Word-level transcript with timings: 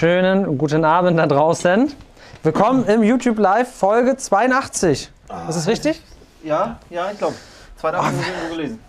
Schönen 0.00 0.56
guten 0.56 0.86
Abend 0.86 1.18
da 1.18 1.26
draußen. 1.26 1.92
Willkommen 2.42 2.86
im 2.86 3.02
YouTube 3.02 3.38
Live 3.38 3.70
Folge 3.70 4.16
82. 4.16 4.92
Ist 4.92 5.12
das 5.28 5.68
richtig? 5.68 6.02
Ja, 6.42 6.78
ja, 6.88 7.10
ich 7.12 7.18
glaube. 7.18 7.34
Zwei 7.76 7.90
Nacht 7.90 8.06
haben 8.06 8.18
wir 8.18 8.26
irgendwo 8.26 8.56
gelesen. 8.56 8.80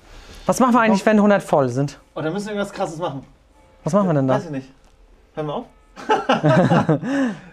Was 0.45 0.61
machen 0.61 0.73
wir 0.73 0.79
eigentlich, 0.79 1.05
wenn 1.05 1.17
100 1.17 1.43
voll 1.43 1.67
sind? 1.67 1.99
Oh, 2.15 2.21
dann 2.21 2.31
müssen 2.31 2.45
wir 2.45 2.53
irgendwas 2.53 2.71
krasses 2.71 2.97
machen. 2.97 3.25
Was 3.83 3.91
machen 3.91 4.07
wir 4.07 4.13
denn 4.13 4.25
da? 4.25 4.35
Weiß 4.35 4.45
ich 4.45 4.51
nicht. 4.51 4.69
Hören 5.35 5.47
wir 5.47 5.53
auf? 5.53 5.65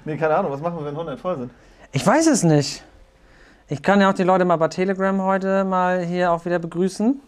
nee, 0.05 0.17
keine 0.17 0.37
Ahnung. 0.37 0.53
Was 0.53 0.61
machen 0.61 0.79
wir, 0.79 0.85
wenn 0.85 0.95
100 0.95 1.19
voll 1.19 1.39
sind? 1.39 1.51
Ich 1.91 2.07
weiß 2.07 2.29
es 2.29 2.45
nicht. 2.45 2.85
Ich 3.67 3.83
kann 3.83 4.01
ja 4.01 4.09
auch 4.09 4.15
die 4.15 4.23
Leute 4.23 4.45
mal 4.45 4.55
bei 4.55 4.69
Telegram 4.69 5.21
heute 5.21 5.65
mal 5.65 6.05
hier 6.05 6.31
auch 6.31 6.45
wieder 6.45 6.61
begrüßen. 6.61 7.21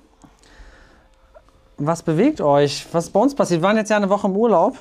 Was 1.78 2.04
bewegt 2.04 2.40
euch? 2.40 2.86
Was 2.92 3.06
ist 3.06 3.10
bei 3.10 3.18
uns 3.18 3.34
passiert? 3.34 3.62
Wir 3.62 3.66
waren 3.66 3.76
jetzt 3.76 3.90
ja 3.90 3.96
eine 3.96 4.08
Woche 4.08 4.28
im 4.28 4.36
Urlaub. 4.36 4.76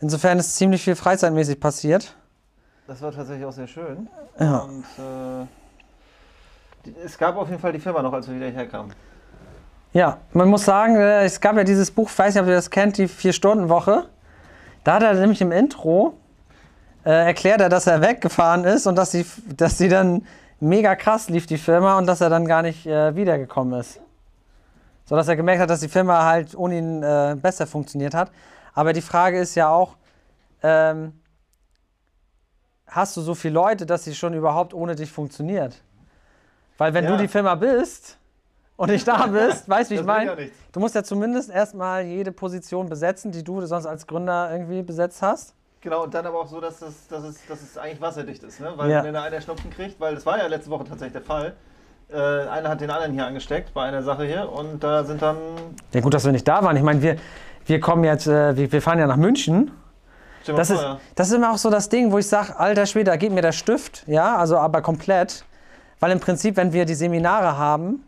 Insofern 0.00 0.38
ist 0.38 0.56
ziemlich 0.56 0.82
viel 0.82 0.94
freizeitmäßig 0.94 1.58
passiert. 1.58 2.14
Das 2.86 3.02
war 3.02 3.12
tatsächlich 3.12 3.44
auch 3.44 3.52
sehr 3.52 3.66
schön. 3.66 4.08
Ja. 4.38 4.58
Und 4.58 4.82
äh, 4.82 5.46
die, 6.86 6.94
es 7.04 7.18
gab 7.18 7.36
auf 7.36 7.48
jeden 7.48 7.60
Fall 7.60 7.72
die 7.72 7.80
Firma 7.80 8.00
noch, 8.02 8.12
als 8.12 8.28
wir 8.28 8.36
wieder 8.36 8.48
herkamen. 8.48 8.92
Ja, 9.92 10.18
man 10.32 10.48
muss 10.48 10.64
sagen, 10.64 10.96
äh, 10.96 11.24
es 11.24 11.40
gab 11.40 11.56
ja 11.56 11.64
dieses 11.64 11.90
Buch, 11.90 12.08
ich 12.10 12.18
weiß 12.18 12.34
nicht, 12.34 12.42
ob 12.42 12.48
ihr 12.48 12.54
das 12.54 12.70
kennt, 12.70 12.98
die 12.98 13.08
Vier-Stunden-Woche. 13.08 14.06
Da 14.84 14.94
hat 14.94 15.02
er 15.02 15.14
nämlich 15.14 15.40
im 15.40 15.52
Intro 15.52 16.14
äh, 17.04 17.26
erklärt 17.26 17.60
er, 17.60 17.68
dass 17.68 17.86
er 17.86 18.00
weggefahren 18.00 18.64
ist 18.64 18.86
und 18.86 18.96
dass 18.96 19.10
sie, 19.10 19.26
dass 19.56 19.78
sie 19.78 19.88
dann 19.88 20.26
mega 20.60 20.94
krass 20.94 21.28
lief, 21.28 21.46
die 21.46 21.58
Firma, 21.58 21.98
und 21.98 22.06
dass 22.06 22.20
er 22.20 22.30
dann 22.30 22.46
gar 22.46 22.62
nicht 22.62 22.86
äh, 22.86 23.14
wiedergekommen 23.16 23.78
ist. 23.80 24.00
So 25.06 25.16
dass 25.16 25.26
er 25.26 25.36
gemerkt 25.36 25.62
hat, 25.62 25.70
dass 25.70 25.80
die 25.80 25.88
Firma 25.88 26.24
halt 26.24 26.54
ohne 26.54 26.76
ihn 26.76 27.02
äh, 27.02 27.36
besser 27.40 27.66
funktioniert 27.66 28.14
hat. 28.14 28.30
Aber 28.78 28.92
die 28.92 29.00
Frage 29.02 29.40
ist 29.40 29.56
ja 29.56 29.68
auch, 29.70 29.96
ähm, 30.62 31.12
hast 32.86 33.16
du 33.16 33.20
so 33.22 33.34
viele 33.34 33.54
Leute, 33.54 33.86
dass 33.86 34.04
sie 34.04 34.14
schon 34.14 34.34
überhaupt 34.34 34.72
ohne 34.72 34.94
dich 34.94 35.10
funktioniert? 35.10 35.82
Weil 36.76 36.94
wenn 36.94 37.02
Ja. 37.02 37.10
du 37.10 37.16
die 37.16 37.26
Firma 37.26 37.56
bist 37.56 38.18
und 38.76 38.90
nicht 38.90 39.08
da 39.08 39.26
bist, 39.26 39.68
weißt 39.68 39.90
du, 39.90 39.96
wie 39.96 39.98
ich 39.98 40.06
meine? 40.06 40.40
ja. 40.44 40.48
Du 40.70 40.78
musst 40.78 40.94
ja 40.94 41.02
zumindest 41.02 41.50
erstmal 41.50 42.04
jede 42.04 42.30
Position 42.30 42.88
besetzen, 42.88 43.32
die 43.32 43.42
du 43.42 43.66
sonst 43.66 43.86
als 43.86 44.06
Gründer 44.06 44.48
irgendwie 44.52 44.82
besetzt 44.82 45.22
hast. 45.22 45.54
Genau, 45.80 46.04
und 46.04 46.14
dann 46.14 46.24
aber 46.26 46.38
auch 46.40 46.46
so, 46.46 46.60
dass 46.60 46.80
es, 46.80 47.08
dass 47.08 47.24
es, 47.24 47.44
dass 47.48 47.60
es 47.60 47.76
eigentlich 47.78 48.00
wasserdicht 48.00 48.44
ist. 48.44 48.60
Ne? 48.60 48.74
Weil 48.76 48.90
Ja. 48.92 49.02
wenn 49.02 49.16
einer 49.16 49.40
Schnupfen 49.40 49.70
kriegt, 49.70 49.98
weil 49.98 50.14
das 50.14 50.24
war 50.24 50.38
ja 50.38 50.46
letzte 50.46 50.70
Woche 50.70 50.84
tatsächlich 50.84 51.14
der 51.14 51.22
Fall. 51.22 51.56
Äh, 52.10 52.16
einer 52.48 52.68
hat 52.68 52.80
den 52.80 52.90
anderen 52.90 53.12
hier 53.12 53.26
angesteckt 53.26 53.74
bei 53.74 53.82
einer 53.82 54.04
Sache 54.04 54.24
hier 54.24 54.48
und 54.52 54.84
da 54.84 55.02
sind 55.02 55.20
dann. 55.20 55.36
Ja, 55.92 56.00
gut, 56.00 56.14
dass 56.14 56.24
wir 56.24 56.30
nicht 56.32 56.46
da 56.46 56.62
waren. 56.62 56.76
Ich 56.76 56.82
meine, 56.84 57.02
wir, 57.02 57.16
wir 57.68 57.80
kommen 57.80 58.04
jetzt, 58.04 58.26
äh, 58.26 58.56
wir, 58.56 58.72
wir 58.72 58.82
fahren 58.82 58.98
ja 58.98 59.06
nach 59.06 59.16
München. 59.16 59.70
Das 60.46 60.70
ist, 60.70 60.82
das 61.14 61.28
ist 61.28 61.34
immer 61.34 61.52
auch 61.52 61.58
so 61.58 61.68
das 61.68 61.90
Ding, 61.90 62.10
wo 62.10 62.16
ich 62.18 62.26
sage, 62.26 62.58
alter 62.58 62.86
Schwede, 62.86 63.10
da 63.10 63.16
geht 63.16 63.32
mir 63.32 63.42
der 63.42 63.52
Stift, 63.52 64.04
ja, 64.06 64.36
also 64.36 64.56
aber 64.56 64.80
komplett. 64.80 65.44
Weil 66.00 66.10
im 66.12 66.20
Prinzip, 66.20 66.56
wenn 66.56 66.72
wir 66.72 66.86
die 66.86 66.94
Seminare 66.94 67.58
haben, 67.58 68.04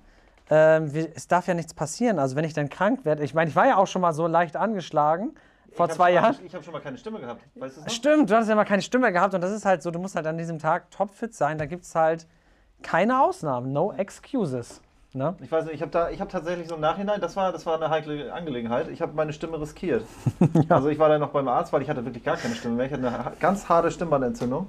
ähm, 0.48 0.94
wir, 0.94 1.08
es 1.14 1.28
darf 1.28 1.46
ja 1.48 1.54
nichts 1.54 1.74
passieren. 1.74 2.18
Also 2.18 2.36
wenn 2.36 2.44
ich 2.44 2.54
dann 2.54 2.70
krank 2.70 3.04
werde, 3.04 3.22
ich 3.24 3.34
meine, 3.34 3.50
ich 3.50 3.56
war 3.56 3.66
ja 3.66 3.76
auch 3.76 3.86
schon 3.86 4.00
mal 4.00 4.12
so 4.14 4.26
leicht 4.26 4.56
angeschlagen 4.56 5.34
vor 5.72 5.86
Ich 5.86 5.92
zwei 5.92 6.04
mal- 6.04 6.14
Jahren. 6.14 6.36
Ich 6.44 6.54
habe 6.54 6.64
schon 6.64 6.72
mal 6.72 6.80
keine 6.80 6.96
Stimme 6.96 7.20
gehabt. 7.20 7.42
Weißt 7.56 7.76
du? 7.84 7.90
Stimmt, 7.90 8.30
du 8.30 8.34
hattest 8.34 8.48
ja 8.48 8.54
mal 8.56 8.64
keine 8.64 8.82
Stimme 8.82 9.12
gehabt 9.12 9.34
und 9.34 9.42
das 9.42 9.50
ist 9.50 9.66
halt 9.66 9.82
so, 9.82 9.90
du 9.90 9.98
musst 9.98 10.16
halt 10.16 10.26
an 10.26 10.38
diesem 10.38 10.58
Tag 10.58 10.90
topfit 10.90 11.34
sein. 11.34 11.58
Da 11.58 11.66
gibt 11.66 11.84
es 11.84 11.94
halt 11.94 12.26
keine 12.82 13.20
Ausnahmen, 13.20 13.72
no 13.72 13.92
excuses. 13.92 14.80
Ne? 15.12 15.34
Ich 15.42 15.50
weiß 15.50 15.64
nicht, 15.64 15.74
ich 15.74 15.82
habe 15.82 15.90
da, 15.90 16.08
ich 16.10 16.20
habe 16.20 16.30
tatsächlich 16.30 16.68
so 16.68 16.76
im 16.76 16.80
Nachhinein, 16.80 17.20
das 17.20 17.34
war, 17.34 17.50
das 17.50 17.66
war 17.66 17.74
eine 17.74 17.90
heikle 17.90 18.32
Angelegenheit. 18.32 18.88
Ich 18.88 19.02
habe 19.02 19.12
meine 19.14 19.32
Stimme 19.32 19.60
riskiert. 19.60 20.04
Also 20.68 20.88
ich 20.88 20.98
war 21.00 21.08
dann 21.08 21.20
noch 21.20 21.30
beim 21.30 21.48
Arzt, 21.48 21.72
weil 21.72 21.82
ich 21.82 21.90
hatte 21.90 22.04
wirklich 22.04 22.22
gar 22.22 22.36
keine 22.36 22.54
Stimme 22.54 22.76
mehr. 22.76 22.86
Ich 22.86 22.92
hatte 22.92 23.06
eine 23.06 23.32
ganz 23.40 23.68
harte 23.68 23.90
Stimmbandentzündung. 23.90 24.68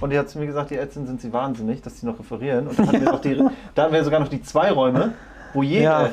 Und 0.00 0.10
die 0.10 0.18
hat 0.18 0.28
zu 0.28 0.38
mir 0.38 0.46
gesagt, 0.46 0.70
die 0.70 0.76
Ärztinnen 0.76 1.06
sind 1.06 1.22
sie 1.22 1.32
wahnsinnig, 1.32 1.80
dass 1.80 1.98
sie 2.00 2.06
noch 2.06 2.18
referieren. 2.18 2.66
Und 2.66 2.78
dann 2.78 2.86
hatten 2.88 3.00
wir, 3.00 3.12
noch 3.12 3.20
die, 3.20 3.42
da 3.74 3.84
hatten 3.84 3.94
wir 3.94 4.04
sogar 4.04 4.20
noch 4.20 4.28
die 4.28 4.42
zwei 4.42 4.70
Räume, 4.70 5.14
wo 5.54 5.62
jede 5.62 5.84
Ja. 5.84 6.10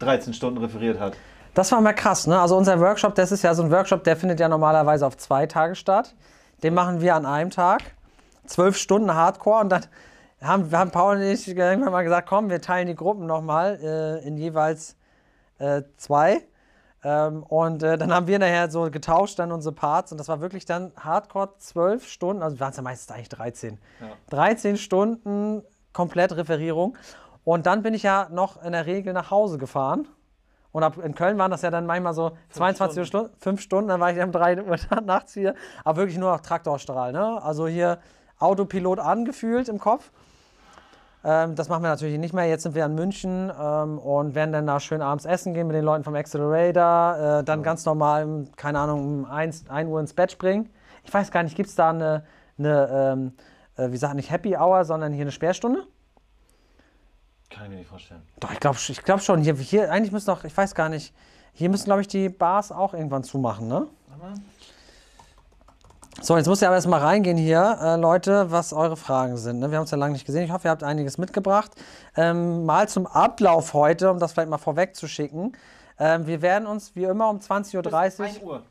13 0.00 0.34
Stunden 0.34 0.58
referiert 0.58 1.00
hat. 1.00 1.14
Das 1.54 1.72
war 1.72 1.80
mal 1.80 1.94
krass, 1.94 2.26
ne? 2.26 2.38
Also 2.38 2.56
unser 2.56 2.78
Workshop, 2.80 3.14
das 3.14 3.32
ist 3.32 3.42
ja 3.42 3.54
so 3.54 3.62
ein 3.62 3.70
Workshop, 3.70 4.04
der 4.04 4.16
findet 4.16 4.40
ja 4.40 4.48
normalerweise 4.48 5.06
auf 5.06 5.16
zwei 5.16 5.46
Tage 5.46 5.74
statt. 5.74 6.14
Den 6.62 6.74
machen 6.74 7.00
wir 7.00 7.14
an 7.14 7.24
einem 7.24 7.50
Tag. 7.50 7.82
Zwölf 8.44 8.76
Stunden 8.76 9.14
Hardcore 9.14 9.60
und 9.60 9.70
dann 9.70 9.86
haben, 10.44 10.70
haben 10.72 10.90
Paul 10.90 11.16
und 11.16 11.22
ich 11.22 11.48
irgendwann 11.48 11.92
mal 11.92 12.02
gesagt, 12.02 12.28
komm, 12.28 12.50
wir 12.50 12.60
teilen 12.60 12.86
die 12.86 12.94
Gruppen 12.94 13.26
nochmal 13.26 13.78
äh, 13.82 14.26
in 14.26 14.36
jeweils 14.36 14.96
äh, 15.58 15.82
zwei. 15.96 16.42
Ähm, 17.02 17.42
und 17.42 17.82
äh, 17.82 17.98
dann 17.98 18.12
haben 18.12 18.26
wir 18.26 18.38
nachher 18.38 18.70
so 18.70 18.90
getauscht 18.90 19.38
dann 19.38 19.52
unsere 19.52 19.74
Parts 19.74 20.10
und 20.12 20.18
das 20.18 20.28
war 20.28 20.40
wirklich 20.40 20.64
dann 20.64 20.92
Hardcore 20.98 21.50
zwölf 21.58 22.08
Stunden, 22.08 22.42
also 22.42 22.58
waren 22.60 22.70
es 22.70 22.76
ja 22.76 22.82
meistens 22.82 23.14
eigentlich 23.14 23.28
13. 23.28 23.78
Ja. 24.00 24.06
13 24.30 24.76
Stunden 24.78 25.62
komplett 25.92 26.34
Referierung. 26.36 26.96
Und 27.44 27.66
dann 27.66 27.82
bin 27.82 27.92
ich 27.92 28.02
ja 28.02 28.28
noch 28.30 28.62
in 28.62 28.72
der 28.72 28.86
Regel 28.86 29.12
nach 29.12 29.30
Hause 29.30 29.58
gefahren. 29.58 30.08
Und 30.72 30.82
ab, 30.82 30.96
in 30.96 31.14
Köln 31.14 31.38
waren 31.38 31.50
das 31.50 31.62
ja 31.62 31.70
dann 31.70 31.86
manchmal 31.86 32.14
so 32.14 32.32
22 32.50 32.98
Uhr 32.98 33.04
Stunden, 33.04 33.36
5 33.38 33.60
Stunden, 33.60 33.88
dann 33.88 34.00
war 34.00 34.10
ich 34.10 34.20
um 34.20 34.32
3 34.32 34.62
Uhr 34.64 34.76
nachts 35.04 35.34
hier. 35.34 35.54
Aber 35.84 35.98
wirklich 35.98 36.18
nur 36.18 36.32
noch 36.32 36.40
Traktorstrahl, 36.40 37.12
ne? 37.12 37.40
Also 37.42 37.68
hier 37.68 37.98
Autopilot 38.38 38.98
angefühlt 38.98 39.68
im 39.68 39.78
Kopf. 39.78 40.10
Ähm, 41.24 41.54
das 41.54 41.68
machen 41.68 41.82
wir 41.82 41.88
natürlich 41.88 42.18
nicht 42.18 42.34
mehr. 42.34 42.44
Jetzt 42.44 42.64
sind 42.64 42.74
wir 42.74 42.84
in 42.84 42.94
München 42.94 43.50
ähm, 43.58 43.98
und 43.98 44.34
werden 44.34 44.52
dann 44.52 44.66
da 44.66 44.78
schön 44.78 45.00
abends 45.00 45.24
essen 45.24 45.54
gehen 45.54 45.66
mit 45.66 45.74
den 45.74 45.84
Leuten 45.84 46.04
vom 46.04 46.14
Accelerator. 46.14 47.40
Äh, 47.40 47.44
dann 47.44 47.62
ganz 47.62 47.84
normal, 47.86 48.46
keine 48.56 48.78
Ahnung, 48.78 49.04
um 49.04 49.24
1, 49.24 49.70
1 49.70 49.88
Uhr 49.88 50.00
ins 50.00 50.12
Bett 50.12 50.32
springen. 50.32 50.68
Ich 51.02 51.12
weiß 51.12 51.30
gar 51.30 51.42
nicht, 51.42 51.56
gibt 51.56 51.70
es 51.70 51.74
da 51.74 51.90
eine, 51.90 52.24
eine 52.58 52.88
ähm, 53.12 53.32
äh, 53.76 53.90
wie 53.90 53.96
sagt 53.96 54.14
nicht 54.14 54.30
Happy 54.30 54.56
Hour, 54.56 54.84
sondern 54.84 55.12
hier 55.12 55.22
eine 55.22 55.32
Sperrstunde? 55.32 55.86
Kann 57.50 57.64
ich 57.64 57.70
mir 57.70 57.76
nicht 57.76 57.88
vorstellen. 57.88 58.22
Doch, 58.40 58.52
ich 58.52 58.60
glaube 58.60 58.78
ich 58.80 59.02
glaub 59.02 59.20
schon. 59.20 59.40
Hier, 59.40 59.54
hier, 59.54 59.90
eigentlich 59.90 60.12
müssen 60.12 60.26
doch, 60.26 60.44
ich 60.44 60.56
weiß 60.56 60.74
gar 60.74 60.88
nicht, 60.88 61.14
hier 61.52 61.68
müssen, 61.70 61.84
glaube 61.84 62.00
ich, 62.00 62.08
die 62.08 62.28
Bars 62.28 62.72
auch 62.72 62.94
irgendwann 62.94 63.22
zumachen, 63.22 63.68
ne? 63.68 63.86
So, 66.24 66.38
jetzt 66.38 66.46
muss 66.46 66.62
ich 66.62 66.66
aber 66.66 66.76
erstmal 66.76 67.00
reingehen 67.00 67.36
hier, 67.36 67.78
äh, 67.82 67.96
Leute, 67.96 68.50
was 68.50 68.72
eure 68.72 68.96
Fragen 68.96 69.36
sind. 69.36 69.58
Ne? 69.58 69.70
Wir 69.70 69.76
haben 69.76 69.82
uns 69.82 69.90
ja 69.90 69.98
lange 69.98 70.14
nicht 70.14 70.24
gesehen. 70.24 70.42
Ich 70.44 70.50
hoffe, 70.50 70.68
ihr 70.68 70.70
habt 70.70 70.82
einiges 70.82 71.18
mitgebracht. 71.18 71.72
Ähm, 72.16 72.64
mal 72.64 72.88
zum 72.88 73.06
Ablauf 73.06 73.74
heute, 73.74 74.10
um 74.10 74.18
das 74.18 74.32
vielleicht 74.32 74.48
mal 74.48 74.56
vorweg 74.56 74.96
zu 74.96 75.06
schicken. 75.06 75.52
Ähm, 75.98 76.26
wir 76.26 76.40
werden 76.40 76.66
uns 76.66 76.96
wie 76.96 77.04
immer 77.04 77.28
um 77.28 77.40
20.30 77.40 77.76
Uhr. 77.76 78.24
1 78.24 78.42
Uhr. 78.42 78.62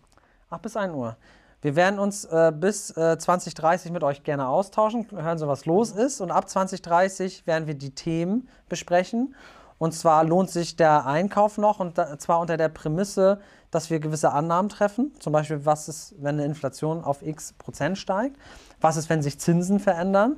Ach, 0.49 0.57
bis 0.57 0.75
1 0.75 0.95
Uhr. 0.95 1.15
Wir 1.61 1.75
werden 1.75 1.99
uns 1.99 2.25
äh, 2.25 2.51
bis 2.51 2.89
äh, 2.97 3.19
2030 3.19 3.91
mit 3.91 4.03
euch 4.03 4.23
gerne 4.23 4.47
austauschen, 4.47 5.05
hören 5.11 5.37
so, 5.37 5.47
was 5.47 5.67
los 5.67 5.91
ist. 5.91 6.21
Und 6.21 6.31
ab 6.31 6.49
2030 6.49 7.45
werden 7.45 7.67
wir 7.67 7.75
die 7.75 7.93
Themen 7.93 8.49
besprechen. 8.67 9.35
Und 9.77 9.91
zwar 9.91 10.23
lohnt 10.23 10.49
sich 10.49 10.75
der 10.75 11.05
Einkauf 11.05 11.59
noch, 11.59 11.79
und 11.79 11.99
da, 11.99 12.17
zwar 12.17 12.39
unter 12.39 12.57
der 12.57 12.69
Prämisse, 12.69 13.41
dass 13.73 13.89
wir 13.89 13.99
gewisse 13.99 14.31
Annahmen 14.31 14.69
treffen. 14.69 15.11
Zum 15.19 15.33
Beispiel, 15.33 15.65
was 15.65 15.87
ist, 15.87 16.15
wenn 16.19 16.35
eine 16.35 16.45
Inflation 16.45 17.03
auf 17.03 17.21
x 17.21 17.53
Prozent 17.53 17.97
steigt? 17.97 18.37
Was 18.81 18.97
ist, 18.97 19.09
wenn 19.09 19.21
sich 19.21 19.39
Zinsen 19.39 19.79
verändern? 19.79 20.37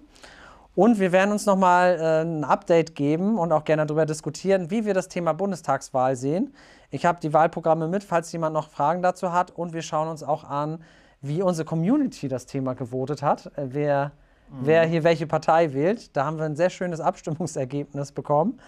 Und 0.75 0.99
wir 0.99 1.13
werden 1.13 1.31
uns 1.31 1.45
nochmal 1.45 1.97
äh, 1.99 2.21
ein 2.21 2.43
Update 2.43 2.95
geben 2.95 3.37
und 3.37 3.53
auch 3.53 3.63
gerne 3.63 3.85
darüber 3.85 4.05
diskutieren, 4.05 4.71
wie 4.71 4.85
wir 4.85 4.93
das 4.93 5.07
Thema 5.07 5.33
Bundestagswahl 5.33 6.17
sehen. 6.17 6.53
Ich 6.91 7.05
habe 7.05 7.19
die 7.21 7.31
Wahlprogramme 7.31 7.87
mit, 7.87 8.03
falls 8.03 8.31
jemand 8.33 8.53
noch 8.53 8.69
Fragen 8.69 9.01
dazu 9.01 9.31
hat. 9.31 9.51
Und 9.51 9.73
wir 9.73 9.81
schauen 9.81 10.09
uns 10.09 10.21
auch 10.21 10.43
an, 10.43 10.79
wie 11.21 11.41
unsere 11.41 11.65
Community 11.65 12.27
das 12.27 12.45
Thema 12.45 12.75
gewotet 12.75 13.21
hat, 13.21 13.47
äh, 13.57 13.67
wer, 13.67 14.11
wer 14.49 14.85
hier 14.85 15.05
welche 15.05 15.27
Partei 15.27 15.73
wählt. 15.73 16.15
Da 16.15 16.25
haben 16.25 16.37
wir 16.37 16.45
ein 16.45 16.57
sehr 16.57 16.69
schönes 16.69 16.99
Abstimmungsergebnis 16.99 18.11
bekommen. 18.11 18.59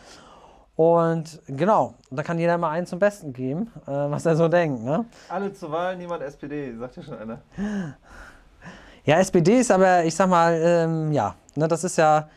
Und 0.77 1.41
genau, 1.47 1.95
da 2.11 2.21
kann 2.21 2.37
jeder 2.37 2.55
mal 2.59 2.69
einen 2.69 2.85
zum 2.85 2.99
Besten 2.99 3.33
geben, 3.33 3.71
äh, 3.87 3.91
was 3.91 4.27
er 4.27 4.35
so 4.35 4.47
denkt. 4.47 4.83
Ne? 4.83 5.05
Alle 5.27 5.51
zur 5.51 5.71
Wahl, 5.71 5.97
niemand 5.97 6.21
SPD, 6.21 6.75
sagt 6.77 6.97
ja 6.97 7.03
schon 7.03 7.17
einer. 7.17 7.41
Ja, 9.03 9.17
SPD 9.17 9.59
ist 9.59 9.71
aber, 9.71 10.03
ich 10.05 10.13
sag 10.13 10.29
mal, 10.29 10.53
ähm, 10.61 11.11
ja, 11.11 11.33
ne, 11.55 11.67
das 11.67 11.83
ist 11.83 11.97
ja 11.97 12.29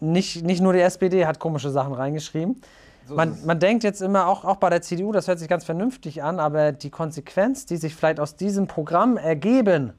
nicht, 0.00 0.42
nicht 0.42 0.60
nur 0.60 0.72
die 0.72 0.80
SPD 0.80 1.24
hat 1.24 1.38
komische 1.38 1.70
Sachen 1.70 1.92
reingeschrieben. 1.92 2.60
So 3.06 3.14
Man, 3.14 3.38
man 3.44 3.60
denkt 3.60 3.84
jetzt 3.84 4.02
immer, 4.02 4.26
auch, 4.26 4.44
auch 4.44 4.56
bei 4.56 4.68
der 4.68 4.82
CDU, 4.82 5.12
das 5.12 5.28
hört 5.28 5.38
sich 5.38 5.48
ganz 5.48 5.64
vernünftig 5.64 6.24
an, 6.24 6.40
aber 6.40 6.72
die 6.72 6.90
Konsequenz, 6.90 7.64
die 7.64 7.76
sich 7.76 7.94
vielleicht 7.94 8.18
aus 8.18 8.34
diesem 8.34 8.66
Programm 8.66 9.16
ergeben, 9.16 9.92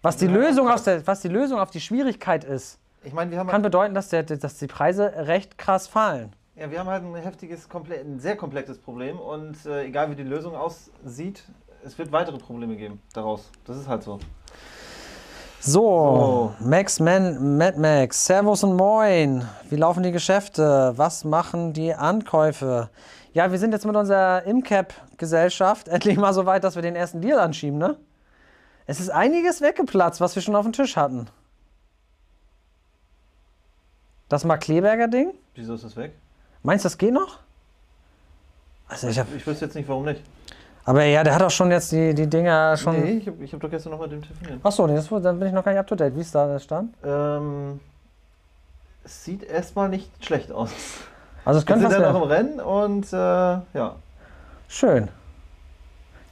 was 0.00 0.18
die, 0.18 0.26
Ja, 0.26 0.32
Lösung, 0.32 0.68
aus 0.68 0.84
der, 0.84 1.04
was 1.08 1.22
die 1.22 1.28
Lösung 1.28 1.58
auf 1.58 1.70
die 1.70 1.80
Schwierigkeit 1.80 2.44
ist, 2.44 2.78
Ich 3.02 3.12
haben 3.12 3.48
kann 3.48 3.62
bedeuten, 3.62 3.94
dass, 3.94 4.10
der, 4.10 4.22
dass 4.22 4.58
die 4.58 4.68
Preise 4.68 5.12
recht 5.16 5.58
krass 5.58 5.88
fallen. 5.88 6.36
Ja, 6.58 6.70
wir 6.70 6.78
haben 6.78 6.88
halt 6.88 7.04
ein 7.04 7.14
heftiges, 7.16 7.68
ein 7.70 8.18
sehr 8.18 8.34
komplexes 8.34 8.78
Problem 8.78 9.20
und 9.20 9.66
äh, 9.66 9.84
egal 9.84 10.10
wie 10.10 10.14
die 10.14 10.22
Lösung 10.22 10.56
aussieht, 10.56 11.44
es 11.84 11.98
wird 11.98 12.12
weitere 12.12 12.38
Probleme 12.38 12.76
geben 12.76 13.02
daraus. 13.12 13.50
Das 13.66 13.76
ist 13.76 13.86
halt 13.86 14.02
so. 14.02 14.18
So, 15.60 16.54
Max 16.60 16.98
Man, 16.98 17.58
Mad 17.58 17.78
Max, 17.78 18.24
Servus 18.24 18.64
und 18.64 18.74
Moin. 18.74 19.46
Wie 19.68 19.76
laufen 19.76 20.02
die 20.02 20.12
Geschäfte? 20.12 20.94
Was 20.96 21.24
machen 21.24 21.74
die 21.74 21.92
Ankäufe? 21.92 22.88
Ja, 23.34 23.52
wir 23.52 23.58
sind 23.58 23.72
jetzt 23.72 23.84
mit 23.84 23.94
unserer 23.94 24.44
Imcap-Gesellschaft 24.44 25.88
endlich 25.88 26.16
mal 26.16 26.32
so 26.32 26.46
weit, 26.46 26.64
dass 26.64 26.74
wir 26.74 26.82
den 26.82 26.96
ersten 26.96 27.20
Deal 27.20 27.38
anschieben, 27.38 27.76
ne? 27.76 27.98
Es 28.86 28.98
ist 28.98 29.10
einiges 29.10 29.60
weggeplatzt, 29.60 30.22
was 30.22 30.34
wir 30.34 30.42
schon 30.42 30.56
auf 30.56 30.64
dem 30.64 30.72
Tisch 30.72 30.96
hatten. 30.96 31.26
Das 34.30 34.44
Mark 34.44 34.62
Kleberger 34.62 35.08
Ding? 35.08 35.34
Wieso 35.54 35.74
ist 35.74 35.84
das 35.84 35.96
weg? 35.96 36.14
Meinst 36.66 36.84
du, 36.84 36.88
das 36.88 36.98
geht 36.98 37.12
noch? 37.14 37.38
Also 38.88 39.06
ich 39.06 39.16
hab, 39.20 39.32
Ich 39.36 39.46
wüsste 39.46 39.66
jetzt 39.66 39.74
nicht, 39.76 39.88
warum 39.88 40.04
nicht. 40.04 40.20
aber 40.84 41.04
ja, 41.04 41.22
der 41.22 41.36
hat 41.36 41.42
auch 41.42 41.50
schon 41.50 41.70
jetzt 41.70 41.92
die, 41.92 42.12
die 42.12 42.26
Dinger 42.26 42.76
schon. 42.76 43.00
Nee, 43.00 43.18
ich 43.18 43.28
habe 43.28 43.44
ich 43.44 43.52
hab 43.52 43.60
doch 43.60 43.70
gestern 43.70 43.92
noch 43.92 44.00
mit 44.00 44.10
dem 44.10 44.22
telefoniert. 44.22 44.58
Achso, 44.64 44.84
nee, 44.88 45.00
dann 45.22 45.38
bin 45.38 45.46
ich 45.46 45.54
noch 45.54 45.64
gar 45.64 45.70
nicht 45.70 45.78
up 45.78 45.86
to 45.86 45.94
date. 45.94 46.16
Wie 46.16 46.22
ist 46.22 46.34
da 46.34 46.48
der 46.48 46.58
Stand? 46.58 46.92
Ähm, 47.04 47.78
es 49.04 49.24
sieht 49.24 49.44
erstmal 49.44 49.88
nicht 49.88 50.10
schlecht 50.24 50.50
aus. 50.50 50.70
Also 51.44 51.60
es 51.60 51.68
Wir 51.68 51.72
könnte 51.72 51.88
sind 51.88 52.00
was 52.00 52.06
ja 52.08 52.12
noch 52.12 52.22
im. 52.24 52.28
Rennen 52.28 52.60
und 52.60 53.12
äh, 53.12 53.16
ja. 53.16 53.94
Schön. 54.66 55.08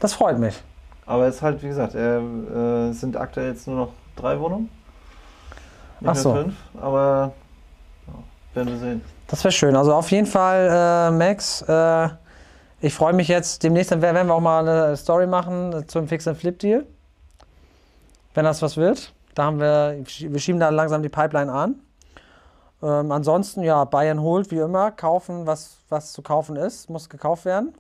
Das 0.01 0.15
freut 0.15 0.41
mich. 0.41 0.61
Aber 1.07 1.29
es 1.29 1.37
ist 1.37 1.43
halt, 1.43 1.63
wie 1.63 1.69
gesagt, 1.69 1.95
äh, 1.95 2.19
äh, 2.19 2.89
es 2.89 3.01
sind 3.01 3.17
aktuell 3.17 3.51
jetzt 3.51 3.69
nur 3.69 3.77
noch 3.77 3.93
drei 4.17 4.41
Wohnungen. 4.41 4.69
Nicht 6.01 6.11
Ach 6.11 6.17
so. 6.17 6.33
mehr 6.35 6.43
fünf, 6.43 6.57
aber 6.81 7.33
ja, 8.09 8.15
werden 8.57 8.73
wir 8.73 8.79
sehen. 8.81 9.14
Das 9.29 9.43
wäre 9.43 9.53
schön. 9.53 9.77
Also 9.77 9.95
auf 9.95 10.11
jeden 10.11 10.27
Fall, 10.27 10.69
äh, 10.71 11.11
Max, 11.11 11.63
äh, 11.63 12.09
ich 12.81 12.95
freue 12.95 13.15
mich 13.15 13.29
jetzt. 13.29 13.63
Demnächst 13.63 13.91
werden 13.91 14.27
wir 14.27 14.35
auch 14.35 14.41
mal 14.41 14.69
eine 14.69 14.97
Story 14.97 15.27
machen 15.27 15.89
zum 15.89 16.07
Fix 16.07 16.29
and 16.29 16.37
Flip 16.37 16.59
Deal. 16.59 16.87
Wenn 18.35 18.45
das 18.45 18.61
was 18.63 18.77
wird. 18.77 19.15
Da 19.35 19.45
haben 19.45 19.59
wir, 19.59 20.05
wir 20.05 20.39
schieben 20.39 20.61
da 20.61 20.69
langsam 20.69 21.03
die 21.03 21.09
Pipeline 21.09 21.51
an. 21.53 21.81
Ähm, 22.83 23.11
ansonsten, 23.11 23.63
ja, 23.63 23.85
Bayern 23.85 24.21
holt 24.21 24.51
wie 24.51 24.59
immer, 24.59 24.91
kaufen, 24.91 25.47
was, 25.47 25.79
was 25.89 26.13
zu 26.13 26.23
kaufen 26.23 26.57
ist, 26.57 26.91
muss 26.91 27.09
gekauft 27.09 27.45
werden. 27.45 27.75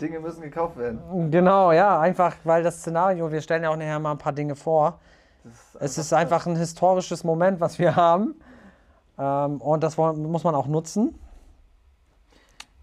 Dinge 0.00 0.18
müssen 0.20 0.40
gekauft 0.40 0.78
werden. 0.78 1.30
Genau, 1.30 1.72
ja, 1.72 2.00
einfach, 2.00 2.36
weil 2.44 2.62
das 2.62 2.78
Szenario, 2.78 3.30
wir 3.30 3.40
stellen 3.42 3.62
ja 3.62 3.70
auch 3.70 3.76
nachher 3.76 3.98
mal 3.98 4.12
ein 4.12 4.18
paar 4.18 4.32
Dinge 4.32 4.56
vor. 4.56 4.98
Das 5.44 5.98
Es 5.98 5.98
ist 5.98 6.12
einfach 6.12 6.46
ein 6.46 6.56
historisches 6.56 7.22
Moment, 7.22 7.60
was 7.60 7.78
wir 7.78 7.94
haben. 7.94 8.34
Ähm, 9.20 9.60
und 9.60 9.82
das 9.82 9.96
muss 9.96 10.44
man 10.44 10.54
auch 10.54 10.66
nutzen. 10.66 11.14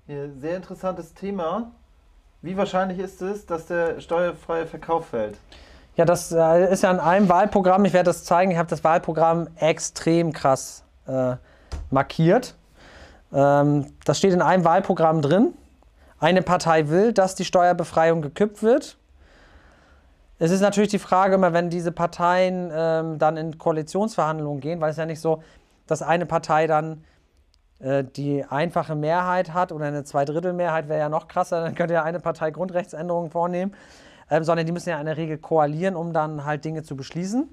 Sehr 0.07 0.55
interessantes 0.55 1.13
Thema. 1.13 1.71
Wie 2.41 2.55
wahrscheinlich 2.55 2.99
ist 2.99 3.21
es, 3.21 3.45
dass 3.45 3.65
der 3.65 3.99
steuerfreie 3.99 4.67
Verkauf 4.67 5.07
fällt? 5.07 5.37
Ja, 5.97 6.05
das 6.05 6.31
äh, 6.31 6.71
ist 6.71 6.83
ja 6.83 6.91
in 6.91 6.99
einem 6.99 7.27
Wahlprogramm, 7.27 7.83
ich 7.83 7.93
werde 7.93 8.05
das 8.05 8.23
zeigen, 8.23 8.51
ich 8.51 8.57
habe 8.57 8.69
das 8.69 8.83
Wahlprogramm 8.83 9.47
extrem 9.55 10.31
krass 10.31 10.83
äh, 11.07 11.35
markiert. 11.89 12.55
Ähm, 13.33 13.91
das 14.05 14.19
steht 14.19 14.33
in 14.33 14.43
einem 14.43 14.63
Wahlprogramm 14.63 15.23
drin. 15.23 15.55
Eine 16.19 16.43
Partei 16.43 16.89
will, 16.89 17.13
dass 17.13 17.33
die 17.33 17.45
Steuerbefreiung 17.45 18.21
gekippt 18.21 18.61
wird. 18.61 18.97
Es 20.39 20.51
ist 20.51 20.61
natürlich 20.61 20.91
die 20.91 20.99
Frage 20.99 21.35
immer, 21.35 21.51
wenn 21.51 21.71
diese 21.71 21.91
Parteien 21.91 22.71
ähm, 22.71 23.17
dann 23.17 23.35
in 23.37 23.57
Koalitionsverhandlungen 23.57 24.61
gehen, 24.61 24.79
weil 24.79 24.91
es 24.91 24.97
ja 24.97 25.05
nicht 25.07 25.19
so, 25.19 25.41
dass 25.87 26.01
eine 26.01 26.25
Partei 26.25 26.67
dann 26.67 27.03
äh, 27.79 28.03
die 28.03 28.43
einfache 28.43 28.95
Mehrheit 28.95 29.53
hat 29.53 29.71
oder 29.71 29.85
eine 29.85 30.03
Zweidrittelmehrheit 30.03 30.89
wäre 30.89 30.99
ja 30.99 31.09
noch 31.09 31.27
krasser, 31.27 31.61
dann 31.61 31.75
könnte 31.75 31.93
ja 31.93 32.03
eine 32.03 32.19
Partei 32.19 32.51
Grundrechtsänderungen 32.51 33.31
vornehmen, 33.31 33.73
ähm, 34.29 34.43
sondern 34.43 34.65
die 34.65 34.71
müssen 34.71 34.89
ja 34.89 34.99
in 34.99 35.05
der 35.05 35.17
Regel 35.17 35.37
koalieren, 35.37 35.95
um 35.95 36.13
dann 36.13 36.45
halt 36.45 36.65
Dinge 36.65 36.83
zu 36.83 36.95
beschließen. 36.95 37.49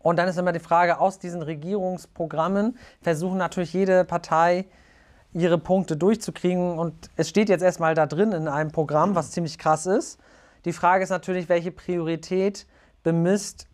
Und 0.00 0.18
dann 0.18 0.28
ist 0.28 0.36
immer 0.36 0.52
die 0.52 0.60
Frage, 0.60 1.00
aus 1.00 1.18
diesen 1.18 1.40
Regierungsprogrammen 1.40 2.76
versuchen 3.00 3.38
natürlich 3.38 3.72
jede 3.72 4.04
Partei 4.04 4.66
ihre 5.32 5.58
Punkte 5.58 5.96
durchzukriegen. 5.96 6.78
Und 6.78 7.10
es 7.16 7.30
steht 7.30 7.48
jetzt 7.48 7.62
erstmal 7.62 7.94
da 7.94 8.06
drin 8.06 8.32
in 8.32 8.46
einem 8.46 8.70
Programm, 8.70 9.14
was 9.14 9.30
ziemlich 9.30 9.58
krass 9.58 9.86
ist. 9.86 10.20
Die 10.66 10.72
Frage 10.72 11.04
ist 11.04 11.10
natürlich, 11.10 11.48
welche 11.48 11.70
Priorität 11.70 12.66
bemisst 13.02 13.66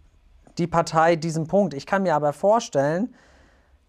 die 0.58 0.66
Partei 0.66 1.16
diesen 1.16 1.46
Punkt. 1.46 1.74
Ich 1.74 1.86
kann 1.86 2.02
mir 2.02 2.14
aber 2.14 2.32
vorstellen, 2.32 3.14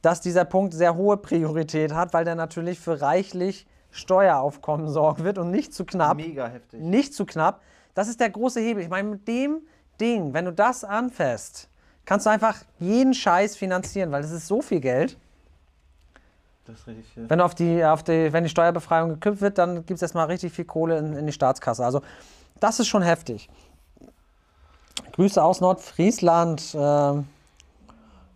dass 0.01 0.21
dieser 0.21 0.45
Punkt 0.45 0.73
sehr 0.73 0.95
hohe 0.95 1.17
Priorität 1.17 1.93
hat, 1.93 2.13
weil 2.13 2.25
der 2.25 2.35
natürlich 2.35 2.79
für 2.79 3.01
reichlich 3.01 3.67
Steueraufkommen 3.91 4.87
sorgen 4.87 5.23
wird 5.23 5.37
und 5.37 5.51
nicht 5.51 5.73
zu 5.73 5.85
knapp. 5.85 6.17
Mega 6.17 6.47
heftig. 6.47 6.81
Nicht 6.81 7.13
zu 7.13 7.25
knapp. 7.25 7.61
Das 7.93 8.07
ist 8.07 8.19
der 8.19 8.29
große 8.29 8.59
Hebel. 8.59 8.83
Ich 8.83 8.89
meine, 8.89 9.09
mit 9.09 9.27
dem 9.27 9.61
Ding, 9.99 10.33
wenn 10.33 10.45
du 10.45 10.53
das 10.53 10.83
anfasst, 10.83 11.69
kannst 12.05 12.25
du 12.25 12.29
einfach 12.29 12.57
jeden 12.79 13.13
Scheiß 13.13 13.55
finanzieren, 13.57 14.11
weil 14.11 14.21
das 14.21 14.31
ist 14.31 14.47
so 14.47 14.61
viel 14.61 14.79
Geld. 14.79 15.17
Das 16.65 16.79
ist 16.79 16.87
richtig 16.87 17.05
viel. 17.13 17.29
Wenn, 17.29 17.41
auf 17.41 17.53
die, 17.53 17.83
auf 17.83 18.03
die, 18.03 18.31
wenn 18.31 18.43
die 18.43 18.49
Steuerbefreiung 18.49 19.09
gekippt 19.09 19.41
wird, 19.41 19.57
dann 19.57 19.85
gibt 19.85 19.91
es 19.91 20.01
erstmal 20.01 20.27
richtig 20.27 20.53
viel 20.53 20.65
Kohle 20.65 20.97
in, 20.97 21.13
in 21.13 21.25
die 21.25 21.33
Staatskasse. 21.33 21.83
Also 21.83 22.01
das 22.59 22.79
ist 22.79 22.87
schon 22.87 23.01
heftig. 23.01 23.49
Grüße 25.13 25.43
aus 25.43 25.59
Nordfriesland. 25.59 26.75
Ähm, 26.75 27.27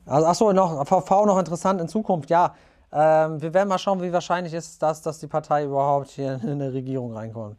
also, 0.06 0.28
achso, 0.28 0.54
noch, 0.54 0.86
VV 0.86 1.26
noch 1.26 1.38
interessant 1.38 1.82
in 1.82 1.88
Zukunft. 1.88 2.30
Ja, 2.30 2.56
ähm, 2.92 3.42
wir 3.42 3.54
werden 3.54 3.68
mal 3.68 3.78
schauen, 3.78 4.02
wie 4.02 4.14
wahrscheinlich 4.14 4.54
ist 4.54 4.82
das, 4.82 5.02
dass 5.02 5.20
die 5.20 5.28
Partei 5.28 5.66
überhaupt 5.66 6.12
hier 6.12 6.40
in 6.44 6.50
eine 6.50 6.72
Regierung 6.72 7.14
reinkommt. 7.14 7.58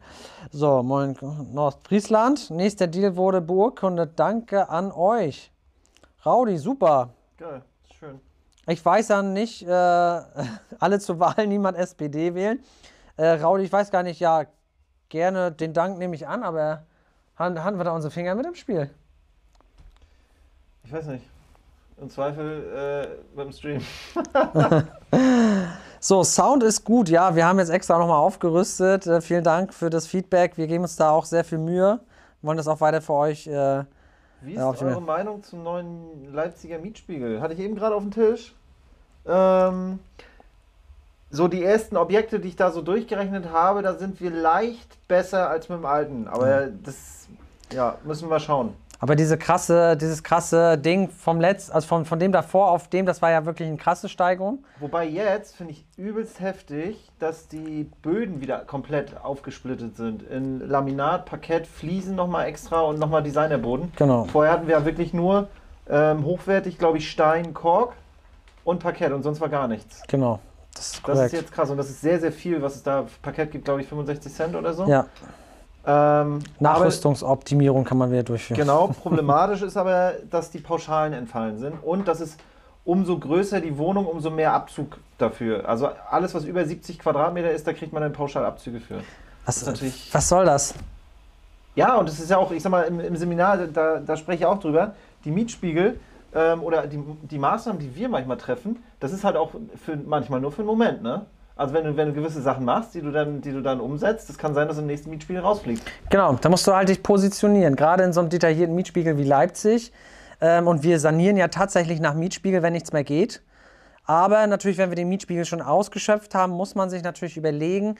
So, 0.51 0.81
moin 0.81 1.15
Nordfriesland. 1.53 2.49
Nächster 2.49 2.87
Deal 2.87 3.15
wurde 3.15 3.41
beurkundet. 3.41 4.13
Danke 4.15 4.69
an 4.69 4.91
euch. 4.91 5.51
Raudi, 6.25 6.57
super. 6.57 7.09
Geil, 7.37 7.61
schön. 7.99 8.19
Ich 8.65 8.83
weiß 8.83 9.09
ja 9.09 9.21
nicht, 9.21 9.61
äh, 9.61 9.69
alle 10.79 10.99
zur 10.99 11.19
Wahl, 11.19 11.45
niemand 11.47 11.77
SPD 11.77 12.33
wählen. 12.33 12.63
Äh, 13.17 13.27
Raudi, 13.33 13.63
ich 13.63 13.71
weiß 13.71 13.91
gar 13.91 14.03
nicht, 14.03 14.19
ja, 14.19 14.45
gerne 15.09 15.51
den 15.51 15.73
Dank 15.73 15.97
nehme 15.97 16.15
ich 16.15 16.27
an, 16.27 16.43
aber 16.43 16.83
haben 17.35 17.77
wir 17.77 17.83
da 17.83 17.91
unsere 17.91 18.11
Finger 18.11 18.33
mit 18.33 18.45
im 18.45 18.55
Spiel? 18.55 18.89
Ich 20.83 20.91
weiß 20.91 21.05
nicht. 21.07 21.25
Im 21.99 22.09
Zweifel 22.09 23.11
äh, 23.13 23.35
beim 23.35 23.51
Stream. 23.51 23.81
So, 25.99 26.23
Sound 26.23 26.61
ist 26.61 26.83
gut, 26.83 27.09
ja, 27.09 27.35
wir 27.35 27.45
haben 27.45 27.57
jetzt 27.57 27.69
extra 27.69 27.97
nochmal 27.97 28.19
aufgerüstet. 28.19 29.07
Äh, 29.07 29.19
vielen 29.19 29.43
Dank 29.43 29.73
für 29.73 29.89
das 29.89 30.05
Feedback. 30.05 30.55
Wir 30.57 30.67
geben 30.67 30.83
uns 30.83 30.95
da 30.95 31.09
auch 31.09 31.25
sehr 31.25 31.43
viel 31.43 31.57
Mühe. 31.57 31.99
Wollen 32.43 32.57
das 32.57 32.67
auch 32.67 32.81
weiter 32.81 33.01
für 33.01 33.13
euch. 33.13 33.47
Äh, 33.47 33.83
Wie 34.41 34.53
ist 34.53 34.79
die 34.79 34.85
eure. 34.85 35.01
Meinung 35.01 35.41
zum 35.41 35.63
neuen 35.63 36.31
Leipziger 36.31 36.77
Mietspiegel? 36.77 37.41
Hatte 37.41 37.55
ich 37.55 37.59
eben 37.59 37.75
gerade 37.75 37.95
auf 37.95 38.03
dem 38.03 38.11
Tisch. 38.11 38.53
Ähm, 39.25 39.99
so 41.31 41.47
die 41.47 41.63
ersten 41.63 41.97
Objekte, 41.97 42.39
die 42.39 42.49
ich 42.49 42.55
da 42.55 42.71
so 42.71 42.83
durchgerechnet 42.83 43.51
habe, 43.51 43.81
da 43.81 43.95
sind 43.95 44.21
wir 44.21 44.29
leicht 44.29 45.07
besser 45.07 45.49
als 45.49 45.67
mit 45.67 45.79
dem 45.79 45.85
alten. 45.85 46.27
Aber 46.27 46.67
das, 46.67 47.27
ja, 47.73 47.97
müssen 48.03 48.29
wir 48.29 48.39
schauen. 48.39 48.75
Aber 48.99 49.15
diese 49.15 49.37
krasse, 49.37 49.95
dieses 49.95 50.23
krasse 50.23 50.77
Ding 50.77 51.09
vom 51.09 51.39
Letz, 51.39 51.69
also 51.69 51.87
von, 51.87 52.05
von 52.05 52.19
dem 52.19 52.31
davor 52.31 52.71
auf 52.71 52.87
dem, 52.87 53.05
das 53.05 53.21
war 53.21 53.31
ja 53.31 53.45
wirklich 53.45 53.67
eine 53.67 53.77
krasse 53.77 54.09
Steigerung. 54.09 54.63
Wobei 54.79 55.05
jetzt 55.05 55.55
finde 55.55 55.73
ich 55.73 55.85
übelst 55.97 56.39
heftig, 56.39 57.09
dass 57.19 57.47
die 57.47 57.89
Böden 58.01 58.41
wieder 58.41 58.59
komplett 58.59 59.15
aufgesplittet 59.23 59.95
sind. 59.95 60.23
In 60.23 60.67
Laminat, 60.67 61.25
Parkett, 61.25 61.67
Fliesen 61.67 62.15
nochmal 62.15 62.47
extra 62.47 62.81
und 62.81 62.99
nochmal 62.99 63.21
Designerboden. 63.23 63.91
Genau. 63.95 64.25
Vorher 64.25 64.53
hatten 64.53 64.67
wir 64.67 64.79
ja 64.79 64.85
wirklich 64.85 65.13
nur 65.13 65.47
ähm, 65.89 66.25
hochwertig, 66.25 66.77
glaube 66.77 66.97
ich, 66.97 67.09
Stein, 67.09 67.53
Kork 67.53 67.93
und 68.63 68.79
Parkett 68.79 69.13
und 69.13 69.23
sonst 69.23 69.39
war 69.39 69.49
gar 69.49 69.67
nichts. 69.67 70.01
Genau. 70.07 70.39
Das 70.73 70.93
ist 70.93 71.07
Das 71.07 71.19
ist 71.19 71.31
jetzt 71.33 71.51
krass 71.51 71.69
und 71.69 71.77
das 71.77 71.89
ist 71.89 72.01
sehr, 72.01 72.19
sehr 72.19 72.31
viel, 72.31 72.61
was 72.61 72.75
es 72.75 72.83
da 72.83 73.05
Parkett 73.21 73.51
gibt, 73.51 73.65
glaube 73.65 73.81
ich, 73.81 73.87
65 73.87 74.33
Cent 74.33 74.55
oder 74.55 74.73
so. 74.73 74.85
ja, 74.85 75.05
Ähm, 75.89 76.39
Nachrüstungsoptimierung 76.59 77.85
kann 77.85 77.97
man 77.97 78.11
wieder 78.11 78.23
durchführen. 78.23 78.59
genau, 78.59 78.87
problematisch 79.01 79.61
ist 79.61 79.77
aber, 79.77 80.15
dass 80.29 80.51
die 80.51 80.59
Pauschalen 80.59 81.13
entfallen 81.13 81.59
sind 81.59 81.75
und 81.81 82.09
dass 82.09 82.19
es 82.19 82.35
umso 82.83 83.17
größer 83.17 83.61
die 83.61 83.77
Wohnung, 83.77 84.05
umso 84.05 84.29
mehr 84.29 84.53
Abzug 84.53 84.97
dafür. 85.17 85.67
Also 85.67 85.89
alles, 86.09 86.33
was 86.33 86.43
über 86.43 86.65
70 86.65 86.99
Quadratmeter 86.99 87.51
ist, 87.51 87.65
da 87.65 87.73
kriegt 87.73 87.93
man 87.93 88.01
dann 88.01 88.11
Pauschalabzüge 88.11 88.81
für. 88.81 88.99
Was, 89.45 89.65
was 90.11 90.29
soll 90.29 90.45
das? 90.45 90.73
Ja, 91.75 91.95
und 91.95 92.09
es 92.09 92.19
ist 92.19 92.29
ja 92.29 92.37
auch, 92.37 92.51
ich 92.51 92.61
sag 92.61 92.71
mal, 92.71 92.81
im, 92.81 92.99
im 92.99 93.15
Seminar, 93.15 93.57
da, 93.67 93.99
da 93.99 94.17
spreche 94.17 94.39
ich 94.39 94.45
auch 94.45 94.59
drüber, 94.59 94.93
die 95.23 95.31
Mietspiegel 95.31 95.99
ähm, 96.33 96.63
oder 96.63 96.87
die, 96.87 96.99
die 97.29 97.37
Maßnahmen, 97.37 97.79
die 97.79 97.95
wir 97.95 98.09
manchmal 98.09 98.37
treffen, 98.37 98.83
das 98.99 99.13
ist 99.13 99.23
halt 99.23 99.37
auch 99.37 99.51
für, 99.85 99.95
manchmal 99.95 100.41
nur 100.41 100.51
für 100.51 100.63
einen 100.63 100.67
Moment, 100.67 101.01
ne? 101.01 101.25
Also 101.57 101.73
wenn 101.73 101.85
du, 101.85 101.97
wenn 101.97 102.09
du 102.09 102.13
gewisse 102.13 102.41
Sachen 102.41 102.65
machst, 102.65 102.93
die 102.93 103.01
du 103.01 103.11
dann, 103.11 103.41
die 103.41 103.51
du 103.51 103.61
dann 103.61 103.79
umsetzt, 103.79 104.29
das 104.29 104.37
kann 104.37 104.53
sein, 104.53 104.67
dass 104.67 104.77
im 104.77 104.85
nächsten 104.85 105.09
Mietspiegel 105.09 105.41
rausfliegt. 105.41 105.81
Genau, 106.09 106.33
da 106.33 106.49
musst 106.49 106.67
du 106.67 106.73
halt 106.73 106.89
dich 106.89 107.01
positionieren. 107.01 107.75
Gerade 107.75 108.03
in 108.03 108.13
so 108.13 108.19
einem 108.19 108.29
detaillierten 108.29 108.75
Mietspiegel 108.75 109.17
wie 109.17 109.23
Leipzig. 109.23 109.91
Ähm, 110.39 110.67
und 110.67 110.83
wir 110.83 110.99
sanieren 110.99 111.35
ja 111.35 111.47
tatsächlich 111.47 111.99
nach 111.99 112.13
Mietspiegel, 112.13 112.61
wenn 112.61 112.73
nichts 112.73 112.93
mehr 112.93 113.03
geht. 113.03 113.41
Aber 114.05 114.45
natürlich, 114.47 114.77
wenn 114.77 114.89
wir 114.89 114.95
den 114.95 115.09
Mietspiegel 115.09 115.45
schon 115.45 115.61
ausgeschöpft 115.61 116.35
haben, 116.35 116.53
muss 116.53 116.75
man 116.75 116.89
sich 116.89 117.03
natürlich 117.03 117.37
überlegen, 117.37 117.95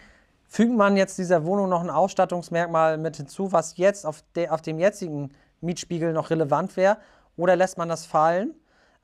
fügt 0.47 0.75
man 0.75 0.95
jetzt 0.95 1.17
dieser 1.17 1.43
Wohnung 1.43 1.67
noch 1.67 1.81
ein 1.81 1.89
Ausstattungsmerkmal 1.89 2.97
mit 2.97 3.17
hinzu, 3.17 3.51
was 3.51 3.75
jetzt 3.77 4.05
auf, 4.05 4.23
de, 4.35 4.49
auf 4.49 4.61
dem 4.61 4.79
jetzigen 4.79 5.31
Mietspiegel 5.61 6.13
noch 6.13 6.29
relevant 6.29 6.77
wäre, 6.77 6.97
oder 7.35 7.55
lässt 7.55 7.77
man 7.77 7.89
das 7.89 8.05
fallen? 8.05 8.53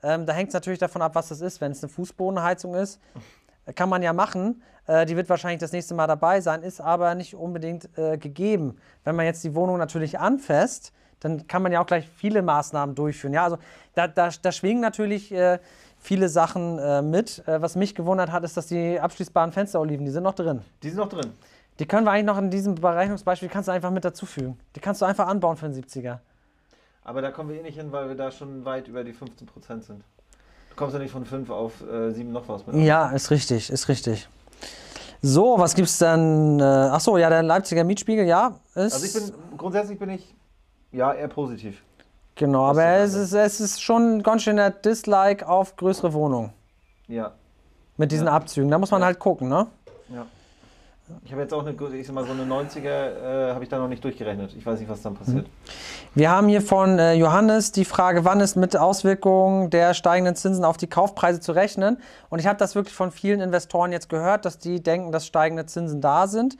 Ähm, 0.02 0.26
da 0.26 0.32
hängt 0.32 0.48
es 0.48 0.54
natürlich 0.54 0.78
davon 0.78 1.02
ab, 1.02 1.14
was 1.14 1.28
das 1.28 1.40
ist. 1.40 1.60
Wenn 1.60 1.72
es 1.72 1.82
eine 1.82 1.90
Fußbodenheizung 1.90 2.74
ist, 2.74 3.00
kann 3.74 3.88
man 3.88 4.02
ja 4.02 4.12
machen. 4.12 4.62
Äh, 4.86 5.06
die 5.06 5.16
wird 5.16 5.28
wahrscheinlich 5.28 5.60
das 5.60 5.72
nächste 5.72 5.94
Mal 5.94 6.06
dabei 6.06 6.40
sein, 6.40 6.62
ist 6.62 6.80
aber 6.80 7.14
nicht 7.14 7.34
unbedingt 7.34 7.88
äh, 7.96 8.18
gegeben. 8.18 8.76
Wenn 9.04 9.16
man 9.16 9.26
jetzt 9.26 9.42
die 9.44 9.54
Wohnung 9.54 9.78
natürlich 9.78 10.18
anfasst, 10.18 10.92
dann 11.20 11.46
kann 11.46 11.62
man 11.62 11.72
ja 11.72 11.80
auch 11.80 11.86
gleich 11.86 12.08
viele 12.08 12.42
Maßnahmen 12.42 12.94
durchführen. 12.94 13.32
Ja, 13.32 13.44
also 13.44 13.58
da, 13.94 14.08
da, 14.08 14.28
da 14.42 14.52
schwingen 14.52 14.82
natürlich 14.82 15.32
äh, 15.32 15.58
viele 15.98 16.28
Sachen 16.28 16.78
äh, 16.78 17.00
mit. 17.00 17.46
Äh, 17.48 17.62
was 17.62 17.76
mich 17.76 17.94
gewundert 17.94 18.30
hat, 18.30 18.44
ist, 18.44 18.56
dass 18.56 18.66
die 18.66 19.00
abschließbaren 19.00 19.52
Fensteroliven, 19.52 20.04
die 20.04 20.12
sind 20.12 20.22
noch 20.22 20.34
drin. 20.34 20.60
Die 20.82 20.88
sind 20.90 20.98
noch 20.98 21.08
drin. 21.08 21.32
Die 21.78 21.86
können 21.86 22.06
wir 22.06 22.12
eigentlich 22.12 22.26
noch 22.26 22.38
in 22.38 22.50
diesem 22.50 22.74
Berechnungsbeispiel, 22.76 23.48
kannst 23.48 23.68
du 23.68 23.72
einfach 23.72 23.90
mit 23.90 24.04
dazufügen. 24.04 24.58
Die 24.76 24.80
kannst 24.80 25.00
du 25.00 25.06
einfach 25.06 25.26
anbauen 25.26 25.56
für 25.56 25.68
den 25.68 25.82
70er. 25.82 26.18
Aber 27.02 27.20
da 27.20 27.30
kommen 27.30 27.50
wir 27.50 27.58
eh 27.58 27.62
nicht 27.62 27.78
hin, 27.78 27.90
weil 27.90 28.08
wir 28.08 28.14
da 28.14 28.30
schon 28.30 28.64
weit 28.64 28.88
über 28.88 29.02
die 29.02 29.12
15% 29.12 29.82
sind. 29.82 30.04
Du 30.74 30.78
kommst 30.80 30.94
ja 30.94 30.98
nicht 31.00 31.12
von 31.12 31.24
5 31.24 31.50
auf 31.50 31.72
äh, 31.88 32.10
7 32.10 32.32
noch 32.32 32.48
was 32.48 32.66
mit. 32.66 32.74
Ja, 32.76 33.10
ist 33.10 33.30
richtig, 33.30 33.70
ist 33.70 33.88
richtig. 33.88 34.28
So, 35.22 35.54
was 35.56 35.74
gibt's 35.76 35.98
dann? 35.98 36.58
Äh, 36.58 36.64
ach 36.64 36.98
so, 37.00 37.16
ja, 37.16 37.28
der 37.30 37.44
Leipziger 37.44 37.84
Mietspiegel, 37.84 38.26
ja. 38.26 38.56
Ist, 38.74 38.94
Also 38.94 39.06
ich 39.06 39.12
bin, 39.12 39.56
grundsätzlich 39.56 39.98
bin 40.00 40.10
ich, 40.10 40.34
ja, 40.90 41.12
eher 41.14 41.28
positiv. 41.28 41.80
genau, 42.34 42.64
aber 42.64 42.84
es 42.84 43.14
ist 43.14 43.32
es 43.32 43.60
ist 43.60 43.80
schon 43.82 44.16
ein 44.16 44.22
ganz 44.24 44.42
schöner 44.42 44.70
Dislike 44.70 45.48
auf 45.48 45.76
größere 45.76 46.12
Wohnungen. 46.12 46.52
Ja, 47.06 47.32
Mit 47.96 48.10
diesen 48.10 48.26
Ja. 48.26 48.32
Abzügen. 48.32 48.68
Da 48.70 48.78
muss 48.78 48.90
man 48.90 49.00
Ja. 49.02 49.06
halt 49.06 49.20
gucken, 49.20 49.48
ne? 49.48 49.68
Ich 51.24 51.32
habe 51.32 51.42
jetzt 51.42 51.52
auch 51.52 51.66
eine, 51.66 51.76
ich 51.96 52.06
sag 52.06 52.14
mal, 52.14 52.24
so 52.24 52.32
eine 52.32 52.44
90er 52.44 52.88
äh, 52.88 53.52
habe 53.52 53.62
ich 53.62 53.68
da 53.68 53.78
noch 53.78 53.88
nicht 53.88 54.02
durchgerechnet. 54.02 54.54
Ich 54.56 54.64
weiß 54.64 54.80
nicht, 54.80 54.88
was 54.88 55.02
dann 55.02 55.14
passiert. 55.14 55.46
Wir 56.14 56.30
haben 56.30 56.48
hier 56.48 56.62
von 56.62 56.98
äh, 56.98 57.12
Johannes 57.12 57.72
die 57.72 57.84
Frage, 57.84 58.24
wann 58.24 58.40
ist 58.40 58.56
mit 58.56 58.74
Auswirkungen 58.74 59.68
der 59.68 59.92
steigenden 59.92 60.34
Zinsen 60.34 60.64
auf 60.64 60.78
die 60.78 60.86
Kaufpreise 60.86 61.40
zu 61.40 61.52
rechnen? 61.52 61.98
Und 62.30 62.38
ich 62.38 62.46
habe 62.46 62.58
das 62.58 62.74
wirklich 62.74 62.94
von 62.94 63.10
vielen 63.10 63.40
Investoren 63.40 63.92
jetzt 63.92 64.08
gehört, 64.08 64.46
dass 64.46 64.58
die 64.58 64.82
denken, 64.82 65.12
dass 65.12 65.26
steigende 65.26 65.66
Zinsen 65.66 66.00
da 66.00 66.26
sind. 66.26 66.56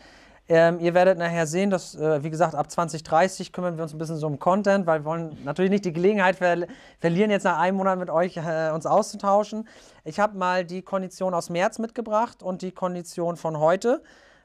Ähm, 0.47 0.79
ihr 0.79 0.93
werdet 0.93 1.17
nachher 1.17 1.47
sehen, 1.47 1.71
dass, 1.71 1.95
äh, 1.95 2.23
wie 2.23 2.29
gesagt, 2.29 2.55
ab 2.55 2.71
2030 2.71 3.51
kümmern 3.51 3.77
wir 3.77 3.83
uns 3.83 3.95
ein 3.95 3.99
bisschen 3.99 4.19
so 4.19 4.27
um 4.27 4.39
Content, 4.39 4.87
weil 4.87 5.01
wir 5.01 5.05
wollen 5.07 5.39
natürlich 5.45 5.71
nicht 5.71 5.87
die 5.87 5.93
Gelegenheit 5.95 6.37
ver 6.37 6.67
verlieren, 7.01 7.31
jetzt 7.31 7.45
nach 7.45 7.59
einem 7.59 7.79
Monat 7.79 7.99
mit 7.99 8.11
euch 8.11 8.37
äh, 8.37 8.71
uns 8.75 8.85
auszutauschen. 8.85 9.67
Ich 10.05 10.21
habe 10.21 10.37
mal 10.37 10.67
die 10.67 10.83
Kondition 10.83 11.33
aus 11.33 11.49
März 11.49 11.79
mitgebracht 11.79 12.43
und 12.43 12.61
die 12.61 12.73
Kondition 12.73 13.37
von 13.37 13.59
heute, 13.59 14.03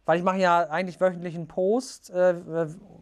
weil 0.09 0.17
ich 0.17 0.23
mache 0.23 0.39
ja 0.39 0.61
eigentlich 0.71 0.99
wöchentlich 0.99 1.35
einen 1.35 1.47
Post, 1.47 2.09
äh, 2.09 2.33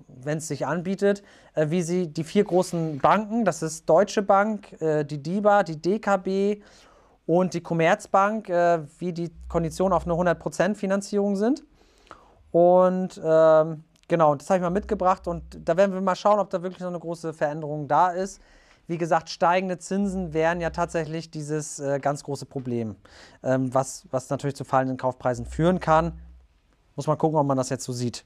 wenn 0.09 0.39
es 0.39 0.49
sich 0.49 0.67
anbietet, 0.67 1.23
äh, 1.53 1.69
wie 1.69 1.81
sie 1.81 2.11
die 2.11 2.25
vier 2.25 2.43
großen 2.43 2.99
Banken, 2.99 3.45
das 3.45 3.61
ist 3.63 3.89
Deutsche 3.89 4.21
Bank, 4.21 4.73
äh, 4.81 5.05
die 5.05 5.23
DIBA, 5.23 5.63
die 5.63 5.81
DKB 5.81 6.61
und 7.25 7.53
die 7.53 7.61
Commerzbank, 7.61 8.49
äh, 8.49 8.81
wie 8.99 9.13
die 9.13 9.31
Konditionen 9.47 9.93
auf 9.93 10.03
eine 10.03 10.15
100% 10.15 10.75
Finanzierung 10.75 11.37
sind. 11.37 11.63
Und 12.51 13.21
ähm, 13.23 13.85
genau, 14.09 14.35
das 14.35 14.49
habe 14.49 14.57
ich 14.57 14.63
mal 14.63 14.69
mitgebracht 14.69 15.29
und 15.29 15.43
da 15.63 15.77
werden 15.77 15.93
wir 15.93 16.01
mal 16.01 16.13
schauen, 16.13 16.39
ob 16.39 16.49
da 16.49 16.61
wirklich 16.61 16.81
noch 16.81 16.89
eine 16.89 16.99
große 16.99 17.31
Veränderung 17.31 17.87
da 17.87 18.09
ist. 18.09 18.41
Wie 18.87 18.97
gesagt, 18.97 19.29
steigende 19.29 19.77
Zinsen 19.77 20.33
wären 20.33 20.59
ja 20.59 20.71
tatsächlich 20.71 21.31
dieses 21.31 21.79
äh, 21.79 21.99
ganz 22.01 22.25
große 22.25 22.45
Problem, 22.45 22.97
ähm, 23.43 23.73
was, 23.73 24.05
was 24.11 24.29
natürlich 24.29 24.57
zu 24.57 24.65
fallenden 24.65 24.97
Kaufpreisen 24.97 25.45
führen 25.45 25.79
kann. 25.79 26.19
Muss 26.97 27.07
man 27.07 27.17
gucken, 27.17 27.37
ob 27.39 27.45
man 27.47 27.55
das 27.55 27.69
jetzt 27.69 27.85
so 27.85 27.93
sieht. 27.93 28.23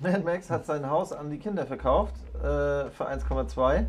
Mad 0.00 0.22
Max 0.24 0.48
hat 0.50 0.64
sein 0.66 0.88
Haus 0.88 1.12
an 1.12 1.28
die 1.30 1.38
Kinder 1.38 1.66
verkauft 1.66 2.14
äh, 2.36 2.88
für 2.90 3.06
1,2 3.08 3.84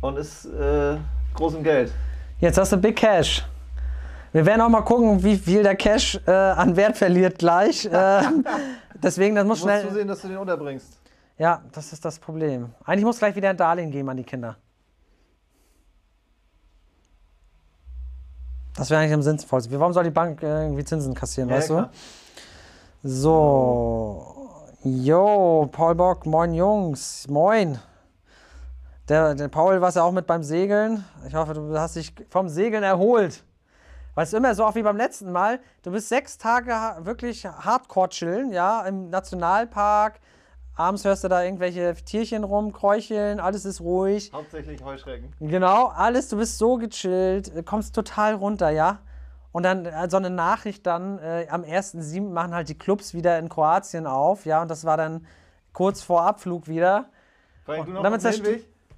und 0.00 0.16
ist 0.16 0.46
äh, 0.46 0.96
groß 1.34 1.54
im 1.56 1.62
Geld. 1.62 1.92
Jetzt 2.40 2.56
hast 2.56 2.72
du 2.72 2.76
Big 2.78 2.96
Cash. 2.96 3.44
Wir 4.32 4.46
werden 4.46 4.60
auch 4.62 4.68
mal 4.68 4.80
gucken, 4.82 5.22
wie 5.22 5.36
viel 5.36 5.62
der 5.62 5.76
Cash 5.76 6.18
äh, 6.26 6.30
an 6.30 6.74
Wert 6.76 6.96
verliert 6.96 7.38
gleich. 7.38 7.84
Äh, 7.92 8.22
deswegen, 9.02 9.34
das 9.34 9.44
muss 9.46 9.60
Du 9.60 9.66
musst 9.66 9.78
schnell. 9.80 9.88
zusehen, 9.88 10.08
dass 10.08 10.22
du 10.22 10.28
den 10.28 10.36
unterbringst. 10.38 10.98
Ja, 11.36 11.62
das 11.72 11.92
ist 11.92 12.04
das 12.04 12.18
Problem. 12.18 12.70
Eigentlich 12.84 13.04
muss 13.04 13.18
gleich 13.18 13.34
wieder 13.36 13.50
ein 13.50 13.56
Darlehen 13.56 13.90
geben 13.90 14.08
an 14.08 14.16
die 14.16 14.24
Kinder. 14.24 14.56
Das 18.74 18.88
wäre 18.88 19.00
eigentlich 19.00 19.14
am 19.14 19.22
sinnvollsten. 19.22 19.78
Warum 19.78 19.92
soll 19.92 20.04
die 20.04 20.10
Bank 20.10 20.42
äh, 20.42 20.62
irgendwie 20.62 20.84
Zinsen 20.84 21.12
kassieren, 21.14 21.50
Ja, 21.50 21.56
weißt 21.56 21.70
du? 21.70 21.90
So. 23.02 24.66
Jo, 24.84 25.68
Paul 25.72 25.94
Bock, 25.94 26.26
moin 26.26 26.52
Jungs. 26.52 27.26
Moin. 27.28 27.78
Der, 29.08 29.34
der 29.34 29.48
Paul 29.48 29.80
war 29.80 29.90
ja 29.90 30.02
auch 30.02 30.12
mit 30.12 30.26
beim 30.26 30.42
Segeln. 30.42 31.04
Ich 31.26 31.34
hoffe, 31.34 31.54
du 31.54 31.78
hast 31.78 31.96
dich 31.96 32.12
vom 32.28 32.50
Segeln 32.50 32.82
erholt. 32.82 33.42
Weil 34.14 34.24
es 34.24 34.32
ist 34.32 34.36
immer 34.36 34.54
so, 34.54 34.66
auch 34.66 34.74
wie 34.74 34.82
beim 34.82 34.98
letzten 34.98 35.32
Mal, 35.32 35.60
du 35.82 35.92
bist 35.92 36.10
sechs 36.10 36.36
Tage 36.36 36.72
wirklich 37.00 37.46
hardcore 37.46 38.10
chillen, 38.10 38.52
ja, 38.52 38.82
im 38.82 39.08
Nationalpark. 39.08 40.20
Abends 40.76 41.04
hörst 41.04 41.24
du 41.24 41.28
da 41.28 41.42
irgendwelche 41.42 41.94
Tierchen 41.94 42.44
rumkräucheln, 42.44 43.40
alles 43.40 43.64
ist 43.64 43.80
ruhig. 43.80 44.30
Hauptsächlich 44.32 44.84
Heuschrecken. 44.84 45.32
Genau, 45.40 45.86
alles, 45.86 46.28
du 46.28 46.36
bist 46.36 46.58
so 46.58 46.76
gechillt, 46.76 47.64
kommst 47.64 47.94
total 47.94 48.34
runter, 48.34 48.70
ja. 48.70 48.98
Und 49.52 49.64
dann 49.64 49.84
äh, 49.84 50.08
so 50.08 50.16
eine 50.16 50.30
Nachricht 50.30 50.86
dann, 50.86 51.18
äh, 51.18 51.46
am 51.50 51.62
1.7. 51.62 52.30
machen 52.30 52.54
halt 52.54 52.68
die 52.68 52.78
Clubs 52.78 53.14
wieder 53.14 53.38
in 53.38 53.48
Kroatien 53.48 54.06
auf, 54.06 54.46
ja, 54.46 54.62
und 54.62 54.70
das 54.70 54.84
war 54.84 54.96
dann 54.96 55.26
kurz 55.72 56.02
vor 56.02 56.22
Abflug 56.22 56.68
wieder. 56.68 57.06
Allem 57.66 57.86
du 57.86 57.92
noch 57.92 58.02
damit 58.02 58.24
auf 58.24 58.34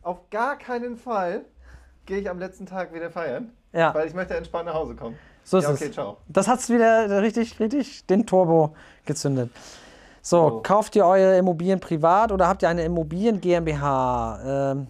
auf 0.03 0.31
gar 0.31 0.57
keinen 0.57 0.97
Fall 0.97 1.43
gehe 2.07 2.19
ich 2.19 2.29
am 2.29 2.39
letzten 2.39 2.67
Tag 2.67 2.93
wieder 2.93 3.11
feiern, 3.11 3.53
Ja, 3.73 3.95
weil 3.95 4.07
ich 4.09 4.15
möchte 4.15 4.35
entspannt 4.35 4.67
nach 4.67 4.75
Hause 4.75 4.95
kommen. 4.97 5.17
so 5.45 5.59
ist 5.59 5.65
ja, 5.65 5.71
okay, 5.71 5.87
es. 5.87 5.93
ciao. 5.93 6.17
Das 6.29 6.49
hat's 6.49 6.69
wieder 6.69 7.23
richtig, 7.23 7.59
richtig 7.61 8.07
den 8.07 8.27
Turbo 8.27 8.75
gezündet. 9.07 9.51
So, 10.21 10.41
Oh. 10.41 10.61
kauft 10.63 10.95
ihr 10.97 11.05
eure 11.07 11.37
Immobilien 11.37 11.81
privat 11.81 12.31
oder 12.33 12.47
habt 12.49 12.63
ihr 12.63 12.69
eine 12.69 12.85
Immobilien 12.85 13.41
GmbH? 13.41 14.73
Ähm, 14.73 14.87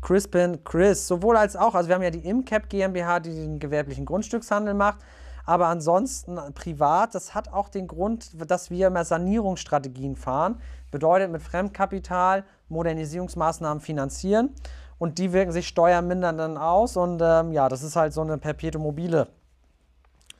Crispin 0.00 0.62
Chris, 0.64 1.06
sowohl 1.06 1.36
als 1.36 1.56
auch. 1.56 1.74
Also 1.74 1.88
wir 1.88 1.94
haben 1.94 2.02
ja 2.02 2.10
die 2.10 2.26
Imcap 2.26 2.68
GmbH, 2.68 3.20
die 3.20 3.34
den 3.34 3.58
gewerblichen 3.58 4.04
Grundstückshandel 4.04 4.74
macht. 4.74 4.98
Aber 5.44 5.68
ansonsten 5.68 6.38
privat, 6.54 7.14
das 7.14 7.34
hat 7.34 7.52
auch 7.52 7.70
den 7.70 7.88
Grund, 7.88 8.50
dass 8.50 8.70
wir 8.70 8.88
immer 8.88 9.04
Sanierungsstrategien 9.04 10.14
fahren. 10.14 10.60
Bedeutet 10.90 11.30
mit 11.30 11.42
Fremdkapital 11.42 12.44
Modernisierungsmaßnahmen 12.68 13.80
finanzieren. 13.80 14.50
Und 14.98 15.18
die 15.18 15.32
wirken 15.32 15.52
sich 15.52 15.68
steuermindernd 15.68 16.38
dann 16.38 16.58
aus. 16.58 16.96
Und 16.96 17.22
ähm, 17.22 17.52
ja, 17.52 17.68
das 17.68 17.82
ist 17.82 17.96
halt 17.96 18.12
so 18.12 18.20
eine 18.20 18.36
Perpetuum 18.36 18.82
mobile. 18.82 19.28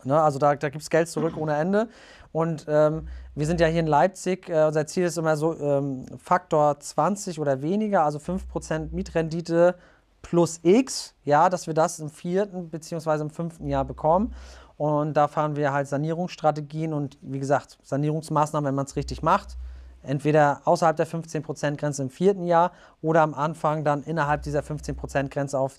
Ne, 0.04 0.20
also 0.20 0.38
da, 0.38 0.54
da 0.54 0.68
gibt 0.68 0.82
es 0.82 0.90
Geld 0.90 1.08
zurück 1.08 1.36
ohne 1.36 1.56
Ende. 1.56 1.88
Und 2.32 2.66
ähm, 2.68 3.08
wir 3.34 3.46
sind 3.46 3.60
ja 3.60 3.66
hier 3.66 3.80
in 3.80 3.86
Leipzig, 3.86 4.48
äh, 4.48 4.64
unser 4.64 4.86
Ziel 4.86 5.04
ist 5.04 5.18
immer 5.18 5.36
so 5.36 5.58
ähm, 5.58 6.06
Faktor 6.18 6.78
20 6.78 7.40
oder 7.40 7.62
weniger, 7.62 8.04
also 8.04 8.18
5% 8.18 8.88
Mietrendite 8.92 9.74
plus 10.22 10.60
X, 10.62 11.14
ja, 11.24 11.48
dass 11.48 11.66
wir 11.66 11.74
das 11.74 12.00
im 12.00 12.10
vierten 12.10 12.70
beziehungsweise 12.70 13.24
im 13.24 13.30
fünften 13.30 13.66
Jahr 13.66 13.84
bekommen. 13.84 14.34
Und 14.76 15.14
da 15.14 15.26
fahren 15.26 15.56
wir 15.56 15.72
halt 15.72 15.88
Sanierungsstrategien 15.88 16.92
und 16.92 17.18
wie 17.20 17.40
gesagt, 17.40 17.78
Sanierungsmaßnahmen, 17.82 18.68
wenn 18.68 18.74
man 18.74 18.86
es 18.86 18.94
richtig 18.94 19.22
macht. 19.22 19.56
Entweder 20.02 20.62
außerhalb 20.64 20.96
der 20.96 21.08
15%-Grenze 21.08 22.02
im 22.02 22.10
vierten 22.10 22.44
Jahr 22.44 22.70
oder 23.02 23.22
am 23.22 23.34
Anfang 23.34 23.82
dann 23.82 24.04
innerhalb 24.04 24.42
dieser 24.42 24.60
15%-Grenze 24.60 25.58
auf 25.58 25.78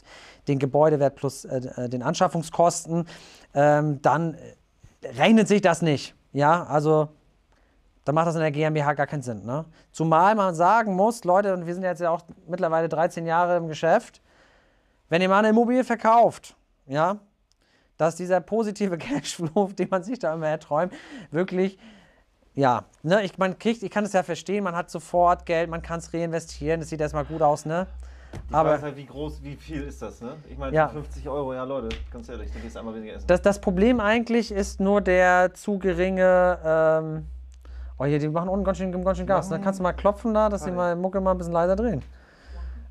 den 0.50 0.60
Gebäudewert 0.60 1.16
plus 1.16 1.46
äh, 1.46 1.62
äh, 1.78 1.90
den 1.90 2.04
Anschaffungskosten. 2.04 3.08
Ähm, 3.54 4.02
dann 4.02 4.34
äh, 4.34 5.08
rechnet 5.18 5.48
sich 5.48 5.62
das 5.62 5.82
nicht. 5.82 6.16
Ja, 6.32 6.64
also 6.64 7.10
dann 8.06 8.16
macht 8.16 8.28
das 8.28 8.36
in 8.36 8.42
der 8.42 8.52
GmbH 8.52 8.94
gar 8.94 9.08
keinen 9.08 9.22
Sinn. 9.22 9.46
Ne? 9.46 9.66
Zumal 9.92 10.36
man 10.36 10.56
sagen 10.56 10.96
muss, 10.96 11.24
Leute, 11.24 11.54
und 11.54 11.66
wir 11.66 11.74
sind 11.74 11.84
jetzt 11.84 12.02
ja 12.02 12.10
auch 12.10 12.22
mittlerweile 12.48 12.90
13 12.90 13.26
Jahre 13.26 13.58
im 13.58 13.68
Geschäft, 13.68 14.22
wenn 15.10 15.22
ihr 15.22 15.30
mal 15.30 15.40
eine 15.40 15.50
Immobilie 15.50 15.84
verkauft, 15.84 16.56
ja, 16.88 17.18
dass 17.98 18.16
dieser 18.16 18.42
positive 18.42 18.98
Cashflow, 19.00 19.68
den 19.74 19.90
man 19.90 20.04
sich 20.04 20.20
da 20.20 20.34
immer 20.34 20.48
erträumt, 20.48 20.94
wirklich, 21.32 21.78
ja, 22.56 22.86
ne, 23.04 23.24
ich, 23.24 23.38
man 23.38 23.60
kriegt, 23.60 23.84
ich 23.84 23.92
kann 23.92 24.06
es 24.06 24.14
ja 24.14 24.24
verstehen, 24.24 24.64
man 24.64 24.76
hat 24.76 24.90
sofort 24.90 25.46
Geld, 25.46 25.70
man 25.70 25.82
kann 25.82 26.00
es 26.00 26.14
reinvestieren, 26.14 26.80
das 26.80 26.90
sieht 26.90 27.02
erstmal 27.02 27.26
gut 27.26 27.42
aus, 27.42 27.66
ne? 27.66 27.88
Die 28.50 28.54
Aber- 28.54 28.76
ist 28.76 28.82
halt, 28.84 28.96
wie 28.98 29.06
groß, 29.06 29.44
wie 29.44 29.56
viel 29.56 29.84
ist 29.84 30.02
das, 30.02 30.22
ne? 30.22 30.32
Ich 30.50 30.58
meine, 30.58 30.76
Ja. 30.76 30.88
50 30.88 31.28
Euro, 31.30 31.54
ja 31.54 31.64
Leute, 31.64 31.90
ganz 32.12 32.30
ehrlich, 32.30 32.52
dann 32.52 32.62
gehst 32.62 32.76
du 32.76 32.80
einmal 32.80 32.96
weniger 32.96 33.14
essen. 33.16 33.28
Das, 33.28 33.42
das 33.42 33.60
Problem 33.62 34.00
eigentlich 34.00 34.52
ist 34.52 34.80
nur 34.80 35.02
der 35.02 35.54
zu 35.54 35.78
geringe. 35.78 36.58
Ähm, 36.66 37.26
oh, 37.98 38.06
hier, 38.06 38.18
die 38.20 38.28
machen 38.30 38.50
unten 38.50 38.66
ganz 38.66 38.78
schön, 38.80 38.92
ganz 39.04 39.18
schön 39.18 39.28
Gas. 39.28 39.50
Machen- 39.50 39.64
Kannst 39.64 39.80
du 39.80 39.84
mal 39.84 39.94
klopfen 39.94 40.34
da, 40.34 40.50
dass 40.50 40.62
die 40.64 40.68
Warte. 40.76 40.78
mal 40.78 40.96
Mucke 40.96 41.22
mal 41.22 41.32
ein 41.32 41.38
bisschen 41.38 41.54
leiser 41.54 41.76
drehen? 41.76 42.02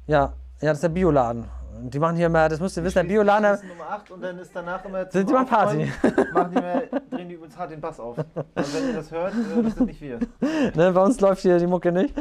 Ja, 0.07 0.33
ja, 0.61 0.68
das 0.71 0.78
ist 0.78 0.83
der 0.83 0.88
Bioladen. 0.90 1.45
Die 1.80 1.99
machen 2.00 2.16
hier 2.16 2.26
immer, 2.26 2.49
das 2.49 2.59
müsst 2.59 2.76
ihr 2.76 2.83
wissen, 2.83 2.95
der 2.97 3.04
Bioladen. 3.04 3.42
Das 3.45 3.62
ist 3.62 3.68
Nummer 3.68 3.90
8 3.90 4.11
und 4.11 4.21
dann 4.21 4.38
ist 4.38 4.50
danach 4.54 4.85
immer 4.85 5.09
Sind 5.11 5.28
die 5.28 5.33
mal 5.33 5.45
Party? 5.45 5.92
Machen 6.33 6.50
die 6.50 6.61
mehr, 6.61 6.83
drehen 7.11 7.28
die 7.28 7.35
übrigens 7.37 7.57
hart 7.57 7.71
den 7.71 7.80
Bass 7.80 8.00
auf. 8.00 8.18
Und 8.18 8.26
wenn 8.75 8.88
ihr 8.88 8.95
das 8.95 9.11
hört, 9.12 9.33
äh, 9.33 9.62
das 9.62 9.75
sind 9.76 9.87
nicht 9.87 10.00
wir. 10.00 10.18
Ne, 10.75 10.92
bei 10.92 11.00
uns 11.04 11.21
läuft 11.21 11.42
hier 11.42 11.57
die 11.59 11.66
Mucke 11.68 11.92
nicht. 11.92 12.12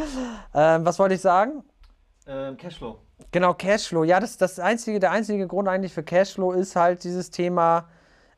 Ähm, 0.54 0.86
was 0.86 1.00
wollte 1.00 1.16
ich 1.16 1.22
sagen? 1.22 1.64
Ähm, 2.28 2.56
Cashflow. 2.58 3.00
Genau, 3.32 3.54
Cashflow. 3.54 4.04
Ja, 4.04 4.20
das, 4.20 4.38
das 4.38 4.60
einzige, 4.60 5.00
der 5.00 5.12
einzige 5.12 5.48
Grund 5.48 5.68
eigentlich 5.68 5.94
für 5.94 6.04
Cashflow 6.04 6.54
ist 6.54 6.76
halt 6.76 7.04
dieses 7.04 7.30
Thema 7.32 7.86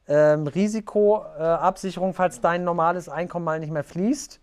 ähm, 0.07 0.47
Risikoabsicherung, 0.47 2.13
falls 2.13 2.41
dein 2.41 2.63
normales 2.63 3.09
Einkommen 3.09 3.45
mal 3.45 3.59
nicht 3.59 3.71
mehr 3.71 3.83
fließt. 3.83 4.39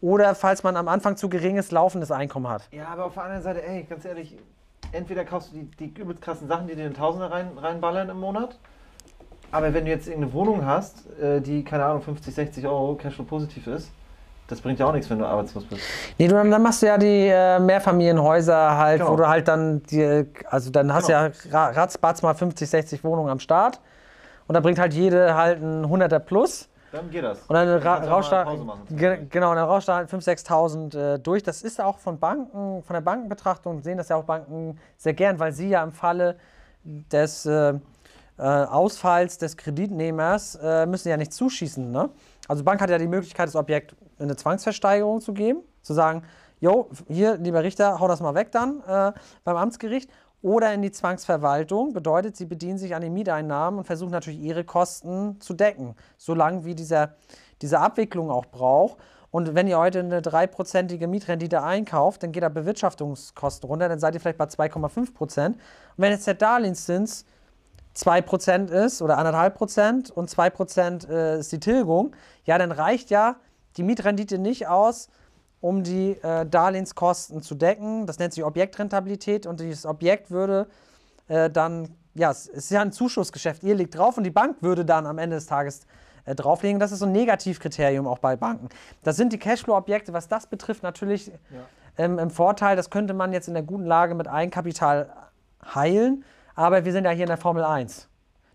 Oder 0.00 0.36
falls 0.36 0.62
man 0.62 0.76
am 0.76 0.86
Anfang 0.86 1.16
zu 1.16 1.28
geringes 1.28 1.72
laufendes 1.72 2.12
Einkommen 2.12 2.48
hat. 2.48 2.68
Ja, 2.70 2.86
aber 2.88 3.06
auf 3.06 3.14
der 3.14 3.24
anderen 3.24 3.42
Seite, 3.42 3.66
ey, 3.66 3.82
ganz 3.82 4.04
ehrlich, 4.04 4.38
entweder 4.92 5.24
kaufst 5.24 5.52
du 5.52 5.56
die, 5.56 5.64
die 5.90 6.00
übelst 6.00 6.22
krassen 6.22 6.46
Sachen, 6.46 6.68
die 6.68 6.76
dir 6.76 6.84
den 6.84 6.94
Tausender 6.94 7.32
rein, 7.32 7.58
reinballern 7.58 8.08
im 8.08 8.20
Monat. 8.20 8.58
Aber 9.50 9.74
wenn 9.74 9.86
du 9.86 9.90
jetzt 9.90 10.06
irgendeine 10.06 10.32
Wohnung 10.34 10.64
hast, 10.64 11.10
äh, 11.18 11.40
die, 11.40 11.64
keine 11.64 11.84
Ahnung, 11.84 12.02
50, 12.02 12.34
60 12.34 12.66
Euro 12.66 12.94
Cashflow 12.94 13.24
positiv 13.24 13.66
ist, 13.66 13.90
das 14.48 14.60
bringt 14.60 14.80
ja 14.80 14.86
auch 14.86 14.92
nichts, 14.92 15.08
wenn 15.10 15.18
du 15.18 15.26
arbeitslos 15.26 15.64
bist. 15.66 15.82
Nee, 16.18 16.26
du, 16.26 16.34
dann 16.34 16.62
machst 16.62 16.82
du 16.82 16.86
ja 16.86 16.98
die 16.98 17.28
äh, 17.28 17.58
Mehrfamilienhäuser 17.60 18.76
halt, 18.76 19.00
Genau. 19.00 19.12
wo 19.12 19.16
du 19.16 19.28
halt 19.28 19.46
dann, 19.46 19.82
die, 19.84 20.26
also 20.50 20.70
dann 20.70 20.92
hast 20.92 21.08
du 21.08 21.12
Genau. 21.12 21.26
ja 21.52 21.56
ra- 21.58 21.70
ratzbatz 21.70 22.22
mal 22.22 22.34
50, 22.34 22.68
60 22.68 23.04
Wohnungen 23.04 23.30
am 23.30 23.38
Start. 23.38 23.80
Und 24.46 24.54
dann 24.54 24.62
bringt 24.62 24.78
halt 24.78 24.94
jede 24.94 25.34
halt 25.34 25.62
ein 25.62 25.84
100er 25.86 26.18
plus. 26.20 26.68
Dann 26.90 27.10
geht 27.10 27.22
das. 27.22 27.42
Und 27.42 27.54
dann, 27.54 27.68
ra 27.82 27.96
rauscht 27.98 28.32
da, 28.32 28.44
genau, 28.88 29.54
dann 29.54 29.64
rauscht 29.68 29.88
da 29.88 29.96
halt 29.96 30.08
5.000, 30.10 30.46
6.000 30.46 31.14
äh, 31.14 31.18
durch. 31.18 31.42
Das 31.42 31.60
ist 31.60 31.78
auch 31.82 31.98
von 31.98 32.18
Banken, 32.18 32.82
von 32.82 32.94
der 32.94 33.02
Bankenbetrachtung, 33.02 33.82
sehen 33.82 33.98
das 33.98 34.08
ja 34.08 34.16
auch 34.16 34.24
Banken 34.24 34.78
sehr 34.96 35.12
gern, 35.12 35.38
weil 35.38 35.52
sie 35.52 35.68
ja 35.68 35.82
im 35.84 35.92
Falle 35.92 36.36
des 36.84 37.44
äh, 37.44 37.74
äh, 38.38 38.42
Ausfalls 38.42 39.36
des 39.36 39.58
Kreditnehmers 39.58 40.54
äh, 40.62 40.86
müssen 40.86 41.10
ja 41.10 41.18
nicht 41.18 41.34
zuschießen. 41.34 41.90
Ne? 41.90 42.08
Also 42.46 42.62
die 42.62 42.64
Bank 42.64 42.80
hat 42.80 42.88
ja 42.88 42.96
die 42.96 43.06
Möglichkeit, 43.08 43.48
das 43.48 43.56
Objekt 43.56 43.94
eine 44.18 44.36
Zwangsversteigerung 44.36 45.20
zu 45.20 45.32
geben, 45.32 45.62
zu 45.82 45.94
sagen, 45.94 46.22
jo, 46.60 46.90
hier, 47.06 47.36
lieber 47.36 47.62
Richter, 47.62 48.00
hau 48.00 48.08
das 48.08 48.20
mal 48.20 48.34
weg 48.34 48.52
dann 48.52 48.82
äh, 48.86 49.12
beim 49.44 49.56
Amtsgericht. 49.56 50.10
Oder 50.40 50.72
in 50.72 50.82
die 50.82 50.92
Zwangsverwaltung, 50.92 51.92
bedeutet, 51.92 52.36
sie 52.36 52.46
bedienen 52.46 52.78
sich 52.78 52.94
an 52.94 53.02
den 53.02 53.12
Mieteinnahmen 53.12 53.78
und 53.78 53.84
versuchen 53.84 54.12
natürlich 54.12 54.38
ihre 54.38 54.62
Kosten 54.62 55.40
zu 55.40 55.52
decken, 55.52 55.96
solange 56.16 56.64
wie 56.64 56.76
dieser, 56.76 57.14
diese 57.60 57.80
Abwicklung 57.80 58.30
auch 58.30 58.46
braucht. 58.46 58.98
Und 59.30 59.54
wenn 59.56 59.66
ihr 59.66 59.78
heute 59.78 59.98
eine 59.98 60.22
dreiprozentige 60.22 61.08
Mietrendite 61.08 61.62
einkauft, 61.62 62.22
dann 62.22 62.30
geht 62.30 62.44
da 62.44 62.48
Bewirtschaftungskosten 62.48 63.68
runter, 63.68 63.88
dann 63.88 63.98
seid 63.98 64.14
ihr 64.14 64.20
vielleicht 64.20 64.38
bei 64.38 64.44
2,5 64.44 65.12
Prozent. 65.12 65.56
Und 65.56 65.62
wenn 65.96 66.12
jetzt 66.12 66.26
der 66.26 66.34
Darlehenszins 66.34 67.24
2% 67.96 68.70
ist 68.70 69.02
oder 69.02 69.18
1,5% 69.18 70.12
und 70.12 70.30
2% 70.30 71.10
äh, 71.10 71.40
ist 71.40 71.50
die 71.50 71.58
Tilgung, 71.58 72.14
ja, 72.44 72.58
dann 72.58 72.70
reicht 72.70 73.10
ja 73.10 73.36
die 73.78 73.82
Mietrendite 73.84 74.38
nicht 74.38 74.66
aus, 74.66 75.08
um 75.60 75.82
die 75.82 76.12
äh, 76.22 76.44
Darlehenskosten 76.46 77.42
zu 77.42 77.54
decken. 77.54 78.06
Das 78.06 78.18
nennt 78.18 78.32
sich 78.32 78.44
Objektrentabilität 78.44 79.46
und 79.46 79.60
dieses 79.60 79.86
Objekt 79.86 80.30
würde 80.30 80.68
äh, 81.28 81.48
dann, 81.48 81.88
ja, 82.14 82.30
es 82.30 82.46
ist 82.46 82.70
ja 82.70 82.82
ein 82.82 82.92
Zuschussgeschäft, 82.92 83.62
ihr 83.62 83.74
legt 83.74 83.96
drauf 83.96 84.16
und 84.16 84.24
die 84.24 84.30
Bank 84.30 84.56
würde 84.60 84.84
dann 84.84 85.06
am 85.06 85.18
Ende 85.18 85.36
des 85.36 85.46
Tages 85.46 85.86
äh, 86.24 86.34
drauflegen. 86.34 86.78
Das 86.78 86.92
ist 86.92 87.00
so 87.00 87.06
ein 87.06 87.12
Negativkriterium 87.12 88.06
auch 88.06 88.18
bei 88.18 88.36
Banken. 88.36 88.68
Das 89.02 89.16
sind 89.16 89.32
die 89.32 89.38
Cashflow-Objekte, 89.38 90.12
was 90.12 90.28
das 90.28 90.46
betrifft, 90.46 90.82
natürlich 90.82 91.32
ähm, 91.96 92.18
im 92.18 92.30
Vorteil. 92.30 92.76
Das 92.76 92.90
könnte 92.90 93.14
man 93.14 93.32
jetzt 93.32 93.48
in 93.48 93.54
der 93.54 93.62
guten 93.62 93.84
Lage 93.84 94.14
mit 94.14 94.28
Eigenkapital 94.28 95.12
heilen, 95.74 96.24
aber 96.54 96.84
wir 96.84 96.92
sind 96.92 97.04
ja 97.04 97.10
hier 97.10 97.24
in 97.24 97.28
der 97.28 97.36
Formel 97.36 97.64
1. 97.64 98.08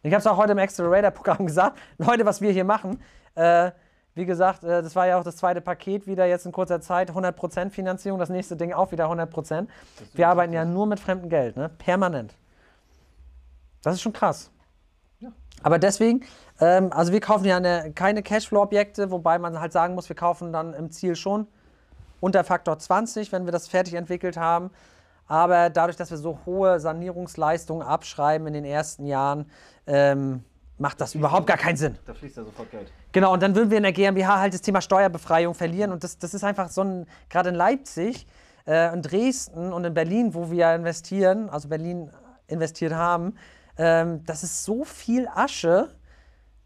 Ich 0.04 0.12
habe 0.12 0.20
es 0.20 0.28
auch 0.28 0.38
heute 0.38 0.52
im 0.52 0.60
Accelerator-Programm 0.60 1.46
gesagt. 1.48 1.78
Leute, 1.98 2.26
was 2.26 2.42
wir 2.42 2.52
hier 2.52 2.66
machen, 2.66 3.02
äh, 3.36 3.72
wie 4.16 4.26
gesagt, 4.26 4.64
äh, 4.64 4.82
das 4.82 4.96
war 4.96 5.08
ja 5.08 5.20
auch 5.20 5.24
das 5.24 5.38
zweite 5.38 5.62
Paket 5.62 6.08
wieder 6.08 6.26
jetzt 6.26 6.46
in 6.46 6.52
kurzer 6.52 6.82
Zeit, 6.82 7.12
100% 7.12 7.70
Finanzierung, 7.70 8.20
das 8.20 8.30
nächste 8.30 8.56
Ding 8.56 8.74
auch 8.74 8.92
wieder 8.92 9.10
100%. 9.10 9.68
Wir 10.14 10.28
arbeiten 10.28 10.54
ja 10.54 10.66
nur 10.66 10.86
mit 10.86 11.00
fremdem 11.00 11.30
Geld, 11.30 11.58
ne? 11.58 11.70
permanent. 11.70 12.36
Das 13.82 13.96
ist 13.96 14.02
schon 14.02 14.14
krass. 14.14 14.50
Aber 15.62 15.80
deswegen, 15.80 16.24
ähm, 16.60 16.92
also 16.92 17.14
wir 17.14 17.22
kaufen 17.22 17.46
ja 17.46 17.58
eine, 17.58 17.92
keine 17.94 18.22
Cashflow-Objekte, 18.22 19.12
wobei 19.12 19.40
man 19.40 19.60
halt 19.60 19.72
sagen 19.72 19.96
muss, 19.96 20.10
wir 20.10 20.16
kaufen 20.16 20.52
dann 20.52 20.74
im 20.74 20.92
Ziel 20.92 21.16
schon 21.16 21.48
unter 22.20 22.44
Faktor 22.44 22.80
20, 22.80 23.32
wenn 23.32 23.46
wir 23.46 23.52
das 23.52 23.68
fertig 23.68 23.94
entwickelt 23.94 24.38
haben. 24.38 24.72
Aber 25.26 25.70
dadurch, 25.70 25.96
dass 25.96 26.12
wir 26.12 26.18
so 26.18 26.40
hohe 26.46 26.80
Sanierungsleistungen 26.80 27.86
abschreiben 27.86 28.48
in 28.48 28.54
den 28.54 28.66
ersten 28.66 29.06
Jahren, 29.06 29.50
ähm, 29.88 30.44
macht 30.78 31.00
das 31.02 31.16
überhaupt 31.16 31.48
gar 31.48 31.58
keinen 31.58 31.78
Sinn. 31.78 31.98
Da 32.06 32.14
fließt 32.14 32.38
ja 32.38 32.44
sofort 32.44 32.70
Geld. 32.72 32.92
Genau, 33.12 33.34
und 33.34 33.42
dann 33.44 33.56
würden 33.56 33.70
wir 33.70 33.78
in 33.78 33.84
der 33.84 33.92
GmbH 33.94 34.40
halt 34.40 34.54
das 34.54 34.62
Thema 34.62 34.82
Steuerbefreiung 34.82 35.54
verlieren. 35.54 35.92
Und 35.92 36.04
das, 36.04 36.18
das 36.18 36.34
ist 36.34 36.44
einfach 36.44 36.70
so 36.70 36.82
ein, 36.82 37.06
gerade 37.30 37.50
in 37.50 37.56
Leipzig, 37.56 38.26
äh, 38.68 38.94
in 38.94 39.02
Dresden 39.02 39.72
und 39.72 39.86
in 39.86 39.94
Berlin, 39.94 40.34
wo 40.34 40.50
wir 40.50 40.74
investieren, 40.74 41.50
also 41.50 41.68
Berlin 41.70 42.10
investiert 42.48 42.94
haben, 42.94 43.36
ähm, 43.78 44.24
das 44.26 44.44
ist 44.44 44.64
so 44.64 44.84
viel 44.84 45.28
Asche, 45.34 45.90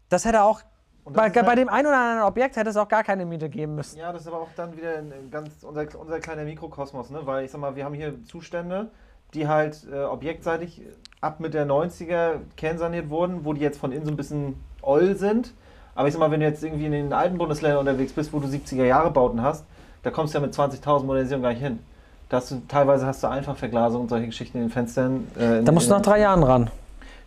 das 0.08 0.24
hätte 0.24 0.42
auch, 0.42 0.62
bei, 1.04 1.26
ist 1.28 1.36
halt- 1.36 1.46
bei 1.46 1.54
dem 1.54 1.68
einen 1.68 1.86
oder 1.86 1.96
anderen 1.98 2.22
Objekt 2.28 2.56
hätte 2.56 2.70
es 2.70 2.76
auch 2.76 2.88
gar 2.88 3.02
keine 3.02 3.24
Miete 3.24 3.48
geben 3.48 3.74
müssen. 3.76 3.98
Ja, 3.98 4.12
das 4.12 4.22
ist 4.22 4.28
aber 4.28 4.40
auch 4.40 4.48
dann 4.56 4.76
wieder 4.76 5.02
ganz 5.30 5.50
unser, 5.62 5.86
unser 5.98 6.20
kleiner 6.20 6.44
Mikrokosmos, 6.44 7.10
ne? 7.10 7.20
Weil 7.24 7.44
ich 7.44 7.50
sag 7.50 7.60
mal, 7.60 7.76
wir 7.76 7.84
haben 7.84 7.94
hier 7.94 8.22
Zustände, 8.24 8.90
die 9.34 9.46
halt 9.48 9.86
äh, 9.90 10.04
objektseitig 10.04 10.82
ab 11.20 11.40
mit 11.40 11.54
der 11.54 11.66
90er 11.66 12.34
kernsaniert 12.56 13.10
wurden, 13.10 13.44
wo 13.44 13.52
die 13.52 13.60
jetzt 13.60 13.78
von 13.78 13.92
innen 13.92 14.04
so 14.04 14.10
ein 14.10 14.16
bisschen 14.16 14.54
oll 14.82 15.16
sind. 15.16 15.52
Aber 15.94 16.06
ich 16.06 16.14
sag 16.14 16.20
mal, 16.20 16.30
wenn 16.30 16.40
du 16.40 16.46
jetzt 16.46 16.62
irgendwie 16.62 16.86
in 16.86 16.92
den 16.92 17.12
alten 17.12 17.38
Bundesländern 17.38 17.80
unterwegs 17.80 18.12
bist, 18.12 18.32
wo 18.32 18.38
du 18.38 18.46
70er 18.46 18.84
Jahre 18.84 19.10
Bauten 19.10 19.42
hast, 19.42 19.64
da 20.04 20.10
kommst 20.10 20.32
du 20.34 20.38
ja 20.38 20.46
mit 20.46 20.54
20.000 20.54 21.04
Modernisierung 21.04 21.42
gar 21.42 21.50
nicht 21.50 21.62
hin. 21.62 21.80
Da 22.28 22.36
hast 22.36 22.50
du, 22.50 22.62
teilweise 22.68 23.06
hast 23.06 23.22
du 23.22 23.26
einfach 23.26 23.56
Verglasung 23.56 24.02
und 24.02 24.08
solche 24.10 24.26
Geschichten 24.26 24.58
in 24.58 24.64
den 24.64 24.70
Fenstern. 24.70 25.26
Äh, 25.38 25.58
in, 25.58 25.64
Da 25.64 25.72
musst 25.72 25.88
du 25.90 25.94
nach 25.94 26.02
drei 26.02 26.20
Jahren 26.20 26.42
ran. 26.42 26.70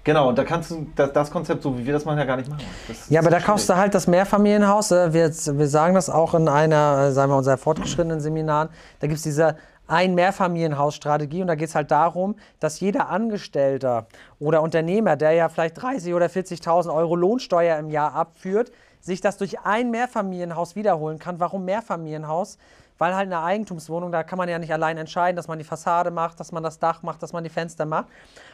Genau, 0.04 0.30
und 0.30 0.38
da 0.38 0.44
kannst 0.44 0.72
du 0.72 0.88
das, 0.96 1.12
das 1.14 1.30
Konzept, 1.30 1.62
so 1.62 1.78
wie 1.78 1.86
wir 1.86 1.94
das 1.94 2.06
machen, 2.06 2.18
ja 2.18 2.24
gar 2.26 2.38
nicht 2.38 2.50
machen. 2.50 2.64
Das 2.88 3.10
Ja, 3.10 3.20
aber 3.20 3.30
da 3.30 3.36
schwierig. 3.38 3.46
kaufst 3.46 3.70
du 3.70 3.76
halt 3.76 3.94
das 3.94 4.08
Mehrfamilienhaus. 4.08 4.92
äh, 4.92 5.14
Wir, 5.14 5.30
wir 5.30 5.68
sagen 5.68 5.94
das 5.96 6.10
auch 6.10 6.34
in 6.34 6.48
einer, 6.48 7.08
äh, 7.10 7.12
sagen 7.12 7.32
wir, 7.32 7.38
unserer 7.38 7.58
fortgeschrittenen 7.58 8.20
Seminaren. 8.22 8.70
Da 9.00 9.08
gibt 9.08 9.18
es 9.18 9.24
diese 9.24 9.58
Ein-Mehrfamilienhaus-Strategie 9.92 11.42
und 11.42 11.48
da 11.48 11.56
geht 11.56 11.68
es 11.68 11.76
halt 11.76 11.92
darum, 11.92 12.36
dass 12.62 12.80
jeder 12.80 13.10
Angestellter 13.10 14.08
oder 14.40 14.62
Unternehmer, 14.62 15.18
der 15.18 15.34
ja 15.34 15.50
vielleicht 15.50 15.78
30.000 15.78 16.16
oder 16.16 16.28
40.000 16.28 16.94
Euro 16.94 17.16
Lohnsteuer 17.16 17.78
im 17.78 17.90
Jahr 17.90 18.16
abführt, 18.16 18.72
sich 19.02 19.20
das 19.20 19.38
durch 19.38 19.60
ein 19.62 19.92
Mehrfamilienhaus 19.92 20.76
wiederholen 20.76 21.20
kann. 21.20 21.40
Warum 21.42 21.66
Mehrfamilienhaus? 21.66 22.58
Weil 22.98 23.16
halt 23.16 23.26
eine 23.26 23.42
Eigentumswohnung, 23.42 24.12
da 24.12 24.24
kann 24.24 24.38
man 24.38 24.48
ja 24.48 24.60
nicht 24.60 24.72
allein 24.72 24.98
entscheiden, 24.98 25.36
dass 25.36 25.48
man 25.48 25.58
die 25.58 25.66
Fassade 25.66 26.12
macht, 26.12 26.40
dass 26.40 26.52
man 26.52 26.64
das 26.64 26.80
Dach 26.80 27.02
macht, 27.02 27.22
dass 27.24 27.34
man 27.34 27.44
die 27.44 27.50
Fenster 27.50 27.86
macht. 27.86 28.08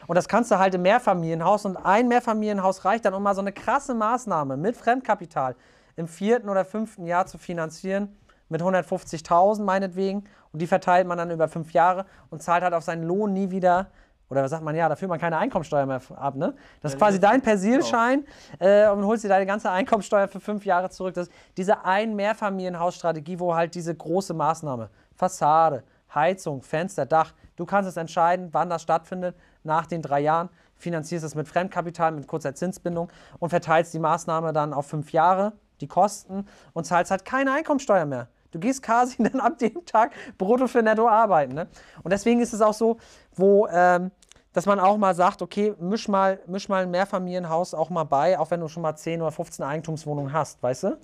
Und 0.06 0.16
das 0.16 0.26
kannst 0.26 0.50
du 0.50 0.58
halt 0.58 0.74
im 0.74 0.82
Mehrfamilienhaus. 0.82 1.66
Und 1.66 1.76
ein 1.76 2.08
Mehrfamilienhaus 2.08 2.84
reicht 2.84 3.04
dann, 3.04 3.14
um 3.14 3.22
mal 3.22 3.34
so 3.34 3.42
eine 3.42 3.52
krasse 3.52 3.94
Maßnahme 3.94 4.56
mit 4.56 4.76
Fremdkapital 4.76 5.54
im 5.96 6.08
vierten 6.08 6.48
oder 6.48 6.64
fünften 6.64 7.06
Jahr 7.06 7.26
zu 7.26 7.38
finanzieren, 7.38 8.16
mit 8.48 8.62
150.000 8.62 9.62
meinetwegen. 9.62 10.24
Und 10.58 10.62
die 10.62 10.66
verteilt 10.66 11.06
man 11.06 11.16
dann 11.16 11.30
über 11.30 11.46
fünf 11.46 11.72
Jahre 11.72 12.04
und 12.30 12.42
zahlt 12.42 12.64
halt 12.64 12.74
auf 12.74 12.82
seinen 12.82 13.04
Lohn 13.04 13.32
nie 13.32 13.52
wieder. 13.52 13.92
Oder 14.28 14.42
was 14.42 14.50
sagt 14.50 14.64
man, 14.64 14.74
ja, 14.74 14.88
da 14.88 14.96
führt 14.96 15.08
man 15.08 15.20
keine 15.20 15.38
Einkommensteuer 15.38 15.86
mehr 15.86 16.00
ab, 16.16 16.34
ne? 16.34 16.52
Das 16.80 16.94
ist 16.94 16.98
quasi 16.98 17.20
dein 17.20 17.42
Persilschein 17.42 18.26
äh, 18.58 18.88
und 18.88 19.06
holst 19.06 19.22
dir 19.22 19.28
deine 19.28 19.46
ganze 19.46 19.70
Einkommensteuer 19.70 20.26
für 20.26 20.40
fünf 20.40 20.64
Jahre 20.64 20.90
zurück. 20.90 21.14
Das 21.14 21.28
ist 21.28 21.34
diese 21.56 21.84
Ein-Mehrfamilienhaus-Strategie, 21.84 23.38
wo 23.38 23.54
halt 23.54 23.76
diese 23.76 23.94
große 23.94 24.34
Maßnahme, 24.34 24.90
Fassade, 25.14 25.84
Heizung, 26.12 26.62
Fenster, 26.62 27.06
Dach, 27.06 27.34
du 27.54 27.64
kannst 27.64 27.88
es 27.88 27.96
entscheiden, 27.96 28.48
wann 28.50 28.68
das 28.68 28.82
stattfindet, 28.82 29.36
nach 29.62 29.86
den 29.86 30.02
drei 30.02 30.18
Jahren, 30.18 30.48
finanzierst 30.74 31.24
es 31.24 31.36
mit 31.36 31.46
Fremdkapital, 31.46 32.10
mit 32.10 32.26
kurzer 32.26 32.52
Zinsbindung 32.52 33.10
und 33.38 33.50
verteilst 33.50 33.94
die 33.94 34.00
Maßnahme 34.00 34.52
dann 34.52 34.74
auf 34.74 34.88
fünf 34.88 35.12
Jahre, 35.12 35.52
die 35.80 35.86
Kosten 35.86 36.48
und 36.72 36.84
zahlst 36.84 37.12
halt 37.12 37.24
keine 37.24 37.52
Einkommensteuer 37.52 38.06
mehr. 38.06 38.26
Du 38.50 38.58
gehst 38.58 38.82
quasi 38.82 39.22
dann 39.22 39.40
ab 39.40 39.58
dem 39.58 39.84
Tag 39.84 40.12
brutto 40.36 40.66
für 40.66 40.82
netto 40.82 41.08
arbeiten. 41.08 41.54
Ne? 41.54 41.68
Und 42.02 42.12
deswegen 42.12 42.40
ist 42.40 42.52
es 42.52 42.60
auch 42.60 42.74
so, 42.74 42.98
wo, 43.34 43.66
ähm, 43.68 44.10
dass 44.52 44.66
man 44.66 44.80
auch 44.80 44.96
mal 44.96 45.14
sagt, 45.14 45.42
okay, 45.42 45.74
misch 45.78 46.08
mal, 46.08 46.40
misch 46.46 46.68
mal 46.68 46.82
ein 46.82 46.90
Mehrfamilienhaus 46.90 47.74
auch 47.74 47.90
mal 47.90 48.04
bei, 48.04 48.38
auch 48.38 48.50
wenn 48.50 48.60
du 48.60 48.68
schon 48.68 48.82
mal 48.82 48.96
10 48.96 49.20
oder 49.20 49.30
15 49.30 49.64
Eigentumswohnungen 49.64 50.32
hast, 50.32 50.62
weißt 50.62 50.84
du? 50.84 50.98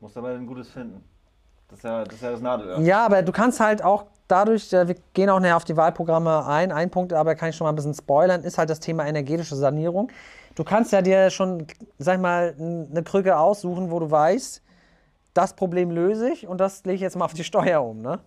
Musst 0.00 0.16
aber 0.16 0.28
ein 0.28 0.46
gutes 0.46 0.70
finden. 0.70 1.04
Das 1.68 1.78
ist 1.78 1.84
ja 1.84 2.04
das, 2.04 2.14
ist 2.14 2.22
ja 2.22 2.30
das 2.32 2.40
Nadelöhr. 2.40 2.80
Ja, 2.80 3.04
aber 3.06 3.22
du 3.22 3.32
kannst 3.32 3.60
halt 3.60 3.82
auch 3.82 4.06
dadurch, 4.26 4.72
äh, 4.72 4.88
wir 4.88 4.96
gehen 5.14 5.30
auch 5.30 5.40
näher 5.40 5.56
auf 5.56 5.64
die 5.64 5.76
Wahlprogramme 5.76 6.46
ein, 6.46 6.72
ein 6.72 6.90
Punkt, 6.90 7.12
aber 7.12 7.34
kann 7.34 7.50
ich 7.50 7.56
schon 7.56 7.64
mal 7.64 7.72
ein 7.72 7.76
bisschen 7.76 7.94
spoilern, 7.94 8.42
ist 8.42 8.58
halt 8.58 8.70
das 8.70 8.80
Thema 8.80 9.06
energetische 9.06 9.54
Sanierung. 9.54 10.10
Du 10.56 10.64
kannst 10.64 10.92
ja 10.92 11.00
dir 11.00 11.30
schon, 11.30 11.66
sag 11.98 12.16
ich 12.16 12.20
mal, 12.20 12.54
eine 12.58 13.02
Krücke 13.02 13.38
aussuchen, 13.38 13.90
wo 13.90 14.00
du 14.00 14.10
weißt, 14.10 14.62
das 15.34 15.54
Problem 15.54 15.90
löse 15.90 16.30
ich 16.30 16.46
und 16.46 16.58
das 16.58 16.84
lege 16.84 16.96
ich 16.96 17.00
jetzt 17.00 17.16
mal 17.16 17.24
auf 17.24 17.34
die 17.34 17.44
Steuer 17.44 17.82
um, 17.82 18.00
ne? 18.02 18.20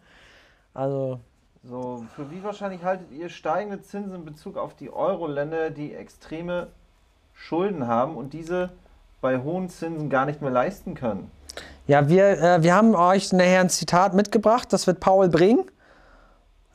Also, 0.74 1.20
So, 1.64 2.04
für 2.16 2.30
wie 2.32 2.44
wahrscheinlich 2.44 2.84
haltet 2.84 3.12
ihr 3.12 3.30
steigende 3.30 3.82
Zinsen 3.82 4.16
in 4.16 4.26
Bezug 4.26 4.58
auf 4.58 4.76
die 4.76 4.92
Euro-Länder, 4.92 5.70
die 5.70 5.94
extreme 5.94 6.68
Schulden 7.34 7.88
haben 7.88 8.16
und 8.16 8.34
diese 8.34 8.72
bei 9.22 9.38
hohen 9.40 9.70
Zinsen 9.70 10.10
gar 10.10 10.26
nicht 10.26 10.42
mehr 10.42 10.52
leisten 10.52 10.96
können? 10.96 11.32
Ja, 11.88 12.08
wir, 12.08 12.42
äh, 12.42 12.64
wir 12.64 12.74
haben 12.74 12.96
euch 12.96 13.32
nachher 13.34 13.62
ein 13.62 13.70
Zitat 13.70 14.14
mitgebracht, 14.14 14.72
das 14.72 14.88
wird 14.88 15.00
Paul 15.00 15.30
bringen. 15.30 15.66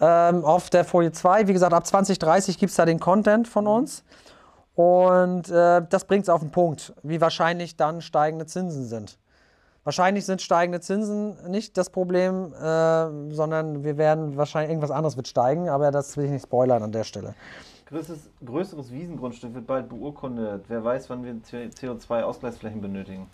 Ähm, 0.01 0.45
auf 0.45 0.71
der 0.71 0.85
Folie 0.85 1.11
2. 1.11 1.49
Wie 1.49 1.53
gesagt, 1.53 1.73
ab 1.73 1.85
2030 1.85 2.59
gibt 2.59 2.71
es 2.71 2.77
da 2.77 2.85
den 2.85 3.01
Content 3.01 3.49
von 3.49 3.67
uns. 3.67 4.05
Und 4.77 5.51
äh, 5.51 5.83
das 5.91 6.05
bringt 6.05 6.23
es 6.23 6.29
auf 6.29 6.41
den 6.41 6.53
Punkt, 6.53 6.93
wie 7.03 7.21
wahrscheinlich 7.21 7.77
dann 7.77 8.01
steigende 8.01 8.47
Zinsen 8.47 8.87
sind. 8.87 9.19
Wahrscheinlich 9.89 10.27
sind 10.27 10.43
steigende 10.43 10.83
Zinsen 10.83 11.35
nicht 11.51 11.79
das 11.79 11.89
Problem, 11.89 12.53
äh, 12.53 13.33
sondern 13.33 13.85
wir 13.85 13.97
werden 13.97 14.37
wahrscheinlich 14.37 14.69
irgendwas 14.69 14.91
anderes 14.91 15.17
wird 15.17 15.29
steigen, 15.29 15.71
aber 15.71 15.91
das 15.91 16.15
will 16.19 16.27
ich 16.27 16.31
nicht 16.31 16.43
spoilern 16.43 16.83
an 16.83 16.93
der 16.93 17.05
Stelle. 17.05 17.35
Größeres, 17.87 18.29
größeres 18.45 18.93
Wiesengrundstück 18.93 19.55
wird 19.55 19.67
bald 19.67 19.89
beurkundet. 19.89 20.67
Wer 20.69 20.85
weiß, 20.85 21.09
wann 21.09 21.25
wir 21.25 21.33
CO2-Ausgleichsflächen 21.33 22.83
benötigen. 22.83 23.31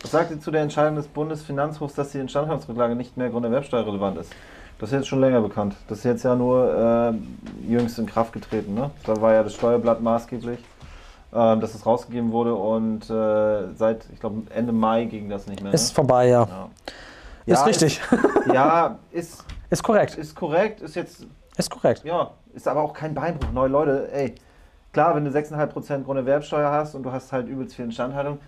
Was 0.00 0.12
sagt 0.12 0.30
ihr 0.30 0.40
zu 0.40 0.50
der 0.50 0.62
Entscheidung 0.62 0.96
des 0.96 1.08
Bundesfinanzhofs, 1.08 1.94
dass 1.94 2.12
die 2.12 2.20
Instandhaltungsrücklage 2.20 2.94
nicht 2.94 3.18
mehr 3.18 3.28
grunderwerbsteuerrelevant 3.28 4.16
ist? 4.16 4.32
Das 4.78 4.88
ist 4.88 4.94
jetzt 4.94 5.08
schon 5.08 5.20
länger 5.20 5.42
bekannt. 5.42 5.76
Das 5.88 5.98
ist 5.98 6.04
jetzt 6.04 6.22
ja 6.22 6.36
nur 6.36 7.12
äh, 7.66 7.70
jüngst 7.70 7.98
in 7.98 8.06
Kraft 8.06 8.32
getreten. 8.32 8.72
Ne? 8.72 8.90
Da 9.04 9.20
war 9.20 9.34
ja 9.34 9.42
das 9.42 9.52
Steuerblatt 9.52 10.00
maßgeblich, 10.00 10.58
dass 11.32 11.74
es 11.74 11.86
rausgegeben 11.86 12.32
wurde 12.32 12.54
und 12.54 13.08
äh, 13.08 13.72
seit, 13.74 14.06
ich 14.12 14.20
glaube, 14.20 14.42
Ende 14.52 14.72
Mai 14.72 15.04
ging 15.04 15.28
das 15.28 15.46
nicht 15.46 15.62
mehr. 15.62 15.70
Ne? 15.70 15.74
Ist 15.74 15.94
vorbei, 15.94 16.28
ja. 16.28 16.42
ja. 16.42 16.70
Ist 17.46 17.58
Ja, 17.58 17.64
richtig. 17.64 18.00
Ist, 18.00 18.52
ja, 18.54 18.98
ist, 19.12 19.44
ist 19.70 19.82
korrekt. 19.82 20.16
ist 20.16 20.34
korrekt, 20.34 20.80
ist 20.80 20.96
jetzt, 20.96 21.26
Ist 21.56 21.70
korrekt. 21.70 22.04
ja, 22.04 22.30
ist 22.54 22.66
aber 22.66 22.80
auch 22.82 22.92
kein 22.92 23.14
Beinbruch. 23.14 23.52
Neue 23.52 23.68
Leute, 23.68 24.12
ey, 24.12 24.34
klar, 24.92 25.14
wenn 25.14 25.24
du 25.24 25.30
6,5% 25.30 26.04
Grunderwerbsteuer 26.04 26.70
hast 26.70 26.94
und 26.94 27.04
du 27.04 27.12
hast 27.12 27.32
halt 27.32 27.48
übelst 27.48 27.76
viel 27.76 27.84
Instandhaltung, 27.86 28.38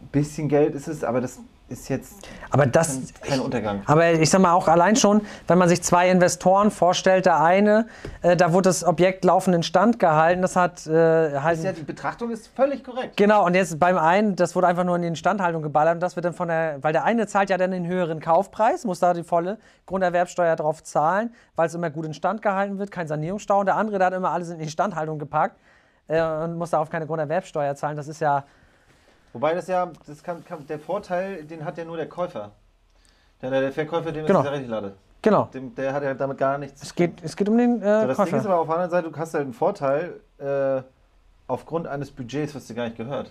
ein 0.00 0.08
bisschen 0.08 0.48
Geld 0.48 0.74
ist 0.74 0.88
es, 0.88 1.04
aber 1.04 1.20
das 1.20 1.40
ist 1.68 1.88
jetzt 1.88 2.28
Aber 2.50 2.66
das, 2.66 3.00
kein, 3.20 3.30
kein 3.30 3.40
Untergang. 3.40 3.82
Aber 3.86 4.12
ich 4.12 4.28
sag 4.28 4.40
mal 4.40 4.52
auch 4.52 4.68
allein 4.68 4.96
schon, 4.96 5.22
wenn 5.46 5.56
man 5.56 5.68
sich 5.68 5.82
zwei 5.82 6.10
Investoren 6.10 6.70
vorstellt, 6.70 7.24
der 7.26 7.40
eine, 7.42 7.86
äh, 8.22 8.36
da 8.36 8.52
wurde 8.52 8.68
das 8.68 8.84
Objekt 8.84 9.24
laufend 9.24 9.56
in 9.56 9.62
Stand 9.62 9.98
gehalten, 9.98 10.42
das 10.42 10.56
hat 10.56 10.86
äh, 10.86 11.38
halt. 11.40 11.62
Ja, 11.62 11.72
die 11.72 11.82
Betrachtung 11.82 12.30
ist 12.30 12.48
völlig 12.54 12.84
korrekt. 12.84 13.16
Genau, 13.16 13.46
und 13.46 13.54
jetzt 13.54 13.78
beim 13.78 13.96
einen, 13.96 14.36
das 14.36 14.54
wurde 14.54 14.66
einfach 14.66 14.84
nur 14.84 14.96
in 14.96 15.02
die 15.02 15.08
Instandhaltung 15.08 15.62
geballert 15.62 15.94
und 15.94 16.00
das 16.00 16.16
wird 16.16 16.26
dann 16.26 16.34
von 16.34 16.48
der, 16.48 16.82
weil 16.82 16.92
der 16.92 17.04
eine 17.04 17.26
zahlt 17.26 17.48
ja 17.48 17.56
dann 17.56 17.70
den 17.70 17.86
höheren 17.86 18.20
Kaufpreis, 18.20 18.84
muss 18.84 19.00
da 19.00 19.14
die 19.14 19.24
volle 19.24 19.58
Grunderwerbsteuer 19.86 20.56
drauf 20.56 20.82
zahlen, 20.82 21.32
weil 21.56 21.66
es 21.66 21.74
immer 21.74 21.88
gut 21.90 22.04
in 22.04 22.14
Stand 22.14 22.42
gehalten 22.42 22.78
wird, 22.78 22.90
kein 22.90 23.08
Sanierungsstau. 23.08 23.60
Und 23.60 23.66
der 23.66 23.76
andere, 23.76 23.98
der 23.98 24.08
hat 24.08 24.14
immer 24.14 24.30
alles 24.30 24.50
in 24.50 24.58
die 24.58 24.64
Instandhaltung 24.64 25.18
gepackt 25.18 25.56
äh, 26.08 26.22
und 26.22 26.56
muss 26.56 26.70
darauf 26.70 26.90
keine 26.90 27.06
Grunderwerbsteuer 27.06 27.74
zahlen. 27.74 27.96
Das 27.96 28.08
ist 28.08 28.20
ja, 28.20 28.44
Wobei 29.34 29.52
das 29.54 29.66
ja, 29.66 29.90
das 30.06 30.22
kann, 30.22 30.42
kann, 30.44 30.66
der 30.66 30.78
Vorteil, 30.78 31.44
den 31.44 31.64
hat 31.64 31.76
ja 31.76 31.84
nur 31.84 31.96
der 31.98 32.08
Käufer. 32.08 32.52
Der, 33.42 33.50
der 33.50 33.72
Verkäufer, 33.72 34.10
dem 34.12 34.24
Genau. 34.24 34.38
ist 34.40 34.44
ja 34.46 34.50
richtig 34.52 34.70
lade. 34.70 34.94
genau. 35.20 35.48
Dem, 35.52 35.74
der 35.74 35.92
hat 35.92 36.02
ja 36.02 36.14
damit 36.14 36.38
gar 36.38 36.56
nichts. 36.56 36.82
Es 36.82 36.94
geht, 36.94 37.22
es 37.22 37.36
geht 37.36 37.48
um 37.48 37.58
den 37.58 37.80
so, 37.80 37.84
äh, 37.86 38.06
das 38.06 38.16
Ding 38.16 38.26
ist 38.26 38.32
Käufer. 38.32 38.48
aber 38.50 38.60
auf 38.60 38.66
der 38.68 38.74
anderen 38.76 38.90
Seite, 38.90 39.10
du 39.10 39.18
hast 39.18 39.34
halt 39.34 39.44
einen 39.44 39.52
Vorteil 39.52 40.20
äh, 40.38 40.82
aufgrund 41.48 41.86
eines 41.86 42.10
Budgets, 42.10 42.54
was 42.54 42.66
dir 42.66 42.74
gar 42.74 42.84
nicht 42.84 42.96
gehört. 42.96 43.30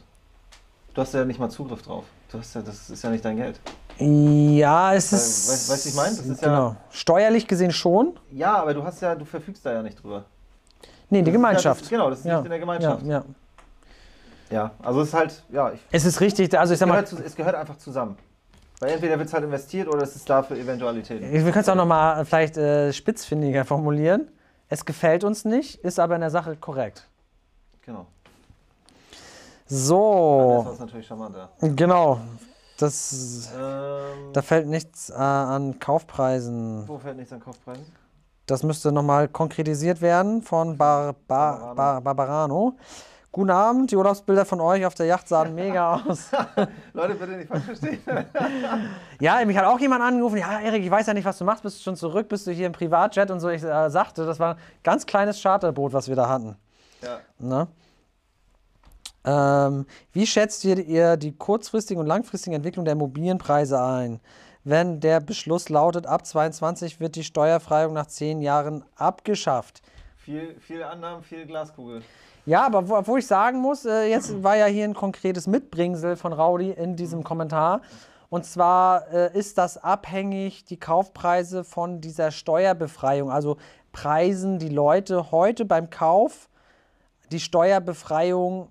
Du 0.93 1.01
hast 1.01 1.13
ja 1.15 1.25
nicht 1.25 1.39
mal 1.39 1.49
Zugriff 1.49 1.81
drauf. 1.81 2.03
Du 2.31 2.37
hast 2.37 2.53
ja, 2.53 2.61
das 2.61 2.89
ist 2.91 3.01
ja 3.03 3.09
nicht 3.09 3.25
dein 3.25 3.37
Geld. 3.37 3.59
Ja, 3.97 4.93
es 4.93 5.11
ist. 5.13 5.49
weißt- 5.71 5.83
du, 5.83 5.89
ich 5.89 5.95
mein? 5.95 6.15
Das 6.17 6.25
ist 6.25 6.41
ja- 6.41 6.47
genau. 6.49 6.75
Steuerlich 6.91 7.47
gesehen 7.47 7.71
schon. 7.71 8.19
Ja, 8.31 8.57
aber 8.57 8.73
du 8.73 8.83
hast 8.83 9.01
ja, 9.01 9.15
du 9.15 9.23
verfügst 9.25 9.65
da 9.65 9.71
ja 9.73 9.81
nicht 9.81 10.03
drüber. 10.03 10.25
Nee, 11.09 11.19
die 11.19 11.25
Das 11.25 11.27
ist 11.29 11.33
Gemeinschaft. 11.33 11.81
Das, 11.81 11.89
genau, 11.89 12.09
das 12.09 12.19
ist 12.19 12.25
Ja, 12.25 12.37
nicht 12.37 12.45
in 12.45 12.49
der 12.51 12.59
Gemeinschaft. 12.59 13.03
Ja, 13.03 13.09
ja. 13.19 13.23
Ja, 14.53 14.71
also 14.83 15.01
es 15.01 15.07
ist 15.07 15.13
halt, 15.15 15.43
ja, 15.51 15.71
ich, 15.71 15.79
Es 15.91 16.05
ist 16.05 16.21
richtig, 16.21 16.57
also 16.57 16.73
ich 16.73 16.79
sag 16.79 16.87
mal, 16.87 16.93
gehört 17.01 17.07
zu, 17.07 17.17
es 17.23 17.35
gehört 17.35 17.55
einfach 17.55 17.77
zusammen. 17.77 18.15
Weil 18.79 18.91
entweder 18.91 19.17
wird 19.17 19.27
es 19.27 19.33
halt 19.33 19.43
investiert 19.43 19.87
oder 19.87 20.03
es 20.03 20.15
ist 20.15 20.29
da 20.29 20.43
für 20.43 20.55
Eventualitäten. 20.57 21.31
wir 21.31 21.41
können 21.51 21.57
es 21.63 21.69
auch 21.69 21.75
nochmal 21.75 22.23
vielleicht 22.25 22.57
äh, 22.57 22.93
spitzfindiger 22.93 23.65
formulieren. 23.65 24.27
Es 24.69 24.85
gefällt 24.85 25.23
uns 25.23 25.43
nicht, 25.45 25.75
ist 25.83 25.99
aber 25.99 26.15
in 26.15 26.21
der 26.21 26.29
Sache 26.29 26.55
korrekt. 26.55 27.07
Genau. 27.81 28.05
Das 29.67 29.87
So, 29.87 30.67
ist 30.71 30.79
natürlich 30.79 31.07
charmanter. 31.07 31.49
genau. 31.61 32.19
Das, 32.77 33.49
Ähm, 33.57 34.33
da 34.33 34.41
fällt 34.41 34.67
nichts 34.67 35.09
äh, 35.09 35.13
an 35.13 35.79
Kaufpreisen. 35.79 36.83
wo 36.87 36.97
fällt 36.99 37.17
nichts 37.17 37.31
an 37.33 37.39
Kaufpreisen? 37.39 37.85
Das 38.45 38.61
müsste 38.63 38.91
nochmal 38.91 39.29
konkretisiert 39.29 40.01
werden 40.01 40.41
von 40.41 40.77
Bar, 40.77 41.15
Bar, 41.27 41.73
Bar, 41.75 42.01
Barbarano. 42.01 42.75
Guten 43.33 43.49
Abend, 43.49 43.89
die 43.89 43.95
Urlaubsbilder 43.95 44.45
von 44.45 44.61
euch 44.61 44.85
auf 44.85 44.93
der 44.93 45.07
Yacht 45.07 45.27
sahen 45.27 45.55
mega 45.55 45.95
aus. 45.95 46.29
Leute, 46.93 47.15
bitte 47.15 47.31
nicht 47.31 47.49
falsch 47.49 47.63
verstehen. 47.63 47.99
Ja, 49.19 49.43
mich 49.43 49.57
hat 49.57 49.65
auch 49.65 49.79
jemand 49.79 50.03
angerufen, 50.03 50.37
ja, 50.37 50.59
Erik, 50.59 50.83
ich 50.83 50.91
weiß 50.91 51.07
ja 51.07 51.15
nicht, 51.15 51.25
was 51.25 51.39
du 51.39 51.43
machst, 51.43 51.63
bist 51.63 51.79
du 51.79 51.83
schon 51.83 51.95
zurück, 51.95 52.29
bist 52.29 52.45
du 52.45 52.51
hier 52.51 52.67
im 52.67 52.73
Privatjet 52.73 53.31
und 53.31 53.39
so. 53.39 53.49
Ich 53.49 53.63
äh, 53.63 53.89
sagte, 53.89 54.27
das 54.27 54.39
war 54.39 54.53
ein 54.53 54.61
ganz 54.83 55.07
kleines 55.07 55.41
Charterboot, 55.41 55.93
was 55.93 56.07
wir 56.07 56.15
da 56.15 56.29
hatten. 56.29 56.55
ja. 57.01 57.19
Ne? 57.39 57.67
Ähm, 59.25 59.87
wie 60.11 60.27
schätzt 60.27 60.63
ihr, 60.65 60.77
ihr 60.77 61.17
die 61.17 61.35
kurzfristige 61.35 61.99
und 61.99 62.05
langfristige 62.05 62.55
Entwicklung 62.55 62.85
der 62.85 62.91
Immobilienpreise 62.91 63.81
ein? 63.81 64.19
Wenn 64.63 64.99
der 64.99 65.21
Beschluss 65.21 65.69
lautet, 65.69 66.05
ab 66.05 66.25
22 66.25 66.99
wird 66.99 67.15
die 67.15 67.23
Steuerfreiung 67.23 67.93
nach 67.93 68.05
10 68.05 68.41
Jahren 68.41 68.83
abgeschafft. 68.95 69.81
Viel, 70.17 70.55
viel 70.59 70.83
Annahmen, 70.83 71.23
viel 71.23 71.47
Glaskugel. 71.47 72.03
Ja, 72.45 72.65
aber 72.65 72.89
wo, 72.89 73.07
wo 73.07 73.17
ich 73.17 73.25
sagen 73.25 73.59
muss, 73.59 73.85
äh, 73.85 74.09
jetzt 74.09 74.43
war 74.43 74.57
ja 74.57 74.65
hier 74.65 74.83
ein 74.83 74.93
konkretes 74.93 75.47
Mitbringsel 75.47 76.17
von 76.17 76.33
Raudi 76.33 76.71
in 76.71 76.97
diesem 76.97 77.23
Kommentar. 77.23 77.81
Und 78.29 78.45
zwar 78.45 79.11
äh, 79.13 79.37
ist 79.37 79.57
das 79.57 79.77
abhängig, 79.77 80.65
die 80.65 80.77
Kaufpreise 80.77 81.63
von 81.63 82.01
dieser 82.01 82.31
Steuerbefreiung. 82.31 83.31
Also 83.31 83.57
preisen 83.93 84.59
die 84.59 84.69
Leute 84.69 85.31
heute 85.31 85.65
beim 85.65 85.89
Kauf 85.89 86.49
die 87.31 87.39
Steuerbefreiung 87.39 88.69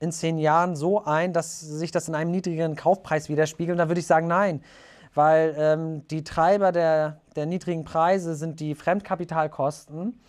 in 0.00 0.12
zehn 0.12 0.36
Jahren 0.36 0.76
so 0.76 1.04
ein, 1.04 1.32
dass 1.32 1.60
sich 1.60 1.92
das 1.92 2.08
in 2.08 2.14
einem 2.14 2.30
niedrigeren 2.30 2.76
Kaufpreis 2.76 3.28
widerspiegelt. 3.28 3.78
Da 3.78 3.88
würde 3.88 4.00
ich 4.00 4.06
sagen, 4.06 4.26
nein. 4.26 4.62
Weil 5.14 5.54
ähm, 5.56 6.08
die 6.08 6.24
Treiber 6.24 6.72
der, 6.72 7.20
der 7.36 7.46
niedrigen 7.46 7.84
Preise 7.84 8.34
sind 8.34 8.60
die 8.60 8.74
Fremdkapitalkosten. 8.74 10.20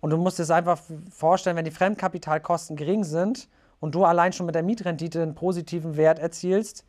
Und 0.00 0.10
du 0.10 0.16
musst 0.16 0.38
dir 0.38 0.42
es 0.44 0.50
einfach 0.50 0.78
vorstellen, 1.10 1.56
wenn 1.56 1.64
die 1.64 1.70
Fremdkapitalkosten 1.70 2.76
gering 2.76 3.04
sind 3.04 3.48
und 3.80 3.94
du 3.94 4.04
allein 4.04 4.32
schon 4.32 4.46
mit 4.46 4.54
der 4.54 4.62
Mietrendite 4.62 5.22
einen 5.22 5.34
positiven 5.34 5.96
Wert 5.96 6.18
erzielst, 6.18 6.84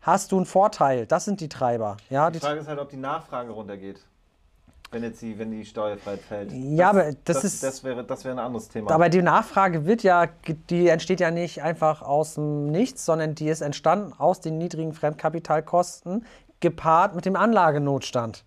hast 0.00 0.32
du 0.32 0.36
einen 0.36 0.46
Vorteil. 0.46 1.06
Das 1.06 1.24
sind 1.24 1.40
die 1.40 1.48
Treiber. 1.48 1.96
Ja, 2.08 2.30
Die 2.30 2.38
die, 2.38 2.44
Frage 2.44 2.60
ist 2.60 2.68
halt, 2.68 2.78
ob 2.78 2.88
die 2.88 2.96
Nachfrage 2.96 3.50
runtergeht. 3.50 4.00
Wenn 4.92 5.04
jetzt 5.04 5.22
die, 5.22 5.38
wenn 5.38 5.52
die 5.52 5.64
Steuerfreiheit 5.64 6.20
fällt. 6.20 6.50
Ja, 6.52 6.90
aber 6.90 7.12
das 7.24 7.36
das, 7.36 7.44
ist- 7.44 7.62
Das 7.62 7.84
wäre, 7.84 8.02
das 8.02 8.24
wäre 8.24 8.34
ein 8.34 8.40
anderes 8.44 8.68
Thema. 8.68 8.90
aber 8.90 9.08
die 9.08 9.22
Nachfrage 9.22 9.86
wird 9.86 10.02
ja, 10.02 10.26
die 10.68 10.88
entsteht 10.88 11.20
ja 11.20 11.30
nicht 11.30 11.62
einfach 11.62 12.02
aus 12.02 12.34
dem 12.34 12.66
Nichts, 12.72 13.04
sondern 13.06 13.36
die 13.36 13.48
ist 13.48 13.60
entstanden 13.60 14.12
aus 14.18 14.40
den 14.40 14.58
niedrigen 14.58 14.92
Fremdkapitalkosten 14.92 16.26
gepaart 16.58 17.14
mit 17.14 17.24
dem 17.24 17.36
Anlagenotstand. 17.36 18.44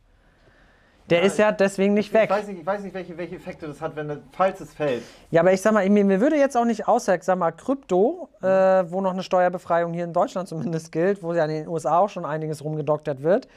Der 1.09 1.19
Ja, 1.19 1.25
ist 1.25 1.37
ja 1.37 1.51
deswegen 1.51 1.93
nicht 1.93 2.13
weg. 2.13 2.25
Ich 2.25 2.29
weiß 2.29 2.47
nicht, 2.47 2.59
ich 2.59 2.65
weiß 2.65 2.81
nicht 2.81 2.93
welche, 2.93 3.17
welche 3.17 3.35
Effekte 3.35 3.67
das 3.67 3.81
hat, 3.81 3.95
wenn, 3.95 4.21
falls 4.31 4.61
es 4.61 4.73
fällt. 4.73 5.03
Ja, 5.31 5.41
aber 5.41 5.51
ich 5.51 5.61
sag 5.61 5.73
mal, 5.73 5.87
mir, 5.89 6.05
mir 6.05 6.21
würde 6.21 6.37
jetzt 6.37 6.55
auch 6.55 6.65
nicht 6.65 6.87
außer, 6.87 7.15
ich 7.15 7.23
sag 7.23 7.37
mal, 7.37 7.51
Krypto, 7.51 8.29
äh, 8.41 8.47
wo 8.47 9.01
noch 9.01 9.11
eine 9.11 9.23
Steuerbefreiung 9.23 9.93
hier 9.93 10.05
in 10.05 10.13
Deutschland 10.13 10.47
zumindest 10.47 10.91
gilt, 10.91 11.21
wo 11.21 11.33
ja 11.33 11.43
in 11.45 11.51
den 11.51 11.67
USA 11.67 11.99
auch 11.99 12.09
schon 12.09 12.25
einiges 12.25 12.63
rumgedoktert 12.63 13.21
wird, 13.21 13.47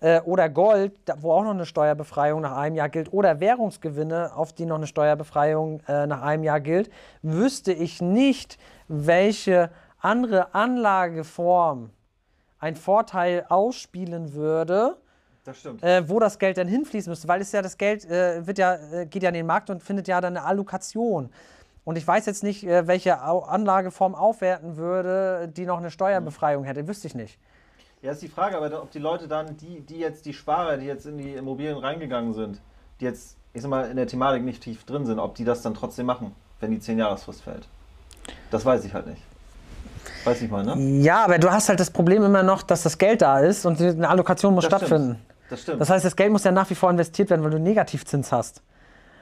äh, 0.00 0.20
oder 0.22 0.48
Gold, 0.48 0.92
da, 1.04 1.14
wo 1.20 1.32
auch 1.32 1.44
noch 1.44 1.50
eine 1.50 1.66
Steuerbefreiung 1.66 2.40
nach 2.40 2.56
einem 2.56 2.76
Jahr 2.76 2.88
gilt, 2.88 3.12
oder 3.12 3.40
Währungsgewinne, 3.40 4.32
auf 4.34 4.52
die 4.52 4.66
noch 4.66 4.76
eine 4.76 4.86
Steuerbefreiung 4.86 5.80
äh, 5.88 6.06
nach 6.06 6.22
einem 6.22 6.42
Jahr 6.42 6.60
gilt, 6.60 6.90
wüsste 7.22 7.72
ich 7.72 8.00
nicht, 8.02 8.58
welche 8.88 9.70
andere 10.00 10.54
Anlageform 10.54 11.90
einen 12.58 12.76
Vorteil 12.76 13.44
ausspielen 13.48 14.34
würde, 14.34 14.96
Das 15.48 15.60
stimmt. 15.60 15.82
äh, 15.82 16.06
wo 16.06 16.20
das 16.20 16.38
Geld 16.38 16.58
dann 16.58 16.68
hinfließen 16.68 17.10
müsste, 17.10 17.26
weil 17.26 17.40
es 17.40 17.52
ja 17.52 17.62
das 17.62 17.78
Geld 17.78 18.04
äh, 18.04 18.46
wird 18.46 18.58
ja, 18.58 18.74
äh, 18.92 19.06
geht 19.06 19.22
ja 19.22 19.30
in 19.30 19.34
den 19.34 19.46
Markt 19.46 19.70
und 19.70 19.82
findet 19.82 20.06
ja 20.06 20.20
dann 20.20 20.36
eine 20.36 20.44
Allokation. 20.44 21.30
Und 21.86 21.96
ich 21.96 22.06
weiß 22.06 22.26
jetzt 22.26 22.42
nicht, 22.42 22.66
äh, 22.66 22.86
welche 22.86 23.18
Anlageform 23.22 24.14
aufwerten 24.14 24.76
würde, 24.76 25.48
die 25.48 25.64
noch 25.64 25.78
eine 25.78 25.90
Steuerbefreiung 25.90 26.64
hätte. 26.64 26.86
Wüsste 26.86 27.06
ich 27.06 27.14
nicht. 27.14 27.38
Ja, 28.02 28.12
ist 28.12 28.20
die 28.20 28.28
Frage, 28.28 28.58
aber 28.58 28.82
ob 28.82 28.90
die 28.90 28.98
Leute 28.98 29.26
dann, 29.26 29.56
die, 29.56 29.80
die 29.80 29.98
jetzt, 29.98 30.26
die 30.26 30.34
Sparer, 30.34 30.76
die 30.76 30.84
jetzt 30.84 31.06
in 31.06 31.16
die 31.16 31.32
Immobilien 31.32 31.78
reingegangen 31.78 32.34
sind, 32.34 32.60
die 33.00 33.06
jetzt, 33.06 33.38
ich 33.54 33.62
sag 33.62 33.70
mal, 33.70 33.90
in 33.90 33.96
der 33.96 34.06
Thematik 34.06 34.44
nicht 34.44 34.62
tief 34.62 34.84
drin 34.84 35.06
sind, 35.06 35.18
ob 35.18 35.34
die 35.34 35.46
das 35.46 35.62
dann 35.62 35.72
trotzdem 35.72 36.04
machen, 36.04 36.34
wenn 36.60 36.72
die 36.72 36.78
10-Jahresfrist 36.78 37.40
fällt. 37.40 37.66
Das 38.50 38.66
weiß 38.66 38.84
ich 38.84 38.92
halt 38.92 39.06
nicht. 39.06 39.22
Weiß 40.24 40.42
ich 40.42 40.50
mal, 40.50 40.62
ne? 40.62 41.00
Ja, 41.02 41.24
aber 41.24 41.38
du 41.38 41.50
hast 41.50 41.70
halt 41.70 41.80
das 41.80 41.90
Problem 41.90 42.22
immer 42.22 42.42
noch, 42.42 42.62
dass 42.62 42.82
das 42.82 42.98
Geld 42.98 43.22
da 43.22 43.40
ist 43.40 43.64
und 43.64 43.80
eine 43.80 44.10
Allokation 44.10 44.54
muss 44.54 44.68
Das 44.68 44.84
stimmt. 44.84 45.16
Das 45.50 45.62
stimmt. 45.62 45.80
Das 45.80 45.90
heißt, 45.90 46.04
das 46.04 46.16
Geld 46.16 46.32
muss 46.32 46.44
ja 46.44 46.52
nach 46.52 46.68
wie 46.70 46.74
vor 46.74 46.90
investiert 46.90 47.30
werden, 47.30 47.42
weil 47.42 47.50
du 47.50 47.58
Negativzins 47.58 48.32
hast. 48.32 48.62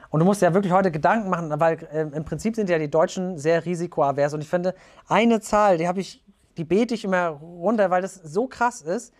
Und 0.09 0.19
du 0.19 0.25
musst 0.25 0.41
ja 0.41 0.53
wirklich 0.53 0.73
heute 0.73 0.91
Gedanken 0.91 1.29
machen, 1.29 1.51
weil 1.59 1.77
äh, 1.91 2.01
im 2.01 2.23
Prinzip 2.23 2.55
sind 2.55 2.69
ja 2.69 2.79
die 2.79 2.89
Deutschen 2.89 3.37
sehr 3.37 3.65
risikoavers. 3.65 4.33
Und 4.33 4.41
ich 4.41 4.49
finde, 4.49 4.73
eine 5.07 5.41
Zahl, 5.41 5.77
die 5.77 5.87
habe 5.87 5.99
ich, 5.99 6.23
die 6.57 6.63
bete 6.63 6.93
ich 6.93 7.03
immer 7.03 7.27
runter, 7.27 7.89
weil 7.89 8.01
das 8.01 8.15
so 8.15 8.47
krass 8.47 8.81
ist. 8.81 9.13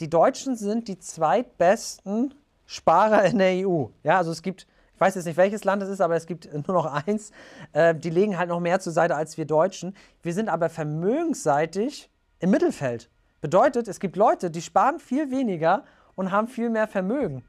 Die 0.00 0.10
Deutschen 0.10 0.56
sind 0.56 0.88
die 0.88 0.98
zweitbesten 0.98 2.34
Sparer 2.66 3.24
in 3.24 3.38
der 3.38 3.66
EU. 3.66 3.86
Ja, 4.02 4.18
also 4.18 4.32
es 4.32 4.42
gibt 4.42 4.66
ich 4.94 5.00
weiß 5.00 5.16
jetzt 5.16 5.24
nicht, 5.24 5.36
welches 5.36 5.64
Land 5.64 5.82
es 5.82 5.88
ist, 5.88 6.00
aber 6.00 6.14
es 6.14 6.26
gibt 6.26 6.52
nur 6.68 6.76
noch 6.76 6.86
eins, 6.86 7.32
äh, 7.72 7.94
die 7.94 8.10
legen 8.10 8.38
halt 8.38 8.48
noch 8.48 8.60
mehr 8.60 8.80
zur 8.80 8.92
Seite 8.92 9.16
als 9.16 9.36
wir 9.36 9.44
Deutschen. 9.44 9.96
Wir 10.22 10.32
sind 10.32 10.48
aber 10.48 10.68
vermögensseitig 10.68 12.10
im 12.38 12.50
Mittelfeld. 12.50 13.10
Bedeutet, 13.40 13.88
es 13.88 14.00
gibt 14.00 14.16
Leute, 14.16 14.50
die 14.50 14.62
sparen 14.62 15.00
viel 15.00 15.30
weniger 15.30 15.84
und 16.14 16.32
haben 16.32 16.48
viel 16.48 16.70
mehr 16.70 16.86
Vermögen. 16.86 17.44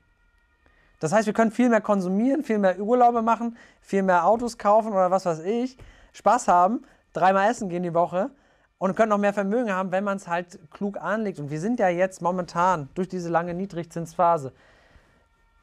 Das 0.99 1.12
heißt, 1.12 1.25
wir 1.28 1.34
können 1.34 1.51
viel 1.51 1.69
mehr 1.69 1.82
konsumieren, 1.82 2.43
viel 2.43 2.58
mehr 2.58 2.80
Urlaube 2.80 3.21
machen, 3.21 3.58
viel 3.82 4.04
mehr 4.04 4.25
Autos 4.25 4.58
kaufen 4.58 4.91
oder 4.93 5.12
was 5.12 5.25
weiß 5.25 5.39
ich, 5.39 5.78
Spaß 6.13 6.47
haben, 6.47 6.84
dreimal 7.13 7.49
essen 7.49 7.69
gehen 7.69 7.84
die 7.84 7.93
Woche 7.93 8.32
und 8.78 8.95
können 8.95 9.10
noch 9.10 9.17
mehr 9.17 9.34
Vermögen 9.34 9.71
haben, 9.71 9.91
wenn 9.91 10.04
man 10.04 10.17
es 10.17 10.28
halt 10.28 10.60
klug 10.71 10.97
anlegt. 10.97 11.39
Und 11.39 11.49
wir 11.49 11.60
sind 11.60 11.80
ja 11.80 11.89
jetzt 11.89 12.21
momentan 12.21 12.89
durch 12.95 13.08
diese 13.08 13.30
lange 13.30 13.54
Niedrigzinsphase, 13.54 14.54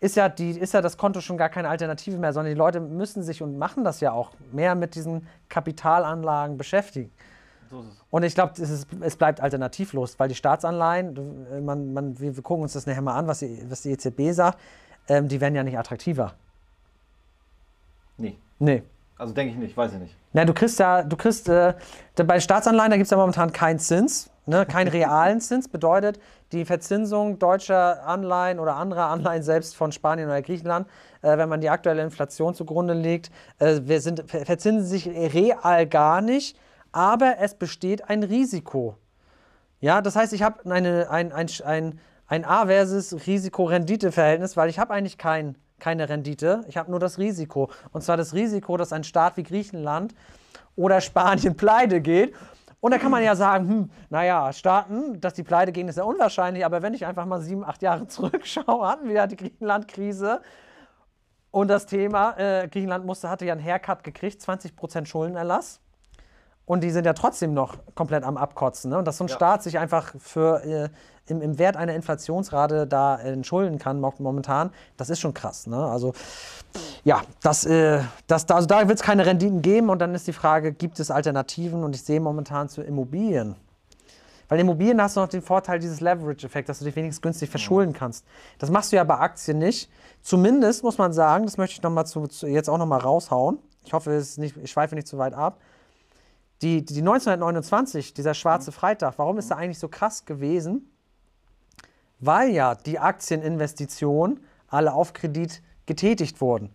ist 0.01 0.17
ja, 0.17 0.29
die, 0.29 0.51
ist 0.51 0.75
ja 0.75 0.81
das 0.81 0.99
Konto 0.99 1.21
schon 1.21 1.37
gar 1.37 1.49
keine 1.49 1.69
Alternative 1.69 2.19
mehr, 2.19 2.33
sondern 2.33 2.53
die 2.53 2.59
Leute 2.59 2.81
müssen 2.81 3.23
sich 3.23 3.41
und 3.41 3.57
machen 3.57 3.85
das 3.85 4.01
ja 4.01 4.11
auch 4.11 4.33
mehr 4.51 4.75
mit 4.75 4.97
diesen 4.97 5.29
Kapitalanlagen 5.49 6.59
beschäftigen. 6.59 7.13
Und 8.11 8.23
ich 8.23 8.35
glaube, 8.35 8.53
es, 8.61 8.87
es, 9.01 9.17
bleibt 9.17 9.41
alternativlos, 9.41 10.19
weil 10.19 10.29
die 10.29 10.35
Staatsanleihen, 10.35 11.65
man, 11.65 11.93
man, 11.93 12.21
wir, 12.21 12.37
wir 12.37 12.43
gucken 12.43 12.63
uns 12.63 12.75
das 12.75 12.87
nachher 12.87 13.03
mal 13.03 13.15
an, 13.15 13.27
was 13.27 13.41
die, 13.41 13.65
was 13.69 13.83
die 13.83 13.93
EZB 13.93 14.33
sagt, 14.33 14.59
ähm, 15.09 15.29
die 15.29 15.41
werden 15.41 15.55
ja 15.55 15.63
nicht 15.63 15.79
attraktiver. 15.79 16.35
Nee. 18.17 18.37
Nee. 18.59 18.83
Also 19.19 19.35
denke 19.35 19.53
ich 19.53 19.59
nicht, 19.59 19.77
weiß 19.77 19.93
ich 19.93 19.99
nicht. 20.01 20.17
Na, 20.33 20.45
du 20.45 20.53
kriegst 20.53 20.79
ja, 20.79 21.03
du 21.03 21.17
kriegst, 21.17 21.49
äh, 21.49 21.75
bei 22.17 22.41
Staatsanleihen, 22.41 22.91
da 22.91 22.97
gibt 22.97 23.05
es 23.05 23.11
ja 23.11 23.17
momentan 23.17 23.53
keinen 23.53 23.79
Zins, 23.79 24.31
ne, 24.47 24.67
keinen 24.67 24.89
realen 24.89 25.41
Zins. 25.41 25.69
Bedeutet, 25.69 26.19
die 26.53 26.65
Verzinsung 26.65 27.39
deutscher 27.39 28.07
Anleihen 28.07 28.59
oder 28.59 28.77
anderer 28.77 29.07
Anleihen, 29.07 29.43
selbst 29.43 29.77
von 29.77 29.93
Spanien 29.93 30.29
oder 30.29 30.43
Griechenland, 30.43 30.89
äh, 31.23 31.37
wenn 31.39 31.49
man 31.49 31.61
die 31.61 31.71
aktuelle 31.71 32.03
Inflation 32.03 32.55
zugrunde 32.55 32.95
legt, 32.95 33.31
äh, 33.59 33.81
wir 33.85 34.01
sind, 34.01 34.29
verzinsen 34.29 34.85
sich 34.85 35.07
real 35.07 35.87
gar 35.87 36.21
nicht, 36.21 36.57
aber 36.93 37.39
es 37.39 37.55
besteht 37.55 38.09
ein 38.09 38.23
Risiko. 38.23 38.97
Ja, 39.81 40.01
das 40.01 40.15
heißt, 40.15 40.33
ich 40.33 40.43
habe 40.43 40.71
ein, 40.71 40.87
ein, 40.87 41.33
ein, 41.33 42.01
ein 42.29 42.45
A 42.45 42.67
versus 42.67 43.27
Risiko-Rendite-Verhältnis, 43.27 44.57
weil 44.57 44.71
ich 44.71 44.79
habe 44.79 44.95
eigentlich 44.95 45.19
kein, 45.19 45.57
keine 45.81 46.09
Rendite, 46.09 46.65
ich 46.69 46.77
habe 46.77 46.91
nur 46.91 47.01
das 47.01 47.19
Risiko. 47.19 47.71
Und 47.93 48.03
zwar 48.03 48.17
das 48.17 48.35
Risiko, 48.35 48.77
dass 48.77 48.93
ein 48.93 49.03
Staat 49.03 49.37
wie 49.37 49.43
Griechenland 49.43 50.15
oder 50.77 51.01
Spanien 51.01 51.57
pleite 51.57 52.01
geht. 52.01 52.35
Und 52.81 52.91
da 52.91 52.99
kann 52.99 53.11
man 53.11 53.23
ja 53.23 53.37
sagen, 53.37 53.69
hm, 53.69 53.91
naja, 54.11 54.53
Staaten, 54.53 55.21
dass 55.21 55.35
die 55.35 55.43
pleite 55.43 55.73
gehen, 55.73 55.89
ist 55.89 55.97
ja 55.97 56.05
unwahrscheinlich. 56.05 56.65
Aber 56.65 56.83
wenn 56.83 56.95
ich 56.95 57.07
einfach 57.07 57.27
mal 57.27 57.41
sieben, 57.41 57.65
acht 57.65 57.83
Jahre 57.83 58.07
zurückschaue, 58.09 58.87
hatten 58.87 59.09
wir 59.09 59.15
ja 59.15 59.27
die 59.27 59.37
Griechenland-Krise. 59.37 60.43
Und 61.51 61.69
das 61.69 61.87
Thema, 61.87 62.37
äh, 62.39 62.69
Griechenland 62.69 63.05
musste, 63.05 63.29
hatte 63.29 63.45
ja 63.45 63.53
einen 63.53 63.65
Haircut 63.65 64.05
gekriegt, 64.05 64.41
20% 64.41 65.07
Schuldenerlass. 65.07 65.81
Und 66.65 66.83
die 66.83 66.91
sind 66.91 67.05
ja 67.05 67.13
trotzdem 67.13 67.55
noch 67.55 67.79
komplett 67.95 68.23
am 68.23 68.37
Abkotzen. 68.37 68.91
Ne? 68.91 68.99
Und 68.99 69.05
dass 69.05 69.19
so 69.19 69.25
ein 69.25 69.29
ja. 69.29 69.35
Staat 69.35 69.63
sich 69.63 69.79
einfach 69.79 70.15
für 70.19 70.65
äh, 70.65 70.89
im, 71.27 71.43
im, 71.43 71.59
Wert 71.59 71.77
einer 71.77 71.95
Inflationsrate 71.95 72.87
da 72.87 73.19
entschulden 73.19 73.79
kann 73.79 74.01
momentan, 74.01 74.71
das 74.97 75.11
ist 75.11 75.21
schon 75.21 75.35
krass. 75.35 75.67
Ne? 75.67 75.77
Also 75.77 76.13
ja, 77.05 77.23
das, 77.43 77.65
äh, 77.65 78.01
das, 78.27 78.49
also 78.49 78.67
da 78.67 78.87
wird 78.89 78.99
es 78.99 79.05
keine 79.05 79.27
Renditen 79.27 79.61
geben. 79.61 79.91
Und 79.91 79.99
dann 79.99 80.15
ist 80.15 80.27
die 80.27 80.33
Frage, 80.33 80.73
gibt 80.73 81.01
es 81.01 81.11
Alternativen? 81.11 81.83
Und 81.83 81.97
ich 81.97 82.03
sehe 82.03 82.21
momentan 82.21 82.69
zu 82.69 82.83
Immobilien. 82.83 83.57
Weil 84.49 84.61
Immobilien 84.61 85.01
hast 85.03 85.17
du 85.17 85.21
noch 85.21 85.29
den 85.29 85.43
Vorteil 85.43 85.79
dieses 85.79 86.01
Leverage-Effekt, 86.01 86.69
dass 86.69 86.79
du 86.79 86.85
dich 86.85 86.95
wenigstens 86.95 87.23
günstig 87.23 87.51
verschulden 87.51 87.93
kannst. 87.93 88.25
Das 88.59 88.71
machst 88.71 88.93
du 88.93 88.97
ja 88.97 89.05
bei 89.05 89.19
Aktien 89.19 89.59
nicht. 89.59 89.91
Zumindest 90.21 90.85
muss 90.85 90.99
man 90.99 91.13
sagen, 91.13 91.45
das 91.45 91.57
möchte 91.57 91.75
ich 91.75 91.83
noch 91.83 91.91
mal 91.91 92.05
zu, 92.05 92.27
zu 92.27 92.47
jetzt 92.47 92.69
auch 92.69 92.79
noch 92.79 92.87
mal 92.87 92.99
raushauen. 92.99 93.59
Ich 93.85 93.93
hoffe, 93.93 94.13
es 94.13 94.39
nicht, 94.39 94.57
ich 94.59 94.71
schweife 94.71 94.95
nicht 94.95 95.09
zu 95.09 95.19
weit 95.19 95.35
ab 95.35 95.59
die, 96.63 96.85
die 96.85 97.01
1929, 97.01 98.15
dieser 98.15 98.35
schwarze 98.35 98.71
mhm. 98.71 98.75
Freitag, 98.75 99.15
warum 99.19 99.39
ist 99.39 99.51
er 99.51 99.59
eigentlich 99.59 99.79
so 99.79 99.89
krass 99.89 100.25
gewesen? 100.25 100.89
Weil 102.21 102.51
ja 102.51 102.75
die 102.75 102.99
Aktieninvestitionen 102.99 104.41
alle 104.69 104.93
auf 104.93 105.13
Kredit 105.13 105.63
getätigt 105.87 106.41
wurden. 106.41 106.75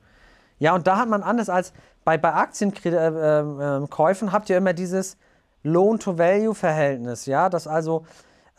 Ja, 0.60 0.76
und 0.76 0.88
da 0.88 0.98
hat 0.98 1.08
man 1.08 1.24
anders 1.24 1.50
als 1.50 1.72
bei, 2.04 2.18
bei 2.18 2.34
Aktienkäufen 2.34 4.32
habt 4.32 4.50
ihr 4.50 4.58
immer 4.58 4.74
dieses 4.74 5.18
Loan-to-Value-Verhältnis, 5.64 7.26
ja, 7.26 7.50
dass 7.50 7.68
also 7.68 8.06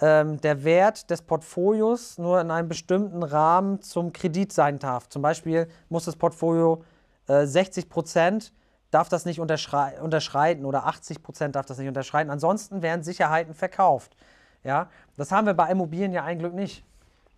ähm, 0.01 0.41
der 0.41 0.65
Wert 0.65 1.11
des 1.11 1.23
Portfolios 1.23 2.19
nur 2.19 2.41
in 2.41 2.51
einem 2.51 2.69
bestimmten 2.69 3.23
Rahmen 3.23 3.81
zum 3.81 4.13
Kredit 4.13 4.53
sein 4.53 4.79
darf. 4.79 5.09
Zum 5.09 5.23
Beispiel 5.23 5.69
muss 5.89 6.05
das 6.05 6.17
Portfolio 6.17 6.85
äh, 7.27 7.47
60 7.47 7.89
Prozent 7.89 8.53
darf 8.91 9.09
das 9.09 9.25
nicht 9.25 9.41
unterschreiten 9.41 10.65
oder 10.65 10.87
80 10.87 11.23
Prozent 11.23 11.57
darf 11.57 11.67
das 11.67 11.79
nicht 11.79 11.89
unterschreiten. 11.89 12.31
Ansonsten 12.31 12.83
werden 12.83 13.03
Sicherheiten 13.03 13.55
verkauft. 13.55 14.17
Ja, 14.65 14.89
das 15.17 15.31
haben 15.31 15.47
wir 15.47 15.55
bei 15.55 15.71
Immobilien 15.71 16.13
ja 16.13 16.25
ein 16.25 16.39
Glück 16.39 16.55
nicht. 16.55 16.85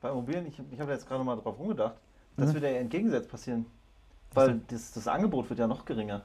Bei 0.01 0.11
Immobilien, 0.11 0.47
ich, 0.47 0.61
ich 0.71 0.81
habe 0.81 0.93
jetzt 0.93 1.07
gerade 1.07 1.23
mal 1.23 1.37
drauf 1.37 1.59
rumgedacht, 1.59 1.95
das 2.37 2.51
mhm. 2.51 2.55
wird 2.55 2.65
ja 2.65 2.71
entgegengesetzt 2.71 3.31
passieren. 3.31 3.67
Weil 4.33 4.61
das, 4.69 4.93
das 4.93 5.09
Angebot 5.09 5.51
wird 5.51 5.59
ja 5.59 5.67
noch 5.67 5.85
geringer. 5.85 6.23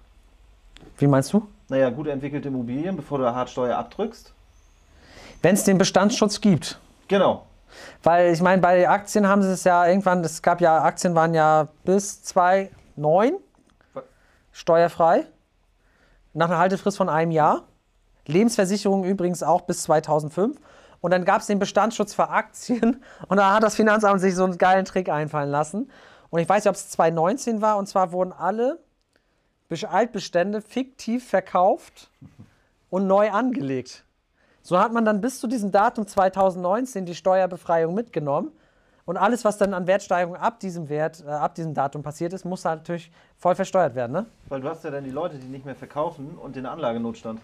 Wie 0.97 1.07
meinst 1.07 1.33
du? 1.33 1.47
Naja, 1.69 1.89
gut 1.89 2.07
entwickelte 2.07 2.49
Immobilien, 2.49 2.95
bevor 2.95 3.17
du 3.17 3.33
hart 3.33 3.49
Steuer 3.49 3.77
abdrückst. 3.77 4.33
Wenn 5.41 5.55
es 5.55 5.63
den 5.63 5.77
Bestandsschutz 5.77 6.39
gibt. 6.39 6.79
Genau. 7.07 7.45
Weil 8.03 8.33
ich 8.33 8.41
meine, 8.41 8.61
bei 8.61 8.87
Aktien 8.87 9.27
haben 9.27 9.41
sie 9.41 9.51
es 9.51 9.63
ja 9.63 9.85
irgendwann, 9.87 10.23
es 10.23 10.41
gab 10.41 10.61
ja, 10.61 10.83
Aktien 10.83 11.15
waren 11.15 11.33
ja 11.33 11.67
bis 11.83 12.23
2009 12.23 13.35
steuerfrei, 14.55 15.25
nach 16.33 16.47
einer 16.47 16.59
Haltefrist 16.59 16.95
von 16.95 17.09
einem 17.09 17.31
Jahr. 17.31 17.67
Lebensversicherung 18.25 19.03
übrigens 19.03 19.43
auch 19.43 19.61
bis 19.61 19.83
2005. 19.83 20.57
Und 21.01 21.11
dann 21.11 21.25
gab 21.25 21.41
es 21.41 21.47
den 21.47 21.59
Bestandsschutz 21.59 22.13
für 22.13 22.29
Aktien 22.29 23.03
und 23.27 23.35
da 23.35 23.53
hat 23.53 23.63
das 23.63 23.75
Finanzamt 23.75 24.21
sich 24.21 24.33
so 24.33 24.45
einen 24.45 24.57
geilen 24.57 24.85
Trick 24.85 25.09
einfallen 25.09 25.51
lassen. 25.51 25.91
Und 26.29 26.39
ich 26.39 26.47
weiß 26.47 26.63
nicht, 26.63 26.69
ob 26.69 26.75
es 26.75 26.89
2019 26.89 27.61
war, 27.61 27.77
und 27.77 27.87
zwar 27.87 28.13
wurden 28.13 28.31
alle 28.31 28.79
Altbestände 29.89 30.61
fiktiv 30.61 31.27
verkauft 31.27 32.09
und 32.89 33.07
neu 33.07 33.31
angelegt. 33.31 34.05
So 34.61 34.79
hat 34.79 34.93
man 34.93 35.03
dann 35.03 35.19
bis 35.19 35.41
zu 35.41 35.47
diesem 35.47 35.71
Datum 35.71 36.07
2019 36.07 37.05
die 37.05 37.15
Steuerbefreiung 37.15 37.93
mitgenommen. 37.93 38.53
Und 39.07 39.17
alles, 39.17 39.45
was 39.45 39.59
dann 39.59 39.75
an 39.75 39.85
Wertsteigerung 39.85 40.35
ab 40.35 40.59
diesem 40.59 40.89
Wert, 40.89 41.23
äh, 41.25 41.29
ab 41.29 41.53
diesem 41.53 41.75
Datum 41.75 42.01
passiert 42.01 42.33
ist, 42.33 42.43
muss 42.43 42.63
natürlich 42.63 43.11
voll 43.37 43.53
versteuert 43.53 43.93
werden, 43.93 44.11
ne? 44.11 44.25
Weil 44.49 44.61
du 44.61 44.67
hast 44.67 44.83
ja 44.83 44.89
dann 44.89 45.03
die 45.03 45.11
Leute, 45.11 45.37
die 45.37 45.45
nicht 45.45 45.63
mehr 45.63 45.75
verkaufen 45.75 46.35
und 46.41 46.55
den 46.55 46.65
Anlagenotstand. 46.65 47.39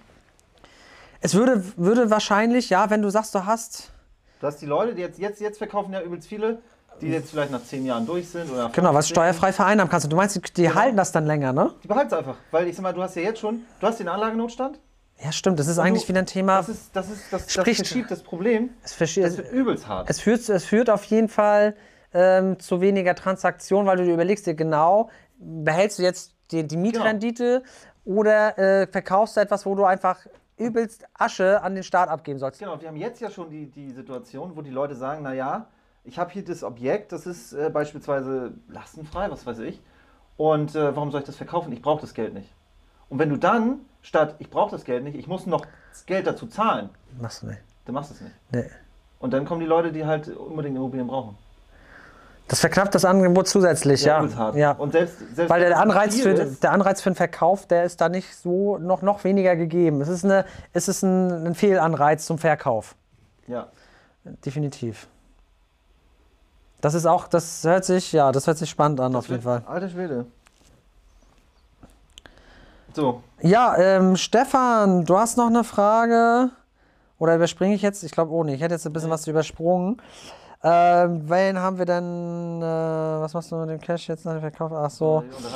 Es 1.19 1.35
würde, 1.35 1.63
würde 1.77 2.09
wahrscheinlich, 2.09 2.71
ja, 2.71 2.89
wenn 2.89 3.03
du 3.03 3.11
sagst, 3.11 3.35
du 3.35 3.45
hast. 3.45 3.91
Du 4.39 4.47
hast 4.47 4.59
die 4.59 4.65
Leute, 4.65 4.95
die 4.95 5.01
jetzt, 5.01 5.19
jetzt, 5.19 5.39
jetzt 5.39 5.59
verkaufen 5.59 5.93
ja 5.93 6.01
übelst 6.01 6.27
viele, 6.27 6.63
die 6.99 7.09
jetzt 7.09 7.29
vielleicht 7.29 7.51
nach 7.51 7.63
zehn 7.63 7.85
Jahren 7.85 8.07
durch 8.07 8.27
sind 8.27 8.51
oder. 8.51 8.69
Genau, 8.69 8.95
was 8.95 9.07
steuerfrei 9.07 9.53
vereinnahmen 9.53 9.91
kannst. 9.91 10.11
du 10.11 10.15
meinst, 10.15 10.35
die, 10.35 10.41
die 10.41 10.63
genau. 10.63 10.75
halten 10.75 10.97
das 10.97 11.11
dann 11.11 11.27
länger, 11.27 11.53
ne? 11.53 11.75
Die 11.83 11.87
behalten 11.87 12.07
es 12.07 12.13
einfach. 12.13 12.37
Weil 12.49 12.69
ich 12.69 12.75
sag 12.75 12.81
mal, 12.81 12.93
du 12.93 13.03
hast 13.03 13.15
ja 13.15 13.21
jetzt 13.21 13.39
schon, 13.39 13.61
du 13.79 13.85
hast 13.85 13.99
den 13.99 14.07
Anlagenotstand, 14.07 14.79
ja, 15.23 15.31
stimmt. 15.31 15.59
Das 15.59 15.67
ist 15.67 15.77
und 15.77 15.85
eigentlich 15.85 16.03
du, 16.03 16.09
wieder 16.09 16.19
ein 16.19 16.25
Thema. 16.25 16.57
Das, 16.57 16.69
ist, 16.69 16.95
das, 16.95 17.09
ist, 17.09 17.31
das, 17.31 17.51
spricht, 17.51 17.81
das 17.81 17.87
verschiebt 17.87 18.11
das 18.11 18.23
Problem. 18.23 18.71
Es 18.83 18.97
das 18.97 19.37
wird 19.37 19.51
übelst 19.51 19.87
hart. 19.87 20.09
Es 20.09 20.19
führt, 20.19 20.47
es 20.49 20.65
führt 20.65 20.89
auf 20.89 21.03
jeden 21.05 21.29
Fall 21.29 21.75
ähm, 22.13 22.59
zu 22.59 22.81
weniger 22.81 23.15
Transaktionen, 23.15 23.87
weil 23.87 23.97
du 23.97 24.03
dir 24.03 24.13
überlegst 24.13 24.47
dir 24.47 24.55
genau, 24.55 25.09
behältst 25.37 25.99
du 25.99 26.03
jetzt 26.03 26.33
die, 26.51 26.67
die 26.67 26.77
Mietrendite 26.77 27.63
genau. 28.03 28.19
oder 28.19 28.57
äh, 28.57 28.87
verkaufst 28.87 29.37
du 29.37 29.41
etwas, 29.41 29.65
wo 29.65 29.75
du 29.75 29.85
einfach 29.85 30.25
übelst 30.57 31.05
Asche 31.13 31.61
an 31.61 31.75
den 31.75 31.83
Staat 31.83 32.09
abgeben 32.09 32.39
sollst. 32.39 32.59
Genau, 32.59 32.79
wir 32.79 32.87
haben 32.87 32.97
jetzt 32.97 33.21
ja 33.21 33.31
schon 33.31 33.49
die, 33.49 33.67
die 33.67 33.91
Situation, 33.91 34.55
wo 34.55 34.61
die 34.61 34.69
Leute 34.69 34.95
sagen, 34.95 35.23
naja, 35.23 35.67
ich 36.03 36.19
habe 36.19 36.31
hier 36.31 36.43
das 36.43 36.63
Objekt, 36.63 37.11
das 37.11 37.25
ist 37.25 37.53
äh, 37.53 37.69
beispielsweise 37.69 38.53
lastenfrei, 38.67 39.29
was 39.29 39.45
weiß 39.45 39.59
ich, 39.59 39.81
und 40.37 40.75
äh, 40.75 40.95
warum 40.95 41.11
soll 41.11 41.21
ich 41.21 41.27
das 41.27 41.35
verkaufen? 41.35 41.71
Ich 41.71 41.81
brauche 41.81 42.01
das 42.01 42.13
Geld 42.13 42.33
nicht. 42.33 42.49
Und 43.09 43.19
wenn 43.19 43.29
du 43.29 43.37
dann 43.37 43.81
statt 44.01 44.35
ich 44.39 44.49
brauche 44.49 44.71
das 44.71 44.83
Geld 44.83 45.03
nicht, 45.03 45.17
ich 45.17 45.27
muss 45.27 45.45
noch 45.45 45.65
das 45.91 46.05
Geld 46.05 46.27
dazu 46.27 46.47
zahlen. 46.47 46.89
Machst 47.19 47.43
du 47.43 47.47
nicht. 47.47 47.61
Dann 47.85 47.95
machst 47.95 48.11
du 48.11 48.15
es 48.15 48.21
nicht. 48.21 48.35
Nee. 48.51 48.69
Und 49.19 49.31
dann 49.33 49.45
kommen 49.45 49.61
die 49.61 49.67
Leute, 49.67 49.91
die 49.91 50.05
halt 50.05 50.27
unbedingt 50.29 50.75
Immobilien 50.75 51.07
brauchen. 51.07 51.37
Das 52.47 52.59
verknappt 52.59 52.93
das 52.95 53.05
Angebot 53.05 53.47
zusätzlich, 53.47 54.03
ja. 54.03 54.25
ja. 54.25 54.55
ja. 54.55 54.71
Und 54.73 54.91
selbst, 54.91 55.19
selbst 55.19 55.49
Weil 55.49 55.61
der 55.61 55.79
Anreiz, 55.79 56.19
für, 56.19 56.31
ist, 56.31 56.61
der 56.61 56.73
Anreiz 56.73 56.99
für 56.99 57.09
den 57.11 57.15
Verkauf, 57.15 57.65
der 57.65 57.85
ist 57.85 58.01
da 58.01 58.09
nicht 58.09 58.35
so 58.35 58.77
noch, 58.77 59.01
noch 59.01 59.23
weniger 59.23 59.55
gegeben. 59.55 60.01
Es 60.01 60.09
ist, 60.09 60.25
eine, 60.25 60.45
es 60.73 60.89
ist 60.89 61.01
ein, 61.03 61.47
ein 61.47 61.55
Fehlanreiz 61.55 62.25
zum 62.25 62.39
Verkauf. 62.39 62.95
Ja. 63.47 63.67
Definitiv. 64.45 65.07
Das 66.81 66.93
ist 66.93 67.05
auch, 67.05 67.27
das 67.27 67.63
hört 67.63 67.85
sich, 67.85 68.11
ja, 68.11 68.31
das 68.31 68.47
hört 68.47 68.57
sich 68.57 68.69
spannend 68.69 68.99
an, 68.99 69.13
das 69.13 69.25
auf 69.25 69.29
jeden 69.29 69.43
Fall. 69.43 69.63
Alte 69.65 69.89
Schwede. 69.89 70.25
So. 72.93 73.23
Ja, 73.41 73.75
ähm, 73.77 74.15
Stefan, 74.15 75.05
du 75.05 75.17
hast 75.17 75.37
noch 75.37 75.47
eine 75.47 75.63
Frage. 75.63 76.51
Oder 77.17 77.35
überspringe 77.35 77.75
ich 77.75 77.81
jetzt? 77.81 78.03
Ich 78.03 78.11
glaube, 78.11 78.31
oh 78.31 78.43
nee, 78.43 78.55
ich 78.55 78.61
hätte 78.61 78.73
jetzt 78.73 78.85
ein 78.85 78.93
bisschen 78.93 79.11
was 79.11 79.27
übersprungen. 79.27 80.01
Ähm, 80.63 81.27
wen 81.27 81.57
haben 81.57 81.77
wir 81.79 81.85
denn, 81.85 82.61
äh, 82.61 82.65
was 83.21 83.33
machst 83.33 83.51
du 83.51 83.55
mit 83.55 83.69
dem 83.69 83.79
Cash 83.79 84.09
jetzt 84.09 84.25
nach 84.25 84.33
dem 84.33 84.41
Verkauf? 84.41 84.71
Ach 84.71 84.89
so. 84.91 85.23
Sich. 85.29 85.47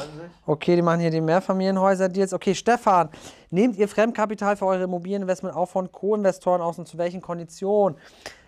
Okay, 0.48 0.76
die 0.76 0.82
machen 0.82 1.00
hier 1.00 1.12
die 1.12 1.22
Mehrfamilienhäuser-Deals. 1.22 2.34
Okay, 2.34 2.56
Stefan, 2.56 3.10
nehmt 3.52 3.78
ihr 3.78 3.88
Fremdkapital 3.88 4.58
für 4.58 4.66
eure 4.66 4.84
Immobilieninvestment 4.84 5.56
auch 5.56 5.68
von 5.68 5.92
Co-Investoren 5.92 6.62
aus 6.62 6.80
und 6.80 6.88
zu 6.88 6.98
welchen 6.98 7.22
Konditionen? 7.22 7.98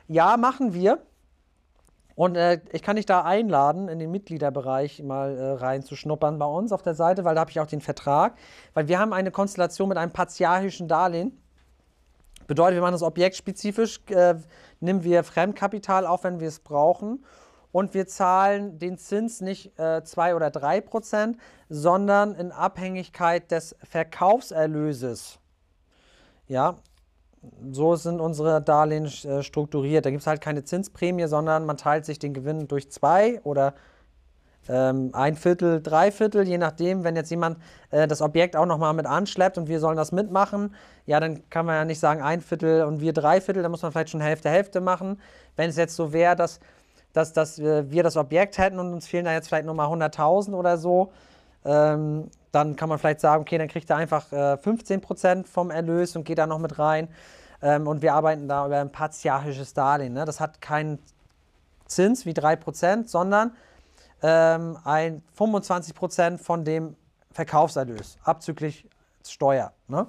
Ja, 0.07 0.35
machen 0.37 0.73
wir. 0.73 0.99
Und 2.17 2.35
äh, 2.35 2.59
ich 2.71 2.81
kann 2.81 2.95
dich 2.95 3.05
da 3.05 3.21
einladen, 3.21 3.87
in 3.89 3.99
den 3.99 4.09
Mitgliederbereich 4.09 5.03
mal 5.03 5.37
äh, 5.37 5.51
reinzuschnuppern 5.51 6.39
bei 6.39 6.47
uns 6.47 6.71
auf 6.71 6.81
der 6.81 6.95
Seite, 6.95 7.23
weil 7.25 7.35
da 7.35 7.41
habe 7.41 7.51
ich 7.51 7.59
auch 7.59 7.67
den 7.67 7.79
Vertrag. 7.79 8.33
Weil 8.73 8.87
wir 8.87 8.97
haben 8.97 9.13
eine 9.13 9.29
Konstellation 9.29 9.87
mit 9.87 9.99
einem 9.99 10.11
partialischen 10.11 10.87
Darlehen. 10.87 11.39
Bedeutet, 12.47 12.73
wir 12.73 12.81
machen 12.81 12.93
das 12.93 13.03
objektspezifisch, 13.03 14.01
äh, 14.09 14.33
nehmen 14.79 15.03
wir 15.03 15.23
Fremdkapital 15.23 16.07
auf, 16.07 16.23
wenn 16.23 16.39
wir 16.39 16.47
es 16.47 16.59
brauchen. 16.59 17.23
Und 17.71 17.93
wir 17.93 18.07
zahlen 18.07 18.79
den 18.79 18.97
Zins 18.97 19.41
nicht 19.41 19.73
2 19.75 20.35
oder 20.35 20.49
3 20.49 20.81
Prozent, 20.81 21.37
sondern 21.69 22.33
in 22.33 22.51
Abhängigkeit 22.51 23.51
des 23.51 23.75
Verkaufserlöses. 23.83 25.37
Ja, 26.47 26.77
so 27.71 27.95
sind 27.95 28.19
unsere 28.19 28.61
Darlehen 28.61 29.05
äh, 29.05 29.43
strukturiert. 29.43 30.05
Da 30.05 30.09
gibt 30.09 30.21
es 30.21 30.27
halt 30.27 30.41
keine 30.41 30.63
Zinsprämie, 30.63 31.27
sondern 31.27 31.65
man 31.65 31.77
teilt 31.77 32.05
sich 32.05 32.19
den 32.19 32.33
Gewinn 32.33 32.67
durch 32.67 32.91
zwei 32.91 33.41
oder 33.43 33.73
ähm, 34.69 35.11
ein 35.13 35.35
Viertel, 35.35 35.81
drei 35.81 36.11
Viertel, 36.11 36.47
je 36.47 36.57
nachdem. 36.57 37.03
Wenn 37.03 37.15
jetzt 37.15 37.29
jemand 37.29 37.57
äh, 37.91 38.07
das 38.07 38.21
Objekt 38.21 38.55
auch 38.55 38.65
nochmal 38.65 38.93
mit 38.93 39.05
anschleppt 39.05 39.57
und 39.57 39.67
wir 39.67 39.79
sollen 39.79 39.97
das 39.97 40.11
mitmachen, 40.11 40.75
ja, 41.05 41.19
dann 41.19 41.49
kann 41.49 41.65
man 41.65 41.75
ja 41.75 41.85
nicht 41.85 41.99
sagen 41.99 42.21
ein 42.21 42.41
Viertel 42.41 42.83
und 42.83 42.99
wir 42.99 43.13
drei 43.13 43.39
Viertel, 43.39 43.63
dann 43.63 43.71
muss 43.71 43.81
man 43.81 43.91
vielleicht 43.91 44.09
schon 44.09 44.21
Hälfte, 44.21 44.49
Hälfte 44.49 44.81
machen. 44.81 45.21
Wenn 45.55 45.69
es 45.69 45.77
jetzt 45.77 45.95
so 45.95 46.11
wäre, 46.11 46.35
dass, 46.35 46.59
dass, 47.13 47.33
dass 47.33 47.59
wir 47.59 48.03
das 48.03 48.17
Objekt 48.17 48.57
hätten 48.57 48.79
und 48.79 48.93
uns 48.93 49.07
fehlen 49.07 49.25
da 49.25 49.33
jetzt 49.33 49.47
vielleicht 49.47 49.65
nochmal 49.65 49.87
100.000 49.87 50.53
oder 50.53 50.77
so, 50.77 51.11
ähm, 51.67 52.31
dann 52.51 52.75
kann 52.75 52.89
man 52.89 52.97
vielleicht 52.97 53.19
sagen, 53.19 53.41
okay, 53.41 53.57
dann 53.57 53.67
kriegt 53.67 53.89
er 53.89 53.97
einfach 53.97 54.31
äh, 54.31 54.53
15% 54.55 55.45
vom 55.45 55.69
Erlös 55.69 56.15
und 56.15 56.23
geht 56.23 56.37
da 56.37 56.47
noch 56.47 56.59
mit 56.59 56.79
rein. 56.79 57.09
Ähm, 57.61 57.87
und 57.87 58.01
wir 58.01 58.13
arbeiten 58.13 58.47
da 58.47 58.65
über 58.65 58.79
ein 58.79 58.91
partiarisches 58.91 59.73
Darlehen. 59.73 60.13
Ne? 60.13 60.25
Das 60.25 60.39
hat 60.39 60.61
keinen 60.61 60.99
Zins 61.85 62.25
wie 62.25 62.31
3%, 62.31 63.07
sondern 63.07 63.51
ähm, 64.21 64.77
ein 64.83 65.23
25% 65.37 66.37
von 66.37 66.63
dem 66.63 66.95
Verkaufserlös, 67.31 68.17
abzüglich 68.23 68.87
Steuer. 69.25 69.73
Ne? 69.87 70.07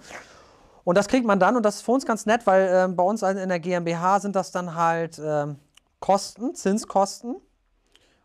Und 0.85 0.97
das 0.97 1.09
kriegt 1.09 1.27
man 1.27 1.39
dann, 1.39 1.57
und 1.57 1.65
das 1.65 1.77
ist 1.77 1.83
für 1.83 1.93
uns 1.93 2.07
ganz 2.07 2.25
nett, 2.25 2.47
weil 2.47 2.69
ähm, 2.73 2.97
bei 2.97 3.03
uns 3.03 3.23
in 3.23 3.49
der 3.49 3.61
GmbH 3.61 4.21
sind 4.21 4.35
das 4.37 4.53
dann 4.53 4.75
halt 4.75 5.21
ähm, 5.23 5.57
Kosten, 6.01 6.55
Zinskosten. 6.55 7.37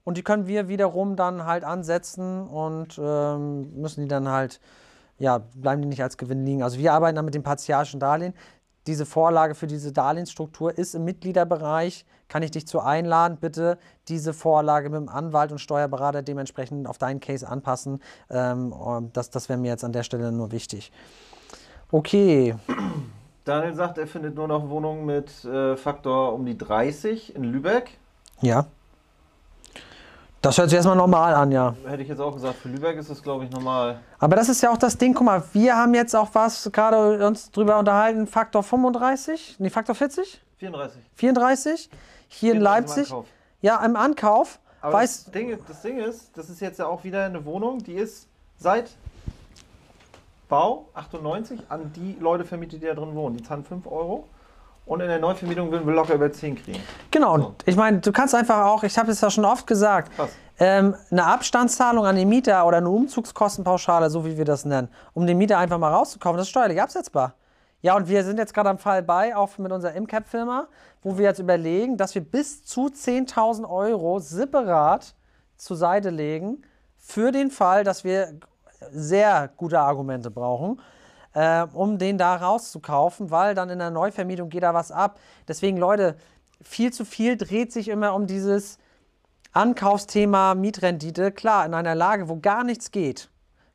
Und 0.03 0.17
die 0.17 0.23
können 0.23 0.47
wir 0.47 0.67
wiederum 0.67 1.15
dann 1.15 1.45
halt 1.45 1.63
ansetzen 1.63 2.47
und 2.47 2.99
ähm, 3.01 3.73
müssen 3.79 4.01
die 4.01 4.07
dann 4.07 4.27
halt, 4.27 4.59
ja, 5.17 5.39
bleiben 5.55 5.81
die 5.81 5.87
nicht 5.87 6.03
als 6.03 6.17
Gewinn 6.17 6.45
liegen. 6.45 6.63
Also 6.63 6.77
wir 6.77 6.93
arbeiten 6.93 7.15
dann 7.15 7.25
mit 7.25 7.35
dem 7.35 7.43
partialischen 7.43 7.99
Darlehen. 7.99 8.33
Diese 8.85 9.05
Vorlage 9.05 9.55
für 9.55 9.67
diese 9.67 9.93
Darlehensstruktur 9.93 10.77
ist 10.77 10.93
im 10.93 11.05
Mitgliederbereich. 11.05 12.05
Kann 12.27 12.43
ich 12.43 12.51
dich 12.51 12.67
zu 12.67 12.81
einladen, 12.81 13.37
bitte 13.39 13.77
diese 14.09 14.33
Vorlage 14.33 14.89
mit 14.89 14.99
dem 14.99 15.07
Anwalt 15.07 15.53
und 15.53 15.59
Steuerberater 15.59 16.21
dementsprechend 16.21 16.87
auf 16.87 16.97
deinen 16.97 17.21
Case 17.21 17.47
anpassen. 17.47 18.01
Ähm, 18.29 18.73
das 19.13 19.29
das 19.29 19.47
wäre 19.47 19.57
mir 19.57 19.69
jetzt 19.69 19.85
an 19.85 19.93
der 19.93 20.03
Stelle 20.03 20.33
nur 20.33 20.51
wichtig. 20.51 20.91
Okay. 21.91 22.55
Daniel 23.45 23.75
sagt, 23.75 23.97
er 23.97 24.07
findet 24.07 24.35
nur 24.35 24.47
noch 24.47 24.69
Wohnungen 24.69 25.05
mit 25.05 25.45
äh, 25.45 25.77
Faktor 25.77 26.33
um 26.33 26.45
die 26.45 26.57
30 26.57 27.35
in 27.35 27.43
Lübeck. 27.43 27.97
Ja. 28.41 28.65
Das 30.43 30.57
hört 30.57 30.69
sich 30.69 30.75
erstmal 30.75 30.97
normal 30.97 31.33
an, 31.35 31.53
ja. 31.53 31.73
Hätte 31.87 32.03
ich 32.03 32.09
jetzt 32.09 32.19
auch 32.19 32.33
gesagt, 32.33 32.55
für 32.55 32.67
Lübeck 32.67 32.97
ist 32.97 33.09
das, 33.09 33.23
glaube 33.23 33.45
ich, 33.45 33.51
normal. 33.51 34.01
Aber 34.19 34.35
das 34.35 34.49
ist 34.49 34.61
ja 34.61 34.71
auch 34.71 34.77
das 34.77 34.97
Ding, 34.97 35.13
guck 35.13 35.25
mal, 35.25 35.41
wir 35.53 35.73
haben 35.77 35.93
jetzt 35.93 36.13
auch 36.13 36.27
was, 36.33 36.69
gerade 36.73 37.25
uns 37.25 37.49
drüber 37.49 37.79
unterhalten, 37.79 38.27
Faktor 38.27 38.61
35, 38.61 39.55
nee, 39.59 39.69
Faktor 39.69 39.95
40? 39.95 40.41
34. 40.57 41.01
34, 41.15 41.89
hier 42.27 42.55
in 42.55 42.59
Leipzig. 42.59 43.09
Im. 43.09 43.23
Ja, 43.61 43.85
im 43.85 43.95
Ankauf. 43.95 44.59
Aber 44.81 44.95
weiß, 44.95 45.23
das, 45.23 45.31
Ding, 45.31 45.57
das 45.65 45.81
Ding 45.81 45.97
ist, 45.99 46.37
das 46.37 46.49
ist 46.49 46.59
jetzt 46.59 46.77
ja 46.77 46.87
auch 46.87 47.05
wieder 47.05 47.23
eine 47.23 47.45
Wohnung, 47.45 47.81
die 47.81 47.93
ist 47.93 48.27
seit 48.57 48.91
Bau 50.49 50.89
98 50.93 51.61
an 51.69 51.93
die 51.95 52.17
Leute 52.19 52.43
vermietet, 52.43 52.81
die 52.81 52.87
da 52.87 52.95
drin 52.95 53.15
wohnen. 53.15 53.37
Die 53.37 53.43
zahlen 53.43 53.63
5 53.63 53.87
Euro. 53.87 54.27
Und 54.85 54.99
in 54.99 55.07
der 55.07 55.19
Neuvermietung 55.19 55.71
würden 55.71 55.87
wir 55.87 55.93
locker 55.93 56.15
über 56.15 56.31
10 56.31 56.55
kriegen. 56.55 56.79
Genau, 57.09 57.37
So. 57.37 57.55
ich 57.65 57.75
meine, 57.75 57.99
du 57.99 58.11
kannst 58.11 58.35
einfach 58.35 58.65
auch, 58.65 58.83
ich 58.83 58.97
habe 58.97 59.11
es 59.11 59.21
ja 59.21 59.29
schon 59.29 59.45
oft 59.45 59.65
gesagt, 59.65 60.11
ähm, 60.59 60.95
eine 61.09 61.25
Abstandszahlung 61.25 62.05
an 62.05 62.15
den 62.15 62.27
Mieter 62.27 62.65
oder 62.65 62.77
eine 62.77 62.89
Umzugskostenpauschale, 62.89 64.09
so 64.09 64.25
wie 64.25 64.37
wir 64.37 64.45
das 64.45 64.65
nennen, 64.65 64.89
um 65.13 65.25
den 65.25 65.37
Mieter 65.37 65.57
einfach 65.57 65.77
mal 65.77 65.91
rauszukaufen, 65.91 66.37
das 66.37 66.47
ist 66.47 66.51
steuerlich 66.51 66.81
absetzbar. 66.81 67.35
Ja, 67.81 67.95
und 67.95 68.07
wir 68.07 68.23
sind 68.23 68.37
jetzt 68.37 68.53
gerade 68.53 68.69
am 68.69 68.77
Fall 68.77 69.03
bei, 69.03 69.35
auch 69.35 69.57
mit 69.57 69.71
unserer 69.71 69.93
Imcap-Firma, 69.93 70.67
wo 71.01 71.17
wir 71.17 71.25
jetzt 71.25 71.39
überlegen, 71.39 71.97
dass 71.97 72.15
wir 72.15 72.21
bis 72.21 72.63
zu 72.63 72.87
10.000 72.87 73.69
Euro 73.69 74.19
separat 74.19 75.15
zur 75.57 75.75
Seite 75.77 76.09
legen 76.09 76.61
für 76.97 77.31
den 77.31 77.51
Fall, 77.51 77.83
dass 77.83 78.03
wir 78.03 78.39
sehr 78.91 79.49
gute 79.57 79.79
Argumente 79.79 80.31
brauchen, 80.31 80.79
äh, 81.33 81.65
um 81.73 81.97
den 81.97 82.17
da 82.17 82.35
rauszukaufen, 82.35 83.31
weil 83.31 83.55
dann 83.55 83.69
in 83.69 83.79
der 83.79 83.91
Neuvermietung 83.91 84.49
geht 84.49 84.63
da 84.63 84.73
was 84.73 84.91
ab. 84.91 85.19
Deswegen, 85.47 85.77
Leute, 85.77 86.15
viel 86.61 86.93
zu 86.93 87.05
viel 87.05 87.37
dreht 87.37 87.71
sich 87.71 87.89
immer 87.89 88.13
um 88.13 88.27
dieses 88.27 88.77
Ankaufsthema 89.51 90.55
Mietrendite. 90.55 91.31
Klar, 91.31 91.65
in 91.65 91.73
einer 91.73 91.95
Lage, 91.95 92.29
wo 92.29 92.37
gar 92.39 92.63
nichts 92.63 92.91
geht, 92.91 93.29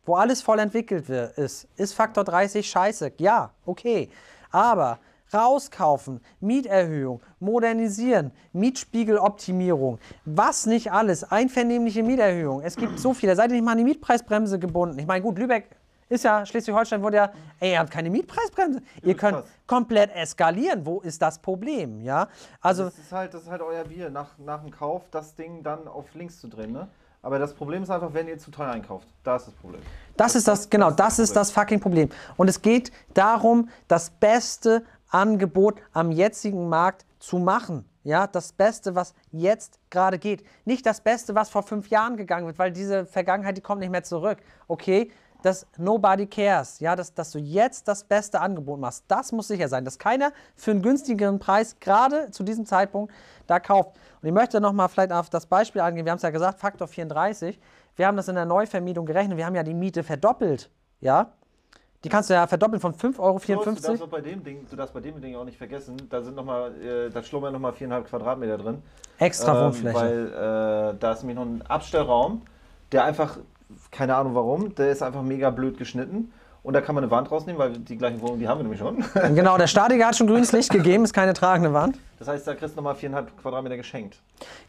wo 0.05 0.15
alles 0.15 0.43
voll 0.43 0.59
entwickelt 0.59 1.09
ist, 1.09 1.69
ist 1.77 1.95
Faktor 1.95 2.25
30 2.25 2.69
scheiße. 2.69 3.13
Ja, 3.19 3.51
okay. 3.65 4.11
Aber 4.51 4.99
rauskaufen, 5.33 6.21
Mieterhöhung, 6.41 7.21
modernisieren, 7.39 8.33
Mietspiegeloptimierung, 8.53 9.99
was 10.25 10.67
nicht 10.67 10.91
alles, 10.91 11.23
einvernehmliche 11.25 12.03
Mieterhöhung. 12.03 12.63
Es 12.63 12.77
gibt 12.77 12.99
so 12.99 13.13
viele. 13.13 13.37
Seid 13.37 13.51
ihr 13.51 13.57
nicht 13.57 13.65
mal 13.65 13.73
an 13.73 13.79
die 13.79 13.85
Mietpreisbremse 13.85 14.59
gebunden? 14.59 14.99
Ich 14.99 15.07
meine, 15.07 15.23
gut, 15.23 15.39
Lübeck 15.39 15.69
ist 16.09 16.25
ja, 16.25 16.45
Schleswig-Holstein 16.45 17.03
wurde 17.03 17.17
ja, 17.17 17.33
ey, 17.61 17.73
ihr 17.73 17.79
habt 17.79 17.91
keine 17.91 18.11
Mietpreisbremse. 18.11 18.83
Ihr 19.03 19.17
könnt 19.17 19.39
krass. 19.39 19.51
komplett 19.67 20.15
eskalieren. 20.15 20.85
Wo 20.87 21.01
ist 21.01 21.21
das 21.21 21.39
Problem? 21.39 22.01
Ja, 22.01 22.29
also 22.61 22.85
das, 22.85 22.99
ist 22.99 23.13
halt, 23.13 23.35
das 23.35 23.43
ist 23.43 23.51
halt 23.51 23.63
euer 23.63 23.85
Bier, 23.85 24.11
nach, 24.11 24.39
nach 24.39 24.63
dem 24.63 24.71
Kauf 24.71 25.05
das 25.11 25.35
Ding 25.35 25.63
dann 25.63 25.87
auf 25.87 26.15
links 26.15 26.41
zu 26.41 26.49
drehen. 26.49 26.73
Ne? 26.73 26.89
Aber 27.23 27.39
das 27.39 27.55
Problem 27.55 27.83
ist 27.83 27.91
einfach, 27.91 28.15
wenn 28.15 28.29
ihr 28.29 28.39
zu 28.39 28.51
teuer 28.51 28.71
einkauft. 28.71 29.09
Da 29.25 29.37
ist 29.37 29.47
das 29.47 29.55
Problem. 29.55 29.83
Das 30.17 30.35
ist 30.35 30.49
das, 30.49 30.71
genau, 30.71 30.91
das 30.91 31.19
ist 31.19 31.31
Problem. 31.31 31.41
das 31.41 31.51
fucking 31.51 31.81
Problem. 31.81 32.09
Und 32.37 32.49
es 32.49 32.63
geht 32.63 32.93
darum, 33.15 33.69
das 33.89 34.11
beste 34.11 34.85
Angebot 35.11 35.81
am 35.93 36.11
jetzigen 36.11 36.69
Markt 36.69 37.05
zu 37.19 37.39
machen. 37.39 37.89
Ja, 38.05 38.27
das 38.27 38.53
Beste, 38.53 38.95
was 38.95 39.15
jetzt 39.33 39.79
gerade 39.91 40.19
geht. 40.19 40.43
Nicht 40.65 40.87
das 40.87 41.01
Beste, 41.01 41.35
was 41.35 41.51
vor 41.51 41.63
fünf 41.63 41.89
Jahren 41.89 42.17
gegangen 42.17 42.47
wird, 42.47 42.59
weil 42.59 42.73
diese 42.73 43.05
Vergangenheit, 43.05 43.57
die 43.57 43.61
kommt 43.61 43.81
nicht 43.81 43.91
mehr 43.91 44.05
zurück. 44.05 44.39
Okay, 44.67 45.11
das 45.43 45.67
Nobody 45.77 46.27
cares. 46.27 46.81
Ja, 46.81 46.97
dass, 46.97 47.15
dass 47.15 47.31
du 47.31 47.39
jetzt 47.39 47.87
das 47.89 48.05
beste 48.05 48.41
Angebot 48.41 48.81
machst. 48.81 49.05
Das 49.09 49.33
muss 49.33 49.49
sicher 49.49 49.69
sein, 49.69 49.85
dass 49.85 49.99
keiner 49.99 50.33
für 50.57 50.73
einen 50.73 50.83
günstigeren 50.83 51.39
Preis 51.39 51.77
gerade 51.81 52.31
zu 52.31 52.43
diesem 52.43 52.67
Zeitpunkt 52.67 53.13
da 53.47 53.61
kauft. 53.61 53.97
Und 54.21 54.29
ich 54.29 54.35
möchte 54.35 54.61
nochmal 54.61 54.89
vielleicht 54.89 55.13
auf 55.13 55.31
das 55.31 55.47
Beispiel 55.47 55.81
eingehen. 55.81 56.05
Wir 56.05 56.13
haben 56.13 56.17
es 56.17 56.23
ja 56.23 56.31
gesagt, 56.31 56.59
Faktor 56.61 56.89
34. 56.89 57.59
Wir 57.97 58.07
haben 58.07 58.17
das 58.17 58.29
in 58.29 58.35
der 58.35 58.47
Neuvermietung 58.47 59.07
gerechnet. 59.07 59.37
Wir 59.37 59.47
haben 59.47 59.55
ja 59.55 59.63
die 59.63 59.75
Miete 59.75 60.03
verdoppelt. 60.03 60.71
Ja, 61.01 61.33
die 62.05 62.09
kannst 62.09 62.31
du 62.31 62.35
ja 62.35 62.47
verdoppeln 62.47 62.81
von 62.81 62.95
5,54 62.95 63.19
Euro. 63.19 63.39
Du 63.39 63.81
darfst, 63.81 64.11
bei 64.11 64.21
dem 64.21 64.45
Ding, 64.45 64.67
du 64.71 64.77
darfst 64.77 64.95
bei 64.95 65.01
dem 65.01 65.21
Ding 65.21 65.35
auch 65.35 65.45
nicht 65.45 65.59
vergessen, 65.59 65.97
da 66.09 66.23
sind 66.23 66.37
noch 66.37 66.45
mal, 66.45 66.73
äh, 66.81 67.11
da 67.11 67.23
schlummern 67.23 67.53
nochmal 67.53 67.73
4,5 67.73 68.03
Quadratmeter 68.03 68.59
drin. 68.59 68.83
Extra 69.19 69.59
Ähm, 69.59 69.67
Wohnfläche. 69.67 69.97
Weil 69.97 70.27
äh, 70.95 70.99
da 70.99 71.13
ist 71.13 71.23
nämlich 71.23 71.37
noch 71.37 71.45
ein 71.45 71.63
Abstellraum, 71.63 72.43
der 72.93 73.05
einfach, 73.05 73.39
keine 73.91 74.15
Ahnung 74.17 74.35
warum, 74.35 74.75
der 74.75 74.91
ist 74.91 75.03
einfach 75.03 75.23
mega 75.23 75.51
blöd 75.51 75.79
geschnitten. 75.79 76.33
Und 76.63 76.75
da 76.75 76.81
kann 76.81 76.95
man 76.95 77.05
eine 77.05 77.11
Wand 77.11 77.31
rausnehmen, 77.31 77.59
weil 77.59 77.79
die 77.79 77.97
gleiche 77.97 78.21
Wohnung, 78.21 78.41
die 78.41 78.49
haben 78.49 78.59
wir 78.59 78.65
nämlich 78.65 78.81
schon. 78.81 79.03
Genau, 79.35 79.57
der 79.57 79.69
Statiker 79.69 80.07
hat 80.07 80.17
schon 80.17 80.27
grünes 80.27 80.53
Licht 80.53 80.71
gegeben, 80.71 81.05
ist 81.05 81.15
keine 81.15 81.33
tragende 81.33 81.73
Wand. 81.73 81.99
Das 82.19 82.29
heißt, 82.29 82.47
da 82.47 82.55
kriegst 82.55 82.75
du 82.75 82.83
nochmal 82.83 82.95
4,5 82.95 83.27
Quadratmeter 83.41 83.77
geschenkt. 83.77 84.21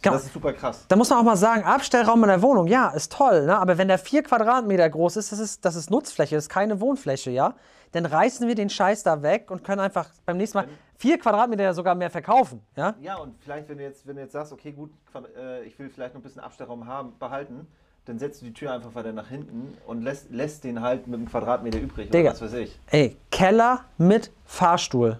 Genau. 0.01 0.15
Das 0.15 0.25
ist 0.25 0.33
super 0.33 0.53
krass. 0.53 0.85
Da 0.87 0.95
muss 0.95 1.09
man 1.09 1.19
auch 1.19 1.23
mal 1.23 1.35
sagen, 1.35 1.63
Abstellraum 1.63 2.23
in 2.23 2.29
der 2.29 2.41
Wohnung, 2.41 2.67
ja, 2.67 2.89
ist 2.89 3.11
toll, 3.11 3.47
ne? 3.47 3.57
aber 3.57 3.77
wenn 3.77 3.87
der 3.87 3.97
vier 3.97 4.23
Quadratmeter 4.23 4.87
groß 4.89 5.17
ist, 5.17 5.31
das 5.31 5.39
ist, 5.39 5.65
das 5.65 5.75
ist 5.75 5.89
Nutzfläche, 5.89 6.35
das 6.35 6.45
ist 6.45 6.49
keine 6.49 6.79
Wohnfläche, 6.79 7.31
ja. 7.31 7.55
Dann 7.91 8.05
reißen 8.05 8.47
wir 8.47 8.53
den 8.53 8.69
Scheiß 8.69 9.01
da 9.01 9.23
weg 9.23 9.49
und 9.49 9.63
können 9.63 9.81
einfach 9.81 10.09
beim 10.25 10.37
nächsten 10.37 10.59
Mal 10.59 10.67
vier 10.95 11.17
Quadratmeter 11.17 11.63
ja 11.63 11.73
sogar 11.73 11.95
mehr 11.95 12.11
verkaufen, 12.11 12.61
ja. 12.77 12.95
Ja, 13.01 13.15
und 13.17 13.35
vielleicht, 13.41 13.67
wenn 13.67 13.77
du 13.79 13.83
jetzt, 13.83 14.05
wenn 14.05 14.15
du 14.15 14.21
jetzt 14.21 14.33
sagst, 14.33 14.53
okay, 14.53 14.71
gut, 14.71 14.91
äh, 15.35 15.63
ich 15.63 15.77
will 15.79 15.89
vielleicht 15.89 16.13
noch 16.13 16.21
ein 16.21 16.23
bisschen 16.23 16.41
Abstellraum 16.41 16.85
haben, 16.85 17.17
behalten, 17.17 17.67
dann 18.09 18.17
setzt 18.17 18.41
du 18.41 18.47
die 18.47 18.53
Tür 18.53 18.73
einfach 18.73 18.95
weiter 18.95 19.11
nach 19.11 19.27
hinten 19.27 19.77
und 19.85 20.01
lässt, 20.01 20.31
lässt 20.31 20.63
den 20.63 20.81
halt 20.81 21.05
mit 21.05 21.19
einem 21.19 21.29
Quadratmeter 21.29 21.79
übrig. 21.79 22.09
Digga. 22.09 22.31
Was 22.31 22.41
weiß 22.41 22.53
ich. 22.53 22.77
Ey, 22.89 23.15
Keller 23.31 23.81
mit 23.99 24.31
Fahrstuhl. 24.45 25.19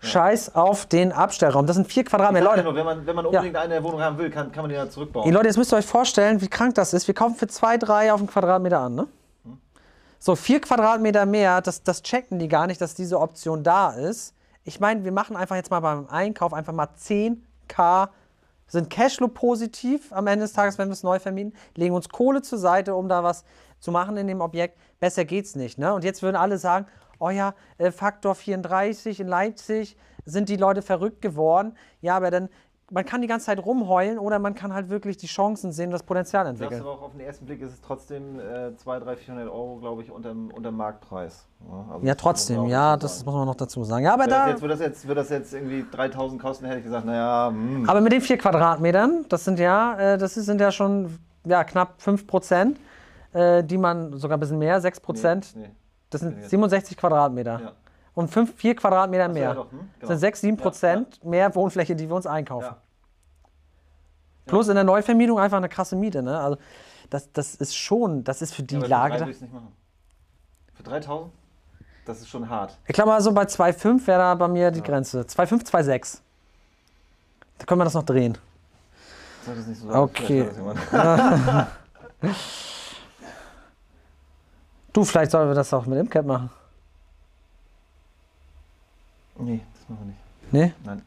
Scheiß 0.00 0.56
auf 0.56 0.86
den 0.86 1.12
Abstellraum. 1.12 1.66
Das 1.66 1.76
sind 1.76 1.86
vier 1.86 2.04
Quadratmeter. 2.04 2.44
Leute, 2.44 2.64
nur, 2.64 2.74
wenn 2.74 2.84
man, 2.86 3.06
wenn 3.06 3.14
man 3.14 3.26
unbedingt 3.26 3.54
eine 3.54 3.84
Wohnung 3.84 4.00
haben 4.00 4.18
will, 4.18 4.30
kann, 4.30 4.50
kann 4.50 4.64
man 4.64 4.70
die 4.70 4.74
ja 4.74 4.88
zurückbauen. 4.88 5.26
Ey, 5.26 5.32
Leute, 5.32 5.46
jetzt 5.46 5.58
müsst 5.58 5.72
ihr 5.72 5.76
euch 5.76 5.86
vorstellen, 5.86 6.40
wie 6.40 6.48
krank 6.48 6.74
das 6.74 6.94
ist. 6.94 7.06
Wir 7.06 7.14
kaufen 7.14 7.36
für 7.36 7.46
zwei, 7.46 7.76
drei 7.76 8.12
auf 8.12 8.18
einen 8.18 8.28
Quadratmeter 8.28 8.80
an, 8.80 8.94
ne? 8.94 9.08
So, 10.18 10.34
vier 10.34 10.60
Quadratmeter 10.60 11.26
mehr, 11.26 11.60
das, 11.60 11.82
das 11.82 12.02
checken 12.02 12.38
die 12.38 12.48
gar 12.48 12.66
nicht, 12.66 12.80
dass 12.80 12.94
diese 12.94 13.20
Option 13.20 13.62
da 13.62 13.90
ist. 13.90 14.34
Ich 14.64 14.80
meine, 14.80 15.04
wir 15.04 15.12
machen 15.12 15.36
einfach 15.36 15.56
jetzt 15.56 15.70
mal 15.70 15.80
beim 15.80 16.06
Einkauf 16.08 16.54
einfach 16.54 16.72
mal 16.72 16.88
10k, 16.98 18.08
sind 18.72 18.88
Cashflow 18.88 19.28
positiv 19.28 20.12
am 20.14 20.26
Ende 20.26 20.46
des 20.46 20.54
Tages, 20.54 20.78
wenn 20.78 20.88
wir 20.88 20.94
es 20.94 21.02
neu 21.02 21.18
vermieten, 21.18 21.52
legen 21.76 21.94
uns 21.94 22.08
Kohle 22.08 22.40
zur 22.40 22.58
Seite, 22.58 22.94
um 22.94 23.06
da 23.06 23.22
was 23.22 23.44
zu 23.80 23.90
machen 23.90 24.16
in 24.16 24.26
dem 24.26 24.40
Objekt. 24.40 24.78
Besser 24.98 25.26
geht's 25.26 25.56
nicht, 25.56 25.78
ne? 25.78 25.92
Und 25.92 26.04
jetzt 26.04 26.22
würden 26.22 26.36
alle 26.36 26.56
sagen, 26.56 26.86
oh 27.18 27.28
ja, 27.28 27.54
äh, 27.76 27.90
Faktor 27.90 28.34
34 28.34 29.20
in 29.20 29.28
Leipzig, 29.28 29.96
sind 30.24 30.48
die 30.48 30.56
Leute 30.56 30.80
verrückt 30.80 31.20
geworden. 31.20 31.76
Ja, 32.00 32.16
aber 32.16 32.30
dann, 32.30 32.48
man 32.92 33.04
kann 33.04 33.22
die 33.22 33.26
ganze 33.26 33.46
Zeit 33.46 33.64
rumheulen 33.64 34.18
oder 34.18 34.38
man 34.38 34.54
kann 34.54 34.72
halt 34.74 34.90
wirklich 34.90 35.16
die 35.16 35.26
Chancen 35.26 35.72
sehen, 35.72 35.90
das 35.90 36.02
Potenzial 36.02 36.44
Sagst 36.44 36.60
entwickeln. 36.60 36.82
aber 36.82 36.92
auch 36.92 37.02
auf 37.02 37.12
den 37.12 37.20
ersten 37.20 37.46
Blick 37.46 37.60
ist 37.62 37.72
es 37.72 37.80
trotzdem 37.80 38.38
äh, 38.38 38.76
200, 38.76 39.06
300, 39.06 39.18
400 39.18 39.48
Euro, 39.48 39.76
glaube 39.76 40.02
ich, 40.02 40.10
unterm, 40.10 40.50
unterm 40.50 40.76
Marktpreis. 40.76 41.46
Ja, 41.66 41.92
also 41.94 42.06
Ja, 42.06 42.14
trotzdem, 42.14 42.66
ja, 42.66 42.96
das 42.96 43.18
sagen. 43.20 43.24
muss 43.26 43.34
man 43.34 43.46
noch 43.46 43.54
dazu 43.54 43.82
sagen. 43.84 44.04
Ja, 44.04 44.12
aber 44.14 44.26
das, 44.26 44.34
da. 44.38 44.48
jetzt, 44.48 44.60
würde, 44.62 44.74
das 44.74 44.80
jetzt, 44.80 45.06
würde 45.08 45.20
das 45.22 45.30
jetzt 45.30 45.54
irgendwie 45.54 45.84
3000 45.90 46.40
kosten, 46.40 46.66
hätte 46.66 46.78
ich 46.78 46.84
gesagt, 46.84 47.06
naja, 47.06 47.48
hm. 47.50 47.88
Aber 47.88 48.00
mit 48.02 48.12
den 48.12 48.20
vier 48.20 48.36
Quadratmetern, 48.38 49.24
das 49.28 49.44
sind 49.44 49.58
ja, 49.58 49.98
äh, 49.98 50.18
das 50.18 50.34
sind 50.34 50.60
ja 50.60 50.70
schon 50.70 51.18
ja, 51.44 51.64
knapp 51.64 51.94
5 52.00 52.26
Prozent, 52.26 52.78
äh, 53.32 53.64
die 53.64 53.78
man, 53.78 54.12
sogar 54.18 54.36
ein 54.36 54.40
bisschen 54.40 54.58
mehr, 54.58 54.80
6 54.80 55.00
Prozent, 55.00 55.52
Nee, 55.56 55.62
nee. 55.62 55.70
das 56.10 56.20
sind 56.20 56.36
jetzt- 56.38 56.50
67 56.50 56.96
Quadratmeter. 56.96 57.60
Ja. 57.60 57.72
Und 58.14 58.28
5, 58.28 58.54
4 58.56 58.76
Quadratmeter 58.76 59.28
mehr. 59.28 59.42
ja 59.42 59.54
doch, 59.54 59.70
hm, 59.70 59.78
Das 59.78 60.00
genau. 60.00 60.08
sind 60.10 60.18
6, 60.18 60.40
7 60.42 60.56
Ja, 60.56 60.62
Prozent 60.62 61.24
mehr 61.24 61.54
Wohnfläche, 61.54 61.96
die 61.96 62.08
wir 62.08 62.16
uns 62.16 62.26
einkaufen. 62.26 62.66
Ja. 62.66 62.76
Plus 64.46 64.68
in 64.68 64.74
der 64.74 64.84
Neuvermietung 64.84 65.38
einfach 65.38 65.56
eine 65.56 65.68
krasse 65.68 65.96
Miete. 65.96 66.22
Ne? 66.22 66.38
Also 66.38 66.58
das, 67.08 67.30
das 67.32 67.54
ist 67.54 67.74
schon, 67.76 68.22
das 68.24 68.42
ist 68.42 68.54
für 68.54 68.62
die 68.62 68.74
Ja, 68.74 68.80
für 68.82 68.86
Lage. 68.88 69.16
drei 69.18 69.26
nicht 69.26 69.52
machen. 69.52 69.68
Für 70.74 70.82
3000? 70.82 71.32
Das 72.04 72.20
ist 72.20 72.28
schon 72.28 72.48
hart. 72.50 72.76
Ich 72.86 72.94
glaube 72.94 73.10
mal 73.10 73.20
so 73.22 73.32
bei 73.32 73.44
2,5 73.44 74.06
wäre 74.08 74.18
da 74.18 74.34
bei 74.34 74.48
mir 74.48 74.70
die 74.72 74.82
Grenze. 74.82 75.20
2,5, 75.22 75.64
2,6. 75.70 76.18
Da 77.58 77.64
können 77.64 77.80
wir 77.80 77.84
das 77.84 77.94
noch 77.94 78.02
drehen. 78.02 78.36
Das 79.46 79.66
nicht 79.66 79.80
so 79.80 79.88
Okay. 79.88 80.48
Vielleicht 80.52 80.92
das. 80.92 81.66
Du, 84.92 85.04
vielleicht 85.04 85.30
sollen 85.30 85.48
wir 85.48 85.54
das 85.54 85.72
auch 85.72 85.86
mit 85.86 85.98
Imcap 85.98 86.26
machen. 86.26 86.50
Nee, 89.42 89.60
das 89.74 89.88
machen 89.88 90.14
wir 90.50 90.60
nicht. 90.60 90.74
Nee? 90.74 90.74
Nein. 90.84 91.02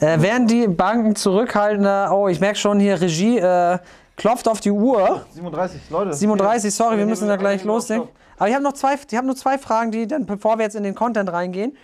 Äh, 0.00 0.20
werden 0.20 0.46
die 0.46 0.66
Banken 0.66 1.14
zurückhaltender? 1.14 2.10
Oh, 2.12 2.28
ich 2.28 2.40
merke 2.40 2.58
schon 2.58 2.80
hier, 2.80 3.00
Regie 3.00 3.38
äh, 3.38 3.78
klopft 4.16 4.48
auf 4.48 4.60
die 4.60 4.70
Uhr. 4.70 5.24
37, 5.30 5.90
Leute. 5.90 6.12
37, 6.12 6.74
sorry, 6.74 6.98
wir 6.98 7.06
müssen 7.06 7.28
da 7.28 7.36
gleich 7.36 7.64
loslegen. 7.64 8.08
Aber 8.36 8.48
ich 8.48 8.54
habe 8.54 8.64
noch 8.64 8.72
zwei, 8.72 8.94
ich 8.94 9.16
habe 9.16 9.26
nur 9.26 9.36
zwei 9.36 9.58
Fragen, 9.58 9.92
die 9.92 10.06
dann, 10.08 10.26
bevor 10.26 10.58
wir 10.58 10.64
jetzt 10.64 10.74
in 10.74 10.82
den 10.82 10.96
Content 10.96 11.32
reingehen, 11.32 11.76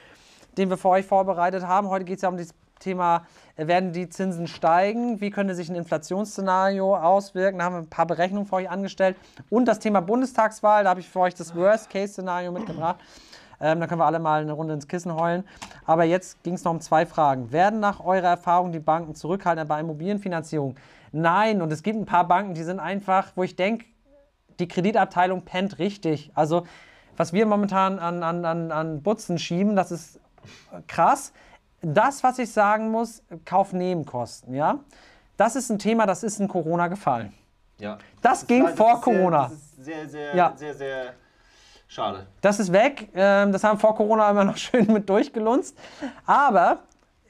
den 0.58 0.68
wir 0.68 0.76
für 0.76 0.88
euch 0.88 1.06
vorbereitet 1.06 1.64
haben. 1.64 1.88
Heute 1.88 2.04
geht 2.04 2.16
es 2.16 2.22
ja 2.22 2.28
um 2.28 2.36
das 2.36 2.48
Thema, 2.80 3.26
äh, 3.56 3.68
werden 3.68 3.92
die 3.92 4.08
Zinsen 4.08 4.48
steigen? 4.48 5.20
Wie 5.20 5.30
könnte 5.30 5.54
sich 5.54 5.68
ein 5.68 5.76
Inflationsszenario 5.76 6.96
auswirken? 6.96 7.58
Da 7.58 7.66
haben 7.66 7.74
wir 7.74 7.80
ein 7.82 7.90
paar 7.90 8.06
Berechnungen 8.06 8.46
für 8.46 8.56
euch 8.56 8.68
angestellt. 8.68 9.16
Und 9.48 9.66
das 9.66 9.78
Thema 9.78 10.00
Bundestagswahl, 10.00 10.84
da 10.84 10.90
habe 10.90 11.00
ich 11.00 11.08
für 11.08 11.20
euch 11.20 11.34
das 11.34 11.54
Worst-Case-Szenario 11.54 12.50
mitgebracht. 12.50 12.96
Ähm, 13.60 13.78
da 13.80 13.86
können 13.86 14.00
wir 14.00 14.06
alle 14.06 14.18
mal 14.18 14.40
eine 14.42 14.52
Runde 14.52 14.74
ins 14.74 14.88
Kissen 14.88 15.14
heulen. 15.14 15.44
Aber 15.86 16.04
jetzt 16.04 16.42
ging 16.42 16.54
es 16.54 16.64
noch 16.64 16.72
um 16.72 16.80
zwei 16.80 17.04
Fragen. 17.06 17.52
Werden 17.52 17.78
nach 17.80 18.00
eurer 18.04 18.28
Erfahrung 18.28 18.72
die 18.72 18.78
Banken 18.80 19.14
zurückhaltender 19.14 19.68
bei 19.68 19.80
Immobilienfinanzierung? 19.80 20.76
Nein, 21.12 21.60
und 21.60 21.72
es 21.72 21.82
gibt 21.82 21.98
ein 21.98 22.06
paar 22.06 22.26
Banken, 22.26 22.54
die 22.54 22.62
sind 22.62 22.80
einfach, 22.80 23.32
wo 23.34 23.42
ich 23.42 23.56
denke, 23.56 23.84
die 24.58 24.68
Kreditabteilung 24.68 25.42
pennt 25.42 25.78
richtig. 25.78 26.30
Also, 26.34 26.66
was 27.16 27.32
wir 27.32 27.44
momentan 27.46 27.98
an, 27.98 28.22
an, 28.22 28.44
an, 28.44 28.72
an 28.72 29.02
Butzen 29.02 29.38
schieben, 29.38 29.76
das 29.76 29.90
ist 29.90 30.20
krass. 30.86 31.32
Das, 31.82 32.22
was 32.22 32.38
ich 32.38 32.52
sagen 32.52 32.90
muss, 32.90 33.22
Kaufnebenkosten, 33.46 34.54
ja, 34.54 34.78
das 35.36 35.56
ist 35.56 35.70
ein 35.70 35.78
Thema, 35.78 36.06
das 36.06 36.22
ist 36.22 36.38
in 36.40 36.48
Corona 36.48 36.88
gefallen. 36.88 37.32
Ja. 37.78 37.96
Das 38.20 38.46
ging 38.46 38.66
ist- 38.66 38.76
vor 38.76 38.94
ist 38.94 39.04
sehr- 39.04 39.14
Corona. 39.14 39.42
Das 39.44 39.52
ist 39.52 39.84
sehr, 39.84 40.08
sehr, 40.08 40.36
Ja. 40.36 40.52
sehr, 40.56 40.74
sehr 40.74 41.04
schade. 41.90 42.26
Das 42.40 42.58
ist 42.60 42.72
weg. 42.72 43.08
Ähm, 43.14 43.52
das 43.52 43.64
haben 43.64 43.78
vor 43.78 43.94
Corona 43.96 44.30
immer 44.30 44.44
noch 44.44 44.56
schön 44.66 44.86
mit 44.92 45.08
durchgelunzt. 45.08 45.76
Aber, 46.24 46.78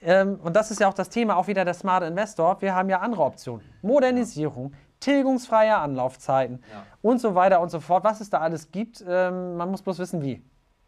ähm, 0.03 0.39
und 0.43 0.55
das 0.55 0.71
ist 0.71 0.81
ja 0.81 0.89
auch 0.89 0.95
das 0.95 1.09
Thema, 1.09 1.37
auch 1.37 1.47
wieder 1.47 1.65
der 1.65 1.75
smarte 1.75 2.07
Investor, 2.07 2.61
wir 2.61 2.75
haben 2.75 2.89
ja 2.89 3.01
andere 3.01 3.23
Optionen. 3.25 3.63
Modernisierung, 3.83 4.73
tilgungsfreie 5.01 5.77
Anlaufzeiten 5.77 6.63
Ja. 6.73 6.83
und 7.03 7.21
so 7.21 7.35
weiter 7.35 7.61
und 7.61 7.71
so 7.71 7.81
fort. 7.81 8.05
Was 8.05 8.21
es 8.21 8.29
da 8.31 8.39
alles 8.39 8.71
gibt, 8.71 9.03
ähm, 9.09 9.57
man 9.57 9.71
muss 9.71 9.83
bloß 9.83 9.99
wissen, 9.99 10.23
wie. 10.23 10.43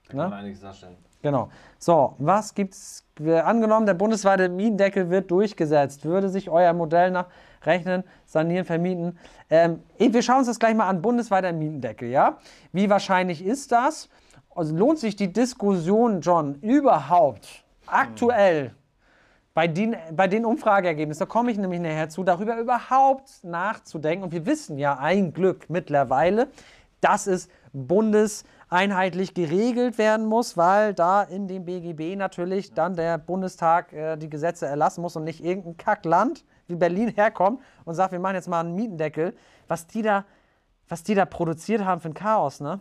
Da 0.08 0.14
Ne? 0.14 0.20
kann 0.22 0.30
man 0.30 0.38
einiges 0.40 0.60
darstellen. 0.60 0.96
Genau. 1.22 1.48
So, 1.78 2.14
was 2.18 2.52
gibt's? 2.54 3.06
Wir- 3.16 3.46
Angenommen, 3.46 3.86
der 3.86 3.94
bundesweite 3.94 4.48
Mietendeckel 4.48 5.08
wird 5.08 5.30
durchgesetzt. 5.30 6.04
Würde 6.04 6.28
sich 6.28 6.50
euer 6.50 6.72
Modell 6.72 7.10
nach 7.12 7.26
rechnen, 7.66 8.04
sanieren, 8.26 8.64
vermieten? 8.64 9.18
Ähm, 9.50 9.80
wir 9.98 10.22
schauen 10.22 10.38
uns 10.38 10.46
das 10.48 10.58
gleich 10.58 10.74
mal 10.74 10.88
an. 10.88 11.02
Bundesweiter 11.02 11.52
Mietendeckel, 11.52 12.08
ja? 12.08 12.38
Wie 12.72 12.88
wahrscheinlich 12.90 13.44
ist 13.44 13.72
das? 13.72 14.08
Also 14.54 14.74
lohnt 14.76 14.98
sich 14.98 15.16
die 15.16 15.32
Diskussion, 15.32 16.20
John, 16.20 16.56
überhaupt 16.56 17.64
aktuell 17.86 18.74
bei 19.54 19.68
den, 19.68 19.96
bei 20.12 20.28
den 20.28 20.44
Umfrageergebnissen, 20.44 21.20
da 21.20 21.26
komme 21.26 21.50
ich 21.50 21.58
nämlich 21.58 21.80
nachher 21.80 22.08
zu, 22.08 22.24
darüber 22.24 22.58
überhaupt 22.58 23.44
nachzudenken. 23.44 24.24
Und 24.24 24.32
wir 24.32 24.46
wissen 24.46 24.78
ja 24.78 24.98
ein 24.98 25.32
Glück 25.32 25.68
mittlerweile, 25.68 26.48
dass 27.00 27.26
es 27.26 27.48
bundeseinheitlich 27.72 29.34
geregelt 29.34 29.98
werden 29.98 30.26
muss, 30.26 30.56
weil 30.56 30.94
da 30.94 31.22
in 31.22 31.48
dem 31.48 31.64
BGB 31.64 32.16
natürlich 32.16 32.72
dann 32.72 32.96
der 32.96 33.18
Bundestag 33.18 33.92
äh, 33.92 34.16
die 34.16 34.30
Gesetze 34.30 34.66
erlassen 34.66 35.02
muss 35.02 35.16
und 35.16 35.24
nicht 35.24 35.44
irgendein 35.44 35.76
Kackland 35.76 36.44
wie 36.72 36.76
Berlin 36.76 37.08
herkommt 37.14 37.60
und 37.84 37.94
sagt, 37.94 38.12
wir 38.12 38.18
machen 38.18 38.34
jetzt 38.34 38.48
mal 38.48 38.60
einen 38.60 38.74
Mietendeckel. 38.74 39.34
Was 39.68 39.86
die 39.86 40.02
da, 40.02 40.24
was 40.88 41.02
die 41.02 41.14
da 41.14 41.24
produziert 41.24 41.84
haben 41.84 42.00
für 42.00 42.08
ein 42.08 42.14
Chaos, 42.14 42.60
ne? 42.60 42.80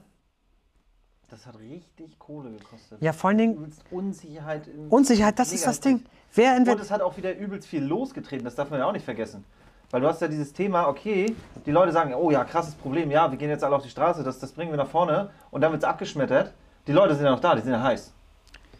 Das 1.30 1.46
hat 1.46 1.58
richtig 1.60 2.20
Kohle 2.20 2.52
gekostet. 2.52 3.02
Ja, 3.02 3.14
vor 3.14 3.30
allen 3.30 3.38
Dingen 3.38 3.74
Unsicherheit. 3.90 4.68
Unsicherheit, 4.90 5.40
das 5.40 5.54
ist 5.54 5.66
das. 5.66 5.80
Ding. 5.80 6.04
Wer 6.34 6.58
Und 6.58 6.68
es 6.68 6.92
hat 6.92 7.02
auch 7.02 7.16
wieder 7.16 7.38
übelst 7.38 7.68
viel 7.68 7.84
losgetreten, 7.84 8.44
das 8.44 8.56
darf 8.56 8.70
man 8.70 8.80
ja 8.80 8.86
auch 8.86 8.92
nicht 8.92 9.06
vergessen. 9.06 9.46
Weil 9.92 10.02
du 10.02 10.08
hast 10.08 10.22
ja 10.22 10.28
dieses 10.28 10.52
Thema, 10.52 10.88
okay, 10.88 11.34
die 11.66 11.72
Leute 11.72 11.92
sagen, 11.92 12.14
oh 12.14 12.32
ja, 12.32 12.44
krasses 12.44 12.74
Problem, 12.76 13.12
ja, 13.12 13.30
wir 13.30 13.38
gehen 13.38 13.50
jetzt 13.50 13.64
alle 13.64 13.76
auf 13.76 13.84
die 13.84 13.90
Straße, 13.90 14.24
das, 14.24 14.40
das 14.40 14.52
bringen 14.52 14.72
wir 14.72 14.78
nach 14.78 14.88
vorne 14.88 15.30
und 15.52 15.62
dann 15.62 15.72
wird 15.72 15.84
es 15.84 15.88
abgeschmettert. 15.88 16.54
Die 16.88 16.94
Leute 16.94 17.16
sind 17.16 17.26
ja 17.26 17.32
noch 17.32 17.40
da, 17.40 17.56
die 17.56 17.62
sind 17.62 17.72
ja 17.72 17.84
heiß. 17.84 18.14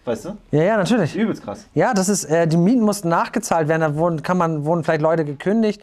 Weißt 0.04 0.26
du? 0.26 0.38
Ja, 0.52 0.64
ja, 0.64 0.78
natürlich. 0.78 1.16
Übelst 1.16 1.44
krass. 1.44 1.68
Ja, 1.74 1.94
das 1.94 2.10
ist, 2.10 2.26
äh, 2.26 2.48
die 2.48 2.58
Mieten 2.58 2.82
mussten 2.82 3.10
nachgezahlt 3.10 3.68
werden, 3.68 3.82
da 3.82 3.96
wurden, 3.96 4.24
kann 4.24 4.38
man, 4.38 4.66
wurden 4.66 4.84
vielleicht 4.84 5.02
Leute 5.02 5.26
gekündigt. 5.26 5.82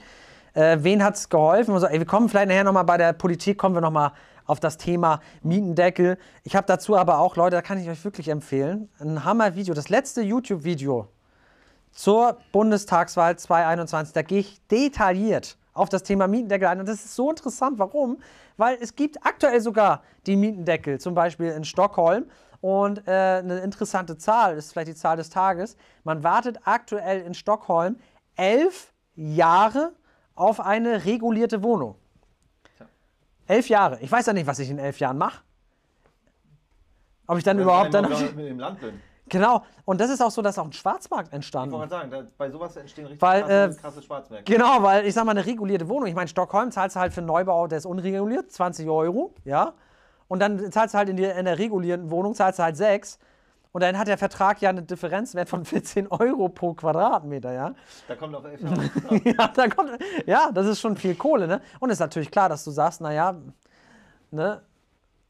Äh, 0.54 0.78
wen 0.80 1.04
hat 1.04 1.14
es 1.14 1.28
geholfen? 1.28 1.72
Und 1.72 1.80
so, 1.80 1.86
ey, 1.86 1.98
wir 1.98 2.06
kommen 2.06 2.28
vielleicht 2.28 2.48
nachher 2.48 2.64
nochmal 2.64 2.84
bei 2.84 2.96
der 2.96 3.12
Politik, 3.12 3.58
kommen 3.58 3.76
wir 3.76 3.80
nochmal 3.80 4.12
auf 4.46 4.58
das 4.58 4.76
Thema 4.76 5.20
Mietendeckel. 5.42 6.18
Ich 6.42 6.56
habe 6.56 6.66
dazu 6.66 6.96
aber 6.96 7.18
auch, 7.18 7.36
Leute, 7.36 7.56
da 7.56 7.62
kann 7.62 7.78
ich 7.78 7.88
euch 7.88 8.02
wirklich 8.04 8.28
empfehlen, 8.28 8.88
ein 8.98 9.24
Hammer-Video, 9.24 9.74
das 9.74 9.88
letzte 9.88 10.22
YouTube-Video 10.22 11.06
zur 11.92 12.38
Bundestagswahl 12.50 13.38
2021, 13.38 14.14
da 14.14 14.22
gehe 14.22 14.40
ich 14.40 14.60
detailliert 14.68 15.56
auf 15.74 15.88
das 15.88 16.02
Thema 16.02 16.26
Mietendeckel 16.26 16.68
ein. 16.68 16.80
Und 16.80 16.88
das 16.88 17.04
ist 17.04 17.14
so 17.14 17.30
interessant. 17.30 17.78
Warum? 17.78 18.18
Weil 18.56 18.78
es 18.80 18.96
gibt 18.96 19.24
aktuell 19.24 19.60
sogar 19.60 20.02
die 20.26 20.36
Mietendeckel, 20.36 20.98
zum 20.98 21.14
Beispiel 21.14 21.48
in 21.48 21.64
Stockholm. 21.64 22.24
Und 22.60 23.06
äh, 23.06 23.10
eine 23.10 23.60
interessante 23.60 24.18
Zahl, 24.18 24.56
das 24.56 24.66
ist 24.66 24.72
vielleicht 24.72 24.88
die 24.88 24.94
Zahl 24.94 25.16
des 25.16 25.30
Tages. 25.30 25.76
Man 26.04 26.24
wartet 26.24 26.58
aktuell 26.64 27.20
in 27.20 27.34
Stockholm 27.34 27.96
elf 28.36 28.92
Jahre 29.14 29.92
auf 30.34 30.60
eine 30.60 31.04
regulierte 31.04 31.62
Wohnung. 31.62 31.96
Tja. 32.76 32.86
Elf 33.46 33.68
Jahre. 33.68 34.00
Ich 34.00 34.10
weiß 34.10 34.26
ja 34.26 34.32
nicht, 34.32 34.46
was 34.46 34.58
ich 34.58 34.70
in 34.70 34.78
elf 34.78 34.98
Jahren 34.98 35.18
mache. 35.18 35.42
Ob 37.26 37.38
ich 37.38 37.44
dann 37.44 37.58
überhaupt 37.58 37.94
dann. 37.94 38.04
Wenn 38.04 38.12
ich 38.12 38.34
mit 38.34 38.46
dem 38.46 38.58
Land 38.58 38.80
bin. 38.80 39.00
Genau. 39.28 39.62
Und 39.84 40.00
das 40.00 40.10
ist 40.10 40.22
auch 40.22 40.30
so, 40.30 40.42
dass 40.42 40.58
auch 40.58 40.64
ein 40.64 40.72
Schwarzmarkt 40.72 41.28
Ich 41.28 41.34
entstanden 41.34 41.72
wollte 41.72 41.90
gerade 41.90 42.10
sagen, 42.10 42.24
da, 42.26 42.30
bei 42.38 42.50
sowas 42.50 42.76
entstehen 42.76 43.06
richtig 43.06 43.20
Weil, 43.20 43.42
krasse, 43.42 43.76
äh, 43.78 43.80
krasse 43.80 44.02
Schwarzmärkte. 44.02 44.52
Genau, 44.52 44.82
weil 44.82 45.06
ich 45.06 45.14
sag 45.14 45.24
mal, 45.24 45.32
eine 45.32 45.44
regulierte 45.44 45.88
Wohnung. 45.88 46.08
Ich 46.08 46.14
meine, 46.14 46.28
Stockholm 46.28 46.70
zahlst 46.70 46.96
du 46.96 47.00
halt 47.00 47.12
für 47.12 47.20
einen 47.20 47.26
Neubau, 47.26 47.66
der 47.66 47.78
ist 47.78 47.86
unreguliert, 47.86 48.50
20 48.50 48.88
Euro, 48.88 49.34
ja. 49.44 49.74
Und 50.28 50.40
dann 50.40 50.70
zahlst 50.70 50.94
du 50.94 50.98
halt 50.98 51.08
in, 51.08 51.16
die, 51.16 51.24
in 51.24 51.44
der 51.46 51.58
regulierten 51.58 52.10
Wohnung, 52.10 52.34
zahlst 52.34 52.58
du 52.58 52.62
halt 52.62 52.76
6. 52.76 53.18
Und 53.72 53.82
dann 53.82 53.98
hat 53.98 54.08
der 54.08 54.18
Vertrag 54.18 54.60
ja 54.62 54.70
einen 54.70 54.86
Differenzwert 54.86 55.48
von 55.48 55.64
14 55.64 56.08
Euro 56.08 56.48
pro 56.48 56.74
Quadratmeter, 56.74 57.52
ja. 57.52 57.74
Da 58.08 58.14
kommt 58.14 58.34
auf 58.34 58.44
elf 58.44 58.60
Jahre. 58.60 58.90
ja, 59.24 59.48
da 59.48 59.68
kommt, 59.68 59.90
ja, 60.26 60.50
das 60.52 60.66
ist 60.66 60.80
schon 60.80 60.96
viel 60.96 61.14
Kohle, 61.14 61.46
ne? 61.46 61.60
Und 61.80 61.90
ist 61.90 61.98
natürlich 61.98 62.30
klar, 62.30 62.48
dass 62.48 62.64
du 62.64 62.70
sagst, 62.70 63.00
naja, 63.00 63.36
ne, 64.30 64.62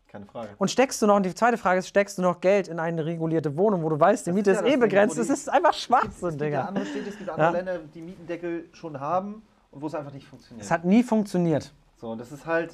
Keine 0.06 0.24
Frage. 0.26 0.50
Und 0.58 0.70
steckst 0.70 1.02
du 1.02 1.06
noch, 1.06 1.16
und 1.16 1.26
die 1.26 1.34
zweite 1.34 1.58
Frage 1.58 1.80
ist, 1.80 1.88
steckst 1.88 2.16
du 2.18 2.22
noch 2.22 2.40
Geld 2.40 2.68
in 2.68 2.78
eine 2.80 3.04
regulierte 3.04 3.56
Wohnung, 3.56 3.82
wo 3.82 3.88
du 3.90 3.98
weißt, 4.00 4.26
die 4.26 4.32
Miete 4.32 4.52
ist 4.52 4.58
ist, 4.58 4.62
ja 4.62 4.66
eh 4.68 4.70
das 4.70 4.80
Ding, 4.80 4.88
begrenzt. 4.88 5.18
Das 5.18 5.28
ist 5.28 5.48
einfach 5.48 5.70
Es 5.70 5.80
Schwachsinn, 5.80 6.30
gibt 6.30 6.40
ja 6.40 6.46
Digga. 6.46 6.64
andere 6.64 6.86
Städte, 6.86 7.08
es 7.10 7.18
gibt 7.18 7.30
andere 7.30 7.46
Ja. 7.48 7.52
Länder, 7.52 7.78
die 7.94 8.00
Mietendeckel 8.02 8.68
schon 8.72 8.98
haben 9.00 9.42
und 9.72 9.82
wo 9.82 9.86
es 9.88 9.94
einfach 9.94 10.12
nicht 10.12 10.26
funktioniert. 10.26 10.64
Es 10.64 10.70
hat 10.70 10.84
nie 10.84 11.02
funktioniert. 11.02 11.72
so, 11.96 12.10
und 12.10 12.18
das 12.18 12.30
ist 12.32 12.46
halt, 12.46 12.72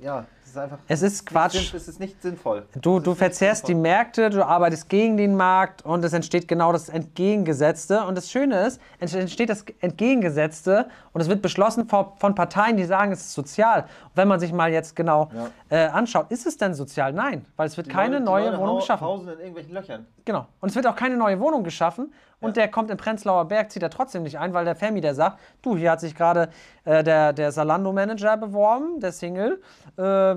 ja, 0.00 0.24
es 0.42 0.50
ist 0.50 0.58
einfach. 0.58 0.78
Es 0.88 1.02
ist 1.02 1.12
nicht 1.22 1.26
Quatsch. 1.26 1.52
sinn- 1.52 1.76
Es 1.76 1.88
ist 1.88 2.00
nicht 2.00 2.22
sinnvoll. 2.22 2.66
Du, 2.80 3.00
du 3.00 3.10
nicht 3.10 3.18
verzehrst 3.18 3.64
die 3.68 3.72
sinnvoll. 3.72 3.82
Märkte, 3.82 4.30
du 4.30 4.44
arbeitest 4.46 4.88
gegen 4.88 5.16
den 5.16 5.36
Markt 5.36 5.82
und 5.84 6.04
es 6.04 6.12
entsteht 6.12 6.48
genau 6.48 6.72
das 6.72 6.88
Entgegengesetzte. 6.88 8.04
Und 8.04 8.16
das 8.16 8.30
Schöne 8.30 8.66
ist, 8.66 8.80
es 9.00 9.14
entsteht 9.14 9.50
das 9.50 9.64
Entgegengesetzte 9.80 10.88
und 11.12 11.20
es 11.20 11.28
wird 11.28 11.42
beschlossen 11.42 11.86
von, 11.88 12.34
Parteien, 12.34 12.76
die 12.76 12.84
sagen, 12.84 13.12
es 13.12 13.20
ist 13.20 13.32
sozial. 13.34 13.82
Und 13.82 14.10
wenn 14.16 14.28
man 14.28 14.40
sich 14.40 14.52
mal 14.52 14.70
jetzt 14.72 14.96
genau 14.96 15.30
Ja. 15.34 15.48
äh, 15.76 15.88
anschaut, 15.88 16.26
ist 16.30 16.46
es 16.46 16.56
denn 16.56 16.74
sozial? 16.74 17.12
Nein, 17.12 17.44
weil 17.56 17.66
es 17.66 17.76
wird 17.76 17.88
Die 17.88 17.90
keine 17.90 18.14
Leute- 18.18 18.18
die 18.20 18.24
neue 18.24 18.44
Leute 18.46 18.58
Wohnung 18.58 18.76
geschaffen. 18.78 19.06
Hausen 19.06 19.28
in 19.28 19.38
irgendwelchen 19.38 19.74
Löchern. 19.74 20.06
Genau. 20.24 20.46
Und 20.60 20.70
es 20.70 20.74
wird 20.76 20.86
auch 20.86 20.96
keine 20.96 21.16
neue 21.16 21.38
Wohnung 21.40 21.62
geschaffen. 21.64 22.12
Und 22.40 22.50
Ja. 22.56 22.62
der 22.62 22.68
kommt 22.70 22.90
in 22.90 22.96
Prenzlauer 22.96 23.46
Berg, 23.46 23.70
zieht 23.72 23.82
er 23.82 23.90
trotzdem 23.90 24.22
nicht 24.22 24.38
ein, 24.38 24.52
weil 24.54 24.64
der 24.64 24.76
Vermieter 24.76 25.14
sagt, 25.14 25.40
du, 25.62 25.76
hier 25.76 25.90
hat 25.90 26.00
sich 26.00 26.14
gerade 26.14 26.50
äh, 26.84 27.02
der, 27.02 27.32
der 27.32 27.50
Salando-Manager 27.52 28.36
beworben, 28.36 29.00
der 29.00 29.12
Single. 29.12 29.60
Äh, 29.96 30.36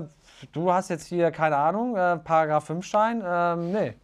du 0.52 0.72
hast 0.72 0.90
jetzt 0.90 1.06
hier, 1.06 1.30
keine 1.30 1.56
Ahnung, 1.56 1.96
äh, 1.96 2.16
Paragraph 2.18 2.68
5-Schein. 2.68 3.22
Ähm, 3.24 3.72
nee, 3.72 3.94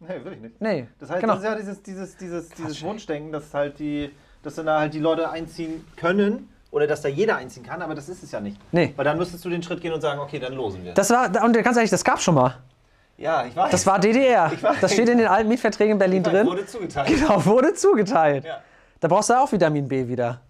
Nee, 0.00 0.24
will 0.24 0.32
ich 0.34 0.40
nicht. 0.40 0.60
nee. 0.60 0.86
Das 1.00 1.10
heißt, 1.10 1.20
genau. 1.20 1.34
das 1.34 1.42
ist 1.42 1.48
ja 1.48 1.54
dieses, 1.56 1.82
dieses, 1.82 2.16
dieses, 2.16 2.48
dieses 2.50 2.82
Wunschdenken, 2.84 3.32
dass 3.32 3.52
halt 3.52 3.78
die, 3.80 4.10
dass 4.44 4.54
dann 4.54 4.66
da 4.66 4.78
halt 4.78 4.94
die 4.94 5.00
Leute 5.00 5.28
einziehen 5.28 5.84
können 5.96 6.48
oder 6.70 6.86
dass 6.86 7.00
da 7.02 7.08
jeder 7.08 7.34
einziehen 7.36 7.64
kann, 7.64 7.82
aber 7.82 7.96
das 7.96 8.08
ist 8.08 8.22
es 8.22 8.30
ja 8.30 8.38
nicht. 8.40 8.60
Nee. 8.70 8.92
Weil 8.94 9.04
dann 9.04 9.16
müsstest 9.18 9.44
du 9.44 9.48
den 9.50 9.60
Schritt 9.62 9.80
gehen 9.80 9.92
und 9.92 10.00
sagen, 10.00 10.20
okay, 10.20 10.38
dann 10.38 10.52
losen 10.52 10.84
wir. 10.84 10.92
Das 10.94 11.10
war, 11.10 11.30
und 11.42 11.52
ganz 11.64 11.76
ehrlich, 11.76 11.90
das 11.90 12.04
gab 12.04 12.20
schon 12.20 12.36
mal. 12.36 12.54
Ja, 13.18 13.44
ich 13.44 13.54
weiß. 13.54 13.70
Das 13.70 13.86
war 13.86 13.98
DDR. 13.98 14.50
Ich 14.52 14.62
weiß. 14.62 14.80
Das 14.80 14.92
steht 14.92 15.08
in 15.08 15.18
den 15.18 15.26
alten 15.26 15.48
Mietverträgen 15.48 15.92
in 15.92 15.98
Berlin 15.98 16.22
drin. 16.22 16.46
Wurde 16.46 16.64
zugeteilt. 16.66 17.08
Genau, 17.08 17.44
wurde 17.44 17.74
zugeteilt. 17.74 18.44
Ja. 18.44 18.62
Da 19.00 19.08
brauchst 19.08 19.28
du 19.30 19.34
auch 19.34 19.50
Vitamin 19.52 19.86
B 19.86 20.08
wieder. 20.08 20.40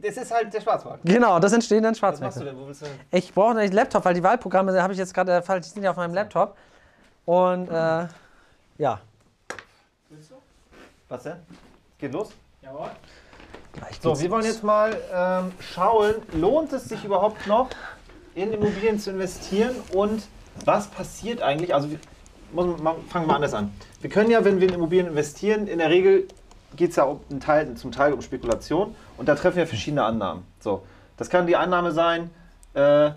Das 0.00 0.16
ist 0.16 0.30
halt 0.32 0.54
der 0.54 0.60
Schwarzmarkt. 0.60 1.00
Genau, 1.04 1.40
das 1.40 1.52
entsteht 1.52 1.82
dann 1.82 1.92
Was 1.94 2.00
machst 2.00 2.20
du 2.20 2.24
Schwarzmärkte. 2.24 2.44
denn? 2.44 2.62
Wo 2.62 2.68
willst 2.68 2.82
du 2.82 2.86
hin? 2.86 2.94
Ich 3.10 3.34
brauche 3.34 3.58
einen 3.58 3.72
Laptop, 3.72 4.04
weil 4.04 4.14
die 4.14 4.22
Wahlprogramme 4.22 4.80
habe 4.80 4.92
ich 4.92 4.98
jetzt 4.98 5.12
gerade, 5.12 5.32
äh, 5.36 5.60
die 5.60 5.68
sind 5.68 5.82
ja 5.82 5.90
auf 5.90 5.96
meinem 5.96 6.14
Laptop. 6.14 6.56
Und 7.24 7.68
äh, 7.68 8.06
ja. 8.78 9.00
Was 11.08 11.24
denn? 11.24 11.36
Geht 11.98 12.12
los? 12.12 12.30
Gleich 13.72 14.00
So, 14.00 14.18
wir 14.18 14.30
wollen 14.30 14.44
jetzt 14.44 14.62
mal 14.62 14.96
ähm, 15.12 15.52
schauen, 15.60 16.14
lohnt 16.32 16.72
es 16.72 16.84
sich 16.84 17.04
überhaupt 17.04 17.46
noch, 17.46 17.68
in 18.34 18.52
Immobilien 18.52 18.98
zu 18.98 19.10
investieren 19.10 19.74
und 19.92 20.22
was 20.64 20.88
passiert 20.88 21.42
eigentlich? 21.42 21.74
Also, 21.74 21.88
man, 22.52 22.76
fangen 22.76 23.24
wir 23.24 23.26
mal 23.26 23.34
anders 23.36 23.54
an. 23.54 23.72
Wir 24.00 24.10
können 24.10 24.30
ja, 24.30 24.44
wenn 24.44 24.60
wir 24.60 24.68
in 24.68 24.74
Immobilien 24.74 25.06
investieren, 25.06 25.66
in 25.66 25.78
der 25.78 25.90
Regel 25.90 26.26
geht 26.76 26.90
es 26.90 26.96
ja 26.96 27.04
um 27.04 27.40
Teil, 27.40 27.74
zum 27.74 27.92
Teil 27.92 28.12
um 28.12 28.22
Spekulation 28.22 28.94
und 29.16 29.28
da 29.28 29.34
treffen 29.34 29.56
wir 29.56 29.66
verschiedene 29.66 30.04
Annahmen. 30.04 30.44
So, 30.60 30.82
das 31.16 31.30
kann 31.30 31.46
die 31.46 31.56
Annahme 31.56 31.92
sein, 31.92 32.30
äh, 32.74 33.10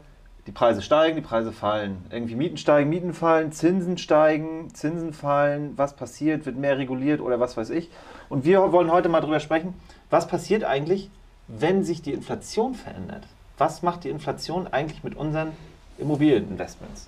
die 0.46 0.52
Preise 0.52 0.82
steigen, 0.82 1.16
die 1.16 1.22
Preise 1.22 1.52
fallen. 1.52 2.06
Irgendwie 2.10 2.36
Mieten 2.36 2.58
steigen, 2.58 2.90
Mieten 2.90 3.14
fallen, 3.14 3.52
Zinsen 3.52 3.98
steigen, 3.98 4.74
Zinsen 4.74 5.14
fallen, 5.14 5.74
was 5.78 5.96
passiert, 5.96 6.46
wird 6.46 6.58
mehr 6.58 6.78
reguliert 6.78 7.22
oder 7.22 7.40
was 7.40 7.56
weiß 7.56 7.70
ich. 7.70 7.90
Und 8.30 8.44
wir 8.44 8.72
wollen 8.72 8.92
heute 8.92 9.10
mal 9.10 9.22
darüber 9.22 9.40
sprechen, 9.40 9.74
was 10.10 10.28
passiert 10.28 10.64
eigentlich, 10.64 11.10
wenn 11.48 11.84
sich 11.84 12.02
die 12.02 12.14
Inflation 12.14 12.74
verändert? 12.76 13.26
Was 13.58 13.84
macht 13.84 14.04
die 14.04 14.10
Inflation 14.10 14.68
eigentlich 14.68 15.04
mit 15.04 15.16
unseren 15.16 15.52
Immobilieninvestments? 15.98 17.08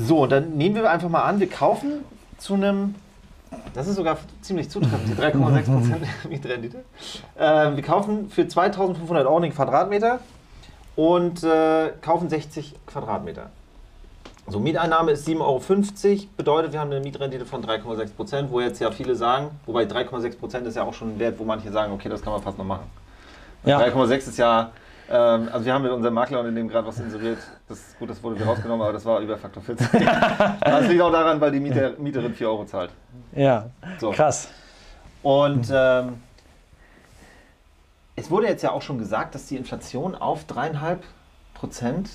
So, 0.00 0.26
dann 0.26 0.56
nehmen 0.56 0.76
wir 0.76 0.90
einfach 0.90 1.10
mal 1.10 1.22
an, 1.24 1.40
wir 1.40 1.48
kaufen 1.48 2.04
zu 2.38 2.54
einem, 2.54 2.94
das 3.74 3.86
ist 3.86 3.96
sogar 3.96 4.16
ziemlich 4.40 4.70
zutreffend, 4.70 5.08
die 5.08 5.22
3,6% 5.22 5.96
Mietrendite. 6.30 6.84
Äh, 7.38 7.76
wir 7.76 7.82
kaufen 7.82 8.30
für 8.30 8.48
2500 8.48 9.26
Euro 9.26 9.40
den 9.40 9.54
Quadratmeter 9.54 10.20
und 10.96 11.44
äh, 11.44 11.90
kaufen 12.00 12.30
60 12.30 12.76
Quadratmeter. 12.86 13.50
So, 14.48 14.58
Mieteinnahme 14.58 15.12
ist 15.12 15.28
7,50 15.28 15.38
Euro, 15.40 16.26
bedeutet, 16.34 16.72
wir 16.72 16.80
haben 16.80 16.90
eine 16.90 17.00
Mietrendite 17.00 17.44
von 17.44 17.62
3,6 17.62 18.14
Prozent, 18.14 18.50
wo 18.50 18.60
jetzt 18.60 18.80
ja 18.80 18.90
viele 18.90 19.14
sagen, 19.14 19.50
wobei 19.66 19.84
3,6 19.84 20.38
Prozent 20.38 20.66
ist 20.66 20.76
ja 20.76 20.82
auch 20.82 20.94
schon 20.94 21.16
ein 21.16 21.18
Wert, 21.18 21.38
wo 21.38 21.44
manche 21.44 21.70
sagen, 21.70 21.92
okay, 21.92 22.08
das 22.08 22.22
kann 22.22 22.32
man 22.32 22.42
fast 22.42 22.56
noch 22.56 22.64
machen. 22.64 22.90
Ja. 23.66 23.78
3,6 23.78 24.16
ist 24.16 24.38
ja, 24.38 24.70
ähm, 25.10 25.48
also 25.52 25.64
wir 25.66 25.74
haben 25.74 25.82
mit 25.82 25.92
unserem 25.92 26.14
Makler 26.14 26.40
und 26.40 26.46
in 26.46 26.54
dem 26.54 26.68
gerade 26.68 26.86
was 26.86 26.98
inseriert, 27.00 27.38
das 27.68 27.96
gut, 27.98 28.08
das 28.10 28.22
wurde 28.22 28.36
wieder 28.36 28.46
rausgenommen, 28.46 28.82
aber 28.82 28.92
das 28.92 29.04
war 29.04 29.20
über 29.20 29.36
Faktor 29.36 29.62
40. 29.62 29.88
das 30.60 30.88
liegt 30.88 31.02
auch 31.02 31.12
daran, 31.12 31.40
weil 31.40 31.50
die 31.52 31.60
Mieter, 31.60 31.92
Mieterin 31.98 32.32
4 32.34 32.48
Euro 32.48 32.64
zahlt. 32.64 32.90
Ja, 33.32 33.66
So. 33.98 34.10
krass. 34.12 34.48
Und 35.22 35.68
ähm, 35.72 36.20
es 38.16 38.30
wurde 38.30 38.46
jetzt 38.48 38.62
ja 38.62 38.70
auch 38.70 38.82
schon 38.82 38.98
gesagt, 38.98 39.34
dass 39.34 39.46
die 39.46 39.56
Inflation 39.56 40.14
auf 40.14 40.44
3,5 40.44 40.98
Prozent, 41.54 42.10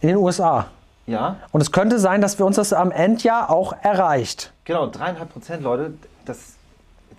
In 0.00 0.08
den 0.08 0.16
USA. 0.18 0.66
ja, 1.06 1.36
Und 1.52 1.60
es 1.60 1.72
könnte 1.72 1.98
sein, 1.98 2.20
dass 2.20 2.38
wir 2.38 2.44
uns 2.46 2.56
das 2.56 2.72
am 2.72 2.90
Endjahr 2.90 3.50
auch 3.50 3.72
erreicht. 3.82 4.52
Genau, 4.64 4.86
dreieinhalb 4.86 5.32
Prozent, 5.32 5.62
Leute, 5.62 5.94
das, 6.24 6.54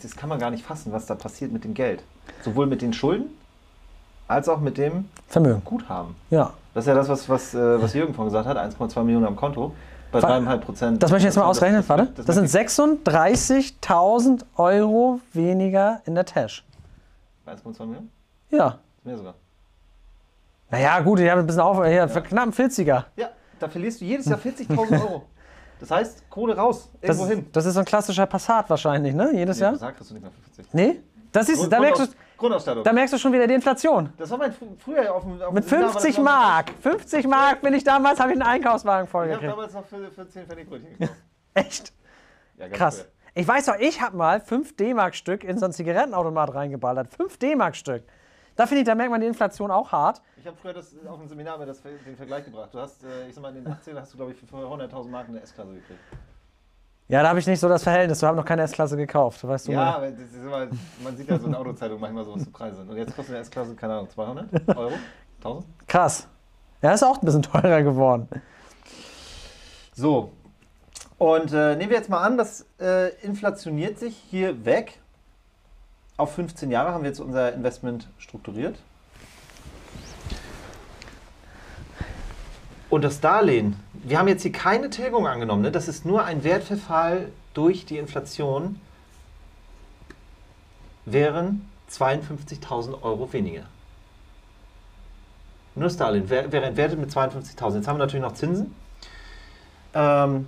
das 0.02 0.16
kann 0.16 0.30
man 0.30 0.38
gar 0.40 0.52
nicht 0.52 0.64
fassen, 0.66 0.92
was 0.92 1.06
da 1.08 1.16
passiert 1.16 1.52
mit 1.52 1.64
dem 1.64 1.74
Geld. 1.74 2.04
Sowohl 2.44 2.68
mit 2.68 2.82
den 2.84 2.94
Schulden 2.94 3.32
als 4.30 4.48
auch 4.48 4.60
mit 4.62 4.78
dem 4.78 5.10
Vermögen. 5.28 5.62
Guthaben. 5.66 6.16
Ja. 6.30 6.54
Das 6.74 6.84
ist 6.86 6.88
ja 6.88 6.94
das, 6.96 7.10
was, 7.10 7.28
was, 7.28 7.54
äh, 7.54 7.82
was 7.82 7.94
Jürgen 7.94 8.14
vorhin 8.14 8.32
gesagt 8.32 8.48
hat, 8.48 8.58
1,2 8.58 9.04
Millionen 9.04 9.26
am 9.26 9.36
Konto. 9.36 9.74
Bei 10.12 10.20
dreieinhalb 10.22 10.66
Prozent. 10.66 11.04
Das 11.04 11.12
möchte 11.12 11.28
ich 11.28 11.34
jetzt 11.34 11.38
mal 11.38 11.46
ausrechnen, 11.46 11.84
warte. 11.88 12.08
Das, 12.16 12.26
Das 12.26 12.36
sind 12.36 12.48
36.000 12.50 14.44
Euro 14.58 15.20
weniger 15.34 16.02
in 16.06 16.16
der 16.16 16.26
Tasche. 16.26 16.64
1,2 17.46 17.86
Millionen? 17.86 18.10
Ja. 18.50 18.80
Mehr 19.04 19.18
sogar. 19.18 19.36
Naja, 20.72 21.00
gut, 21.02 21.20
ich 21.20 21.30
habe 21.30 21.42
ein 21.42 21.48
bisschen 21.48 21.62
auf. 21.62 21.84
Hier, 21.86 22.08
für 22.10 22.22
knapp 22.22 22.44
einen 22.44 22.54
40er. 22.54 23.06
Ja, 23.18 23.30
da 23.60 23.68
verlierst 23.68 24.02
du 24.02 24.06
jedes 24.06 24.26
Jahr 24.28 24.40
40.000 24.40 24.92
Euro. 25.02 25.24
Das 25.80 25.92
heißt, 25.92 26.30
Kohle 26.30 26.56
raus, 26.58 26.90
Das, 27.02 27.18
irgendwo 27.18 27.28
hin. 27.28 27.46
das 27.54 27.66
ist 27.66 27.74
so 27.76 27.80
ein 27.80 27.86
klassischer 27.86 28.26
Passat 28.26 28.70
wahrscheinlich, 28.70 29.14
ne? 29.16 29.32
Jedes 29.34 29.58
Nee, 29.58 29.64
Jahr? 29.64 29.76
Sag, 29.78 29.96
kriegst 29.96 30.10
du 30.10 30.14
nicht 30.16 30.24
mehr 30.24 30.32
für 30.32 30.42
40. 30.56 30.74
Nee? 30.74 31.00
Das 31.32 31.48
ist, 31.50 31.60
Grund- 31.60 31.72
da, 31.74 31.80
merkst 31.80 32.02
du, 32.02 32.08
Grundausstattung. 32.40 32.84
da 32.84 32.94
merkst 32.94 33.14
du 33.14 33.18
schon 33.18 33.32
wieder 33.34 33.46
die 33.48 33.54
Inflation. 33.54 34.12
Das 34.18 34.30
war 34.32 34.38
mein 34.38 34.52
fr- 34.52 34.78
früher 34.78 35.14
auf 35.14 35.24
dem. 35.24 35.42
Auf 35.42 35.54
Mit 35.54 35.64
dem 35.66 35.70
Seminar, 35.70 35.88
war 35.90 35.94
das 35.94 36.02
50 36.04 36.18
noch- 36.18 36.24
Mark. 36.24 36.72
50 36.82 37.28
Mark 37.28 37.62
bin 37.62 37.74
ich 37.74 37.84
damals, 37.84 38.20
habe 38.20 38.32
ich 38.32 38.40
einen 38.42 38.50
Einkaufswagen 38.50 39.06
Ich 39.06 39.12
voll 39.12 39.32
habe 39.34 39.46
damals 39.46 39.74
noch 39.74 39.86
für, 39.86 40.10
für 40.12 40.28
10 40.28 40.48
Pfennig 40.48 40.68
Brötchen 40.70 40.98
gekauft. 40.98 41.18
Echt? 41.54 41.94
Ja, 42.58 42.68
Krass. 42.70 43.00
früher. 43.02 43.06
Ich 43.36 43.48
weiß 43.48 43.66
doch, 43.68 43.76
ich 43.80 44.02
habe 44.02 44.18
mal 44.18 44.42
5 44.42 44.76
D-Mark-Stück 44.76 45.44
in 45.44 45.58
so 45.60 45.66
ein 45.66 45.72
Zigarettenautomat 45.72 46.54
reingeballert. 46.56 47.14
5 47.14 47.38
D-Mark-Stück. 47.38 48.04
Da 48.56 48.66
finde 48.68 48.82
ich, 48.82 48.86
da 48.88 48.96
merkt 48.96 49.12
man 49.12 49.22
die 49.22 49.28
Inflation 49.28 49.72
auch 49.72 49.92
hart. 49.92 50.22
Ich 50.36 50.46
habe 50.48 50.58
früher 50.62 50.74
das, 50.74 50.94
auf 51.08 51.20
dem 51.20 51.28
Seminar 51.30 51.58
mir 51.58 51.66
das, 51.66 51.82
den 51.82 52.18
Vergleich 52.18 52.44
gebracht. 52.44 52.74
Du 52.74 52.80
hast, 52.80 53.04
äh, 53.06 53.28
ich 53.30 53.36
sag 53.36 53.42
mal, 53.42 53.56
in 53.56 53.64
den 53.64 53.74
80ern 53.74 54.00
hast 54.02 54.12
du, 54.14 54.18
glaube 54.18 54.32
ich, 54.34 54.38
für 54.38 54.46
100.000 54.46 55.10
Mark 55.10 55.30
eine 55.30 55.42
S-Klasse 55.42 55.74
gekriegt. 55.74 56.00
Ja, 57.10 57.24
da 57.24 57.30
habe 57.30 57.40
ich 57.40 57.48
nicht 57.48 57.60
so 57.60 57.68
das 57.68 57.82
Verhältnis. 57.84 58.20
Du 58.20 58.28
hast 58.28 58.36
noch 58.36 58.46
keine 58.46 58.62
S-Klasse 58.62 58.96
gekauft. 58.96 59.46
Weißt 59.46 59.68
du 59.68 59.72
Ja, 59.72 59.78
mal. 59.84 59.94
aber 59.96 60.12
das 60.12 60.20
ist 60.30 60.36
immer, 60.36 60.68
man 61.04 61.18
sieht 61.18 61.28
ja 61.28 61.40
so 61.40 61.48
in 61.48 61.56
Autozeitung 61.56 62.00
manchmal 62.00 62.24
so, 62.24 62.36
was 62.36 62.44
für 62.44 62.52
Preise 62.52 62.78
sind. 62.78 62.90
Und 62.90 62.98
jetzt 62.98 63.16
kostet 63.16 63.34
eine 63.34 63.42
S-Klasse, 63.42 63.74
keine 63.76 63.94
Ahnung, 63.94 64.10
200 64.12 64.78
Euro? 64.78 64.92
1000? 65.40 65.66
Krass. 65.88 66.28
Ja, 66.84 66.94
ist 66.94 67.04
auch 67.04 67.20
ein 67.20 67.26
bisschen 67.26 67.42
teurer 67.42 67.82
geworden. 67.82 68.30
So. 69.96 70.32
Und 71.18 71.52
äh, 71.52 71.76
nehmen 71.76 71.90
wir 71.90 71.98
jetzt 71.98 72.10
mal 72.10 72.22
an, 72.22 72.38
das 72.38 72.66
äh, 72.80 73.10
inflationiert 73.26 73.98
sich 73.98 74.16
hier 74.30 74.64
weg. 74.64 75.00
Auf 76.16 76.36
15 76.36 76.70
Jahre 76.70 76.94
haben 76.94 77.02
wir 77.04 77.10
jetzt 77.10 77.20
unser 77.20 77.54
Investment 77.54 78.08
strukturiert. 78.20 78.78
Und 82.90 83.04
das 83.04 83.20
Darlehen, 83.20 83.76
wir 84.04 84.20
haben 84.20 84.28
jetzt 84.28 84.44
hier 84.44 84.52
keine 84.52 84.90
Tilgung 84.90 85.28
angenommen, 85.28 85.62
ne? 85.62 85.72
das 85.72 85.88
ist 85.88 86.06
nur 86.06 86.24
ein 86.24 86.44
Wertverfall 86.44 87.32
durch 87.54 87.86
die 87.86 87.98
Inflation, 87.98 88.80
wären 91.06 91.70
52.000 91.92 93.02
Euro 93.02 93.32
weniger. 93.34 93.64
Nur 95.76 95.90
wär- 95.90 96.52
wäre 96.52 96.66
entwertet 96.66 97.00
mit 97.00 97.10
52.000. 97.10 97.76
Jetzt 97.78 97.88
haben 97.88 97.96
wir 97.98 98.06
natürlich 98.06 98.26
noch 98.26 98.34
Zinsen. 98.34 98.76
Ähm, 99.94 100.48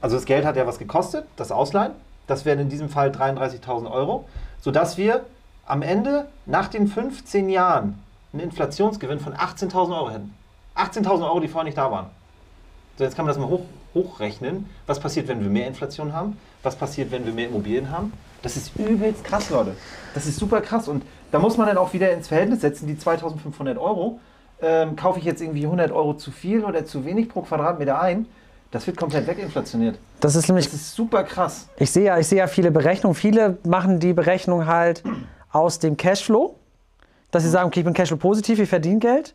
also 0.00 0.16
das 0.16 0.26
Geld 0.26 0.44
hat 0.44 0.56
ja 0.56 0.66
was 0.66 0.78
gekostet, 0.78 1.26
das 1.36 1.50
Ausleihen. 1.50 1.92
Das 2.26 2.44
wären 2.44 2.58
in 2.58 2.68
diesem 2.68 2.88
Fall 2.88 3.10
33.000 3.10 3.90
Euro, 3.90 4.28
sodass 4.60 4.96
wir 4.96 5.24
am 5.64 5.82
Ende 5.82 6.28
nach 6.44 6.68
den 6.68 6.88
15 6.88 7.48
Jahren 7.48 7.98
einen 8.32 8.42
Inflationsgewinn 8.42 9.20
von 9.20 9.34
18.000 9.34 9.96
Euro 9.96 10.10
hätten. 10.10 10.34
18.000 10.76 11.24
Euro, 11.24 11.40
die 11.40 11.48
vorher 11.48 11.64
nicht 11.64 11.78
da 11.78 11.90
waren. 11.90 12.10
So, 12.98 13.04
jetzt 13.04 13.14
kann 13.14 13.26
man 13.26 13.34
das 13.34 13.38
mal 13.38 13.48
hoch, 13.48 13.62
hochrechnen. 13.94 14.66
Was 14.86 14.98
passiert, 15.00 15.28
wenn 15.28 15.40
wir 15.42 15.50
mehr 15.50 15.66
Inflation 15.66 16.12
haben? 16.14 16.38
Was 16.62 16.76
passiert, 16.76 17.10
wenn 17.10 17.26
wir 17.26 17.32
mehr 17.32 17.48
Immobilien 17.48 17.90
haben? 17.90 18.12
Das 18.42 18.56
ist 18.56 18.74
übelst 18.76 19.22
krass, 19.24 19.50
Leute. 19.50 19.76
Das 20.14 20.26
ist 20.26 20.38
super 20.38 20.60
krass. 20.62 20.88
Und 20.88 21.04
da 21.30 21.38
muss 21.38 21.56
man 21.58 21.66
dann 21.66 21.76
auch 21.76 21.92
wieder 21.92 22.10
ins 22.12 22.28
Verhältnis 22.28 22.62
setzen, 22.62 22.86
die 22.86 22.94
2.500 22.94 23.76
Euro 23.78 24.18
ähm, 24.62 24.96
kaufe 24.96 25.18
ich 25.18 25.24
jetzt 25.24 25.42
irgendwie 25.42 25.64
100 25.64 25.92
Euro 25.92 26.14
zu 26.14 26.30
viel 26.30 26.64
oder 26.64 26.86
zu 26.86 27.04
wenig 27.04 27.28
pro 27.28 27.42
Quadratmeter 27.42 28.00
ein, 28.00 28.26
das 28.70 28.86
wird 28.86 28.96
komplett 28.96 29.26
weginflationiert. 29.26 29.98
Das 30.20 30.34
ist 30.34 30.48
nämlich, 30.48 30.64
Das 30.66 30.74
ist 30.74 30.94
super 30.94 31.24
krass. 31.24 31.68
ich 31.78 31.90
sehe 31.90 32.04
ja, 32.04 32.18
ich 32.18 32.26
sehe 32.26 32.38
ja 32.38 32.46
viele 32.46 32.70
Berechnungen. 32.70 33.14
Viele 33.14 33.58
machen 33.64 34.00
die 34.00 34.12
Berechnung 34.12 34.66
halt 34.66 35.02
aus 35.52 35.78
dem 35.78 35.96
Cashflow, 35.96 36.56
dass 37.30 37.42
sie 37.42 37.50
sagen, 37.50 37.68
okay, 37.68 37.80
ich 37.80 37.84
bin 37.84 37.94
Cashflow 37.94 38.16
positiv, 38.16 38.58
ich 38.58 38.68
verdiene 38.68 38.98
Geld. 38.98 39.34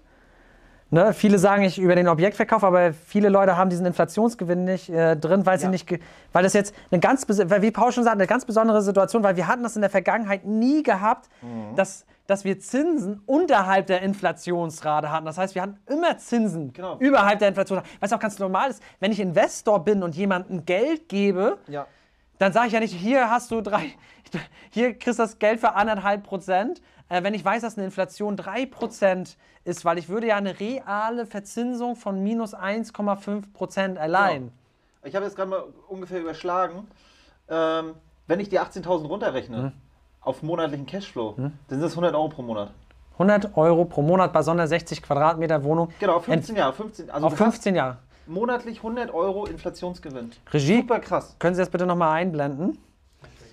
Ne, 0.94 1.14
viele 1.14 1.40
sagen 1.40 1.64
ich 1.64 1.80
über 1.80 1.96
den 1.96 2.10
Objektverkauf, 2.10 2.66
aber 2.66 2.92
viele 2.92 3.30
Leute 3.30 3.56
haben 3.56 3.70
diesen 3.70 3.86
Inflationsgewinn 3.86 4.66
nicht 4.66 4.90
äh, 4.90 5.16
drin, 5.16 5.46
weil 5.46 5.58
sie 5.58 5.66
Ja. 5.66 5.70
nicht, 5.72 5.90
weil 6.34 6.44
das 6.44 6.52
jetzt 6.52 6.76
eine 6.92 7.00
ganz, 7.00 7.26
weil 7.30 7.62
wie 7.62 7.72
Paul 7.72 7.94
schon 7.94 8.04
sagt, 8.04 8.16
eine 8.18 8.28
ganz 8.28 8.44
besondere 8.44 8.82
Situation, 8.82 9.24
weil 9.24 9.38
wir 9.38 9.48
hatten 9.48 9.64
das 9.64 9.76
in 9.78 9.82
der 9.82 9.90
Vergangenheit 9.90 10.46
nie 10.46 10.84
gehabt, 10.84 11.30
Mhm. 11.42 11.78
dass, 11.78 12.06
dass 12.28 12.44
wir 12.44 12.60
Zinsen 12.60 13.22
unterhalb 13.26 13.88
der 13.88 14.02
Inflationsrate 14.02 15.10
hatten. 15.12 15.26
Das 15.26 15.38
heißt, 15.38 15.56
wir 15.56 15.62
hatten 15.62 15.78
immer 15.88 16.18
Zinsen 16.18 16.74
Genau. 16.74 16.98
überhalb 17.00 17.40
der 17.40 17.48
Inflation. 17.48 17.82
Was 18.02 18.12
auch 18.12 18.20
ganz 18.20 18.38
normal 18.38 18.70
ist, 18.70 18.84
wenn 19.00 19.14
ich 19.14 19.22
Investor 19.22 19.86
bin 19.86 20.04
und 20.04 20.18
jemandem 20.18 20.66
Geld 20.66 21.08
gebe, 21.08 21.58
Ja. 21.70 21.88
dann 22.38 22.52
sage 22.52 22.68
ich 22.68 22.74
ja 22.74 22.82
nicht, 22.82 22.94
hier 22.94 23.30
hast 23.30 23.50
du 23.52 23.62
drei, 23.62 23.94
hier 24.72 24.94
kriegst 25.00 25.20
du 25.20 25.24
das 25.24 25.40
Geld 25.40 25.62
für 25.62 25.74
anderthalb 25.74 26.24
Prozent. 26.24 26.82
Äh, 27.12 27.24
wenn 27.24 27.34
ich 27.34 27.44
weiß, 27.44 27.62
dass 27.62 27.78
eine 27.78 27.84
Inflation 27.86 28.38
drei 28.38 28.66
Prozent 28.66 29.36
ist, 29.66 29.84
weil 29.84 29.98
ich 29.98 30.08
würde 30.08 30.28
ja 30.28 30.38
eine 30.38 30.60
reale 30.62 31.26
Verzinsung 31.26 31.98
von 31.98 32.24
minus 32.24 32.56
1,5 32.56 33.52
Prozent 33.54 33.98
allein. 34.00 34.44
Genau. 34.44 34.52
Ich 35.04 35.16
habe 35.16 35.26
jetzt 35.26 35.36
gerade 35.36 35.50
mal 35.50 35.64
ungefähr 35.90 36.22
überschlagen. 36.22 36.88
Ähm, 37.50 37.96
wenn 38.28 38.40
ich 38.40 38.48
die 38.48 38.60
18.000 38.62 39.08
runterrechne 39.08 39.58
Mhm. 39.58 39.72
auf 40.22 40.42
monatlichen 40.42 40.86
Cashflow, 40.86 41.34
dann 41.38 41.52
sind 41.68 41.82
das 41.82 41.92
100 41.92 42.16
Euro 42.16 42.30
pro 42.30 42.44
Monat. 42.44 42.72
100 43.14 43.58
Euro 43.58 43.84
pro 43.84 44.02
Monat 44.04 44.32
bei 44.32 44.42
so 44.42 44.52
einer 44.52 44.68
60 44.68 45.02
Quadratmeter 45.02 45.66
Wohnung. 45.66 45.90
Genau, 46.00 46.16
auf 46.16 46.26
15 46.26 46.56
Jahre. 46.56 46.72
15, 46.72 47.10
also 47.12 47.28
Auf 47.28 47.34
du 47.34 47.40
hast 47.40 47.54
15 47.56 47.76
Jahre. 47.76 47.98
monatlich 48.26 48.78
100 48.78 49.14
Euro 49.14 49.46
Inflationsgewinn. 49.48 50.32
Regie, 50.54 50.78
Super 50.78 51.00
krass. 51.02 51.36
können 51.40 51.56
Sie 51.56 51.62
das 51.62 51.70
bitte 51.70 51.86
nochmal 51.86 52.12
einblenden? 52.14 52.78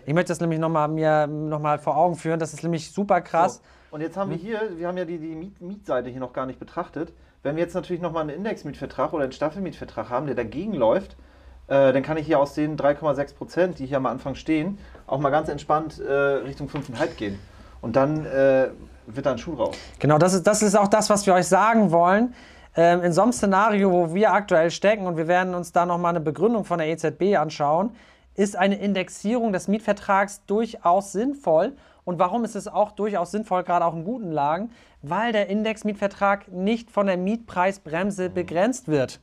Ich 0.09 0.15
möchte 0.15 0.29
das 0.29 0.41
nämlich 0.41 0.59
nochmal 0.59 0.89
mir 0.89 1.27
nochmal 1.27 1.79
vor 1.79 1.95
Augen 1.99 2.17
führen. 2.17 2.41
Das 2.41 2.55
ist 2.55 2.63
nämlich 2.63 2.91
super 2.93 3.21
krass. 3.21 3.57
So. 3.57 3.95
Und 3.95 4.01
jetzt 4.01 4.17
haben 4.17 4.31
wir 4.31 4.39
hier, 4.39 4.71
wir 4.79 4.89
haben 4.89 4.97
ja 4.97 5.05
die, 5.05 5.19
die 5.19 5.35
Miet 5.35 5.61
Mietseite 5.61 6.09
hier 6.09 6.21
noch 6.21 6.33
gar 6.33 6.47
nicht 6.47 6.59
betrachtet. 6.59 7.13
Wenn 7.43 7.57
wir 7.57 7.63
jetzt 7.63 7.75
natürlich 7.75 8.01
nochmal 8.01 8.23
einen 8.23 8.31
Indexmietvertrag 8.31 9.13
oder 9.13 9.25
einen 9.25 9.33
Staffelmietvertrag 9.33 10.09
haben, 10.09 10.25
der 10.25 10.35
dagegen 10.35 10.73
läuft, 10.73 11.19
äh, 11.67 11.93
dann 11.93 12.03
kann 12.03 12.17
ich 12.17 12.25
hier 12.25 12.41
aus 12.41 12.55
den 12.55 12.79
3,6 12.79 13.35
Prozent, 13.35 13.79
die 13.81 13.85
hier 13.85 13.99
am 13.99 14.07
Anfang 14.07 14.35
stehen, 14.35 14.79
auch 15.07 15.19
mal 15.19 15.29
ganz 15.29 15.51
entspannt 15.51 16.01
äh, 16.01 16.11
Richtung 16.11 16.69
5,5 16.69 17.15
gehen. 17.17 17.39
Und 17.83 17.95
dann 17.95 18.25
äh, 18.25 18.69
wird 19.09 19.27
da 19.27 19.33
ein 19.33 19.39
Schuh 19.39 19.57
drauf. 19.57 19.77
Genau, 19.99 20.17
das 20.17 20.33
ist, 20.33 20.47
das 20.47 20.63
ist 20.63 20.75
auch 20.75 20.89
das, 20.89 21.11
was 21.11 21.27
wir 21.27 21.35
euch 21.35 21.49
sagen 21.49 21.91
wollen. 21.91 22.33
Ähm, 22.75 23.03
in 23.03 23.13
so 23.13 23.21
einem 23.21 23.33
Szenario, 23.33 23.93
wo 23.93 24.15
wir 24.15 24.33
aktuell 24.33 24.71
stecken, 24.71 25.07
und 25.07 25.19
wir 25.19 25.29
werden 25.29 25.55
uns 25.55 25.73
da 25.73 25.85
nochmal 25.85 26.11
eine 26.11 26.21
Begründung 26.21 26.65
von 26.65 26.79
der 26.79 26.89
EZB 26.89 27.37
anschauen, 27.37 27.91
ist 28.39 28.57
eine 28.57 28.79
Indexierung 28.79 29.53
des 29.53 29.67
Mietvertrags 29.67 30.45
durchaus 30.47 31.11
sinnvoll. 31.11 31.73
Und 32.05 32.21
warum 32.21 32.45
ist 32.45 32.55
es 32.55 32.69
auch 32.69 32.93
durchaus 32.93 33.33
sinnvoll, 33.33 33.65
gerade 33.65 33.85
auch 33.85 33.95
in 33.95 34.05
guten 34.05 34.31
Lagen? 34.31 34.71
Weil 35.03 35.33
der 35.33 35.49
Indexmietvertrag 35.49 36.47
nicht 36.53 36.91
von 36.91 37.07
der 37.09 37.17
Mietpreisbremse 37.17 38.31
begrenzt 38.31 38.87
wird. 38.87 39.21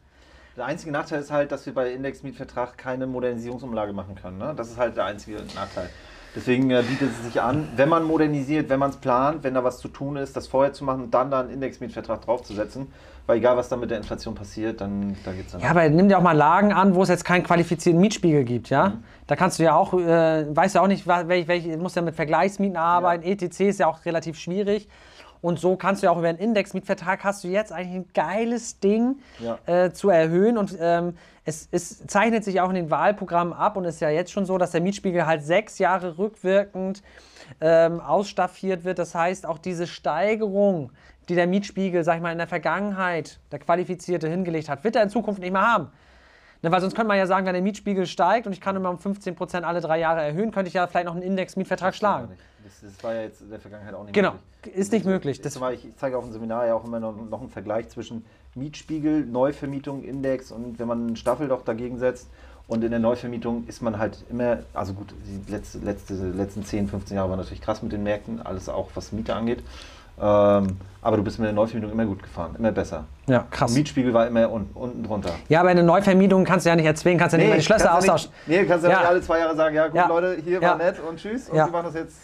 Der 0.58 0.66
einzige 0.66 0.92
Nachteil 0.92 1.22
ist 1.22 1.32
halt, 1.32 1.52
dass 1.54 1.66
wir 1.66 1.74
bei 1.74 1.94
Indexmietvertrag 1.94 2.78
keine 2.78 3.08
Modernisierungsumlage 3.08 3.94
machen 3.94 4.16
können. 4.16 4.38
Ne? 4.38 4.54
Das 4.56 4.70
ist 4.70 4.78
halt 4.78 4.98
der 4.98 5.06
einzige 5.06 5.38
Nachteil. 5.56 5.90
Deswegen 6.36 6.70
äh, 6.70 6.84
bietet 6.88 7.12
es 7.12 7.26
sich 7.26 7.42
an, 7.42 7.70
wenn 7.76 7.88
man 7.88 8.04
modernisiert, 8.04 8.70
wenn 8.70 8.80
man 8.80 8.90
es 8.90 8.98
plant, 8.98 9.44
wenn 9.44 9.54
da 9.54 9.64
was 9.64 9.80
zu 9.80 9.88
tun 9.88 10.18
ist, 10.18 10.36
das 10.36 10.48
vorher 10.48 10.74
zu 10.74 10.84
machen 10.84 11.04
und 11.04 11.14
dann 11.14 11.32
da 11.32 11.40
einen 11.40 11.50
Indexmietvertrag 11.50 12.26
draufzusetzen. 12.26 12.88
Weil 13.28 13.38
egal, 13.38 13.58
was 13.58 13.70
da 13.70 13.76
mit 13.76 13.90
der 13.90 13.98
Inflation 13.98 14.36
passiert, 14.36 14.82
dann 14.82 15.16
da 15.24 15.32
geht 15.32 15.48
es 15.48 15.54
dann. 15.54 15.62
Ja, 15.62 15.72
aber 15.72 15.90
nimm 15.90 16.10
dir 16.10 16.20
auch 16.20 16.24
mal 16.24 16.38
Lagen 16.38 16.74
an, 16.74 16.94
wo 16.94 17.02
es 17.02 17.10
jetzt 17.10 17.26
keinen 17.26 17.44
qualifizierten 17.44 18.00
Mietspiegel 18.00 18.44
gibt, 18.44 18.70
ja? 18.70 19.00
Da 19.26 19.36
kannst 19.36 19.58
du 19.58 19.64
ja 19.64 19.76
auch, 19.76 19.94
äh, 19.94 20.56
weißt 20.56 20.76
ja 20.76 20.82
auch 20.82 20.88
nicht, 20.88 21.08
welche, 21.08 21.48
welche, 21.48 21.78
musst 21.78 21.96
ja 21.96 22.04
mit 22.04 22.14
Vergleichsmieten 22.14 22.78
arbeiten, 22.78 23.24
ETC 23.24 23.62
ist 23.62 23.80
ja 23.80 23.88
auch 23.88 24.06
relativ 24.06 24.38
schwierig. 24.38 24.88
Und 25.42 25.60
so 25.60 25.76
kannst 25.76 26.02
du 26.02 26.08
ja 26.08 26.12
auch 26.12 26.18
über 26.18 26.28
einen 26.28 26.40
Indexmietvertrag 26.40 27.24
hast 27.24 27.44
du 27.44 27.48
jetzt 27.48 27.72
eigentlich 27.72 27.96
ein 27.96 28.10
geiles 28.14 28.80
Ding 28.80 29.18
Ja. 29.40 29.60
äh, 29.66 29.92
zu 29.92 30.10
erhöhen. 30.10 30.58
Und 30.58 30.76
ähm, 30.80 31.16
es, 31.46 31.68
es 31.72 32.06
zeichnet 32.08 32.44
sich 32.44 32.62
auch 32.62 32.70
in 32.70 32.76
den 32.76 32.90
Wahlprogrammen 32.90 33.54
ab 33.54 33.78
und 33.78 33.86
ist 33.86 34.02
ja 34.02 34.10
jetzt 34.10 34.32
schon 34.32 34.46
so, 34.46 34.58
dass 34.58 34.72
der 34.72 34.82
Mietspiegel 34.82 35.26
halt 35.26 35.44
sechs 35.44 35.78
Jahre 35.78 36.18
rückwirkend 36.18 37.04
ähm, 37.62 38.00
ausstaffiert 38.00 38.84
wird. 38.84 38.98
Das 38.98 39.14
heißt, 39.14 39.46
auch 39.46 39.60
diese 39.60 39.86
Steigerung, 39.86 40.92
die 41.30 41.36
der 41.36 41.48
Mietspiegel, 41.48 42.04
sag 42.04 42.16
ich 42.18 42.22
mal, 42.22 42.32
in 42.32 42.38
der 42.40 42.48
Vergangenheit, 42.48 43.40
der 43.52 43.60
Qualifizierte 43.60 44.28
hingelegt 44.28 44.70
hat, 44.70 44.84
wird 44.84 44.96
er 44.96 45.04
in 45.04 45.10
Zukunft 45.10 45.40
nicht 45.42 45.52
mehr 45.52 45.62
haben. 45.62 45.90
Ne, 46.66 46.72
weil 46.72 46.82
sonst 46.82 46.96
könnte 46.96 47.10
man 47.10 47.20
ja 47.20 47.28
sagen, 47.28 47.46
wenn 47.46 47.54
der 47.54 47.62
Mietspiegel 47.62 48.08
steigt 48.08 48.48
und 48.48 48.54
ich 48.54 48.60
kann 48.60 48.76
immer 48.76 48.90
um 48.90 48.98
15% 48.98 49.62
alle 49.62 49.82
drei 49.82 50.00
Jahre 50.00 50.22
erhöhen, 50.24 50.50
könnte 50.50 50.68
ich 50.68 50.74
ja 50.74 50.88
vielleicht 50.88 51.06
noch 51.06 51.14
einen 51.14 51.22
Indexmietvertrag 51.22 51.94
schlagen. 51.94 52.30
Das, 52.64 52.82
das 52.82 53.04
war 53.04 53.14
ja 53.14 53.22
jetzt 53.22 53.42
in 53.42 53.52
der 53.52 53.60
Vergangenheit 53.60 53.94
auch 53.94 54.04
nicht 54.04 54.16
Genau, 54.16 54.32
möglich. 54.64 54.76
ist 54.76 54.92
nicht 54.92 55.06
möglich. 55.06 55.38
Ich, 55.38 55.42
Das- 55.44 55.54
zum 55.54 55.60
Beispiel, 55.62 55.92
ich 55.92 55.96
zeige 55.98 56.18
auf 56.18 56.24
dem 56.24 56.34
Seminar 56.34 56.66
ja 56.66 56.74
auch 56.74 56.84
immer 56.84 57.00
noch, 57.00 57.14
noch 57.30 57.40
einen 57.42 57.52
Vergleich 57.52 57.90
zwischen 57.90 58.26
Mietspiegel, 58.56 59.28
Neuvermietung, 59.28 60.04
Index 60.04 60.52
und 60.52 60.80
wenn 60.80 60.88
man 60.88 61.06
einen 61.06 61.16
Staffeldoch 61.18 61.62
dagegen 61.62 62.00
setzt. 62.00 62.30
Und 62.68 62.84
in 62.84 62.90
der 62.90 63.00
Neuvermietung 63.00 63.68
ist 63.68 63.84
man 63.84 64.00
halt 64.00 64.24
immer, 64.32 64.58
also 64.74 64.94
gut, 64.94 65.14
die 65.28 65.52
letzte, 65.52 65.78
letzte, 65.78 66.16
letzten 66.16 66.66
10, 66.66 66.88
15 66.88 67.16
Jahre 67.16 67.30
waren 67.30 67.38
natürlich 67.38 67.62
krass 67.62 67.84
mit 67.84 67.92
den 67.92 68.02
Märkten, 68.02 68.42
alles 68.42 68.70
auch 68.70 68.90
was 68.96 69.12
Miete 69.12 69.36
angeht. 69.36 69.62
Ähm, 70.22 70.78
aber 71.02 71.18
du 71.18 71.24
bist 71.24 71.38
mit 71.38 71.46
der 71.46 71.54
Neuvermietung 71.54 71.92
immer 71.92 72.06
gut 72.06 72.24
gefahren, 72.24 72.56
immer 72.58 72.72
besser. 72.72 73.06
Ja, 73.28 73.46
krass. 73.52 73.70
Und 73.70 73.78
Mietspiegel 73.78 74.14
war 74.14 74.26
immer 74.26 74.52
un, 74.52 74.70
unten 74.74 75.04
drunter. 75.04 75.32
Ja, 75.50 75.60
aber 75.60 75.70
eine 75.70 75.84
Neuvermietung 75.84 76.44
kannst 76.46 76.66
du 76.66 76.72
ja 76.72 76.76
nicht 76.76 76.86
erzwingen, 76.86 77.20
kannst 77.20 77.34
ja 77.34 77.38
nicht 77.38 77.50
mal 77.50 77.58
die 77.58 77.64
Schlösser 77.64 77.96
austauschen. 77.96 78.32
Nicht, 78.48 78.62
nee, 78.62 78.66
kannst 78.66 78.86
du 78.86 78.90
ja. 78.90 78.96
Ja. 78.96 79.00
nicht 79.02 79.10
alle 79.10 79.22
zwei 79.22 79.40
Jahre 79.40 79.56
sagen, 79.56 79.76
ja 79.76 79.88
gut 79.88 79.96
Ja. 79.96 80.08
Leute, 80.08 80.38
hier 80.44 80.62
war 80.62 80.78
nett 80.78 80.96
und 81.08 81.18
tschüss. 81.20 81.50
Und 81.50 81.58
wir 81.58 81.68
machen 81.68 81.86
das 81.86 81.94
jetzt 81.94 82.18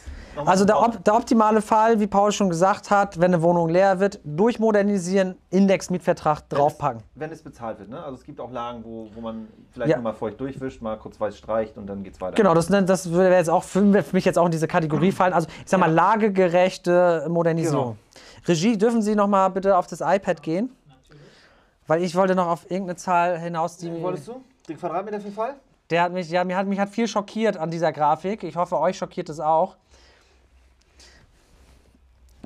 Also 0.45 0.65
der, 0.65 0.79
op 0.79 1.03
der 1.03 1.15
optimale 1.15 1.61
Fall, 1.61 1.99
wie 1.99 2.07
Paul 2.07 2.31
schon 2.31 2.49
gesagt 2.49 2.89
hat, 2.89 3.19
wenn 3.19 3.33
eine 3.33 3.41
Wohnung 3.41 3.69
leer 3.69 3.99
wird, 3.99 4.19
durchmodernisieren, 4.23 5.37
Indexmietvertrag 5.49 6.47
draufpacken. 6.49 7.03
Wenn 7.15 7.31
es 7.31 7.41
bezahlt 7.43 7.79
wird, 7.79 7.89
ne? 7.89 8.01
Also 8.03 8.15
es 8.17 8.23
gibt 8.23 8.39
auch 8.39 8.51
Lagen, 8.51 8.83
wo, 8.83 9.07
wo 9.13 9.21
man 9.21 9.47
vielleicht 9.71 9.89
Ja. 9.91 9.97
nur 9.97 10.03
mal 10.03 10.13
feucht 10.13 10.39
durchwischt, 10.39 10.81
mal 10.81 10.97
kurz 10.97 11.19
weiß 11.19 11.37
streicht 11.37 11.77
und 11.77 11.87
dann 11.87 12.03
geht's 12.03 12.21
weiter. 12.21 12.35
Genau, 12.35 12.53
das, 12.53 12.67
das 12.67 13.11
würde 13.11 13.35
jetzt 13.35 13.49
auch 13.49 13.63
für 13.63 13.81
für 14.03 14.15
mich 14.15 14.25
jetzt 14.25 14.37
auch 14.37 14.45
in 14.45 14.51
diese 14.51 14.67
Kategorie 14.67 15.11
fallen. 15.13 15.33
Also 15.33 15.47
ich 15.49 15.69
sag 15.69 15.79
mal, 15.79 15.91
lagegerechte 15.91 17.25
Modernisierung. 17.29 17.97
Regie, 18.47 18.77
dürfen 18.77 19.01
Sie 19.01 19.15
noch 19.15 19.27
mal 19.27 19.49
bitte 19.49 19.77
auf 19.77 19.87
das 19.87 20.01
iPad 20.01 20.41
gehen? 20.41 20.75
Weil 21.87 22.03
ich 22.03 22.15
wollte 22.15 22.35
noch 22.35 22.47
auf 22.47 22.69
irgendeine 22.71 22.95
Zahl 22.95 23.37
hinaus, 23.37 23.77
die 23.77 23.91
Wie 23.91 24.01
wolltest 24.01 24.27
du? 24.27 24.41
Den 24.67 24.77
Quadratmeterverfall? 24.77 25.55
Der 25.89 26.03
hat 26.03 26.13
mich, 26.13 26.29
ja, 26.29 26.43
mir 26.45 26.55
hat, 26.55 26.67
mich 26.67 26.79
hat 26.79 26.89
viel 26.89 27.07
schockiert 27.07 27.57
an 27.57 27.69
dieser 27.69 27.91
Grafik. 27.91 28.43
Ich 28.43 28.55
hoffe, 28.55 28.79
euch 28.79 28.97
schockiert 28.97 29.27
es 29.27 29.39
auch. 29.41 29.75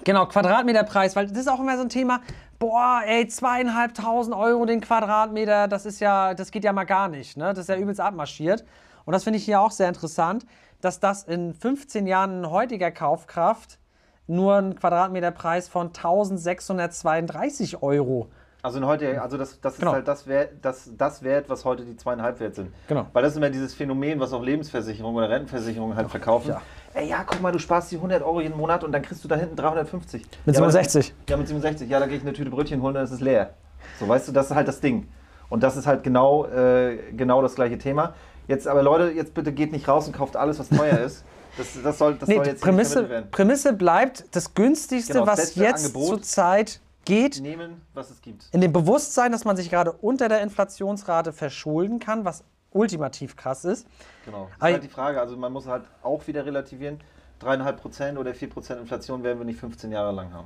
Genau, 0.06 0.28
Quadratmeterpreis, 0.28 1.16
weil 1.16 1.28
das 1.28 1.38
ist 1.38 1.48
auch 1.50 1.60
immer 1.60 1.76
so 1.76 1.82
ein 1.84 1.90
Thema. 1.90 2.22
Boah, 2.60 3.02
ey, 3.06 3.28
zweieinhalbtausend 3.28 4.36
Euro 4.36 4.66
den 4.66 4.80
Quadratmeter, 4.80 5.68
das 5.68 5.86
ist 5.86 6.00
ja, 6.00 6.34
das 6.36 6.52
geht 6.52 6.64
ja 6.64 6.72
mal 6.74 6.86
gar 6.86 7.08
nicht. 7.10 7.36
Ne? 7.38 7.46
Das 7.50 7.60
ist 7.60 7.70
ja 7.70 7.76
übelst 7.76 8.00
abmarschiert. 8.00 8.64
Und 9.06 9.14
das 9.14 9.24
finde 9.24 9.38
ich 9.40 9.46
hier 9.46 9.60
auch 9.60 9.72
sehr 9.72 9.88
interessant, 9.88 10.46
dass 10.80 11.00
das 11.00 11.24
in 11.24 11.54
15 11.54 12.06
Jahren 12.08 12.50
heutiger 12.50 12.92
Kaufkraft 12.92 13.80
nur 14.28 14.56
ein 14.58 14.76
Quadratmeterpreis 14.76 15.68
von 15.68 15.88
1632 15.88 17.82
Euro. 17.82 18.30
Also 18.62 18.80
in 18.80 18.86
heute, 18.86 19.22
also 19.22 19.38
das, 19.38 19.60
das 19.62 19.78
Genau. 19.78 19.92
ist 19.92 19.96
halt 19.96 20.08
das 20.08 20.26
Wert, 20.28 20.52
das, 20.64 20.90
das 20.98 21.22
Wert, 21.24 21.50
was 21.50 21.66
heute 21.66 21.84
die 21.86 21.96
zweieinhalb 21.98 22.40
wert 22.40 22.56
sind. 22.56 22.72
Genau. 22.88 23.06
Weil 23.14 23.22
das 23.22 23.34
ist 23.34 23.38
immer 23.38 23.52
dieses 23.52 23.74
Phänomen, 23.76 24.20
was 24.20 24.34
auch 24.34 24.42
Lebensversicherungen 24.42 25.18
oder 25.18 25.30
Rentenversicherungen 25.30 25.96
halt 25.96 26.10
verkaufen. 26.10 26.50
ja. 26.50 26.62
Ey, 26.96 27.10
ja, 27.10 27.24
guck 27.26 27.42
mal, 27.42 27.52
du 27.52 27.60
sparst 27.60 27.92
die 27.92 27.98
100 27.98 28.24
Euro 28.24 28.40
jeden 28.40 28.56
Monat 28.58 28.84
und 28.86 28.92
dann 28.94 29.02
kriegst 29.02 29.22
du 29.24 29.28
da 29.28 29.36
hinten 29.36 29.56
350. 29.58 30.22
Mit 30.46 30.56
ja, 30.56 30.62
aber- 30.62 30.72
67. 30.72 31.14
Ja, 31.30 31.36
mit 31.38 31.48
67. 31.48 31.90
Ja, 31.90 32.00
da 32.00 32.08
gehe 32.08 32.16
ich 32.18 32.24
eine 32.24 32.32
Tüte 32.34 32.50
Brötchen 32.50 32.82
holen, 32.82 32.94
dann 32.96 33.04
ist 33.04 33.12
es 33.12 33.20
leer. 33.20 33.54
So, 34.00 34.08
weißt 34.08 34.30
du, 34.30 34.32
das 34.32 34.48
ist 34.50 34.56
halt 34.56 34.68
das 34.68 34.80
Ding. 34.80 35.08
Und 35.50 35.62
das 35.62 35.76
ist 35.78 35.86
halt 35.88 36.04
genau, 36.04 36.46
äh, 36.48 36.98
genau 37.16 37.42
das 37.42 37.56
gleiche 37.56 37.78
Thema. 37.78 38.14
Jetzt 38.48 38.68
aber 38.68 38.82
Leute, 38.82 39.12
jetzt 39.12 39.34
bitte 39.34 39.52
geht 39.52 39.72
nicht 39.74 39.88
raus 39.88 40.08
und 40.08 40.14
kauft 40.16 40.36
alles, 40.38 40.58
was 40.58 40.70
teuer 40.70 41.00
ist. 41.00 41.24
Das, 41.58 41.68
das 41.84 41.98
soll, 41.98 42.16
das 42.16 42.28
Nee, 42.30 42.36
soll 42.36 42.46
jetzt 42.46 42.54
nicht 42.56 42.64
Prämisse, 42.64 42.92
vermittelt 42.94 43.10
werden. 43.12 43.32
Prämisse 43.32 43.74
bleibt 43.74 44.26
das 44.36 44.54
günstigste, 44.54 45.14
Genau, 45.14 45.26
das 45.26 45.40
was 45.40 45.56
jetzt 45.56 45.86
Angebot. 45.86 46.08
zur 46.08 46.22
Zeit 46.22 46.80
geht. 47.06 47.42
Nehmen, 47.42 47.82
was 47.94 48.10
es 48.10 48.22
gibt. 48.22 48.46
In 48.52 48.62
dem 48.62 48.74
Bewusstsein, 48.74 49.32
dass 49.32 49.46
man 49.46 49.56
sich 49.58 49.70
gerade 49.70 49.92
unter 49.92 50.28
der 50.30 50.42
Inflationsrate 50.42 51.32
verschulden 51.34 52.00
kann, 52.00 52.26
was 52.26 52.44
ultimativ 52.76 53.36
krass 53.36 53.66
ist. 53.66 53.88
Genau. 54.26 54.48
Das 54.60 54.70
ist 54.70 54.74
halt 54.74 54.84
die 54.84 54.90
Frage. 54.90 55.20
Also 55.20 55.38
man 55.38 55.52
muss 55.52 55.68
halt 55.68 55.86
auch 56.04 56.28
wieder 56.28 56.46
relativieren. 56.46 57.00
3,5% 57.42 58.18
oder 58.18 58.32
4% 58.32 58.80
Inflation 58.80 59.24
werden 59.24 59.40
wir 59.40 59.46
nicht 59.46 59.60
15 59.60 59.92
Jahre 59.92 60.12
lang 60.12 60.34
haben. 60.34 60.46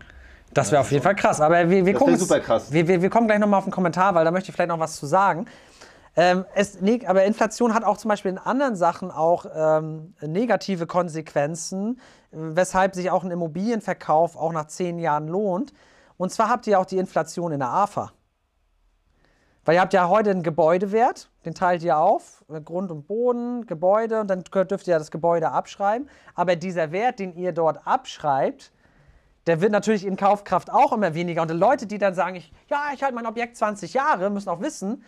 Das 0.53 0.71
wäre 0.71 0.81
auf 0.81 0.91
jeden 0.91 1.03
Fall 1.03 1.15
krass. 1.15 1.41
Aber 1.41 1.69
wir, 1.69 1.85
wir 1.85 1.93
Das 1.93 1.99
gucken 1.99 2.17
super 2.17 2.39
krass. 2.39 2.71
Wir, 2.71 2.87
wir, 2.87 3.01
wir 3.01 3.09
kommen 3.09 3.27
gleich 3.27 3.39
nochmal 3.39 3.59
auf 3.59 3.65
den 3.65 3.71
Kommentar, 3.71 4.15
weil 4.15 4.25
da 4.25 4.31
möchte 4.31 4.49
ich 4.49 4.55
vielleicht 4.55 4.69
noch 4.69 4.79
was 4.79 4.95
zu 4.95 5.05
sagen. 5.05 5.45
Ähm, 6.15 6.45
es, 6.55 6.81
nee, 6.81 7.05
aber 7.05 7.23
Inflation 7.23 7.73
hat 7.73 7.83
auch 7.83 7.97
zum 7.97 8.09
Beispiel 8.09 8.31
in 8.31 8.39
anderen 8.39 8.75
Sachen 8.75 9.11
auch 9.11 9.45
ähm, 9.53 10.15
negative 10.21 10.87
Konsequenzen, 10.87 11.99
weshalb 12.31 12.95
sich 12.95 13.11
auch 13.11 13.23
ein 13.23 13.31
Immobilienverkauf 13.31 14.35
auch 14.35 14.51
nach 14.51 14.67
zehn 14.67 14.97
Jahren 14.97 15.27
lohnt. 15.27 15.71
Und 16.17 16.31
zwar 16.31 16.49
habt 16.49 16.65
ihr 16.67 16.79
auch 16.79 16.85
die 16.85 16.97
Inflation 16.97 17.51
in 17.51 17.59
der 17.59 17.69
AFA. 17.69 18.11
Weil 19.69 19.75
ihr 19.75 19.81
habt 19.81 19.93
ja 19.93 20.09
heute 20.09 20.31
einen 20.31 20.41
Gebäudewert, 20.41 21.29
den 21.45 21.53
teilt 21.53 21.83
ihr 21.83 21.99
auf, 21.99 22.43
äh, 22.51 22.59
Grund 22.59 22.89
und 22.89 23.05
Boden, 23.05 23.67
Gebäude, 23.67 24.19
und 24.19 24.27
dann 24.27 24.43
dürft 24.43 24.87
ihr 24.87 24.97
das 24.97 25.11
Gebäude 25.11 25.51
abschreiben. 25.51 26.09
Aber 26.33 26.55
dieser 26.55 26.91
Wert, 26.91 27.19
den 27.19 27.35
ihr 27.35 27.51
dort 27.51 27.85
abschreibt, 27.85 28.71
der 29.45 29.61
wird 29.61 29.71
natürlich 29.71 30.07
in 30.07 30.15
Kaufkraft 30.15 30.71
auch 30.71 30.91
immer 30.91 31.13
weniger. 31.13 31.43
Und 31.43 31.51
die 31.51 31.55
Leute, 31.55 31.85
die 31.85 31.99
dann 31.99 32.15
sagen, 32.15 32.37
ich, 32.37 32.51
ja, 32.67 32.85
ich 32.95 33.03
halte 33.03 33.13
mein 33.13 33.27
Objekt 33.27 33.57
20 33.57 33.93
Jahre, 33.93 34.31
müssen 34.31 34.49
auch 34.49 34.59
wissen, 34.59 35.03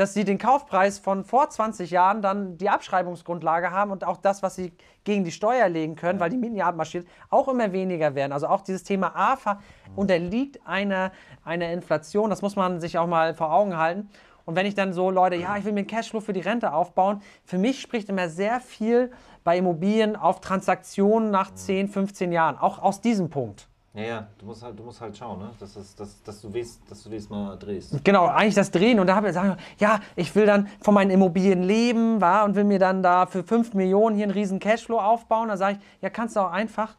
dass 0.00 0.14
sie 0.14 0.24
den 0.24 0.38
Kaufpreis 0.38 0.98
von 0.98 1.24
vor 1.24 1.50
20 1.50 1.90
Jahren 1.90 2.22
dann 2.22 2.56
die 2.56 2.70
Abschreibungsgrundlage 2.70 3.70
haben 3.70 3.90
und 3.90 4.02
auch 4.02 4.16
das, 4.16 4.42
was 4.42 4.54
sie 4.54 4.72
gegen 5.04 5.24
die 5.24 5.30
Steuer 5.30 5.68
legen 5.68 5.94
können, 5.94 6.18
weil 6.20 6.30
die 6.30 6.38
Mieten 6.38 6.56
ja 6.56 6.66
abmarschiert, 6.68 7.06
auch 7.28 7.48
immer 7.48 7.72
weniger 7.72 8.14
werden. 8.14 8.32
Also 8.32 8.46
auch 8.46 8.62
dieses 8.62 8.82
Thema 8.82 9.14
AFA 9.14 9.60
unterliegt 9.96 10.66
einer, 10.66 11.12
einer 11.44 11.70
Inflation. 11.70 12.30
Das 12.30 12.40
muss 12.40 12.56
man 12.56 12.80
sich 12.80 12.96
auch 12.96 13.06
mal 13.06 13.34
vor 13.34 13.52
Augen 13.52 13.76
halten. 13.76 14.08
Und 14.46 14.56
wenn 14.56 14.64
ich 14.64 14.74
dann 14.74 14.94
so, 14.94 15.10
Leute, 15.10 15.36
ja, 15.36 15.58
ich 15.58 15.66
will 15.66 15.72
mir 15.72 15.80
einen 15.80 15.86
Cashflow 15.86 16.20
für 16.20 16.32
die 16.32 16.40
Rente 16.40 16.72
aufbauen, 16.72 17.20
für 17.44 17.58
mich 17.58 17.82
spricht 17.82 18.08
immer 18.08 18.30
sehr 18.30 18.60
viel 18.60 19.12
bei 19.44 19.58
Immobilien 19.58 20.16
auf 20.16 20.40
Transaktionen 20.40 21.30
nach 21.30 21.52
10, 21.52 21.88
15 21.88 22.32
Jahren. 22.32 22.56
Auch 22.56 22.78
aus 22.78 23.02
diesem 23.02 23.28
Punkt. 23.28 23.69
Ja, 23.92 24.02
ja, 24.02 24.28
du 24.38 24.46
musst 24.46 24.62
halt, 24.62 24.78
du 24.78 24.84
musst 24.84 25.00
halt 25.00 25.16
schauen, 25.16 25.40
ne? 25.40 25.50
dass, 25.58 25.74
das, 25.74 25.96
dass, 25.96 26.22
dass, 26.22 26.40
du 26.40 26.54
weißt, 26.54 26.82
dass 26.88 27.02
du 27.02 27.10
das 27.10 27.28
mal 27.28 27.56
drehst. 27.56 28.04
Genau, 28.04 28.26
eigentlich 28.26 28.54
das 28.54 28.70
Drehen. 28.70 29.00
Und 29.00 29.08
da 29.08 29.16
habe 29.16 29.26
ich 29.26 29.34
gesagt, 29.34 29.60
ja, 29.78 29.98
ich 30.14 30.32
will 30.36 30.46
dann 30.46 30.68
von 30.80 30.94
meinen 30.94 31.10
Immobilien 31.10 31.64
leben, 31.64 32.20
war, 32.20 32.44
und 32.44 32.54
will 32.54 32.62
mir 32.62 32.78
dann 32.78 33.02
da 33.02 33.26
für 33.26 33.42
5 33.42 33.74
Millionen 33.74 34.14
hier 34.14 34.26
einen 34.26 34.32
riesen 34.32 34.60
Cashflow 34.60 35.00
aufbauen. 35.00 35.48
Da 35.48 35.56
sage 35.56 35.78
ich, 35.78 36.02
ja, 36.02 36.10
kannst 36.10 36.36
du 36.36 36.40
auch 36.40 36.52
einfach 36.52 36.96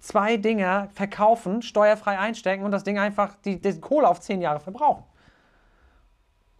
zwei 0.00 0.36
Dinger 0.36 0.88
verkaufen, 0.94 1.62
steuerfrei 1.62 2.18
einstecken 2.18 2.64
und 2.64 2.72
das 2.72 2.82
Ding 2.82 2.98
einfach 2.98 3.36
die, 3.44 3.60
die 3.60 3.80
Kohle 3.80 4.08
auf 4.08 4.20
10 4.20 4.40
Jahre 4.40 4.58
verbrauchen. 4.58 5.04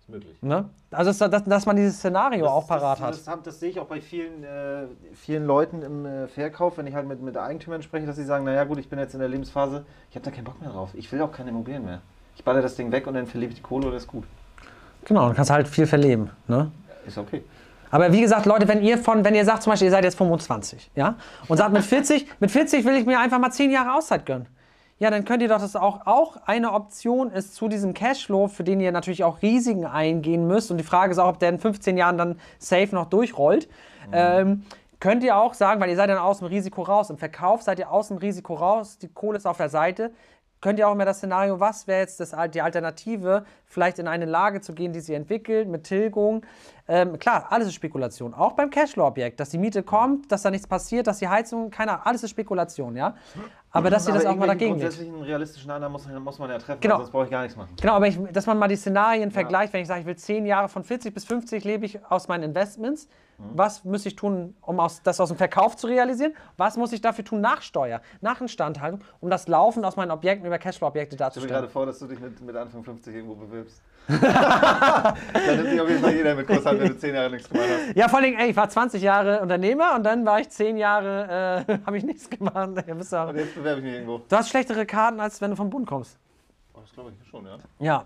Möglich. 0.09 0.43
Ne? 0.43 0.71
Also, 0.91 1.11
dass, 1.11 1.31
dass, 1.31 1.45
dass 1.45 1.67
man 1.67 1.77
dieses 1.77 1.99
Szenario 1.99 2.47
auch 2.47 2.67
parat 2.67 2.99
das, 2.99 3.05
hat. 3.05 3.11
Das, 3.11 3.25
das, 3.25 3.43
das 3.43 3.61
sehe 3.61 3.69
ich 3.69 3.79
auch 3.79 3.87
bei 3.87 4.01
vielen, 4.01 4.43
äh, 4.43 4.87
vielen 5.15 5.45
Leuten 5.45 5.83
im 5.83 6.07
äh, 6.07 6.27
Verkauf, 6.29 6.79
wenn 6.79 6.87
ich 6.87 6.95
halt 6.95 7.07
mit, 7.07 7.21
mit 7.21 7.37
Eigentümern 7.37 7.83
spreche, 7.83 8.07
dass 8.07 8.17
sie 8.17 8.25
sagen, 8.25 8.45
naja 8.47 8.65
gut, 8.65 8.79
ich 8.79 8.89
bin 8.89 8.99
jetzt 8.99 9.13
in 9.13 9.21
der 9.21 9.29
Lebensphase, 9.29 9.85
ich 10.09 10.17
habe 10.17 10.25
da 10.25 10.31
keinen 10.31 10.45
Bock 10.45 10.59
mehr 10.63 10.71
drauf. 10.71 10.91
Ich 10.95 11.13
will 11.13 11.21
auch 11.21 11.31
keine 11.31 11.51
Immobilien 11.51 11.85
mehr. 11.85 12.01
Ich 12.37 12.43
baller 12.43 12.63
das 12.63 12.75
Ding 12.75 12.91
weg 12.91 13.07
und 13.07 13.15
dann 13.15 13.27
verlebe 13.27 13.53
ich 13.53 13.59
die 13.59 13.63
Kohle 13.63 13.89
oder 13.89 13.99
ist 13.99 14.07
gut. 14.07 14.25
Genau, 15.05 15.27
dann 15.27 15.37
kannst 15.37 15.51
du 15.51 15.55
halt 15.55 15.69
viel 15.69 15.87
verleben. 15.87 16.31
Ne? 16.47 16.71
Ist 17.07 17.19
okay. 17.19 17.45
Aber 17.91 18.11
wie 18.13 18.21
gesagt, 18.21 18.47
Leute, 18.47 18.67
wenn 18.69 18.83
ihr 18.83 18.97
von, 18.99 19.25
wenn 19.25 19.35
ihr 19.35 19.45
sagt 19.45 19.63
zum 19.63 19.73
Beispiel, 19.73 19.87
ihr 19.87 19.93
seid 19.93 20.05
jetzt 20.05 20.17
25, 20.17 20.91
ja, 20.95 21.17
und 21.49 21.57
sagt 21.57 21.73
mit 21.73 21.83
40, 21.83 22.27
mit 22.41 22.51
40 22.51 22.85
will 22.85 22.97
ich 22.97 23.07
mir 23.07 23.19
einfach 23.19 23.39
mal 23.39 23.51
10 23.51 23.71
Jahre 23.71 23.95
Auszeit 23.95 24.25
gönnen. 24.25 24.47
Ja, 25.01 25.11
dann 25.11 25.25
könnt 25.25 25.43
ihr 25.43 25.49
doch 25.49 25.61
das 25.61 25.77
auch, 25.77 26.07
auch 26.07 26.39
eine 26.47 26.73
Option 26.73 27.31
ist 27.31 27.55
zu 27.55 27.69
diesem 27.69 27.95
Cashflow, 27.95 28.49
für 28.49 28.65
den 28.65 28.81
ihr 28.81 28.91
natürlich 28.91 29.23
auch 29.23 29.43
Risiken 29.43 29.87
eingehen 29.87 30.47
müsst. 30.49 30.73
Und 30.73 30.79
die 30.79 30.85
Frage 30.85 31.13
ist 31.13 31.19
auch, 31.19 31.29
ob 31.29 31.39
der 31.39 31.51
in 31.51 31.59
15 31.59 31.97
Jahren 31.97 32.19
dann 32.19 32.41
safe 32.59 32.93
noch 32.93 33.07
durchrollt. 33.07 33.69
Ähm, 34.13 34.65
könnt 34.99 35.23
ihr 35.23 35.37
auch 35.37 35.55
sagen, 35.55 35.81
weil 35.81 35.91
ihr 35.91 35.97
seid 35.97 36.11
dann 36.11 36.19
aus 36.19 36.39
dem 36.39 36.49
Risiko 36.49 36.83
raus. 36.83 37.11
Im 37.11 37.19
Verkauf 37.19 37.63
seid 37.63 37.79
ihr 37.79 37.93
aus 37.93 38.09
dem 38.09 38.17
Risiko 38.17 38.55
raus, 38.55 38.99
die 38.99 39.09
Kohle 39.09 39.39
ist 39.39 39.47
auf 39.47 39.59
der 39.59 39.69
Seite. 39.69 40.11
Könnt 40.61 40.81
ihr 40.81 40.89
auch 40.89 40.93
immer 40.93 41.05
das 41.05 41.19
Szenario, 41.19 41.61
was 41.61 41.87
wäre 41.87 42.01
jetzt 42.01 42.19
das, 42.19 42.35
die 42.53 42.61
Alternative, 42.61 43.45
vielleicht 43.65 44.01
in 44.01 44.09
eine 44.09 44.25
Lage 44.25 44.61
zu 44.61 44.75
gehen, 44.75 44.93
die 44.93 44.99
sie 44.99 45.15
entwickelt, 45.15 45.69
mit 45.69 45.85
Tilgung. 45.85 46.45
Ähm, 46.89 47.17
klar, 47.21 47.47
alles 47.51 47.69
ist 47.69 47.75
Spekulation. 47.75 48.35
Auch 48.35 48.53
beim 48.53 48.71
Cashflow-Objekt, 48.71 49.39
dass 49.39 49.51
die 49.51 49.59
Miete 49.59 49.85
kommt, 49.85 50.33
dass 50.33 50.43
da 50.43 50.51
nichts 50.51 50.67
passiert, 50.67 51.07
dass 51.07 51.19
die 51.19 51.29
Heizung, 51.29 51.71
keine 51.71 51.93
Ahnung, 51.93 52.07
alles 52.07 52.25
ist 52.25 52.31
Spekulation, 52.31 52.97
ja. 52.97 53.15
Aber 53.71 53.91
dass 53.91 54.09
ihr 54.09 54.15
das 54.15 54.25
auch 54.25 54.35
mal 54.37 54.47
dagegen 54.47 54.75
geht. 54.75 54.83
Grundsätzlichen 54.83 55.23
realistischen 55.23 55.71
Annahme 55.71 55.93
muss, 55.93 56.09
muss 56.09 56.39
man 56.39 56.51
ja 56.51 56.59
treffen, 56.59 56.81
Genau. 56.81 56.97
sonst 56.99 57.11
brauche 57.11 57.25
ich 57.25 57.31
gar 57.31 57.43
nichts 57.43 57.57
machen. 57.57 57.71
Genau, 57.81 57.95
aber 57.95 58.07
ich, 58.09 58.19
dass 58.33 58.47
man 58.47 58.59
mal 58.59 58.69
die 58.69 58.77
Szenarien 58.77 59.31
vergleicht, 59.31 59.73
wenn 59.73 59.83
ich 59.83 59.89
sage, 59.89 60.01
ich 60.01 60.07
will 60.07 60.17
10 60.17 60.47
Jahre 60.47 60.69
von 60.69 60.85
40 60.85 61.13
bis 61.13 61.25
50 61.25 61.65
lebe 61.65 61.85
ich 61.85 62.05
aus 62.11 62.29
meinen 62.29 62.45
Investments. 62.45 63.09
Was 63.55 63.85
muss 63.85 64.05
ich 64.05 64.17
tun, 64.17 64.57
um 64.63 64.81
aus, 64.81 65.01
das 65.03 65.21
aus 65.21 65.29
dem 65.29 65.37
Verkauf 65.37 65.77
zu 65.77 65.87
realisieren? 65.87 66.35
Was 66.57 66.77
muss 66.77 66.93
ich 66.93 67.01
dafür 67.01 67.25
tun 67.25 67.41
nach 67.41 67.63
Steuer, 67.63 68.01
nach 68.21 68.41
Instandhaltung, 68.41 69.01
um 69.21 69.31
das 69.31 69.47
Laufen 69.47 69.85
aus 69.85 69.95
meinen 69.95 70.11
Objekten 70.11 70.45
über 70.45 70.59
Cashflow-Objekte 70.59 71.15
Ich 71.15 71.17
stelle 71.17 71.25
mir 71.25 71.31
darzustellen? 71.31 71.55
gerade 71.61 71.69
vor, 71.69 71.87
dass 71.87 72.01
du 72.01 72.07
dich 72.09 72.19
mit, 72.19 72.41
mit 72.41 72.57
Anfang 72.57 72.83
50 72.83 73.15
irgendwo 73.15 73.37
bewirbst. 73.37 73.81
Dann 74.09 75.57
nimmt 75.57 75.69
sich 75.71 75.81
auf 75.81 75.89
jeden 75.89 76.01
Fall 76.03 76.15
jeder 76.15 76.35
mit 76.35 76.47
Kurs 76.49 76.67
an, 76.67 76.81
wenn 76.81 76.89
du 76.89 76.99
10 76.99 77.15
Jahre 77.15 77.31
nichts 77.31 77.49
gemacht 77.49 77.69
hast. 77.71 77.97
Ja, 77.97 78.09
vor 78.09 78.19
allem, 78.19 78.35
ey, 78.39 78.51
ich 78.51 78.57
war 78.57 78.69
20 78.69 79.03
Jahre 79.03 79.41
Unternehmer 79.41 79.95
und 79.95 80.03
dann 80.03 80.25
war 80.27 80.41
ich 80.41 80.49
10 80.49 80.77
Jahre, 80.77 81.65
äh, 81.69 81.79
habe 81.87 81.99
ich 81.99 82.05
nichts 82.05 82.29
gemacht. 82.29 82.57
Und 82.57 82.77
jetzt 82.89 83.55
bewerbe 83.55 83.79
ich 83.81 83.85
mich 83.85 83.95
irgendwo. 83.95 84.19
du 84.29 84.37
hast 84.37 84.49
schlechtere 84.49 84.85
Karten, 84.87 85.21
als 85.21 85.41
wenn 85.41 85.51
du 85.51 85.57
vom 85.57 85.71
Bund 85.71 85.87
kommst. 85.87 86.19
Oh, 86.75 86.81
das 86.81 86.93
glaube 86.93 87.13
ich 87.13 87.29
schon, 87.29 87.47
ja. 87.47 87.59
Ja, 87.79 88.05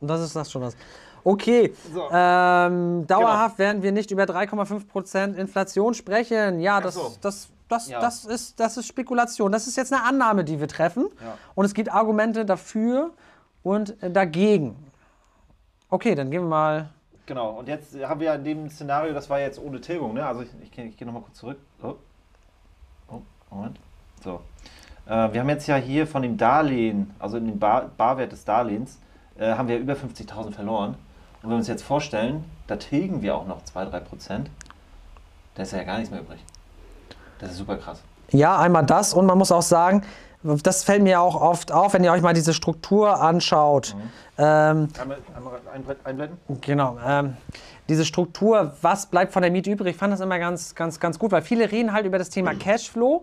und 0.00 0.08
das 0.08 0.22
ist 0.22 0.34
das 0.34 0.50
schon 0.50 0.62
was. 0.62 0.76
Okay, 1.24 1.72
So. 1.92 2.08
ähm, 2.12 3.06
dauerhaft 3.06 3.58
werden 3.58 3.82
wir 3.82 3.92
nicht 3.92 4.10
über 4.10 4.24
3,5% 4.24 5.34
Inflation 5.34 5.94
sprechen. 5.94 6.60
Ja, 6.60 6.80
das, 6.80 6.94
so. 6.94 7.14
das, 7.20 7.48
das, 7.68 7.88
Ja. 7.88 8.00
das, 8.00 8.24
ist, 8.24 8.58
das 8.58 8.76
ist 8.76 8.86
Spekulation. 8.86 9.52
Das 9.52 9.66
ist 9.66 9.76
jetzt 9.76 9.92
eine 9.92 10.04
Annahme, 10.04 10.44
die 10.44 10.58
wir 10.60 10.68
treffen. 10.68 11.08
Ja. 11.20 11.38
Und 11.54 11.64
es 11.64 11.74
gibt 11.74 11.92
Argumente 11.92 12.44
dafür 12.44 13.10
und 13.62 13.96
dagegen. 14.00 14.76
Okay, 15.88 16.14
dann 16.14 16.30
gehen 16.30 16.42
wir 16.42 16.48
mal. 16.48 16.88
Genau, 17.26 17.50
und 17.50 17.68
jetzt 17.68 17.94
haben 18.02 18.18
wir 18.20 18.26
ja 18.26 18.34
in 18.34 18.44
dem 18.44 18.68
Szenario, 18.70 19.14
das 19.14 19.30
war 19.30 19.38
jetzt 19.38 19.60
ohne 19.60 19.80
Tilgung, 19.80 20.14
ne? 20.14 20.26
Also 20.26 20.42
ich, 20.42 20.48
ich, 20.60 20.76
ich 20.76 20.96
gehe 20.96 21.06
nochmal 21.06 21.22
kurz 21.22 21.38
zurück. 21.38 21.58
Oh. 21.82 21.94
oh, 23.08 23.20
Moment. 23.50 23.78
So. 24.24 24.40
Äh, 25.06 25.32
wir 25.32 25.40
haben 25.40 25.48
jetzt 25.48 25.66
ja 25.68 25.76
hier 25.76 26.06
von 26.06 26.22
dem 26.22 26.36
Darlehen, 26.36 27.14
also 27.20 27.36
in 27.36 27.46
dem 27.46 27.58
Bar, 27.58 27.90
Barwert 27.96 28.32
des 28.32 28.44
Darlehens, 28.44 28.98
äh, 29.38 29.52
haben 29.54 29.68
wir 29.68 29.78
über 29.78 29.94
50.000 29.94 30.52
verloren. 30.52 30.96
Und 31.42 31.48
wenn 31.48 31.50
wir 31.50 31.56
uns 31.56 31.68
jetzt 31.68 31.82
vorstellen, 31.82 32.44
da 32.66 32.76
tilgen 32.76 33.22
wir 33.22 33.34
auch 33.36 33.46
noch 33.46 33.62
2-3 33.74 34.00
Prozent, 34.00 34.50
da 35.54 35.62
ist 35.62 35.72
ja 35.72 35.82
gar 35.82 35.96
nichts 35.98 36.10
mehr 36.10 36.20
übrig. 36.20 36.38
Das 37.38 37.50
ist 37.50 37.58
super 37.58 37.76
krass. 37.76 38.00
Ja, 38.30 38.58
einmal 38.58 38.86
das 38.86 39.12
und 39.12 39.26
man 39.26 39.36
muss 39.36 39.52
auch 39.52 39.62
sagen, 39.62 40.02
das 40.44 40.82
fällt 40.84 41.02
mir 41.02 41.20
auch 41.20 41.40
oft 41.40 41.70
auf, 41.70 41.92
wenn 41.94 42.02
ihr 42.02 42.10
euch 42.12 42.22
mal 42.22 42.34
diese 42.34 42.52
Struktur 42.54 43.20
anschaut. 43.20 43.94
Ähm, 44.38 44.88
Einmal, 45.00 45.18
einmal 45.36 45.52
einblenden- 45.74 46.04
einblenden? 46.06 46.38
Genau. 46.60 46.98
Ähm, 47.04 47.36
diese 47.88 48.04
Struktur, 48.04 48.74
was 48.80 49.06
bleibt 49.06 49.32
von 49.32 49.42
der 49.42 49.50
Miete 49.50 49.70
übrig? 49.70 49.90
Ich 49.94 49.96
fand 49.96 50.12
das 50.12 50.20
immer 50.20 50.38
ganz, 50.38 50.74
ganz, 50.74 50.98
ganz 50.98 51.18
gut, 51.18 51.30
weil 51.32 51.42
viele 51.42 51.70
reden 51.70 51.92
halt 51.92 52.06
über 52.06 52.18
das 52.18 52.30
Thema 52.30 52.54
Cashflow, 52.54 53.22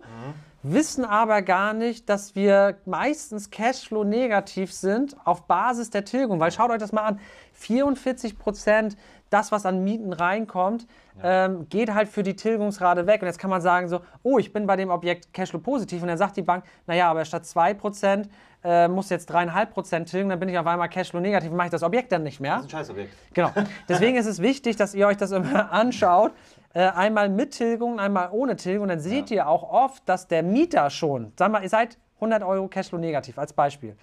wissen 0.62 1.04
aber 1.04 1.42
gar 1.42 1.72
nicht, 1.72 2.08
dass 2.08 2.34
wir 2.34 2.76
meistens 2.84 3.50
Cashflow 3.50 4.04
negativ 4.04 4.72
sind 4.72 5.16
auf 5.24 5.46
Basis 5.46 5.90
der 5.90 6.04
Tilgung. 6.04 6.40
Weil 6.40 6.52
schaut 6.52 6.70
euch 6.70 6.78
das 6.78 6.92
mal 6.92 7.02
an, 7.02 7.20
44 7.54 8.38
Prozent, 8.38 8.96
das, 9.30 9.52
was 9.52 9.64
an 9.64 9.84
Mieten 9.84 10.12
reinkommt, 10.12 10.86
ähm, 11.22 11.68
geht 11.68 11.94
halt 11.94 12.08
für 12.08 12.22
die 12.22 12.34
Tilgungsrate 12.34 13.06
weg. 13.06 13.22
Und 13.22 13.28
jetzt 13.28 13.38
kann 13.38 13.50
man 13.50 13.60
sagen 13.60 13.88
so, 13.88 14.00
oh, 14.22 14.38
ich 14.38 14.52
bin 14.52 14.66
bei 14.66 14.76
dem 14.76 14.90
Objekt 14.90 15.32
Cashflow 15.32 15.60
positiv. 15.60 16.02
Und 16.02 16.08
dann 16.08 16.18
sagt 16.18 16.36
die 16.36 16.42
Bank, 16.42 16.64
naja, 16.86 17.10
aber 17.10 17.24
statt 17.24 17.46
2 17.46 17.74
Prozent 17.74 18.28
äh, 18.64 18.88
muss 18.88 19.08
jetzt 19.08 19.30
3,5 19.30 19.66
Prozent 19.66 20.10
tilgen, 20.10 20.28
dann 20.28 20.40
bin 20.40 20.48
ich 20.48 20.58
auf 20.58 20.66
einmal 20.66 20.88
Cashflow 20.88 21.20
negativ 21.20 21.50
und 21.50 21.56
mache 21.56 21.68
ich 21.68 21.72
das 21.72 21.82
Objekt 21.82 22.12
dann 22.12 22.22
nicht 22.22 22.40
mehr. 22.40 22.56
Das 22.56 22.66
ist 22.66 22.74
ein 22.74 22.78
Scheißobjekt. 22.78 23.14
Genau. 23.34 23.52
Deswegen 23.88 24.16
ist 24.16 24.26
es 24.26 24.40
wichtig, 24.40 24.76
dass 24.76 24.94
ihr 24.94 25.06
euch 25.06 25.16
das 25.16 25.30
immer 25.30 25.72
anschaut. 25.72 26.32
Äh, 26.72 26.82
einmal 26.82 27.28
mit 27.28 27.52
Tilgung, 27.52 27.98
einmal 27.98 28.28
ohne 28.30 28.54
Tilgung. 28.54 28.88
Dann 28.88 29.00
seht 29.00 29.30
ihr 29.30 29.48
auch 29.48 29.68
oft, 29.68 30.08
dass 30.08 30.28
der 30.28 30.42
Mieter 30.42 30.88
schon, 30.90 31.32
sag 31.36 31.50
mal, 31.50 31.62
ihr 31.62 31.68
seid 31.68 31.98
100 32.16 32.42
Euro 32.44 32.68
Cashflow 32.68 32.98
negativ 32.98 33.38
als 33.38 33.52
Beispiel. 33.52 33.96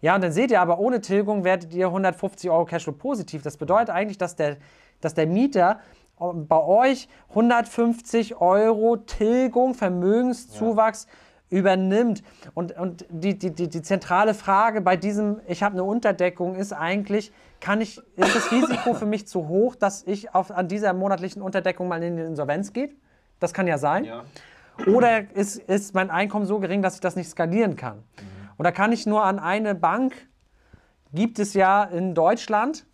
Ja, 0.00 0.14
und 0.16 0.24
dann 0.24 0.32
seht 0.32 0.50
ihr 0.50 0.60
aber, 0.60 0.78
ohne 0.78 1.00
Tilgung 1.00 1.44
werdet 1.44 1.72
ihr 1.74 1.86
150 1.86 2.50
Euro 2.50 2.64
Cashflow 2.64 2.94
positiv. 2.94 3.42
Das 3.42 3.56
bedeutet 3.56 3.90
eigentlich, 3.90 4.18
dass 4.18 4.34
der, 4.34 4.56
dass 5.00 5.14
der 5.14 5.26
Mieter 5.26 5.78
äh, 6.18 6.24
bei 6.32 6.60
euch 6.60 7.08
150 7.28 8.40
Euro 8.40 8.96
Tilgung, 8.96 9.74
Vermögenszuwachs 9.74 11.06
übernimmt. 11.48 12.22
Und, 12.54 12.76
und 12.78 13.06
die, 13.10 13.38
die, 13.38 13.50
die, 13.50 13.68
die 13.68 13.82
zentrale 13.82 14.34
Frage 14.34 14.80
bei 14.80 14.96
diesem, 14.96 15.40
ich 15.46 15.62
habe 15.62 15.74
eine 15.74 15.84
Unterdeckung, 15.84 16.56
ist 16.56 16.72
eigentlich, 16.72 17.32
kann 17.60 17.80
ich, 17.80 17.98
ist 18.16 18.34
das 18.34 18.50
Risiko 18.52 18.94
für 18.94 19.06
mich 19.06 19.28
zu 19.28 19.48
hoch, 19.48 19.76
dass 19.76 20.02
ich 20.06 20.34
auf, 20.34 20.50
an 20.50 20.68
dieser 20.68 20.92
monatlichen 20.92 21.42
Unterdeckung 21.42 21.88
mal 21.88 22.02
in 22.02 22.16
die 22.16 22.22
Insolvenz 22.22 22.72
geht? 22.72 22.96
Das 23.38 23.52
kann 23.54 23.66
ja 23.66 23.78
sein. 23.78 24.04
Ja. 24.04 24.24
Oder 24.86 25.30
ist, 25.34 25.56
ist 25.56 25.94
mein 25.94 26.10
Einkommen 26.10 26.46
so 26.46 26.58
gering, 26.58 26.82
dass 26.82 26.94
ich 26.94 27.00
das 27.00 27.16
nicht 27.16 27.28
skalieren 27.28 27.76
kann? 27.76 28.02
Und 28.56 28.64
da 28.64 28.72
kann 28.72 28.92
ich 28.92 29.06
nur 29.06 29.24
an 29.24 29.38
eine 29.38 29.74
Bank, 29.74 30.14
gibt 31.12 31.38
es 31.38 31.54
ja 31.54 31.84
in 31.84 32.14
Deutschland, 32.14 32.86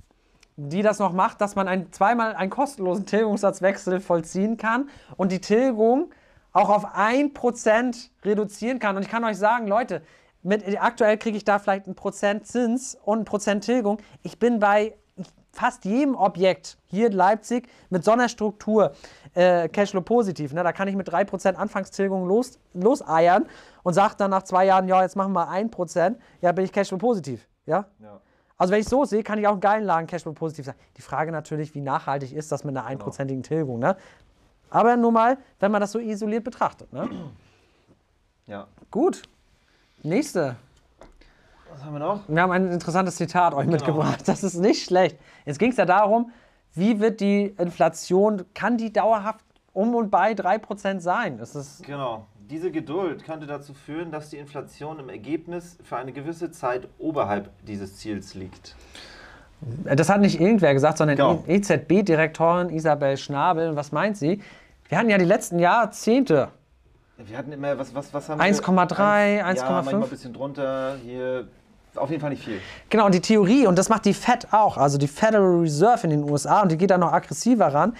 die 0.57 0.83
das 0.83 0.99
noch 0.99 1.12
macht, 1.12 1.41
dass 1.41 1.55
man 1.55 1.69
ein, 1.69 1.93
zweimal 1.93 2.35
einen 2.35 2.51
kostenlosen 2.51 3.07
Tilgungssatzwechsel 3.07 4.01
vollziehen 4.01 4.57
kann 4.57 4.89
und 5.17 5.33
die 5.33 5.41
Tilgung 5.41 6.11
auch 6.53 6.71
auf 6.71 6.97
1% 6.97 8.11
reduzieren 8.25 8.79
kann. 8.79 8.97
Und 8.97 9.03
ich 9.03 9.11
kann 9.11 9.23
euch 9.25 9.37
sagen, 9.37 9.67
Leute, 9.67 10.03
mit, 10.47 10.80
aktuell 10.80 11.18
kriege 11.18 11.36
ich 11.36 11.44
da 11.44 11.59
vielleicht 11.59 11.86
ein 11.86 11.94
Prozent 11.94 12.47
Zins 12.47 12.97
und 13.05 13.20
ein 13.20 13.24
Prozent 13.24 13.64
Tilgung. 13.64 13.99
Ich 14.22 14.38
bin 14.38 14.59
bei 14.59 14.94
fast 15.53 15.84
jedem 15.84 16.14
Objekt 16.14 16.76
hier 16.86 17.07
in 17.07 17.12
Leipzig 17.14 17.68
mit 17.88 18.05
so 18.05 18.12
einer 18.12 18.28
Struktur 18.28 18.92
äh, 19.34 19.68
Cashflow 19.68 20.03
positiv. 20.03 20.53
Ne? 20.53 20.62
Da 20.62 20.72
kann 20.72 20.86
ich 20.86 20.94
mit 20.94 21.09
3% 21.09 21.55
Anfangstilgung 21.55 22.26
los, 22.26 22.59
loseiern 22.74 23.47
und 23.82 23.94
sage 23.94 24.14
dann 24.18 24.30
nach 24.30 24.42
zwei 24.42 24.66
Jahren, 24.66 24.86
ja, 24.86 25.03
jetzt 25.03 25.16
machen 25.16 25.32
wir 25.32 25.49
1%, 25.49 26.16
ja, 26.42 26.53
bin 26.53 26.64
ich 26.64 26.72
Cashflow 26.72 26.99
positiv. 26.99 27.49
Ja? 27.64 27.86
Ja. 27.99 28.20
Also 28.59 28.72
wenn 28.72 28.80
ich 28.80 28.88
so 28.88 29.05
sehe, 29.05 29.22
kann 29.22 29.38
ich 29.38 29.47
auch 29.49 29.55
in 29.55 29.61
geilen 29.61 29.84
Lagen 29.84 30.07
Cashflow 30.07 30.32
positiv 30.32 30.66
sein. 30.66 30.74
Die 30.97 31.03
Frage 31.03 31.32
natürlich, 31.32 31.74
wie 31.74 31.80
nachhaltig 31.80 32.32
ist 32.32 32.53
das 32.53 32.64
mit 32.64 32.76
einer 32.76 32.86
einprozentigen 32.86 33.42
Tilgung. 33.42 33.78
Ne? 33.78 33.97
Aber 34.70 34.97
nur 34.97 35.12
mal, 35.12 35.38
wenn 35.59 35.72
man 35.72 35.80
das 35.80 35.92
so 35.92 35.99
isoliert 35.99 36.44
betrachtet. 36.44 36.92
Ne? 36.92 37.09
ja. 38.47 38.66
Gut. 38.90 39.22
Nächste. 40.07 40.57
Was 41.72 41.84
haben 41.84 41.92
wir 41.94 41.98
noch? 41.98 42.20
Wir 42.28 42.40
haben 42.40 42.52
ein 42.52 42.70
interessantes 42.70 43.16
Zitat 43.16 43.52
euch 43.54 43.66
mitgebracht. 43.66 44.26
Das 44.26 44.42
ist 44.44 44.54
nicht 44.54 44.84
schlecht. 44.84 45.18
Jetzt 45.44 45.59
ging 45.59 45.70
es 45.72 45.76
ja 45.76 45.84
darum, 45.84 46.30
wie 46.74 47.00
wird 47.00 47.20
die 47.20 47.54
Inflation, 47.59 48.44
kann 48.54 48.78
die 48.78 48.92
dauerhaft 48.92 49.44
um 49.72 49.94
und 49.94 50.11
bei 50.11 50.32
3% 50.32 51.00
sein? 51.00 51.38
Das 51.38 51.54
ist 51.54 51.82
Genau. 51.84 52.26
Diese 52.48 52.70
Geduld 52.70 53.24
könnte 53.24 53.46
dazu 53.46 53.74
führen, 53.74 54.12
dass 54.12 54.30
die 54.30 54.36
Inflation 54.36 55.00
im 55.00 55.09
Ergebnis 55.09 55.78
für 55.82 55.96
eine 55.96 56.12
gewisse 56.12 56.52
Zeit 56.52 56.86
oberhalb 56.98 57.50
dieses 57.66 57.96
Ziels 57.96 58.34
liegt. 58.34 58.76
Das 59.84 60.09
hat 60.09 60.20
nicht 60.20 60.40
irgendwer 60.40 60.72
gesagt, 60.72 60.98
sondern 60.98 61.16
Genau. 61.16 61.42
EZB-Direktorin 61.48 62.70
Isabel 62.70 63.16
Schnabel. 63.16 63.70
Und 63.70 63.76
was 63.76 63.90
meint 63.90 64.16
sie? 64.16 64.40
Wir 64.88 64.98
hatten 64.98 65.11
ja 65.11 65.18
die 65.18 65.24
letzten 65.24 65.59
Jahrzehnte 65.59 66.48
Wir 67.19 67.39
hatten 67.39 67.53
immer, 67.53 67.79
was, 67.79 67.95
was, 67.95 68.12
was 68.12 68.29
haben 68.29 68.41
1,3, 68.41 68.67
wir? 68.67 69.47
1,5. 69.47 69.57
Ja, 69.57 69.71
manchmal 69.71 70.03
ein 70.03 70.11
bisschen 70.11 70.33
drunter. 70.35 70.97
Hier 71.03 71.49
auf 71.95 72.11
jeden 72.11 72.21
Fall 72.21 72.31
nicht 72.31 72.45
viel. 72.45 72.61
Genau, 72.91 73.07
und 73.07 73.14
die 73.14 73.21
Theorie, 73.21 73.67
und 73.67 73.79
das 73.79 73.89
macht 73.89 74.05
die 74.05 74.12
Fed 74.12 74.53
auch, 74.53 74.77
also 74.77 74.99
die 74.99 75.09
Federal 75.09 75.61
Reserve 75.61 76.05
in 76.05 76.11
den 76.11 76.31
USA, 76.31 76.61
und 76.61 76.71
die 76.71 76.77
geht 76.77 76.91
da 76.91 76.99
noch 76.99 77.12
aggressiver 77.12 77.73
ran, 77.73 77.97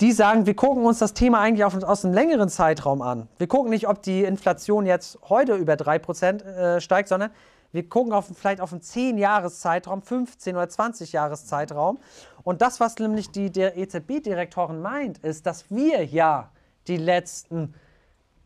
die 0.00 0.12
sagen, 0.12 0.46
wir 0.46 0.56
gucken 0.56 0.84
uns 0.86 0.98
das 0.98 1.12
Thema 1.12 1.40
eigentlich 1.40 1.64
auf, 1.64 1.80
aus 1.82 2.04
einem 2.04 2.14
längeren 2.14 2.48
Zeitraum 2.48 3.02
an. 3.02 3.28
Wir 3.38 3.46
gucken 3.46 3.70
nicht, 3.70 3.86
ob 3.86 4.02
die 4.02 4.24
Inflation 4.24 4.86
jetzt 4.86 5.18
heute 5.28 5.56
über 5.56 5.74
3% 5.74 6.42
äh, 6.42 6.80
steigt, 6.80 7.10
sondern 7.10 7.30
wir 7.72 7.88
gucken 7.88 8.12
auf, 8.12 8.26
vielleicht 8.34 8.60
auf 8.60 8.72
einen 8.72 8.82
10-Jahres-Zeitraum, 8.82 10.00
15- 10.00 10.50
oder 10.52 10.64
20-Jahres-Zeitraum. 10.64 11.98
Und 12.44 12.62
das, 12.62 12.80
was 12.80 12.96
nämlich 12.98 13.30
die 13.30 13.46
EZB-Direktorin 13.46 14.80
meint, 14.80 15.18
ist, 15.18 15.44
dass 15.44 15.70
wir 15.70 16.04
ja 16.04 16.50
die 16.86 16.96
letzten 16.96 17.74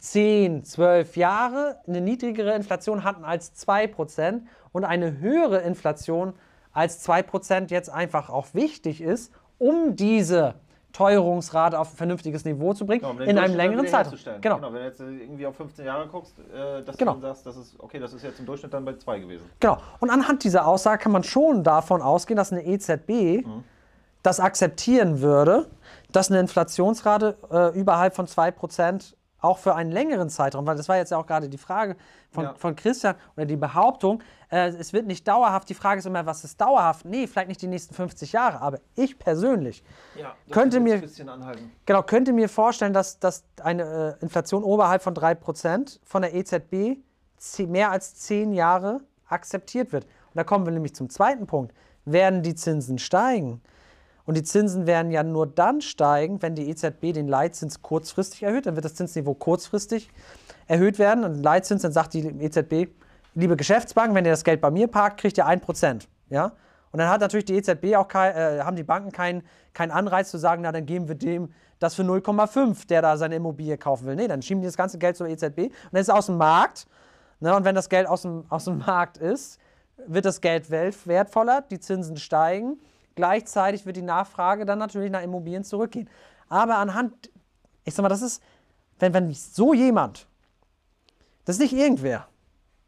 10, 0.01 0.65
12 0.65 1.17
Jahre 1.17 1.81
eine 1.87 2.01
niedrigere 2.01 2.55
Inflation 2.55 3.05
hatten 3.05 3.25
als 3.25 3.53
2% 3.67 4.43
und 4.73 4.85
eine 4.85 5.19
höhere 5.19 5.59
Inflation 5.59 6.35
als 6.73 7.07
2% 7.09 7.71
jetzt 7.71 7.91
einfach 7.91 8.31
auch 8.31 8.49
wichtig 8.55 9.01
ist, 9.01 9.33
um 9.59 9.97
diese 9.97 10.55
Teuerungsrate 10.93 11.79
auf 11.79 11.93
ein 11.93 11.97
vernünftiges 11.97 12.45
Niveau 12.45 12.73
zu 12.75 12.87
bringen, 12.87 13.03
Genau, 13.03 13.23
in 13.23 13.39
einem 13.39 13.55
längeren 13.57 13.87
Zeitraum. 13.87 14.05
herzustellen. 14.05 14.41
Genau. 14.41 14.63
Wenn 14.63 14.73
du 14.73 14.85
jetzt 14.85 15.01
irgendwie 15.01 15.47
auf 15.47 15.55
15 15.57 15.85
Jahre 15.85 16.09
guckst, 16.09 16.39
äh, 16.39 16.83
dass 16.83 16.97
Genau. 16.97 17.15
du 17.15 17.21
dann 17.21 17.35
sagst, 17.35 17.47
das 17.47 17.57
ist, 17.57 17.75
okay, 17.79 17.99
das 17.99 18.13
ist 18.15 18.23
jetzt 18.23 18.41
im 18.41 18.47
Durchschnitt 18.47 18.73
dann 18.73 18.85
bei 18.85 18.95
2 18.97 19.19
gewesen. 19.21 19.45
Genau. 19.61 19.79
Und 20.01 20.11
anhand 20.11 20.45
dieser 20.45 20.67
Aussage 20.67 21.03
kann 21.03 21.13
man 21.13 21.25
schon 21.25 21.63
davon 21.63 22.01
ausgehen, 22.03 22.37
dass 22.37 22.53
eine 22.53 22.65
EZB 22.65 23.45
das 24.23 24.41
akzeptieren 24.41 25.21
würde, 25.21 25.67
dass 26.11 26.31
eine 26.31 26.41
Inflationsrate 26.41 27.37
äh, 27.51 27.79
überhalb 27.79 28.15
von 28.17 28.27
2% 28.27 29.15
auch 29.41 29.59
für 29.59 29.75
einen 29.75 29.93
längeren 29.93 30.29
Zeitraum, 30.31 30.67
weil 30.67 30.77
das 30.77 30.89
war 30.89 30.97
jetzt 30.97 31.11
ja 31.11 31.19
auch 31.19 31.27
gerade 31.27 31.49
die 31.49 31.59
Frage 31.59 31.97
von, 32.31 32.45
Ja. 32.45 32.55
von 32.55 32.75
Christian 32.75 33.15
oder 33.37 33.47
die 33.47 33.57
Behauptung, 33.57 34.23
äh, 34.51 34.69
es 34.69 34.93
wird 34.93 35.07
nicht 35.07 35.27
dauerhaft, 35.29 35.69
die 35.69 35.75
Frage 35.75 36.01
ist 36.01 36.07
immer, 36.07 36.27
was 36.27 36.43
ist 36.45 36.61
dauerhaft? 36.61 37.05
Nee, 37.05 37.27
vielleicht 37.27 37.49
nicht 37.49 37.63
die 37.63 37.69
nächsten 37.69 37.95
50 37.95 38.33
Jahre, 38.33 38.61
aber 38.61 38.81
ich 38.97 39.19
persönlich 39.19 39.85
Ja, 40.17 40.35
Könnte 40.51 40.81
mir-. 40.81 40.99
Genau, 41.87 42.03
könnte 42.03 42.33
mir 42.33 42.49
vorstellen, 42.49 42.93
dass, 42.93 43.19
dass 43.21 43.45
eine 43.63 44.17
äh, 44.21 44.23
Inflation 44.25 44.65
oberhalb 44.65 45.03
von 45.03 45.15
3% 45.15 46.01
von 46.05 46.23
der 46.23 46.35
EZB 46.35 46.99
mehr 47.69 47.91
als 47.93 48.15
10 48.17 48.53
Jahre 48.53 49.01
akzeptiert 49.29 49.93
wird. 49.93 50.05
Und 50.05 50.37
da 50.37 50.43
kommen 50.45 50.65
wir 50.67 50.73
nämlich 50.73 50.95
zum 50.95 51.09
zweiten 51.11 51.47
Punkt. 51.47 51.73
Werden 52.05 52.43
die 52.43 52.55
Zinsen 52.55 52.99
steigen? 52.99 53.61
Und 54.29 54.37
die 54.37 54.43
Zinsen 54.43 54.87
werden 54.87 55.11
ja 55.11 55.23
nur 55.23 55.47
dann 55.47 55.81
steigen, 55.81 56.43
wenn 56.43 56.55
die 56.55 56.69
EZB 56.69 57.15
den 57.15 57.29
Leitzins 57.29 57.81
kurzfristig 57.81 58.43
erhöht. 58.43 58.67
Dann 58.67 58.77
wird 58.77 58.85
das 58.85 58.95
Zinsniveau 58.95 59.33
kurzfristig 59.33 60.11
erhöht 60.67 60.99
werden. 60.99 61.25
Und 61.25 61.43
Leitzins, 61.43 61.81
dann 61.81 61.93
sagt 61.93 62.13
die 62.13 62.27
EZB, 62.27 62.91
liebe 63.35 63.57
Geschäftsbanken, 63.57 64.15
wenn 64.15 64.27
ihr 64.27 64.31
das 64.31 64.45
Geld 64.45 64.61
bei 64.61 64.71
mir 64.71 64.87
parkt, 64.87 65.19
kriegt 65.19 65.39
ihr 65.39 65.47
1%. 65.47 66.09
Ja? 66.29 66.53
Und 66.93 66.99
dann 66.99 67.09
hat 67.09 67.23
natürlich 67.23 67.47
die 67.47 67.57
EZB 67.57 67.97
auch 67.97 68.07
kein, 68.07 68.37
äh, 68.37 68.61
haben 68.61 68.77
die 68.77 68.83
Banken 68.83 69.13
keinen 69.13 69.45
keinen 69.73 69.93
Anreiz 69.93 70.31
zu 70.31 70.37
sagen, 70.37 70.61
na 70.61 70.73
dann 70.73 70.85
geben 70.85 71.09
wir 71.09 71.15
dem 71.15 71.55
das 71.79 71.95
für 71.95 72.03
0,5, 72.03 72.87
der 72.87 73.01
da 73.01 73.17
seine 73.17 73.37
Immobilie 73.37 73.79
kaufen 73.79 74.07
will. 74.09 74.17
Nee, 74.17 74.29
dann 74.29 74.43
schieben 74.43 74.61
die 74.61 74.67
das 74.67 74.77
ganze 74.77 74.99
Geld 74.99 75.17
zur 75.17 75.27
EZB 75.27 75.59
und 75.59 75.73
dann 75.93 76.01
ist 76.03 76.09
es 76.09 76.15
aus 76.15 76.27
dem 76.27 76.37
Markt. 76.37 76.87
Ne? 77.41 77.57
Und 77.57 77.65
wenn 77.65 77.75
das 77.75 77.89
Geld 77.89 78.07
aus 78.07 78.23
dem, 78.23 78.45
aus 78.51 78.67
dem 78.67 78.77
Markt 78.79 79.17
ist, 79.17 79.59
wird 80.07 80.27
das 80.27 80.43
Geld 80.43 80.71
wertvoller, 80.71 81.63
die 81.63 81.81
Zinsen 81.81 82.19
steigen. 82.19 82.79
Gleichzeitig 83.19 83.85
wird 83.85 83.97
die 83.97 84.03
Nachfrage 84.03 84.65
dann 84.65 84.79
natürlich 84.79 85.11
nach 85.11 85.25
Immobilien 85.25 85.65
zurückgehen. 85.65 86.09
Aber 86.49 86.77
anhand, 86.77 87.33
ich 87.83 87.93
sag 87.93 88.05
mal, 88.05 88.09
das 88.09 88.23
ist, 88.23 88.41
wenn, 89.01 89.13
wenn 89.13 89.35
so 89.35 89.75
jemand, 89.75 90.29
das 91.45 91.57
ist 91.57 91.63
nicht 91.63 91.73
irgendwer, 91.73 92.29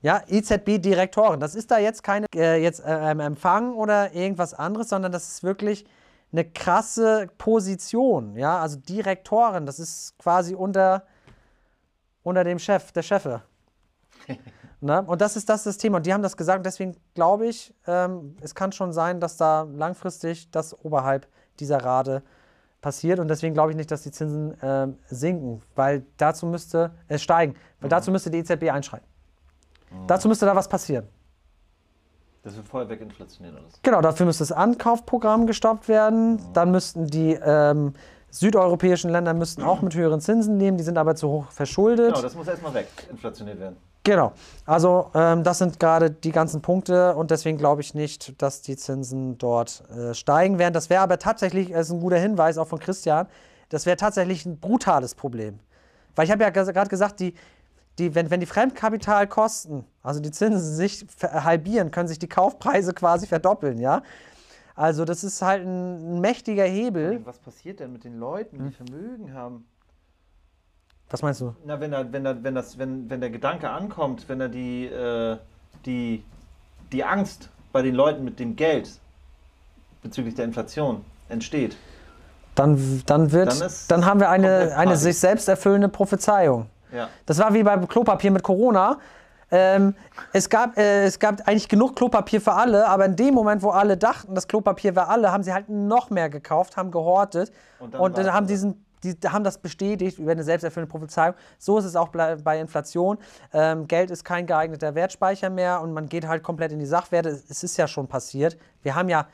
ja, 0.02 0.22
EZB-Direktorin, 0.28 1.40
das 1.40 1.56
ist 1.56 1.72
da 1.72 1.78
jetzt 1.78 2.04
keine 2.04 2.26
äh, 2.32 2.64
äh, 2.64 3.10
Empfang 3.10 3.74
oder 3.74 4.12
irgendwas 4.12 4.54
anderes, 4.54 4.90
sondern 4.90 5.10
das 5.10 5.26
ist 5.26 5.42
wirklich 5.42 5.84
eine 6.30 6.44
krasse 6.44 7.28
Position, 7.36 8.36
ja, 8.36 8.60
also 8.60 8.76
Direktorin, 8.76 9.66
das 9.66 9.80
ist 9.80 10.16
quasi 10.16 10.54
unter, 10.54 11.08
unter 12.22 12.44
dem 12.44 12.60
Chef, 12.60 12.92
der 12.92 13.02
Chefe. 13.02 13.42
Ne? 14.80 15.02
Und 15.02 15.20
das 15.20 15.36
ist, 15.36 15.48
das 15.48 15.64
das 15.64 15.76
Thema. 15.76 15.98
Und 15.98 16.06
die 16.06 16.12
haben 16.12 16.22
das 16.22 16.36
gesagt. 16.36 16.58
Und 16.58 16.66
deswegen 16.66 16.96
glaube 17.14 17.46
ich, 17.46 17.74
ähm, 17.86 18.36
es 18.40 18.54
kann 18.54 18.72
schon 18.72 18.92
sein, 18.92 19.20
dass 19.20 19.36
da 19.36 19.62
langfristig 19.62 20.50
das 20.50 20.74
oberhalb 20.84 21.26
dieser 21.58 21.84
Rate 21.84 22.22
passiert. 22.80 23.18
Und 23.18 23.28
deswegen 23.28 23.52
glaube 23.52 23.70
ich 23.72 23.76
nicht, 23.76 23.90
dass 23.90 24.02
die 24.02 24.10
Zinsen 24.10 24.56
ähm, 24.62 24.98
sinken, 25.08 25.62
weil 25.74 26.06
dazu 26.16 26.46
müsste 26.46 26.92
es 27.08 27.22
steigen. 27.22 27.54
Weil 27.80 27.90
dazu 27.90 28.10
müsste 28.10 28.30
die 28.30 28.38
EZB 28.38 28.70
einschreiten. 28.70 29.06
Dazu 30.06 30.28
müsste 30.28 30.46
da 30.46 30.54
was 30.54 30.68
passieren. 30.68 31.06
Das 32.42 32.56
wird 32.56 32.68
vorher 32.68 32.88
weginflationiert 32.88 33.54
alles. 33.56 33.80
Genau, 33.82 34.00
dafür 34.00 34.24
müsste 34.24 34.42
das 34.42 34.52
Ankaufprogramm 34.52 35.46
gestoppt 35.46 35.88
werden. 35.88 36.40
Dann 36.54 36.70
müssten 36.70 37.06
die 37.06 37.32
ähm, 37.32 37.92
südeuropäischen 38.30 39.10
Länder 39.10 39.34
müssten 39.34 39.62
auch 39.62 39.82
mit 39.82 39.94
höheren 39.94 40.20
Zinsen 40.20 40.58
leben. 40.58 40.78
Die 40.78 40.84
sind 40.84 40.96
aber 40.96 41.16
zu 41.16 41.28
hoch 41.28 41.50
verschuldet. 41.50 42.14
Genau, 42.14 42.22
das 42.22 42.34
muss 42.34 42.48
erstmal 42.48 42.72
weg, 42.72 42.88
inflationiert 43.10 43.60
werden. 43.60 43.76
Genau. 44.02 44.32
Also 44.64 45.10
ähm, 45.14 45.44
das 45.44 45.58
sind 45.58 45.78
gerade 45.78 46.10
die 46.10 46.32
ganzen 46.32 46.62
Punkte 46.62 47.14
und 47.16 47.30
deswegen 47.30 47.58
glaube 47.58 47.82
ich 47.82 47.94
nicht, 47.94 48.40
dass 48.40 48.62
die 48.62 48.76
Zinsen 48.76 49.36
dort 49.36 49.84
äh, 49.90 50.14
steigen 50.14 50.58
werden. 50.58 50.72
Das 50.72 50.88
wäre 50.88 51.02
aber 51.02 51.18
tatsächlich, 51.18 51.70
das 51.70 51.88
ist 51.88 51.92
ein 51.92 52.00
guter 52.00 52.18
Hinweis 52.18 52.56
auch 52.56 52.68
von 52.68 52.78
Christian, 52.78 53.26
das 53.68 53.86
wäre 53.86 53.96
tatsächlich 53.96 54.46
ein 54.46 54.58
brutales 54.58 55.14
Problem. 55.14 55.60
Weil 56.16 56.24
ich 56.24 56.32
habe 56.32 56.42
ja 56.42 56.50
gerade 56.50 56.88
gesagt, 56.88 57.20
die, 57.20 57.34
die, 57.98 58.14
wenn, 58.14 58.30
wenn 58.30 58.40
die 58.40 58.46
Fremdkapitalkosten, 58.46 59.84
also 60.02 60.20
die 60.20 60.30
Zinsen 60.30 60.74
sich 60.74 61.06
halbieren, 61.20 61.90
können 61.90 62.08
sich 62.08 62.18
die 62.18 62.28
Kaufpreise 62.28 62.94
quasi 62.94 63.26
verdoppeln, 63.26 63.78
ja. 63.78 64.02
Also 64.74 65.04
das 65.04 65.24
ist 65.24 65.42
halt 65.42 65.66
ein, 65.66 66.16
ein 66.16 66.20
mächtiger 66.20 66.64
Hebel. 66.64 67.20
Was 67.26 67.38
passiert 67.38 67.80
denn 67.80 67.92
mit 67.92 68.04
den 68.04 68.18
Leuten, 68.18 68.66
die 68.66 68.74
Vermögen 68.74 69.34
haben? 69.34 69.66
Was 71.10 71.22
meinst 71.22 71.40
du? 71.40 71.54
Na, 71.64 71.80
wenn, 71.80 71.90
da, 71.90 72.04
wenn, 72.10 72.24
da, 72.24 72.36
wenn, 72.40 72.54
das, 72.54 72.78
wenn, 72.78 73.10
wenn 73.10 73.20
der 73.20 73.30
Gedanke 73.30 73.68
ankommt, 73.68 74.28
wenn 74.28 74.38
da 74.38 74.48
die, 74.48 74.86
äh, 74.86 75.36
die, 75.84 76.24
die 76.92 77.04
Angst 77.04 77.48
bei 77.72 77.82
den 77.82 77.94
Leuten 77.94 78.24
mit 78.24 78.38
dem 78.38 78.54
Geld 78.54 78.90
bezüglich 80.02 80.34
der 80.34 80.44
Inflation 80.44 81.04
entsteht. 81.28 81.76
Dann, 82.54 83.02
dann 83.06 83.32
wird, 83.32 83.60
Dann 83.60 83.70
dann, 83.88 84.06
haben 84.06 84.20
wir 84.20 84.28
eine, 84.30 84.76
eine 84.76 84.96
sich 84.96 85.18
selbst 85.18 85.48
erfüllende 85.48 85.88
Prophezeiung. 85.88 86.66
Ja. 86.92 87.08
Das 87.26 87.38
war 87.38 87.54
wie 87.54 87.62
beim 87.62 87.86
Klopapier 87.86 88.30
mit 88.30 88.42
Corona. 88.42 88.98
Ähm, 89.52 89.94
es, 90.32 90.48
gab, 90.48 90.76
äh, 90.78 91.04
es 91.04 91.18
gab 91.18 91.46
eigentlich 91.48 91.68
genug 91.68 91.96
Klopapier 91.96 92.40
für 92.40 92.52
alle, 92.52 92.86
aber 92.86 93.04
in 93.06 93.16
dem 93.16 93.34
Moment, 93.34 93.62
wo 93.62 93.70
alle 93.70 93.96
dachten, 93.96 94.34
das 94.34 94.46
Klopapier 94.46 94.94
wäre 94.94 95.08
alle, 95.08 95.32
haben 95.32 95.42
sie 95.42 95.52
halt 95.52 95.68
noch 95.68 96.10
mehr 96.10 96.30
gekauft, 96.30 96.76
haben 96.76 96.92
gehortet 96.92 97.50
Und 97.80 97.94
dann 97.94 98.00
und, 98.00 98.18
dann 98.18 98.32
haben 98.32 98.46
diesen 98.46 98.84
die 99.04 99.14
haben 99.28 99.44
das 99.44 99.58
bestätigt 99.58 100.18
über 100.18 100.32
eine 100.32 100.44
selbsterfüllende 100.44 100.90
Prophezeiung. 100.90 101.34
So 101.58 101.78
ist 101.78 101.84
es 101.84 101.96
auch 101.96 102.08
bei 102.08 102.60
Inflation. 102.60 103.18
Ähm, 103.52 103.86
Geld 103.86 104.10
ist 104.10 104.24
kein 104.24 104.46
geeigneter 104.46 104.94
Wertspeicher 104.94 105.50
mehr 105.50 105.80
und 105.80 105.92
man 105.92 106.08
geht 106.08 106.26
halt 106.26 106.42
komplett 106.42 106.72
in 106.72 106.78
die 106.78 106.86
Sachwerte. 106.86 107.28
Es 107.28 107.62
ist 107.62 107.76
ja 107.76 107.88
schon 107.88 108.08
passiert. 108.08 108.56
Wir 108.82 108.94
haben 108.94 109.08
ja 109.08 109.26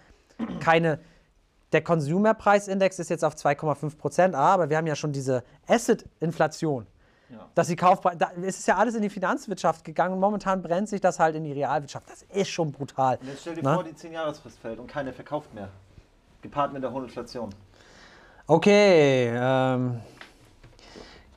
keine. 0.61 1.01
Der 1.73 1.83
Consumerpreisindex 1.83 3.01
ist 3.01 3.11
jetzt 3.11 3.25
auf 3.25 3.35
2,5 3.35 3.99
Prozent, 3.99 4.35
aber 4.37 4.71
wir 4.71 4.77
haben 4.77 4.87
ja 4.87 4.95
schon 4.95 5.13
diese 5.13 5.43
Asset-Inflation. 5.67 6.87
Ja. 7.29 7.49
Dass 7.57 7.67
die 7.67 7.75
Kaufpreise, 7.75 8.19
da, 8.19 8.31
es 8.41 8.59
ist 8.61 8.69
ja 8.69 8.77
alles 8.77 8.95
in 8.95 9.03
die 9.03 9.11
Finanzwirtschaft 9.11 9.85
gegangen 9.85 10.15
und 10.15 10.21
momentan 10.21 10.63
brennt 10.63 10.89
sich 10.89 11.01
das 11.01 11.19
halt 11.19 11.35
in 11.35 11.43
die 11.43 11.53
Realwirtschaft. 11.53 12.09
Das 12.09 12.23
ist 12.23 12.51
schon 12.51 12.71
brutal. 12.71 13.19
Und 13.21 13.27
jetzt 13.27 13.41
stell 13.41 13.57
dir 13.57 13.63
Na? 13.65 13.75
vor, 13.75 13.83
die 13.83 13.91
10-Jahresfrist 13.91 14.61
fällt 14.61 14.79
und 14.79 14.87
keiner 14.87 15.13
verkauft 15.13 15.53
mehr. 15.55 15.69
gepaart 16.41 16.73
mit 16.73 16.85
der 16.85 16.93
hohen 16.93 17.05
Inflation. 17.05 17.51
Okay, 18.49 19.29
ähm, 19.35 19.99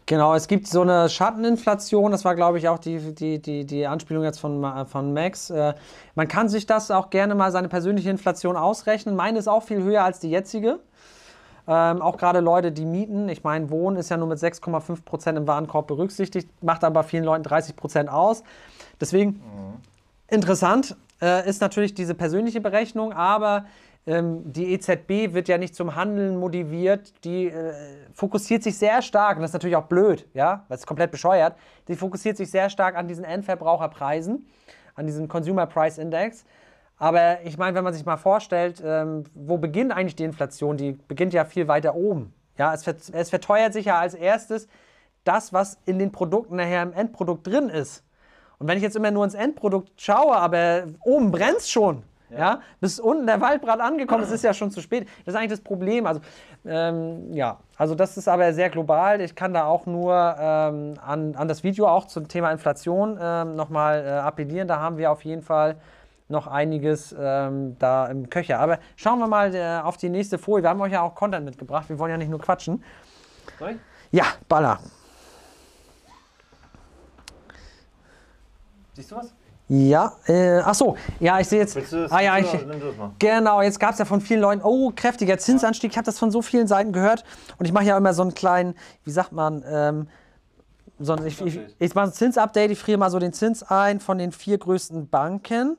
genau, 0.06 0.36
es 0.36 0.48
gibt 0.48 0.68
so 0.68 0.82
eine 0.82 1.10
Schatteninflation, 1.10 2.12
das 2.12 2.24
war 2.24 2.36
glaube 2.36 2.60
ich 2.60 2.68
auch 2.68 2.78
die, 2.78 3.00
die, 3.16 3.42
die, 3.42 3.66
die 3.66 3.88
Anspielung 3.88 4.24
jetzt 4.24 4.40
von, 4.40 4.86
von 4.86 5.12
Max. 5.12 5.50
Äh, 5.50 5.74
man 6.14 6.28
kann 6.28 6.50
sich 6.50 6.68
das 6.68 6.92
auch 6.92 7.10
gerne 7.10 7.34
mal 7.34 7.52
seine 7.52 7.68
persönliche 7.68 8.12
Inflation 8.12 8.56
ausrechnen. 8.56 9.16
Meine 9.16 9.40
ist 9.40 9.48
auch 9.48 9.64
viel 9.64 9.82
höher 9.82 10.04
als 10.04 10.20
die 10.20 10.30
jetzige. 10.30 10.82
Ähm, 11.68 12.04
auch 12.04 12.18
gerade 12.18 12.42
Leute, 12.42 12.72
die 12.72 12.86
mieten. 12.86 13.28
Ich 13.28 13.44
meine, 13.44 13.72
Wohnen 13.72 13.98
ist 13.98 14.10
ja 14.10 14.18
nur 14.18 14.28
mit 14.28 14.38
6,5 14.38 15.04
Prozent 15.04 15.36
im 15.36 15.48
Warenkorb 15.48 15.88
berücksichtigt, 15.88 16.48
macht 16.62 16.84
aber 16.84 17.04
vielen 17.04 17.24
Leuten 17.24 17.42
30 17.42 17.76
Prozent 17.76 18.10
aus. 18.10 18.44
Deswegen 19.02 19.42
interessant 20.28 20.96
äh, 21.24 21.50
ist 21.50 21.60
natürlich 21.60 21.96
diese 21.96 22.14
persönliche 22.14 22.62
Berechnung, 22.62 23.14
aber 23.14 23.66
ähm, 24.10 24.52
die 24.52 24.74
EZB 24.74 25.34
wird 25.34 25.48
ja 25.48 25.60
nicht 25.60 25.76
zum 25.76 25.96
Handeln 25.96 26.38
motiviert. 26.38 27.24
Die 27.24 27.46
äh, 27.48 27.74
fokussiert 28.14 28.64
sich 28.64 28.78
sehr 28.78 29.04
stark, 29.04 29.38
und 29.38 29.44
das 29.44 29.52
ist 29.52 29.54
natürlich 29.54 29.76
auch 29.76 29.86
blöd, 29.86 30.28
ja, 30.34 30.66
weil 30.68 30.78
es 30.78 30.88
komplett 30.88 31.12
bescheuert. 31.12 31.56
Die 31.88 31.96
fokussiert 31.96 32.36
sich 32.36 32.50
sehr 32.50 32.72
stark 32.72 32.96
an 32.96 33.08
diesen 33.08 33.24
Endverbraucherpreisen, 33.24 34.48
an 34.96 35.06
diesem 35.06 35.28
Consumer 35.28 35.68
Price 35.68 36.00
Index. 36.00 36.44
Aber 36.98 37.42
ich 37.44 37.60
meine, 37.60 37.76
wenn 37.76 37.84
man 37.84 37.94
sich 37.94 38.06
mal 38.06 38.18
vorstellt, 38.18 38.82
ähm, 38.84 39.26
wo 39.36 39.60
beginnt 39.60 39.92
eigentlich 39.92 40.16
die 40.16 40.24
Inflation? 40.24 40.76
Die 40.76 40.94
beginnt 40.94 41.34
ja 41.34 41.46
viel 41.46 41.68
weiter 41.68 41.94
oben. 41.94 42.34
Ja, 42.58 42.74
es, 42.74 42.84
ver 42.84 42.96
es 43.14 43.30
verteuert 43.30 43.74
sich 43.74 43.86
ja 43.86 44.00
als 44.00 44.16
erstes 44.16 44.68
das, 45.24 45.54
was 45.54 45.78
in 45.86 46.00
den 46.00 46.12
Produkten 46.12 46.56
nachher 46.56 46.82
im 46.82 46.94
Endprodukt 46.94 47.46
drin 47.46 47.70
ist. 47.70 48.04
Und 48.58 48.68
wenn 48.68 48.76
ich 48.76 48.84
jetzt 48.84 48.96
immer 48.96 49.12
nur 49.12 49.24
ins 49.24 49.36
Endprodukt 49.36 50.02
schaue, 50.02 50.36
aber 50.36 50.88
oben 51.06 51.32
brennt 51.32 51.58
es 51.58 51.70
schon, 51.70 52.04
ja. 52.38 52.62
bis 52.80 53.00
unten 53.00 53.28
der 53.28 53.42
Waldbrand 53.42 53.82
angekommen 53.82 54.24
ist, 54.24 54.32
ist 54.32 54.44
ja 54.44 54.54
schon 54.54 54.72
zu 54.72 54.82
spät. 54.82 55.08
Das 55.26 55.34
ist 55.34 55.40
eigentlich 55.40 55.52
das 55.52 55.62
Problem. 55.62 56.06
Also, 56.06 56.22
ähm, 56.66 57.34
ja, 57.34 57.60
also 57.78 57.96
das 57.96 58.18
ist 58.18 58.28
aber 58.28 58.54
sehr 58.54 58.70
global. 58.70 59.22
Ich 59.22 59.36
kann 59.36 59.54
da 59.54 59.66
auch 59.66 59.86
nur 59.86 60.14
ähm, 60.40 60.94
an, 61.06 61.36
an 61.36 61.48
das 61.48 61.64
Video 61.64 61.88
auch 61.88 62.08
zum 62.08 62.28
Thema 62.28 62.52
Inflation 62.52 63.18
ähm, 63.22 63.56
nochmal 63.56 64.06
äh, 64.06 64.10
appellieren. 64.10 64.68
Da 64.68 64.80
haben 64.80 64.98
wir 64.98 65.12
auf 65.12 65.24
jeden 65.24 65.42
Fall 65.42 65.78
noch 66.28 66.48
einiges 66.48 67.16
ähm, 67.18 67.76
da 67.80 68.08
im 68.08 68.30
Köcher. 68.30 68.60
Aber 68.60 68.80
schauen 68.96 69.20
wir 69.20 69.28
mal 69.28 69.54
äh, 69.54 69.82
auf 69.84 69.98
die 69.98 70.10
nächste 70.10 70.38
Folie. 70.38 70.64
Wir 70.64 70.70
haben 70.70 70.82
euch 70.82 70.94
ja 70.94 71.02
auch 71.02 71.16
Content 71.16 71.46
mitgebracht. 71.46 71.90
Wir 71.90 71.98
wollen 71.98 72.12
ja 72.12 72.18
nicht 72.18 72.30
nur 72.30 72.40
quatschen. 72.40 72.84
Ich? 73.60 73.78
Ja, 74.12 74.26
Baller. 74.48 74.80
Siehst 78.94 79.12
du 79.12 79.16
was? 79.16 79.34
Ja, 79.72 80.14
äh, 80.26 80.62
ach 80.66 80.74
so, 80.74 80.98
ja, 81.20 81.40
ich 81.40 81.48
sehe 81.48 81.60
jetzt. 81.60 81.76
Willst 81.76 81.94
du 81.94 82.02
das? 82.02 82.12
ah, 82.12 82.22
ja, 82.22 82.40
ich, 82.40 82.48
genau, 83.20 83.62
jetzt 83.62 83.80
gab 83.80 83.92
es 83.92 84.00
ja 84.00 84.06
von 84.06 84.20
vielen 84.20 84.42
Leuten, 84.42 84.64
oh, 84.64 84.92
kräftiger 84.96 85.38
Zinsanstieg. 85.38 85.92
Ich 85.92 85.98
habe 85.98 86.06
das 86.06 86.18
von 86.18 86.32
so 86.32 86.42
vielen 86.42 86.68
Seiten 86.68 86.92
gehört. 86.92 87.24
Und 87.60 87.68
ich 87.68 87.72
mache 87.72 87.86
ja 87.86 87.96
immer 87.96 88.16
so 88.16 88.24
einen 88.24 88.34
kleinen, 88.34 88.74
wie 89.04 89.12
sagt 89.12 89.32
man, 89.32 89.64
ähm, 89.68 90.08
so 90.98 91.14
ein, 91.14 91.26
ich, 91.28 91.40
ich, 91.40 91.54
Zinsupdate. 91.54 91.76
ich 91.78 91.96
mache 91.96 92.06
ein 92.08 92.14
Zinsupdate. 92.14 92.72
Ich 92.72 92.80
friere 92.80 92.98
mal 92.98 93.12
so 93.12 93.20
den 93.20 93.32
Zins 93.32 93.62
ein 93.62 94.00
von 94.00 94.18
den 94.18 94.32
vier 94.32 94.58
größten 94.58 95.08
Banken. 95.08 95.78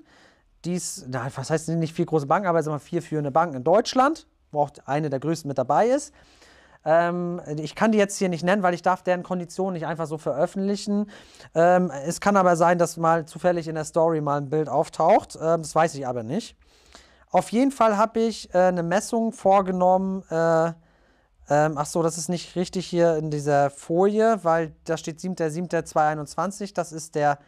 Dies, 0.64 1.06
na, 1.08 1.26
was 1.34 1.50
heißt 1.50 1.68
nicht 1.70 1.94
vier 1.94 2.06
große 2.06 2.26
Banken, 2.26 2.46
aber 2.46 2.62
sagen 2.62 2.76
wir 2.76 2.80
vier 2.80 3.02
führende 3.02 3.32
Banken 3.32 3.56
in 3.56 3.64
Deutschland, 3.64 4.28
wo 4.52 4.60
auch 4.60 4.70
eine 4.86 5.10
der 5.10 5.18
größten 5.18 5.48
mit 5.48 5.58
dabei 5.58 5.88
ist. 5.88 6.14
Ähm, 6.84 7.40
ich 7.58 7.74
kann 7.74 7.92
die 7.92 7.98
jetzt 7.98 8.16
hier 8.16 8.28
nicht 8.28 8.44
nennen, 8.44 8.62
weil 8.62 8.74
ich 8.74 8.82
darf 8.82 9.02
deren 9.02 9.22
Konditionen 9.22 9.74
nicht 9.74 9.86
einfach 9.86 10.06
so 10.06 10.18
veröffentlichen. 10.18 11.10
Ähm, 11.54 11.90
es 12.06 12.20
kann 12.20 12.36
aber 12.36 12.56
sein, 12.56 12.78
dass 12.78 12.96
mal 12.96 13.26
zufällig 13.26 13.68
in 13.68 13.74
der 13.74 13.84
Story 13.84 14.20
mal 14.20 14.38
ein 14.38 14.48
Bild 14.48 14.68
auftaucht. 14.68 15.36
Ähm, 15.36 15.62
das 15.62 15.74
weiß 15.74 15.94
ich 15.94 16.06
aber 16.06 16.22
nicht. 16.22 16.56
Auf 17.30 17.50
jeden 17.52 17.70
Fall 17.70 17.96
habe 17.96 18.20
ich 18.20 18.52
äh, 18.54 18.58
eine 18.58 18.82
Messung 18.82 19.32
vorgenommen. 19.32 20.22
Äh, 20.30 20.72
ähm, 21.48 21.74
ach 21.76 21.86
so, 21.86 22.02
das 22.02 22.18
ist 22.18 22.28
nicht 22.28 22.56
richtig 22.56 22.86
hier 22.86 23.16
in 23.16 23.30
dieser 23.30 23.70
Folie, 23.70 24.40
weil 24.42 24.72
da 24.84 24.96
steht 24.96 25.18
7.7.2021. 25.18 26.74
Das 26.74 26.92
ist 26.92 27.14
der 27.14 27.38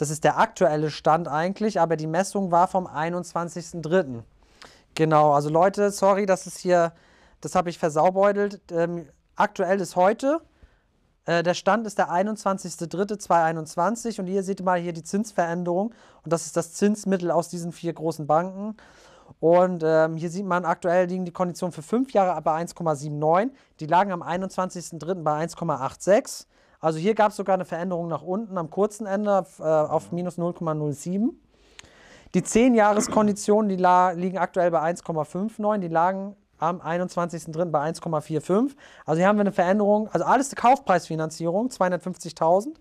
das 0.00 0.08
ist 0.08 0.24
der 0.24 0.38
aktuelle 0.38 0.90
Stand 0.90 1.28
eigentlich, 1.28 1.78
aber 1.78 1.94
die 1.94 2.06
Messung 2.06 2.50
war 2.50 2.68
vom 2.68 2.86
21.03. 2.86 4.22
Genau, 4.94 5.34
also 5.34 5.50
Leute, 5.50 5.90
sorry, 5.90 6.24
das 6.24 6.46
ist 6.46 6.56
hier, 6.56 6.94
das 7.40 7.54
habe 7.54 7.70
ich 7.70 7.78
versaubeutelt. 7.78 8.60
Ähm, 8.70 9.08
aktuell 9.36 9.80
ist 9.80 9.96
heute. 9.96 10.42
Äh, 11.26 11.42
der 11.42 11.54
Stand 11.54 11.86
ist 11.86 11.98
der 11.98 12.10
21.03.2021 12.10 14.20
und 14.20 14.26
hier 14.26 14.42
seht 14.42 14.60
ihr 14.60 14.64
mal 14.64 14.80
hier 14.80 14.92
die 14.92 15.02
Zinsveränderung 15.02 15.94
und 16.24 16.32
das 16.32 16.46
ist 16.46 16.56
das 16.56 16.72
Zinsmittel 16.72 17.30
aus 17.30 17.48
diesen 17.48 17.72
vier 17.72 17.92
großen 17.92 18.26
Banken. 18.26 18.76
Und 19.38 19.82
ähm, 19.84 20.16
hier 20.16 20.30
sieht 20.30 20.44
man, 20.44 20.64
aktuell 20.64 21.06
liegen 21.06 21.24
die 21.24 21.32
Konditionen 21.32 21.72
für 21.72 21.82
fünf 21.82 22.12
Jahre 22.12 22.40
bei 22.42 22.62
1,79. 22.62 23.50
Die 23.78 23.86
lagen 23.86 24.12
am 24.12 24.22
21.03. 24.22 25.22
bei 25.22 25.44
1,86. 25.44 26.46
Also 26.80 26.98
hier 26.98 27.14
gab 27.14 27.30
es 27.30 27.36
sogar 27.36 27.54
eine 27.54 27.64
Veränderung 27.64 28.08
nach 28.08 28.22
unten 28.22 28.58
am 28.58 28.70
kurzen 28.70 29.06
Ende 29.06 29.46
äh, 29.60 29.62
auf 29.62 30.12
minus 30.12 30.38
0,07. 30.38 31.30
Die 32.34 32.42
10-Jahres-Konditionen, 32.42 33.68
die 33.68 34.20
liegen 34.20 34.38
aktuell 34.38 34.70
bei 34.70 34.80
1,59, 34.80 35.78
die 35.78 35.88
lagen 35.88 36.36
am 36.60 36.80
21.03. 36.80 37.66
bei 37.66 37.90
1,45. 37.90 38.76
Also 39.06 39.18
hier 39.18 39.28
haben 39.28 39.36
wir 39.36 39.42
eine 39.42 39.52
Veränderung, 39.52 40.08
also 40.12 40.24
alles 40.24 40.50
die 40.50 40.56
Kaufpreisfinanzierung, 40.56 41.68
250.000. 41.68 42.74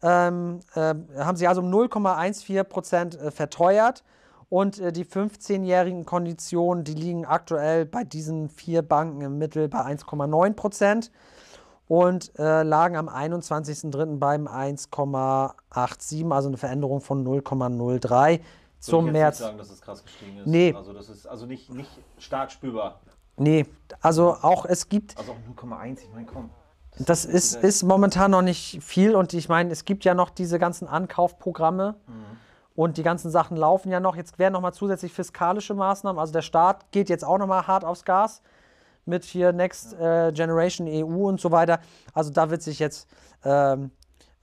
Ähm, 0.00 0.60
äh, 0.74 0.94
haben 1.18 1.36
sie 1.36 1.48
also 1.48 1.60
um 1.60 1.70
0,14 1.72 2.64
Prozent 2.64 3.20
äh, 3.20 3.30
verteuert. 3.30 4.04
Und 4.48 4.78
äh, 4.78 4.92
die 4.92 5.04
15-jährigen 5.04 6.06
Konditionen, 6.06 6.84
die 6.84 6.94
liegen 6.94 7.26
aktuell 7.26 7.84
bei 7.84 8.04
diesen 8.04 8.48
vier 8.48 8.82
Banken 8.82 9.20
im 9.20 9.38
Mittel 9.38 9.68
bei 9.68 9.80
1,9 9.80 10.54
Prozent 10.54 11.10
und 11.88 12.38
äh, 12.38 12.62
lagen 12.62 12.96
am 12.96 13.08
21.03. 13.08 14.18
beim 14.18 14.46
1,87, 14.46 16.30
also 16.30 16.48
eine 16.48 16.56
Veränderung 16.56 17.00
von 17.00 17.26
0,03 17.26 18.40
zum 18.78 19.06
Würde 19.06 19.08
ich 19.08 19.12
März. 19.22 19.38
Nicht 19.38 19.46
sagen, 19.46 19.58
dass 19.58 19.70
es 19.70 19.80
krass 19.80 20.04
gestiegen 20.04 20.38
ist. 20.38 20.46
Nee. 20.46 20.74
Also 20.74 20.92
das 20.92 21.08
ist 21.08 21.26
also 21.26 21.46
nicht, 21.46 21.72
nicht 21.72 21.90
stark 22.18 22.50
spürbar. 22.50 23.00
Nee, 23.36 23.66
also 24.00 24.34
auch 24.42 24.64
es 24.64 24.88
gibt, 24.88 25.16
Also 25.16 25.32
auch 25.32 25.36
0,1, 25.56 26.00
ich 26.02 26.12
meine, 26.12 26.26
komm. 26.26 26.50
das 26.98 27.24
ist, 27.24 27.54
ist 27.54 27.84
momentan 27.84 28.32
noch 28.32 28.42
nicht 28.42 28.82
viel 28.82 29.14
und 29.14 29.32
ich 29.32 29.48
meine, 29.48 29.70
es 29.70 29.84
gibt 29.84 30.04
ja 30.04 30.14
noch 30.14 30.30
diese 30.30 30.58
ganzen 30.58 30.88
Ankaufprogramme 30.88 31.94
und 32.74 32.96
die 32.96 33.04
ganzen 33.04 33.30
Sachen 33.30 33.56
laufen 33.56 33.90
ja 33.92 34.00
noch. 34.00 34.16
Jetzt 34.16 34.40
werden 34.40 34.54
nochmal 34.54 34.72
zusätzlich 34.74 35.12
fiskalische 35.12 35.74
Maßnahmen, 35.74 36.18
also 36.18 36.32
der 36.32 36.42
Staat 36.42 36.90
geht 36.90 37.08
jetzt 37.08 37.24
auch 37.24 37.38
nochmal 37.38 37.66
hart 37.68 37.84
aufs 37.84 38.04
Gas 38.04 38.42
mit 39.04 39.24
hier 39.24 39.52
Next 39.52 39.94
äh, 39.94 40.32
Generation 40.32 40.86
EU 40.88 41.28
und 41.28 41.40
so 41.40 41.50
weiter. 41.52 41.80
Also 42.14 42.30
da 42.30 42.50
wird 42.50 42.62
sich 42.62 42.78
jetzt 42.80 43.08
ähm, 43.44 43.92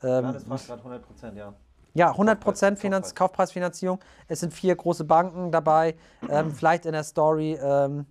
Ja, 0.02 0.20
ähm, 0.20 0.34
das 0.34 0.44
fast 0.46 0.68
gerade 0.68 0.80
100 0.80 1.06
Prozent, 1.06 1.38
ja. 1.38 1.54
Ja, 1.96 2.12
100% 2.12 2.36
Kaufpreis- 2.36 2.76
Finanz 2.76 3.06
Kaufpreis. 3.08 3.16
Kaufpreisfinanzierung. 3.16 4.00
Es 4.28 4.42
sind 4.42 4.54
vier 4.54 4.76
große 4.76 5.06
Banken 5.06 5.52
dabei. 5.52 5.96
Ähm, 6.30 6.52
vielleicht 6.56 6.86
in 6.86 6.92
der 6.92 7.04
Story 7.04 7.58
ähm, 7.60 8.06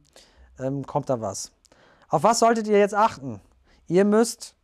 ähm, 0.58 0.86
kommt 0.86 1.10
da 1.10 1.20
was. 1.20 1.52
Auf 2.08 2.22
was 2.22 2.38
solltet 2.38 2.66
ihr 2.66 2.78
jetzt 2.78 2.94
achten? 2.94 3.40
Ihr 3.86 4.06
müsst 4.06 4.56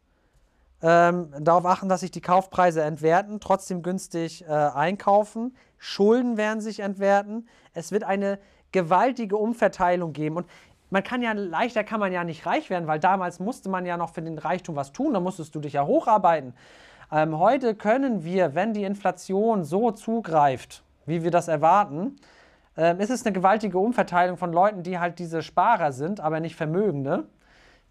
ähm, 0.82 1.34
darauf 1.38 1.66
achten, 1.66 1.90
dass 1.90 2.00
sich 2.00 2.10
die 2.10 2.22
Kaufpreise 2.22 2.82
entwerten, 2.82 3.40
trotzdem 3.40 3.82
günstig 3.82 4.42
äh, 4.48 4.52
einkaufen. 4.52 5.54
Schulden 5.76 6.38
werden 6.38 6.62
sich 6.62 6.80
entwerten. 6.80 7.46
Es 7.74 7.92
wird 7.92 8.04
eine 8.04 8.38
gewaltige 8.72 9.36
Umverteilung 9.36 10.14
geben. 10.14 10.36
Und 10.36 10.46
man 10.88 11.02
kann 11.02 11.20
ja, 11.20 11.32
leichter 11.32 11.84
kann 11.84 12.00
man 12.00 12.12
ja 12.12 12.24
nicht 12.24 12.46
reich 12.46 12.70
werden, 12.70 12.86
weil 12.86 13.00
damals 13.00 13.38
musste 13.38 13.68
man 13.68 13.84
ja 13.84 13.98
noch 13.98 14.14
für 14.14 14.22
den 14.22 14.38
Reichtum 14.38 14.76
was 14.76 14.92
tun, 14.92 15.12
da 15.12 15.20
musstest 15.20 15.54
du 15.54 15.60
dich 15.60 15.74
ja 15.74 15.84
hocharbeiten. 15.84 16.54
Ähm, 17.12 17.38
heute 17.38 17.74
können 17.74 18.24
wir, 18.24 18.54
wenn 18.54 18.72
die 18.72 18.84
Inflation 18.84 19.64
so 19.64 19.90
zugreift, 19.90 20.82
wie 21.06 21.24
wir 21.24 21.30
das 21.30 21.48
erwarten, 21.48 22.16
ähm, 22.76 23.00
ist 23.00 23.10
es 23.10 23.26
eine 23.26 23.32
gewaltige 23.32 23.78
Umverteilung 23.78 24.36
von 24.36 24.52
Leuten, 24.52 24.82
die 24.82 24.98
halt 24.98 25.18
diese 25.18 25.42
Sparer 25.42 25.92
sind, 25.92 26.20
aber 26.20 26.38
nicht 26.40 26.54
Vermögende, 26.54 27.26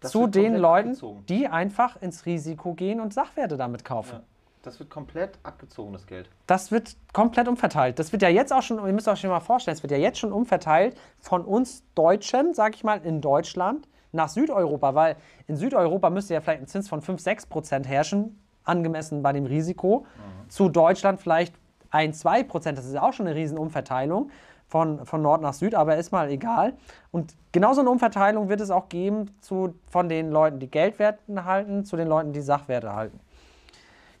Das 0.00 0.12
zu 0.12 0.26
den 0.26 0.56
Leuten, 0.56 0.90
abgezogen. 0.90 1.26
die 1.26 1.48
einfach 1.48 2.00
ins 2.00 2.24
Risiko 2.24 2.74
gehen 2.74 3.00
und 3.00 3.12
Sachwerte 3.12 3.56
damit 3.56 3.84
kaufen. 3.84 4.16
Ja. 4.16 4.22
Das 4.62 4.78
wird 4.78 4.90
komplett 4.90 5.38
abgezogen, 5.42 5.94
das 5.94 6.06
Geld. 6.06 6.28
Das 6.46 6.70
wird 6.70 6.94
komplett 7.14 7.48
umverteilt. 7.48 7.98
Das 7.98 8.12
wird 8.12 8.20
ja 8.20 8.28
jetzt 8.28 8.52
auch 8.52 8.62
schon, 8.62 8.76
ihr 8.86 8.92
müsst 8.92 9.08
euch 9.08 9.20
schon 9.20 9.30
mal 9.30 9.40
vorstellen, 9.40 9.74
es 9.74 9.82
wird 9.82 9.90
ja 9.90 9.96
jetzt 9.96 10.18
schon 10.18 10.32
umverteilt 10.32 10.96
von 11.18 11.44
uns 11.46 11.82
Deutschen, 11.94 12.52
sag 12.52 12.74
ich 12.74 12.84
mal, 12.84 13.00
in 13.04 13.20
Deutschland 13.22 13.88
nach 14.12 14.28
Südeuropa, 14.28 14.94
weil 14.94 15.16
in 15.46 15.56
Südeuropa 15.56 16.10
müsste 16.10 16.34
ja 16.34 16.40
vielleicht 16.40 16.60
ein 16.62 16.66
Zins 16.66 16.88
von 16.88 17.00
5, 17.00 17.20
6 17.20 17.46
Prozent 17.46 17.88
herrschen, 17.88 18.39
angemessen 18.64 19.22
bei 19.22 19.32
dem 19.32 19.46
Risiko. 19.46 20.06
Zu 20.48 20.68
Deutschland 20.68 21.20
vielleicht 21.20 21.54
1, 21.90 22.18
2 22.20 22.42
Prozent, 22.44 22.78
das 22.78 22.86
ist 22.86 22.94
ja 22.94 23.02
auch 23.02 23.12
schon 23.12 23.26
eine 23.26 23.36
riesen 23.36 23.58
Umverteilung 23.58 24.30
von, 24.68 25.04
von 25.04 25.22
Nord 25.22 25.42
nach 25.42 25.54
Süd, 25.54 25.74
aber 25.74 25.96
ist 25.96 26.12
mal 26.12 26.30
egal. 26.30 26.74
Und 27.10 27.34
genauso 27.52 27.80
eine 27.80 27.90
Umverteilung 27.90 28.48
wird 28.48 28.60
es 28.60 28.70
auch 28.70 28.88
geben 28.88 29.30
zu, 29.40 29.74
von 29.88 30.08
den 30.08 30.30
Leuten, 30.30 30.60
die 30.60 30.70
Geldwerte 30.70 31.44
halten, 31.44 31.84
zu 31.84 31.96
den 31.96 32.06
Leuten, 32.08 32.32
die 32.32 32.40
Sachwerte 32.40 32.94
halten. 32.94 33.18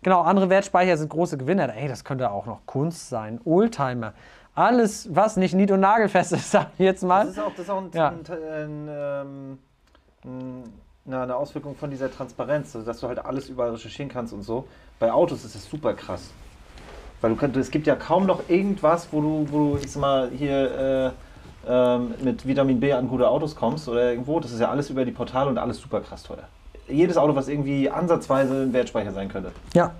Genau, 0.02 0.22
andere 0.22 0.48
Wertspeicher 0.48 0.96
sind 0.96 1.10
große 1.10 1.36
Gewinner. 1.36 1.74
Ey, 1.76 1.86
das 1.86 2.04
könnte 2.04 2.30
auch 2.30 2.46
noch 2.46 2.64
Kunst 2.66 3.08
sein. 3.10 3.40
Oldtimer. 3.44 4.14
alles, 4.54 5.14
was 5.14 5.36
nicht 5.36 5.54
nied- 5.54 5.70
und 5.70 5.80
nagelfest 5.80 6.32
ist, 6.32 6.50
sag 6.52 6.68
ich 6.74 6.80
jetzt 6.80 7.04
mal. 7.04 7.26
Das 7.26 7.32
ist 7.36 7.38
auch, 7.40 7.50
das 7.50 7.60
ist 7.60 7.70
auch 7.70 7.82
ein, 7.82 7.90
Ja. 7.92 8.08
ein, 8.08 8.22
ein, 8.26 8.88
ähm, 8.90 9.58
ein, 10.24 10.64
na, 11.04 11.22
eine 11.22 11.36
Auswirkung 11.36 11.74
von 11.76 11.90
dieser 11.90 12.10
Transparenz, 12.10 12.74
also 12.74 12.86
dass 12.86 13.00
du 13.00 13.08
halt 13.08 13.24
alles 13.24 13.48
überall 13.48 13.70
recherchieren 13.70 14.10
kannst 14.10 14.32
und 14.32 14.42
so. 14.42 14.66
Bei 14.98 15.12
Autos 15.12 15.44
ist 15.44 15.54
es 15.54 15.68
super 15.68 15.94
krass. 15.94 16.30
Weil 17.20 17.30
du 17.30 17.36
kannst, 17.36 17.56
es 17.56 17.70
gibt 17.70 17.86
ja 17.86 17.96
kaum 17.96 18.26
noch 18.26 18.48
irgendwas, 18.48 19.08
wo 19.10 19.20
du, 19.20 19.46
wo 19.50 19.58
du 19.58 19.78
ich 19.82 19.90
sag 19.92 20.00
mal, 20.00 20.30
hier 20.30 21.14
äh, 21.66 21.70
ähm, 21.70 22.14
mit 22.22 22.46
Vitamin 22.46 22.80
B 22.80 22.92
an 22.92 23.08
gute 23.08 23.28
Autos 23.28 23.54
kommst 23.54 23.88
oder 23.88 24.10
irgendwo. 24.10 24.40
Das 24.40 24.52
ist 24.52 24.60
ja 24.60 24.70
alles 24.70 24.88
über 24.90 25.04
die 25.04 25.12
Portale 25.12 25.50
und 25.50 25.58
alles 25.58 25.78
super 25.78 26.00
krass 26.00 26.22
teuer. 26.22 26.48
Jedes 26.88 27.16
Auto, 27.16 27.36
was 27.36 27.48
irgendwie 27.48 27.90
ansatzweise 27.90 28.62
ein 28.62 28.72
Wertspeicher 28.72 29.12
sein 29.12 29.28
könnte. 29.28 29.52
Ja, 29.74 29.92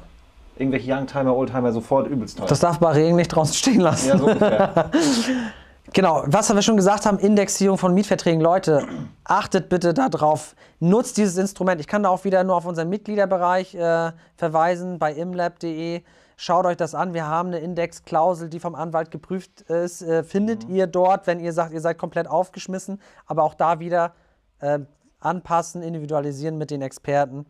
Irgendwelche 0.60 0.92
Youngtimer, 0.92 1.34
Oldtimer 1.34 1.72
sofort 1.72 2.06
übelst 2.06 2.36
teuer. 2.36 2.46
das 2.46 2.60
darf 2.60 2.78
bei 2.78 2.92
Regen 2.92 3.16
nicht 3.16 3.28
draußen 3.28 3.54
stehen 3.54 3.80
lassen. 3.80 4.08
ja, 4.08 4.18
so 4.18 4.26
ungefähr. 4.26 4.90
Genau, 5.92 6.22
was 6.26 6.54
wir 6.54 6.62
schon 6.62 6.76
gesagt 6.76 7.04
haben, 7.04 7.18
Indexierung 7.18 7.76
von 7.76 7.92
Mietverträgen. 7.92 8.40
Leute, 8.40 8.86
achtet 9.24 9.68
bitte 9.68 9.92
darauf. 9.92 10.54
Nutzt 10.78 11.16
dieses 11.16 11.36
Instrument. 11.36 11.80
Ich 11.80 11.88
kann 11.88 12.04
da 12.04 12.10
auch 12.10 12.22
wieder 12.24 12.44
nur 12.44 12.54
auf 12.54 12.64
unseren 12.64 12.88
Mitgliederbereich 12.88 13.74
äh, 13.74 14.12
verweisen 14.36 15.00
bei 15.00 15.12
imlab.de. 15.12 16.02
Schaut 16.36 16.64
euch 16.64 16.76
das 16.76 16.94
an. 16.94 17.12
Wir 17.12 17.26
haben 17.26 17.48
eine 17.48 17.58
Indexklausel, 17.58 18.48
die 18.48 18.60
vom 18.60 18.76
Anwalt 18.76 19.10
geprüft 19.10 19.62
ist. 19.62 20.02
Äh, 20.02 20.22
findet 20.22 20.68
ihr 20.68 20.86
dort, 20.86 21.26
wenn 21.26 21.40
ihr 21.40 21.52
sagt, 21.52 21.72
ihr 21.72 21.80
seid 21.80 21.98
komplett 21.98 22.28
aufgeschmissen. 22.28 23.00
Aber 23.26 23.42
auch 23.42 23.54
da 23.54 23.80
wieder 23.80 24.14
äh, 24.60 24.78
anpassen, 25.18 25.82
individualisieren 25.82 26.56
mit 26.56 26.70
den 26.70 26.82
Experten. 26.82 27.46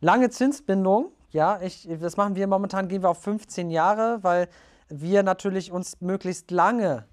Lange 0.00 0.30
Zinsbindung, 0.30 1.10
ja, 1.30 1.60
ich, 1.60 1.86
das 2.00 2.16
machen 2.16 2.36
wir 2.36 2.46
momentan, 2.46 2.88
gehen 2.88 3.02
wir 3.02 3.10
auf 3.10 3.22
15 3.22 3.70
Jahre, 3.70 4.18
weil 4.22 4.48
wir 4.88 5.22
natürlich 5.22 5.70
uns 5.70 6.00
möglichst 6.00 6.50
lange 6.50 7.04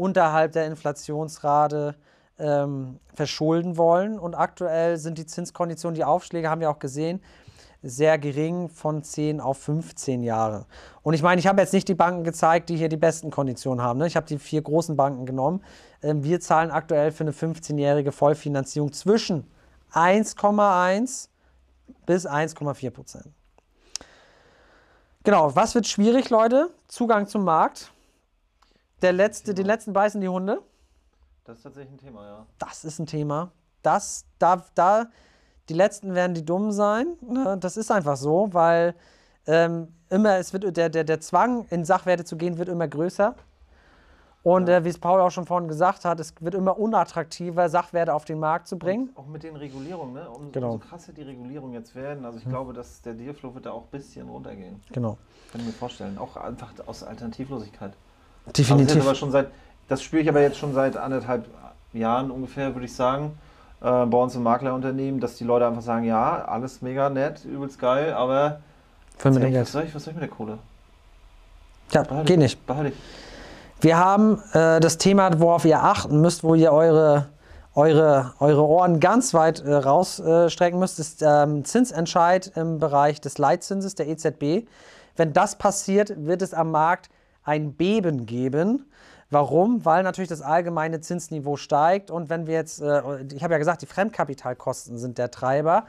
unterhalb 0.00 0.52
der 0.52 0.66
Inflationsrate 0.66 1.94
ähm, 2.38 2.98
verschulden 3.14 3.76
wollen. 3.76 4.18
Und 4.18 4.34
aktuell 4.34 4.96
sind 4.96 5.18
die 5.18 5.26
Zinskonditionen, 5.26 5.94
die 5.94 6.04
Aufschläge 6.04 6.48
haben 6.48 6.62
wir 6.62 6.70
auch 6.70 6.78
gesehen, 6.78 7.20
sehr 7.82 8.18
gering 8.18 8.70
von 8.70 9.02
10 9.02 9.40
auf 9.42 9.58
15 9.58 10.22
Jahre. 10.22 10.64
Und 11.02 11.12
ich 11.12 11.22
meine, 11.22 11.38
ich 11.38 11.46
habe 11.46 11.60
jetzt 11.60 11.74
nicht 11.74 11.86
die 11.86 11.94
Banken 11.94 12.24
gezeigt, 12.24 12.70
die 12.70 12.76
hier 12.76 12.88
die 12.88 12.96
besten 12.96 13.30
Konditionen 13.30 13.84
haben. 13.84 13.98
Ne? 13.98 14.06
Ich 14.06 14.16
habe 14.16 14.26
die 14.26 14.38
vier 14.38 14.62
großen 14.62 14.96
Banken 14.96 15.26
genommen. 15.26 15.62
Ähm, 16.02 16.24
wir 16.24 16.40
zahlen 16.40 16.70
aktuell 16.70 17.12
für 17.12 17.24
eine 17.24 17.32
15-jährige 17.32 18.10
Vollfinanzierung 18.10 18.92
zwischen 18.92 19.50
1,1 19.92 21.28
bis 22.06 22.26
1,4 22.26 22.90
Prozent. 22.90 23.26
Genau, 25.24 25.54
was 25.54 25.74
wird 25.74 25.86
schwierig, 25.86 26.30
Leute? 26.30 26.70
Zugang 26.88 27.26
zum 27.26 27.44
Markt. 27.44 27.92
Der 29.02 29.12
letzte, 29.12 29.54
die 29.54 29.62
letzten 29.62 29.92
beißen 29.92 30.20
die 30.20 30.28
Hunde. 30.28 30.62
Das 31.44 31.58
ist 31.58 31.62
tatsächlich 31.62 31.92
ein 31.92 31.98
Thema, 31.98 32.26
ja. 32.26 32.46
Das 32.58 32.84
ist 32.84 32.98
ein 32.98 33.06
Thema. 33.06 33.50
Das, 33.82 34.26
da, 34.38 34.64
da, 34.74 35.06
die 35.68 35.74
letzten 35.74 36.14
werden 36.14 36.34
die 36.34 36.44
dumm 36.44 36.70
sein. 36.70 37.16
Ne? 37.22 37.56
Das 37.58 37.76
ist 37.76 37.90
einfach 37.90 38.16
so, 38.16 38.48
weil 38.52 38.94
ähm, 39.46 39.88
immer, 40.10 40.36
es 40.36 40.52
wird, 40.52 40.76
der, 40.76 40.90
der, 40.90 41.04
der 41.04 41.20
Zwang, 41.20 41.66
in 41.70 41.84
Sachwerte 41.84 42.24
zu 42.24 42.36
gehen, 42.36 42.58
wird 42.58 42.68
immer 42.68 42.86
größer. 42.88 43.34
Und 44.42 44.68
äh, 44.68 44.84
wie 44.84 44.88
es 44.88 44.98
Paul 44.98 45.20
auch 45.20 45.30
schon 45.30 45.44
vorhin 45.44 45.68
gesagt 45.68 46.04
hat, 46.04 46.18
es 46.18 46.34
wird 46.40 46.54
immer 46.54 46.78
unattraktiver, 46.78 47.68
Sachwerte 47.68 48.14
auf 48.14 48.24
den 48.24 48.38
Markt 48.38 48.68
zu 48.68 48.78
bringen. 48.78 49.10
Auch 49.14 49.26
mit 49.26 49.42
den 49.42 49.54
Regulierungen, 49.56 50.14
ne? 50.14 50.30
Um, 50.30 50.50
Genau. 50.50 50.72
Umso 50.72 50.86
krasser 50.86 51.12
die 51.12 51.22
Regulierungen 51.22 51.74
jetzt 51.74 51.94
werden. 51.94 52.24
Also 52.24 52.38
ich 52.38 52.48
glaube, 52.48 52.72
dass 52.72 53.02
der 53.02 53.14
Dealflow 53.14 53.54
wird 53.54 53.66
da 53.66 53.72
auch 53.72 53.84
ein 53.84 53.90
bisschen 53.90 54.28
runtergehen. 54.28 54.80
Genau. 54.92 55.18
Kann 55.52 55.60
ich 55.60 55.66
mir 55.66 55.72
vorstellen. 55.72 56.16
Auch 56.16 56.36
einfach 56.36 56.72
aus 56.86 57.02
Alternativlosigkeit. 57.02 57.92
Also 58.46 58.52
das, 58.52 58.54
Definitiv. 58.54 58.96
ist 58.96 59.02
aber 59.06 59.14
schon 59.14 59.30
seit, 59.30 59.48
das 59.88 60.02
spüre 60.02 60.22
ich 60.22 60.28
aber 60.28 60.40
jetzt 60.40 60.58
schon 60.58 60.74
seit 60.74 60.96
anderthalb 60.96 61.46
Jahren 61.92 62.30
ungefähr, 62.30 62.74
würde 62.74 62.86
ich 62.86 62.94
sagen, 62.94 63.38
äh, 63.80 64.06
bei 64.06 64.18
uns 64.18 64.34
im 64.34 64.42
Maklerunternehmen, 64.42 65.20
dass 65.20 65.36
die 65.36 65.44
Leute 65.44 65.66
einfach 65.66 65.82
sagen, 65.82 66.04
ja, 66.04 66.44
alles 66.44 66.82
mega 66.82 67.10
nett, 67.10 67.44
übelst 67.44 67.78
geil, 67.78 68.12
aber 68.12 68.60
was, 69.22 69.34
soll 69.72 69.84
ich, 69.84 69.94
was 69.94 70.04
soll 70.04 70.12
ich 70.12 70.20
mit 70.20 70.22
der 70.22 70.28
Kohle? 70.28 70.58
Ja, 71.92 72.02
Behalte 72.02 72.24
geht 72.24 72.36
ich, 72.36 72.42
nicht. 72.42 72.66
Behalte 72.66 72.90
ich. 72.90 72.94
Wir 73.82 73.98
haben 73.98 74.42
äh, 74.52 74.80
das 74.80 74.98
Thema, 74.98 75.40
worauf 75.40 75.64
ihr 75.64 75.82
achten 75.82 76.20
müsst, 76.20 76.44
wo 76.44 76.54
ihr 76.54 76.72
eure, 76.72 77.26
eure, 77.74 78.34
eure 78.38 78.62
Ohren 78.62 79.00
ganz 79.00 79.32
weit 79.34 79.60
äh, 79.60 79.72
rausstrecken 79.72 80.78
müsst, 80.78 80.98
ist 80.98 81.22
ähm, 81.22 81.64
Zinsentscheid 81.64 82.52
im 82.56 82.78
Bereich 82.78 83.20
des 83.20 83.38
Leitzinses 83.38 83.94
der 83.94 84.08
EZB. 84.08 84.68
Wenn 85.16 85.32
das 85.32 85.56
passiert, 85.56 86.12
wird 86.26 86.42
es 86.42 86.54
am 86.54 86.70
Markt 86.70 87.08
ein 87.42 87.74
Beben 87.74 88.26
geben. 88.26 88.90
Warum? 89.30 89.84
Weil 89.84 90.02
natürlich 90.02 90.28
das 90.28 90.42
allgemeine 90.42 91.00
Zinsniveau 91.00 91.56
steigt 91.56 92.10
und 92.10 92.30
wenn 92.30 92.46
wir 92.46 92.54
jetzt, 92.54 92.80
äh, 92.80 93.22
ich 93.32 93.42
habe 93.42 93.54
ja 93.54 93.58
gesagt, 93.58 93.82
die 93.82 93.86
Fremdkapitalkosten 93.86 94.98
sind 94.98 95.18
der 95.18 95.30
Treiber. 95.30 95.86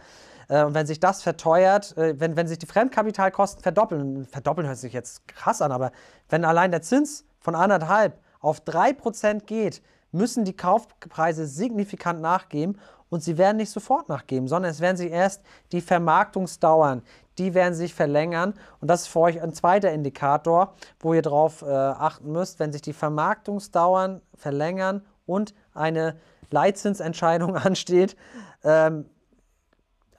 Äh, 0.48 0.64
Und 0.64 0.76
wenn 0.76 0.86
sich 0.86 1.00
das 1.00 1.24
verteuert, 1.24 1.98
äh, 1.98 2.20
wenn, 2.20 2.36
wenn 2.36 2.48
sich 2.48 2.60
die 2.60 2.68
Fremdkapitalkosten 2.68 3.64
verdoppeln, 3.64 4.26
verdoppeln 4.26 4.68
hört 4.68 4.78
sich 4.78 4.94
jetzt 4.94 5.28
krass 5.28 5.62
an, 5.62 5.72
aber 5.72 5.92
wenn 6.30 6.46
allein 6.46 6.72
der 6.72 6.82
Zins 6.84 7.26
von 7.40 7.56
anderthalb 7.56 8.20
auf 8.42 8.62
3% 8.62 9.46
geht, 9.46 9.82
müssen 10.12 10.44
die 10.44 10.56
Kaufpreise 10.56 11.48
signifikant 11.48 12.22
nachgeben 12.22 12.78
und 13.12 13.22
sie 13.22 13.38
werden 13.38 13.58
nicht 13.58 13.70
sofort 13.70 14.10
nachgeben, 14.10 14.48
sondern 14.48 14.72
es 14.72 14.80
werden 14.80 14.98
sich 14.98 15.12
erst 15.12 15.44
die 15.72 15.82
Vermarktungsdauern, 15.82 17.04
die 17.38 17.54
werden 17.54 17.76
sich 17.76 17.94
verlängern 17.94 18.56
und 18.80 18.88
das 18.88 19.02
ist 19.02 19.08
für 19.10 19.20
euch 19.20 19.42
ein 19.42 19.54
zweiter 19.54 19.92
Indikator, 19.92 20.74
wo 21.00 21.14
ihr 21.14 21.22
darauf 21.22 21.62
äh, 21.62 21.66
achten 21.66 22.32
müsst, 22.32 22.60
wenn 22.60 22.72
sich 22.72 22.82
die 22.82 22.94
Vermarktungsdauern 22.94 24.22
verlängern 24.34 25.06
und 25.26 25.54
eine 25.74 26.16
Leitzinsentscheidung 26.50 27.56
ansteht, 27.58 28.16
ähm, 28.64 29.06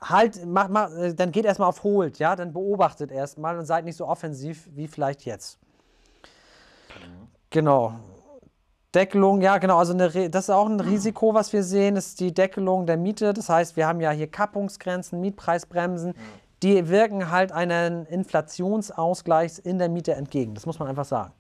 halt, 0.01 0.45
mach, 0.45 0.69
mach, 0.69 0.93
äh, 0.93 1.15
dann 1.15 1.33
geht 1.33 1.47
erstmal 1.47 1.69
auf 1.69 1.83
Hold, 1.83 2.19
ja, 2.19 2.37
dann 2.37 2.53
beobachtet 2.53 3.11
erstmal 3.11 3.59
und 3.59 3.65
seid 3.65 3.87
nicht 3.87 3.97
so 3.97 4.07
offensiv 4.07 4.69
wie 4.73 4.87
vielleicht 4.87 5.25
jetzt. 5.25 5.59
Genau. 7.51 7.95
Deckelung, 8.95 9.41
ja 9.41 9.59
genau, 9.59 9.79
also 9.79 9.95
eine, 9.95 10.29
das 10.31 10.45
ist 10.45 10.51
auch 10.51 10.67
ein 10.67 10.81
Risiko, 10.81 11.33
was 11.33 11.53
wir 11.53 11.63
sehen, 11.63 11.97
ist 11.97 12.21
die 12.21 12.35
Deckelung 12.35 12.87
der 12.87 12.99
Miete. 12.99 13.33
Das 13.33 13.49
heißt, 13.49 13.77
wir 13.77 13.87
haben 13.87 14.01
ja 14.01 14.11
hier 14.11 14.27
Kappungsgrenzen, 14.27 15.21
Mietpreisbremsen, 15.21 16.15
die 16.63 16.89
wirken 16.89 17.31
halt 17.31 17.53
einen 17.53 18.05
Inflationsausgleich 18.07 19.61
in 19.65 19.79
der 19.79 19.89
Miete 19.89 20.13
entgegen. 20.15 20.55
Das 20.55 20.67
muss 20.67 20.79
man 20.79 20.89
einfach 20.89 21.07
sagen. 21.07 21.33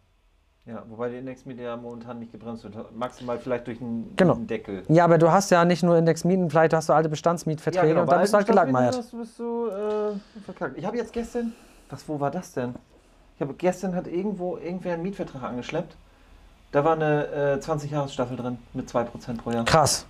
Ja, 0.64 0.84
wobei 0.88 1.08
die 1.10 1.16
Indexmiete 1.16 1.62
ja 1.62 1.76
momentan 1.76 2.20
nicht 2.20 2.30
gebremst 2.30 2.62
wird. 2.62 2.96
Maximal 2.96 3.38
vielleicht 3.38 3.66
durch 3.66 3.80
einen, 3.80 4.14
Genau. 4.16 4.34
Deckel. 4.34 4.84
Ja, 4.88 5.04
aber 5.04 5.18
du 5.18 5.30
hast 5.30 5.50
ja 5.50 5.64
nicht 5.64 5.82
nur 5.82 5.96
Indexmieten, 5.98 6.48
vielleicht 6.50 6.72
hast 6.72 6.88
du 6.88 6.92
alte 6.92 7.08
Bestandsmietverträge 7.08 8.00
und 8.00 8.06
bei 8.06 8.12
dann 8.12 8.20
bist 8.22 8.32
du 8.32 8.36
halt 8.38 8.46
gelangweilt. 8.46 8.94
Stadtmieten 8.94 9.20
Bist 9.20 9.38
du, 9.40 9.66
äh, 9.66 10.40
verkackt. 10.44 10.78
Ich 10.78 10.84
habe 10.84 10.96
jetzt 10.96 11.12
gestern, 11.12 11.52
was, 11.90 12.08
wo 12.08 12.20
war 12.20 12.30
das 12.30 12.52
denn? 12.52 12.74
Ich 13.34 13.42
habe 13.42 13.54
gestern 13.54 13.96
hat 13.96 14.06
irgendwo 14.06 14.56
irgendwer 14.56 14.94
einen 14.94 15.02
Mietvertrag 15.02 15.42
angeschleppt. 15.42 15.96
Da 16.72 16.84
war 16.84 16.94
eine 16.94 17.26
äh, 17.26 17.58
20-Jahres-Staffel 17.64 18.36
drin 18.36 18.58
mit 18.72 18.88
2% 18.90 19.36
pro 19.42 19.50
Jahr. 19.50 19.64
Krass. 19.64 20.06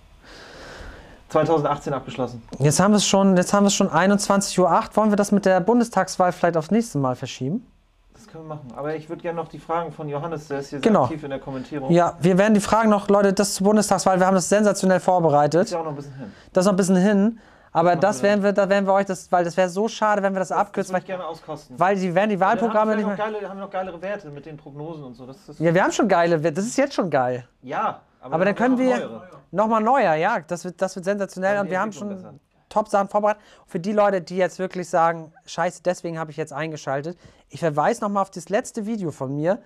2018 1.28 1.92
abgeschlossen. 1.94 2.42
Jetzt 2.58 2.78
haben 2.78 2.92
wir 2.92 2.98
es 2.98 3.06
schon, 3.06 3.36
jetzt 3.36 3.52
haben 3.52 3.64
wir 3.64 3.70
schon 3.70 3.88
21.08 3.88 4.60
Uhr. 4.60 4.96
Wollen 4.96 5.10
wir 5.10 5.16
das 5.16 5.32
mit 5.32 5.44
der 5.46 5.60
Bundestagswahl 5.60 6.30
vielleicht 6.32 6.56
aufs 6.56 6.70
nächste 6.70 6.98
Mal 6.98 7.16
verschieben? 7.16 7.66
Das 8.12 8.26
können 8.28 8.44
wir 8.44 8.54
machen. 8.54 8.70
Aber 8.76 8.94
ich 8.94 9.08
würde 9.08 9.22
gerne 9.22 9.36
noch 9.40 9.48
die 9.48 9.58
Fragen 9.58 9.92
von 9.92 10.08
Johannes, 10.08 10.46
der 10.48 10.60
ist 10.60 10.68
hier 10.70 10.80
Genau. 10.80 11.00
sehr 11.00 11.04
aktiv 11.06 11.24
in 11.24 11.30
der 11.30 11.38
Kommentierung. 11.40 11.90
Ja, 11.90 12.16
wir 12.20 12.36
werden 12.38 12.54
die 12.54 12.60
Fragen 12.60 12.90
noch, 12.90 13.08
Leute, 13.08 13.32
das 13.32 13.54
zur 13.54 13.64
Bundestagswahl, 13.64 14.20
wir 14.20 14.26
haben 14.26 14.34
das 14.34 14.48
sensationell 14.48 15.00
vorbereitet. 15.00 15.64
Ist 15.64 15.70
ja 15.72 15.80
auch 15.80 15.84
noch 15.84 15.90
ein 15.92 15.96
bisschen 15.96 16.14
hin. 16.14 16.32
Das 16.52 16.62
ist 16.62 16.66
noch 16.66 16.74
ein 16.74 16.76
bisschen 16.76 16.96
hin. 16.96 17.38
Aber 17.72 17.96
das 17.96 18.22
werden 18.22 18.42
wir, 18.44 18.52
da 18.52 18.68
werden 18.68 18.86
wir 18.86 18.92
euch 18.92 19.06
das, 19.06 19.32
weil 19.32 19.44
das 19.44 19.56
wäre 19.56 19.68
so 19.70 19.88
schade, 19.88 20.22
wenn 20.22 20.34
wir 20.34 20.40
das, 20.40 20.48
Das 20.48 20.58
abkürzen, 20.58 20.92
würde 20.92 21.00
ich 21.02 21.06
gerne 21.06 21.24
auskosten. 21.26 21.78
weil 21.80 21.96
die 21.96 22.14
werden 22.14 22.30
die 22.30 22.36
Dann 22.36 22.48
Wahlprogramme 22.50 22.94
nicht 22.96 23.04
wir 23.06 23.08
mehr. 23.08 23.16
geile, 23.16 23.48
haben 23.48 23.56
wir 23.58 23.64
noch 23.64 23.70
geilere 23.70 24.02
Werte 24.02 24.28
mit 24.30 24.44
den 24.44 24.56
Prognosen 24.58 25.04
und 25.04 25.14
so. 25.14 25.26
Das 25.26 25.48
ist, 25.48 25.58
Ja, 25.58 25.72
wir 25.72 25.82
haben 25.82 25.92
schon 25.92 26.06
geile, 26.08 26.38
das 26.52 26.66
ist 26.66 26.76
jetzt 26.76 26.94
schon 26.94 27.08
geil. 27.08 27.48
ja 27.62 28.00
Aber 28.20 28.38
dann 28.44 28.48
haben 28.48 28.54
können 28.56 28.78
wir 28.78 29.22
nochmal 29.50 29.82
neuer, 29.82 30.14
ja, 30.14 30.40
das 30.40 30.64
wird, 30.64 30.80
das 30.82 30.94
wird 30.96 31.06
sensationell 31.06 31.54
Dann 31.56 31.66
und 31.66 31.70
wir 31.70 31.80
haben 31.80 31.92
schon. 31.92 32.40
Top-Sachen 32.68 33.08
vorbereitet. 33.10 33.42
Für 33.66 33.78
die 33.78 33.92
Leute, 33.92 34.22
die 34.22 34.38
jetzt 34.38 34.58
wirklich 34.58 34.88
sagen, 34.88 35.30
scheiße, 35.44 35.82
deswegen 35.82 36.18
habe 36.18 36.30
ich 36.30 36.38
jetzt 36.38 36.54
eingeschaltet, 36.54 37.18
ich 37.50 37.60
verweise 37.60 38.00
nochmal 38.00 38.22
auf 38.22 38.30
das 38.30 38.48
letzte 38.48 38.86
Video 38.86 39.10
von 39.10 39.36
mir 39.36 39.58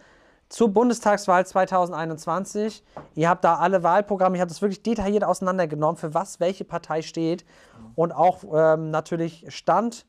zur 0.48 0.68
Bundestagswahl 0.70 1.44
2021. 1.44 2.82
Ihr 3.14 3.28
habt 3.28 3.44
da 3.44 3.56
alle 3.56 3.82
Wahlprogramme, 3.82 4.36
ich 4.36 4.40
habe 4.40 4.48
das 4.48 4.62
wirklich 4.62 4.82
detailliert 4.82 5.24
auseinandergenommen, 5.24 5.96
für 5.96 6.14
was 6.14 6.40
welche 6.40 6.64
Partei 6.64 7.02
steht 7.02 7.44
und 7.94 8.12
auch 8.12 8.44
ähm, 8.54 8.90
natürlich 8.90 9.44
Stand 9.48 10.06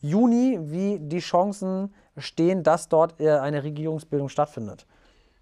Juni, 0.00 0.58
wie 0.62 0.98
die 1.00 1.18
Chancen 1.18 1.92
stehen, 2.16 2.62
dass 2.62 2.88
dort 2.88 3.20
äh, 3.20 3.30
eine 3.38 3.64
Regierungsbildung 3.64 4.28
stattfindet. 4.28 4.86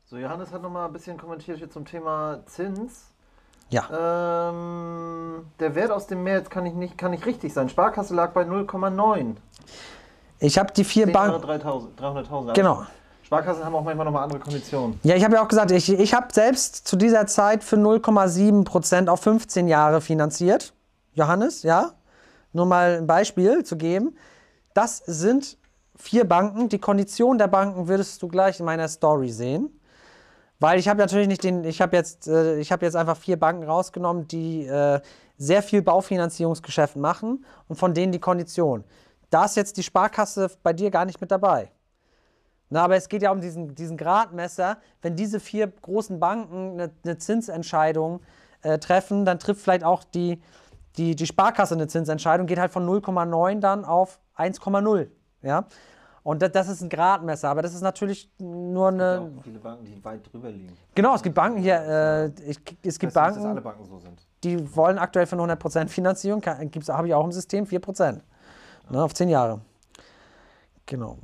So, 0.04 0.16
Johannes 0.16 0.52
hat 0.52 0.62
noch 0.62 0.70
mal 0.70 0.86
ein 0.86 0.92
bisschen 0.92 1.18
kommentiert 1.18 1.58
hier 1.58 1.68
zum 1.68 1.84
Thema 1.84 2.40
Zins. 2.46 3.12
Ja. 3.70 4.48
Ähm, 4.50 5.46
der 5.58 5.74
Wert 5.74 5.90
aus 5.90 6.06
dem 6.06 6.22
März 6.22 6.48
kann 6.48 6.64
ich 6.66 6.74
nicht, 6.74 6.96
kann 6.96 7.10
nicht 7.10 7.26
richtig 7.26 7.52
sein. 7.52 7.68
Sparkasse 7.68 8.14
lag 8.14 8.32
bei 8.32 8.42
0,9. 8.42 9.34
Ich 10.38 10.58
habe 10.58 10.72
die 10.72 10.84
vier 10.84 11.06
10 11.06 11.14
Jahre 11.14 11.40
Banken. 11.40 11.66
3.000 11.66 11.96
300.000. 11.98 12.30
Aber 12.30 12.52
Genau. 12.52 12.86
Sparkassen 13.26 13.64
haben 13.64 13.74
auch 13.74 13.82
manchmal 13.82 14.04
nochmal 14.04 14.22
andere 14.22 14.38
Konditionen. 14.38 15.00
Ja, 15.02 15.16
ich 15.16 15.24
habe 15.24 15.34
ja 15.34 15.42
auch 15.42 15.48
gesagt, 15.48 15.72
ich, 15.72 15.92
ich 15.92 16.14
habe 16.14 16.28
selbst 16.32 16.86
zu 16.86 16.94
dieser 16.94 17.26
Zeit 17.26 17.64
für 17.64 17.74
0,7 17.74 18.62
Prozent 18.62 19.08
auf 19.08 19.20
15 19.20 19.66
Jahre 19.66 20.00
finanziert. 20.00 20.72
Johannes, 21.12 21.64
ja? 21.64 21.94
Nur 22.52 22.66
mal 22.66 22.98
ein 22.98 23.08
Beispiel 23.08 23.64
zu 23.64 23.76
geben. 23.76 24.16
Das 24.74 24.98
sind 24.98 25.58
vier 25.96 26.22
Banken. 26.22 26.68
Die 26.68 26.78
Kondition 26.78 27.36
der 27.36 27.48
Banken 27.48 27.88
würdest 27.88 28.22
du 28.22 28.28
gleich 28.28 28.60
in 28.60 28.66
meiner 28.66 28.86
Story 28.86 29.30
sehen. 29.30 29.76
Weil 30.60 30.78
ich 30.78 30.86
habe 30.86 31.00
natürlich 31.00 31.26
nicht 31.26 31.42
den, 31.42 31.64
ich 31.64 31.80
habe 31.80 31.96
jetzt, 31.96 32.28
äh, 32.28 32.60
ich 32.60 32.70
jetzt 32.70 32.94
einfach 32.94 33.16
vier 33.16 33.40
Banken 33.40 33.64
rausgenommen, 33.64 34.28
die 34.28 34.66
äh, 34.66 35.00
sehr 35.36 35.64
viel 35.64 35.82
Baufinanzierungsgeschäft 35.82 36.94
machen 36.94 37.44
und 37.66 37.74
von 37.74 37.92
denen 37.92 38.12
die 38.12 38.20
Kondition. 38.20 38.84
Da 39.30 39.46
ist 39.46 39.56
jetzt 39.56 39.76
die 39.78 39.82
Sparkasse 39.82 40.48
bei 40.62 40.72
dir 40.72 40.92
gar 40.92 41.04
nicht 41.04 41.20
mit 41.20 41.32
dabei. 41.32 41.72
Na, 42.68 42.82
aber 42.82 42.96
es 42.96 43.08
geht 43.08 43.22
ja 43.22 43.30
um 43.30 43.40
diesen, 43.40 43.74
diesen 43.74 43.96
Gradmesser. 43.96 44.78
Wenn 45.00 45.14
diese 45.14 45.38
vier 45.38 45.68
großen 45.68 46.18
Banken 46.18 46.72
eine, 46.72 46.90
eine 47.04 47.18
Zinsentscheidung 47.18 48.20
äh, 48.62 48.78
treffen, 48.78 49.24
dann 49.24 49.38
trifft 49.38 49.60
vielleicht 49.60 49.84
auch 49.84 50.02
die, 50.02 50.42
die, 50.96 51.14
die 51.14 51.26
Sparkasse 51.26 51.74
eine 51.74 51.86
Zinsentscheidung, 51.86 52.46
geht 52.46 52.58
halt 52.58 52.72
von 52.72 52.86
0,9 52.86 53.60
dann 53.60 53.84
auf 53.84 54.18
1,0. 54.36 55.08
Ja? 55.42 55.66
Und 56.24 56.42
das, 56.42 56.50
das, 56.50 56.68
ist 56.68 56.82
ein 56.82 56.88
Gradmesser, 56.88 57.48
aber 57.48 57.62
das 57.62 57.72
ist 57.72 57.82
natürlich 57.82 58.28
nur 58.38 58.88
eine. 58.88 59.04
Es 59.04 59.20
gibt 59.20 59.38
auch 59.38 59.42
viele 59.44 59.58
Banken, 59.60 59.84
die 59.84 60.04
weit 60.04 60.32
drüber 60.32 60.50
liegen. 60.50 60.76
Genau, 60.96 61.14
es 61.14 61.22
gibt 61.22 61.36
Banken 61.36 61.60
hier, 61.60 61.76
äh, 61.76 62.26
ich, 62.50 62.58
es 62.82 62.98
gibt 62.98 63.14
das 63.14 63.22
Banken, 63.22 63.38
nicht, 63.38 63.44
dass 63.44 63.50
alle 63.52 63.60
Banken 63.60 63.84
so 63.84 63.98
sind. 64.00 64.26
die 64.42 64.74
wollen 64.74 64.98
aktuell 64.98 65.26
von 65.26 65.38
100% 65.38 65.86
Finanzierung, 65.86 66.44
habe 66.44 67.06
ich 67.06 67.14
auch 67.14 67.24
im 67.24 67.30
System 67.30 67.64
4%. 67.64 68.18
Ne, 68.90 69.02
auf 69.02 69.14
10 69.14 69.28
Jahre. 69.28 69.60
Genau. 70.84 71.16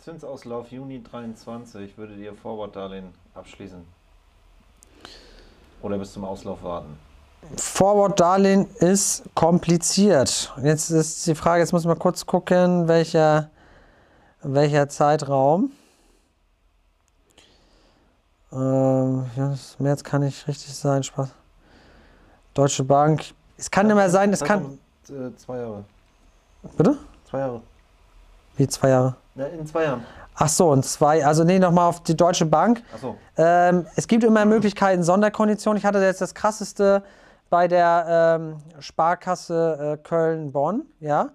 Zinsauslauf 0.00 0.72
Juni 0.72 1.02
23, 1.02 1.98
würdet 1.98 2.16
ihr 2.18 2.34
Forward-Darlehen 2.34 3.12
abschließen? 3.34 3.84
Oder 5.82 5.98
bis 5.98 6.14
zum 6.14 6.24
Auslauf 6.24 6.62
warten? 6.62 6.98
Forward-Darlehen 7.56 8.66
ist 8.76 9.24
kompliziert. 9.34 10.54
Jetzt 10.62 10.88
ist 10.88 11.26
die 11.26 11.34
Frage, 11.34 11.60
jetzt 11.60 11.72
muss 11.72 11.84
man 11.84 11.98
kurz 11.98 12.24
gucken, 12.24 12.88
welcher, 12.88 13.50
welcher 14.42 14.88
Zeitraum. 14.88 15.70
Ähm, 18.52 19.26
ja, 19.36 19.54
März 19.78 20.02
kann 20.02 20.22
nicht 20.22 20.48
richtig 20.48 20.74
sein, 20.74 21.02
Spaß. 21.02 21.30
Deutsche 22.54 22.84
Bank. 22.84 23.34
Es 23.58 23.70
kann 23.70 23.90
immer 23.90 24.08
sein, 24.08 24.32
es 24.32 24.40
kann. 24.40 24.78
Äh, 25.10 25.36
zwei 25.36 25.58
Jahre. 25.58 25.84
Bitte? 26.76 26.96
Zwei 27.28 27.38
Jahre. 27.40 27.62
Wie 28.56 28.66
zwei 28.66 28.88
Jahre? 28.88 29.16
Ja, 29.40 29.46
in 29.46 29.66
zwei 29.66 29.84
Jahren. 29.84 30.04
Ach 30.34 30.48
so, 30.48 30.70
und 30.70 30.84
zwei, 30.84 31.24
also 31.24 31.44
nee, 31.44 31.58
nochmal 31.58 31.88
auf 31.88 32.02
die 32.02 32.16
Deutsche 32.16 32.44
Bank. 32.46 32.82
Ach 32.94 32.98
so. 32.98 33.16
Ähm, 33.38 33.86
es 33.96 34.06
gibt 34.06 34.22
immer 34.22 34.44
Möglichkeiten, 34.44 35.02
Sonderkonditionen. 35.02 35.78
Ich 35.78 35.84
hatte 35.86 35.98
jetzt 35.98 36.20
das 36.20 36.34
krasseste 36.34 37.02
bei 37.48 37.66
der 37.66 38.38
ähm, 38.38 38.56
Sparkasse 38.80 39.98
äh, 39.98 40.02
Köln-Bonn, 40.06 40.84
ja. 41.00 41.30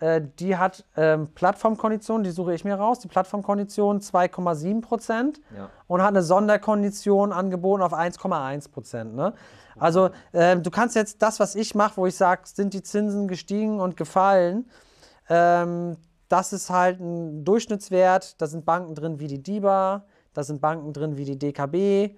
Äh, 0.00 0.22
die 0.40 0.56
hat 0.56 0.84
ähm, 0.96 1.28
Plattformkonditionen, 1.34 2.24
die 2.24 2.32
suche 2.32 2.54
ich 2.54 2.64
mir 2.64 2.74
raus. 2.74 2.98
Die 2.98 3.08
Plattformkondition 3.08 4.00
2,7 4.00 4.80
Prozent 4.82 5.40
Ja. 5.56 5.70
und 5.86 6.02
hat 6.02 6.08
eine 6.08 6.22
Sonderkondition 6.22 7.32
angeboten 7.32 7.82
auf 7.82 7.94
1,1 7.94 8.70
Prozent. 8.72 9.14
Ne? 9.14 9.32
Also 9.78 10.10
ähm, 10.32 10.62
du 10.64 10.70
kannst 10.70 10.96
jetzt 10.96 11.22
das, 11.22 11.38
was 11.38 11.54
ich 11.54 11.74
mache, 11.76 11.96
wo 11.96 12.06
ich 12.06 12.16
sage, 12.16 12.42
sind 12.44 12.74
die 12.74 12.82
Zinsen 12.82 13.28
gestiegen 13.28 13.80
und 13.80 13.96
gefallen, 13.96 14.68
ähm, 15.28 15.96
das 16.34 16.52
ist 16.52 16.68
halt 16.68 16.98
ein 16.98 17.44
Durchschnittswert. 17.44 18.42
Da 18.42 18.48
sind 18.48 18.64
Banken 18.64 18.96
drin 18.96 19.20
wie 19.20 19.28
die 19.28 19.40
DIBA, 19.40 20.04
da 20.32 20.42
sind 20.42 20.60
Banken 20.60 20.92
drin 20.92 21.16
wie 21.16 21.24
die 21.24 21.38
DKB, 21.38 22.16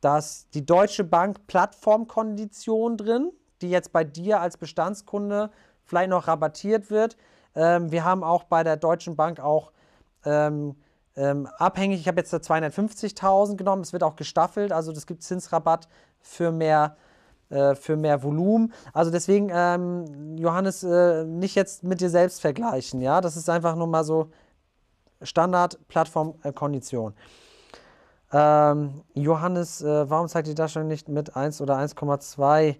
da 0.00 0.18
ist 0.18 0.54
die 0.54 0.64
Deutsche 0.64 1.02
Bank 1.02 1.48
Plattformkondition 1.48 2.96
drin, 2.96 3.32
die 3.60 3.70
jetzt 3.70 3.92
bei 3.92 4.04
dir 4.04 4.40
als 4.40 4.56
Bestandskunde 4.56 5.50
vielleicht 5.82 6.10
noch 6.10 6.28
rabattiert 6.28 6.90
wird. 6.90 7.16
Ähm, 7.56 7.90
wir 7.90 8.04
haben 8.04 8.22
auch 8.22 8.44
bei 8.44 8.62
der 8.62 8.76
Deutschen 8.76 9.16
Bank 9.16 9.40
auch 9.40 9.72
ähm, 10.24 10.76
ähm, 11.16 11.48
abhängig, 11.58 11.98
ich 11.98 12.06
habe 12.06 12.20
jetzt 12.20 12.32
da 12.32 12.36
250.000 12.36 13.56
genommen, 13.56 13.82
es 13.82 13.92
wird 13.92 14.04
auch 14.04 14.14
gestaffelt, 14.14 14.70
also 14.70 14.92
es 14.92 15.08
gibt 15.08 15.24
Zinsrabatt 15.24 15.88
für 16.20 16.52
mehr, 16.52 16.96
für 17.48 17.96
mehr 17.96 18.22
Volumen. 18.22 18.72
Also 18.92 19.10
deswegen, 19.10 19.50
ähm, 19.52 20.36
Johannes, 20.36 20.82
äh, 20.82 21.24
nicht 21.24 21.54
jetzt 21.54 21.84
mit 21.84 22.00
dir 22.00 22.10
selbst 22.10 22.40
vergleichen, 22.40 23.00
ja, 23.00 23.20
das 23.20 23.36
ist 23.36 23.48
einfach 23.48 23.76
nur 23.76 23.86
mal 23.86 24.04
so 24.04 24.30
Standard-Plattform-Kondition. 25.22 27.14
Ähm, 28.32 29.02
Johannes, 29.14 29.82
äh, 29.82 30.10
warum 30.10 30.28
zeigt 30.28 30.48
die 30.48 30.54
Darstellung 30.54 30.88
nicht 30.88 31.08
mit 31.08 31.36
1 31.36 31.60
oder 31.60 31.76
1,2? 31.76 32.76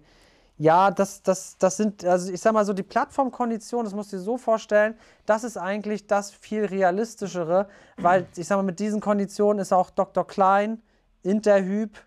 Ja, 0.59 0.91
das, 0.91 1.21
das, 1.21 1.57
das 1.57 1.77
sind, 1.77 2.03
also 2.03 2.31
ich 2.31 2.41
sag 2.41 2.53
mal 2.53 2.65
so, 2.65 2.73
die 2.73 2.83
Plattformkondition, 2.83 3.85
das 3.85 3.93
musst 3.93 4.11
du 4.11 4.17
dir 4.17 4.23
so 4.23 4.37
vorstellen, 4.37 4.95
das 5.25 5.43
ist 5.43 5.55
eigentlich 5.55 6.07
das 6.07 6.31
viel 6.31 6.65
realistischere, 6.65 7.67
weil 7.97 8.27
ich 8.35 8.47
sag 8.47 8.57
mal, 8.57 8.63
mit 8.63 8.79
diesen 8.79 8.99
Konditionen 8.99 9.59
ist 9.59 9.71
auch 9.71 9.91
Dr. 9.91 10.25
Klein, 10.25 10.81
Interhyp, 11.21 11.97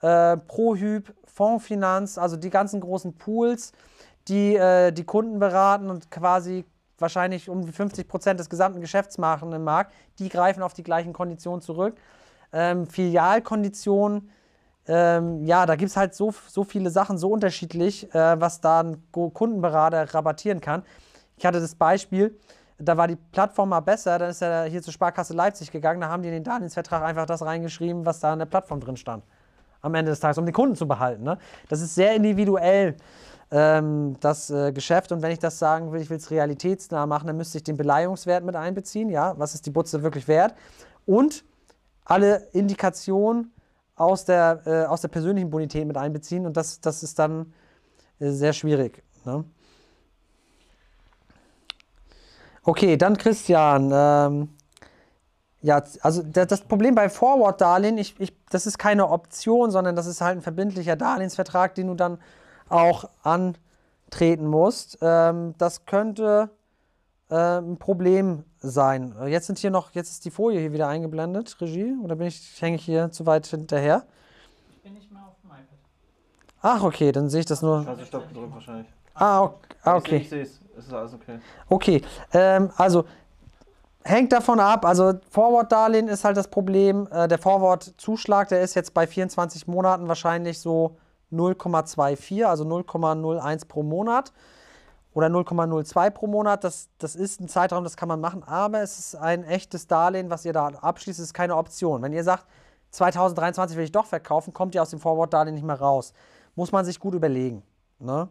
äh, 0.00 0.36
Prohyp, 0.36 1.14
Fondsfinanz, 1.36 2.16
also 2.16 2.36
die 2.36 2.48
ganzen 2.48 2.80
großen 2.80 3.12
Pools, 3.12 3.72
die 4.26 4.56
äh, 4.56 4.90
die 4.90 5.04
Kunden 5.04 5.38
beraten 5.38 5.90
und 5.90 6.10
quasi 6.10 6.64
wahrscheinlich 6.98 7.50
um 7.50 7.64
die 7.64 7.72
50 7.72 8.08
Prozent 8.08 8.40
des 8.40 8.48
gesamten 8.48 8.80
Geschäfts 8.80 9.18
machen 9.18 9.52
im 9.52 9.62
Markt, 9.62 9.92
die 10.18 10.30
greifen 10.30 10.62
auf 10.62 10.72
die 10.72 10.82
gleichen 10.82 11.12
Konditionen 11.12 11.60
zurück. 11.60 11.96
Ähm, 12.54 12.86
Filialkonditionen, 12.86 14.30
ähm, 14.88 15.44
ja, 15.44 15.66
da 15.66 15.76
gibt 15.76 15.90
es 15.90 15.96
halt 15.96 16.14
so, 16.14 16.32
so 16.48 16.64
viele 16.64 16.88
Sachen, 16.88 17.18
so 17.18 17.30
unterschiedlich, 17.30 18.12
äh, 18.14 18.40
was 18.40 18.62
da 18.62 18.82
ein 18.82 19.02
Kundenberater 19.12 20.14
rabattieren 20.14 20.62
kann. 20.62 20.84
Ich 21.36 21.44
hatte 21.44 21.60
das 21.60 21.74
Beispiel, 21.74 22.38
da 22.78 22.96
war 22.96 23.08
die 23.08 23.16
Plattform 23.16 23.68
mal 23.70 23.80
besser, 23.80 24.18
dann 24.18 24.30
ist 24.30 24.40
er 24.42 24.64
hier 24.64 24.80
zur 24.80 24.94
Sparkasse 24.94 25.34
Leipzig 25.34 25.70
gegangen, 25.70 26.00
da 26.00 26.08
haben 26.08 26.22
die 26.22 26.28
in 26.28 26.34
den 26.34 26.44
Darlehensvertrag 26.44 27.02
einfach 27.02 27.26
das 27.26 27.42
reingeschrieben, 27.42 28.06
was 28.06 28.20
da 28.20 28.32
in 28.32 28.38
der 28.38 28.46
Plattform 28.46 28.80
drin 28.80 28.96
stand. 28.96 29.22
Am 29.86 29.94
Ende 29.94 30.10
des 30.10 30.20
Tages, 30.20 30.36
um 30.36 30.44
den 30.44 30.52
Kunden 30.52 30.74
zu 30.74 30.86
behalten. 30.88 31.22
Ne? 31.22 31.38
Das 31.68 31.80
ist 31.80 31.94
sehr 31.94 32.14
individuell, 32.14 32.96
ähm, 33.50 34.16
das 34.20 34.50
äh, 34.50 34.72
Geschäft. 34.72 35.12
Und 35.12 35.22
wenn 35.22 35.30
ich 35.30 35.38
das 35.38 35.58
sagen 35.58 35.92
will, 35.92 36.00
ich 36.00 36.10
will 36.10 36.16
es 36.16 36.30
realitätsnah 36.30 37.06
machen, 37.06 37.28
dann 37.28 37.36
müsste 37.36 37.58
ich 37.58 37.64
den 37.64 37.76
Beleihungswert 37.76 38.44
mit 38.44 38.56
einbeziehen. 38.56 39.08
Ja, 39.08 39.34
was 39.38 39.54
ist 39.54 39.64
die 39.64 39.70
Butze 39.70 40.02
wirklich 40.02 40.26
wert? 40.26 40.54
Und 41.06 41.44
alle 42.04 42.48
Indikationen 42.52 43.52
aus 43.94 44.24
der, 44.24 44.62
äh, 44.66 44.84
aus 44.86 45.00
der 45.00 45.08
persönlichen 45.08 45.50
Bonität 45.50 45.86
mit 45.86 45.96
einbeziehen. 45.96 46.46
Und 46.46 46.56
das, 46.56 46.80
das 46.80 47.02
ist 47.02 47.18
dann 47.18 47.52
äh, 48.18 48.30
sehr 48.30 48.52
schwierig. 48.52 49.02
Ne? 49.24 49.44
Okay, 52.64 52.96
dann 52.96 53.16
Christian. 53.16 53.90
Ähm, 53.94 54.55
ja, 55.62 55.82
also 56.02 56.22
da- 56.22 56.44
das 56.46 56.60
Problem 56.62 56.94
bei 56.94 57.08
Forward-Darlehen, 57.08 57.98
ich, 57.98 58.18
ich, 58.20 58.32
das 58.50 58.66
ist 58.66 58.78
keine 58.78 59.08
Option, 59.08 59.70
sondern 59.70 59.96
das 59.96 60.06
ist 60.06 60.20
halt 60.20 60.38
ein 60.38 60.42
verbindlicher 60.42 60.96
Darlehensvertrag, 60.96 61.74
den 61.74 61.88
du 61.88 61.94
dann 61.94 62.18
auch 62.68 63.08
antreten 63.22 64.46
musst. 64.46 64.98
Ähm, 65.00 65.54
das 65.58 65.86
könnte 65.86 66.50
äh, 67.30 67.58
ein 67.58 67.76
Problem 67.78 68.44
sein. 68.60 69.14
Äh, 69.20 69.26
Jetzt 69.28 69.46
sind 69.46 69.58
hier 69.58 69.70
noch, 69.70 69.90
jetzt 69.92 70.10
ist 70.10 70.24
die 70.24 70.30
Folie 70.30 70.60
hier 70.60 70.72
wieder 70.72 70.88
eingeblendet, 70.88 71.56
Regie, 71.60 71.94
oder 72.02 72.16
bin 72.16 72.26
ich, 72.28 72.60
hänge 72.60 72.76
ich 72.76 72.84
hier 72.84 73.10
zu 73.10 73.26
weit 73.26 73.46
hinterher? 73.46 74.04
Ich 74.70 74.82
bin 74.82 74.94
nicht 74.94 75.10
mehr 75.10 75.22
auf 75.22 75.34
dem 75.42 75.50
iPad. 75.50 75.66
Ach, 76.62 76.82
okay, 76.84 77.10
dann 77.12 77.28
sehe 77.28 77.40
ich 77.40 77.46
das 77.46 77.62
nur. 77.62 77.86
Also 77.86 78.04
Stopp 78.04 78.28
gedrückt 78.28 78.52
wahrscheinlich. 78.54 78.86
Ah, 79.14 79.42
ok- 79.42 79.76
ah, 79.82 79.96
okay. 79.96 80.16
Ich 80.18 80.28
sehe 80.28 80.42
es. 80.42 80.60
Es 80.78 80.86
ist 80.88 80.92
alles 80.92 81.14
okay. 81.14 81.38
Okay, 81.68 82.02
ähm, 82.34 82.70
also 82.76 83.06
hängt 84.06 84.32
davon 84.32 84.60
ab. 84.60 84.84
Also 84.84 85.14
Forward-Darlehen 85.30 86.08
ist 86.08 86.24
halt 86.24 86.36
das 86.36 86.48
Problem. 86.48 87.08
Äh, 87.10 87.28
der 87.28 87.38
Forward-Zuschlag, 87.38 88.48
der 88.48 88.60
ist 88.62 88.74
jetzt 88.74 88.94
bei 88.94 89.06
24 89.06 89.66
Monaten 89.66 90.08
wahrscheinlich 90.08 90.60
so 90.60 90.96
0,24, 91.32 92.44
also 92.44 92.64
0,01 92.64 93.66
pro 93.66 93.82
Monat 93.82 94.32
oder 95.12 95.26
0,02 95.26 96.10
pro 96.10 96.26
Monat. 96.28 96.62
Das, 96.62 96.88
das 96.98 97.16
ist 97.16 97.40
ein 97.40 97.48
Zeitraum, 97.48 97.84
das 97.84 97.96
kann 97.96 98.08
man 98.08 98.20
machen, 98.20 98.44
aber 98.44 98.80
es 98.80 98.98
ist 98.98 99.16
ein 99.16 99.44
echtes 99.44 99.86
Darlehen, 99.88 100.30
was 100.30 100.44
ihr 100.44 100.52
da 100.52 100.68
abschließt, 100.68 101.18
ist 101.18 101.34
keine 101.34 101.56
Option. 101.56 102.02
Wenn 102.02 102.12
ihr 102.12 102.24
sagt, 102.24 102.46
2023 102.90 103.76
will 103.76 103.84
ich 103.84 103.92
doch 103.92 104.06
verkaufen, 104.06 104.54
kommt 104.54 104.74
ihr 104.74 104.82
aus 104.82 104.90
dem 104.90 105.00
Forward-Darlehen 105.00 105.54
nicht 105.54 105.66
mehr 105.66 105.80
raus. 105.80 106.12
Muss 106.54 106.72
man 106.72 106.84
sich 106.84 107.00
gut 107.00 107.14
überlegen. 107.14 107.62
Ne? 107.98 108.28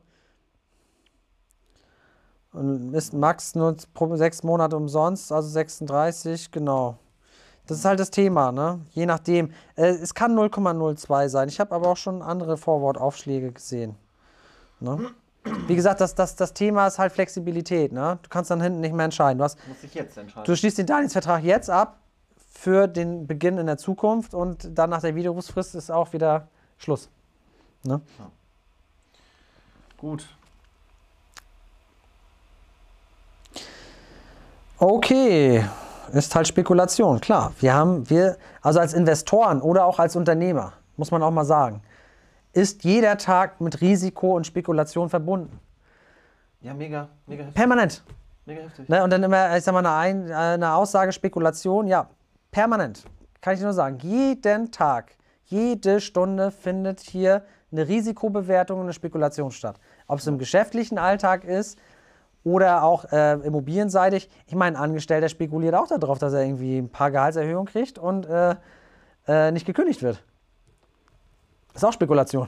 Und 2.55 2.93
ist 2.93 3.13
max 3.13 3.53
nur 3.55 3.75
sechs 4.13 4.43
Monate 4.43 4.77
umsonst, 4.77 5.31
also 5.31 5.49
36, 5.49 6.51
genau. 6.51 6.97
Das 7.67 7.79
ist 7.79 7.85
halt 7.85 7.99
das 7.99 8.11
Thema, 8.11 8.51
ne? 8.51 8.79
Je 8.91 9.05
nachdem. 9.05 9.51
Äh, 9.75 9.87
es 9.87 10.13
kann 10.13 10.37
0,02 10.37 11.29
sein. 11.29 11.49
Ich 11.49 11.59
habe 11.59 11.73
aber 11.73 11.89
auch 11.89 11.97
schon 11.97 12.21
andere 12.21 12.57
Forward-Aufschläge 12.57 13.51
gesehen. 13.51 13.95
Ne? 14.79 15.11
Wie 15.67 15.75
gesagt, 15.75 16.01
das, 16.01 16.15
das, 16.15 16.35
das 16.35 16.53
Thema 16.53 16.87
ist 16.87 16.99
halt 16.99 17.11
Flexibilität, 17.11 17.91
ne? 17.91 18.19
Du 18.21 18.29
kannst 18.29 18.51
dann 18.51 18.61
hinten 18.61 18.81
nicht 18.81 18.93
mehr 18.93 19.05
entscheiden. 19.05 19.37
Du, 19.37 19.43
hast, 19.43 19.57
Muss 19.67 19.83
ich 19.83 19.93
jetzt 19.93 20.17
entscheiden. 20.17 20.45
du 20.45 20.55
schließt 20.55 20.77
den 20.77 20.85
Darlehensvertrag 20.85 21.43
jetzt 21.43 21.69
ab 21.69 21.99
für 22.51 22.87
den 22.87 23.27
Beginn 23.27 23.57
in 23.57 23.65
der 23.65 23.77
Zukunft 23.77 24.33
und 24.33 24.77
dann 24.77 24.89
nach 24.89 25.01
der 25.01 25.15
Widerrufsfrist 25.15 25.75
ist 25.75 25.91
auch 25.91 26.13
wieder 26.13 26.47
Schluss. 26.77 27.09
Ne? 27.83 28.01
Gut. 29.97 30.27
Okay, 34.77 35.63
ist 36.11 36.35
halt 36.35 36.49
Spekulation, 36.49 37.21
klar. 37.21 37.53
Wir 37.59 37.73
haben, 37.73 38.09
wir, 38.09 38.35
also 38.61 38.81
als 38.81 38.93
Investoren 38.93 39.61
oder 39.61 39.85
auch 39.85 39.99
als 39.99 40.17
Unternehmer, 40.17 40.73
muss 40.97 41.11
man 41.11 41.23
auch 41.23 41.31
mal 41.31 41.45
sagen, 41.45 41.81
ist 42.51 42.83
jeder 42.83 43.17
Tag 43.17 43.61
mit 43.61 43.79
Risiko 43.79 44.35
und 44.35 44.45
Spekulation 44.45 45.09
verbunden. 45.09 45.59
Ja, 46.59 46.73
mega, 46.73 47.07
mega 47.25 47.43
heftig. 47.43 47.55
Permanent. 47.55 48.03
Mega 48.45 48.63
heftig. 48.63 48.89
Ne? 48.89 49.01
Und 49.01 49.11
dann 49.11 49.23
immer, 49.23 49.55
ich 49.55 49.63
sag 49.63 49.73
mal, 49.73 49.79
eine, 49.79 49.93
Ein 49.95 50.31
eine 50.31 50.73
Aussage, 50.73 51.13
Spekulation, 51.13 51.87
ja, 51.87 52.09
permanent. 52.51 53.05
Kann 53.39 53.53
ich 53.53 53.61
nur 53.61 53.73
sagen. 53.73 53.99
Jeden 54.01 54.71
Tag, 54.71 55.15
jede 55.45 56.01
Stunde 56.01 56.51
findet 56.51 56.99
hier 56.99 57.43
eine 57.71 57.87
Risikobewertung 57.87 58.79
und 58.79 58.85
eine 58.87 58.93
Spekulation 58.93 59.51
statt. 59.51 59.79
Ob 60.07 60.19
es 60.19 60.27
im 60.27 60.37
geschäftlichen 60.37 60.97
Alltag 60.97 61.45
ist 61.45 61.77
oder 62.45 62.83
auch 62.83 63.11
äh, 63.11 63.33
immobilienseitig. 63.39 64.29
Ich 64.45 64.55
meine, 64.55 64.77
ein 64.77 64.83
Angestellter 64.83 65.27
spekuliert 65.27 65.73
auch 65.73 65.87
darauf, 65.87 66.19
dass 66.19 66.31
er 66.31 66.43
irgendwie 66.43 66.77
ein 66.77 66.89
paar 66.89 67.11
Gehaltserhöhungen 67.11 67.65
kriegt 67.65 67.97
und 67.97 68.27
äh, 68.27 68.55
äh, 69.27 69.51
nicht 69.51 69.65
gekündigt 69.65 70.03
wird. 70.03 70.23
Ist 71.73 71.83
auch 71.83 71.91
Spekulation. 71.91 72.47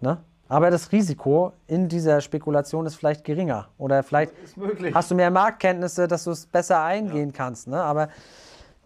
Ne? 0.00 0.18
Aber 0.48 0.70
das 0.70 0.90
Risiko 0.92 1.52
in 1.66 1.88
dieser 1.88 2.22
Spekulation 2.22 2.86
ist 2.86 2.96
vielleicht 2.96 3.22
geringer. 3.22 3.68
Oder 3.76 4.02
vielleicht 4.02 4.32
hast 4.94 5.10
du 5.10 5.14
mehr 5.14 5.30
Marktkenntnisse, 5.30 6.08
dass 6.08 6.24
du 6.24 6.30
es 6.30 6.46
besser 6.46 6.82
eingehen 6.82 7.32
kannst. 7.32 7.68
Ne? 7.68 7.82
Aber 7.82 8.08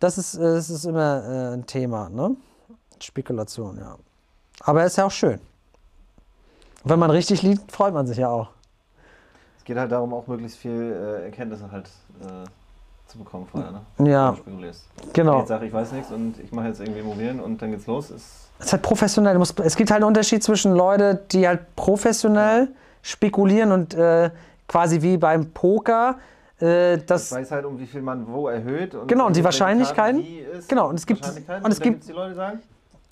das 0.00 0.18
ist, 0.18 0.34
äh, 0.34 0.40
das 0.40 0.70
ist 0.70 0.86
immer 0.86 1.22
äh, 1.24 1.54
ein 1.54 1.66
Thema. 1.66 2.08
Ne? 2.08 2.36
Spekulation, 3.00 3.78
ja. 3.78 3.96
Aber 4.62 4.84
ist 4.84 4.96
ja 4.96 5.04
auch 5.04 5.10
schön. 5.12 5.40
Wenn 6.82 6.98
man 6.98 7.10
richtig 7.12 7.42
liegt, 7.42 7.70
freut 7.70 7.94
man 7.94 8.08
sich 8.08 8.18
ja 8.18 8.28
auch. 8.28 8.50
Es 9.68 9.70
geht 9.74 9.80
halt 9.80 9.92
darum, 9.92 10.14
auch 10.14 10.26
möglichst 10.26 10.56
viel 10.56 10.70
äh, 11.20 11.24
Erkenntnisse 11.26 11.70
halt 11.70 11.90
äh, 12.22 12.26
zu 13.06 13.18
bekommen 13.18 13.46
vorher, 13.52 13.70
ne? 13.70 14.10
Ja. 14.10 14.28
Wenn 14.28 14.34
du 14.36 14.40
spekulierst. 14.40 14.84
Wenn 14.96 15.06
ich 15.08 15.12
Genau. 15.12 15.38
jetzt 15.40 15.48
sage, 15.48 15.66
ich 15.66 15.72
weiß 15.74 15.92
nichts 15.92 16.10
und 16.10 16.40
ich 16.42 16.50
mache 16.52 16.68
jetzt 16.68 16.80
irgendwie 16.80 17.00
Immobilien 17.00 17.38
und 17.38 17.60
dann 17.60 17.72
geht's 17.72 17.86
los, 17.86 18.10
ist 18.10 18.48
Es 18.60 18.64
ist 18.64 18.72
halt 18.72 18.80
professionell. 18.80 19.36
Musst, 19.36 19.60
es 19.60 19.76
gibt 19.76 19.90
halt 19.90 19.98
einen 19.98 20.08
Unterschied 20.08 20.42
zwischen 20.42 20.72
Leuten, 20.72 21.18
die 21.32 21.46
halt 21.46 21.76
professionell 21.76 22.68
spekulieren 23.02 23.70
und 23.72 23.92
äh, 23.92 24.30
quasi 24.66 25.02
wie 25.02 25.18
beim 25.18 25.50
Poker. 25.50 26.16
Äh, 26.62 26.94
Ich 26.94 27.04
das, 27.04 27.30
weiß 27.30 27.50
halt, 27.50 27.66
um 27.66 27.78
wie 27.78 27.86
viel 27.86 28.00
man 28.00 28.26
wo 28.26 28.48
erhöht. 28.48 28.94
Und 28.94 29.06
Genau, 29.06 29.26
und 29.26 29.36
die 29.36 29.44
Wahrscheinlichkeiten. 29.44 30.24
Genau, 30.66 30.88
und 30.88 30.94
es 30.94 31.04
gibt- 31.04 31.26
und 31.62 31.70
es 31.72 31.78
gibt- 31.78 32.08
die 32.08 32.12
Leute, 32.12 32.30
die 32.30 32.36
sagen, 32.36 32.60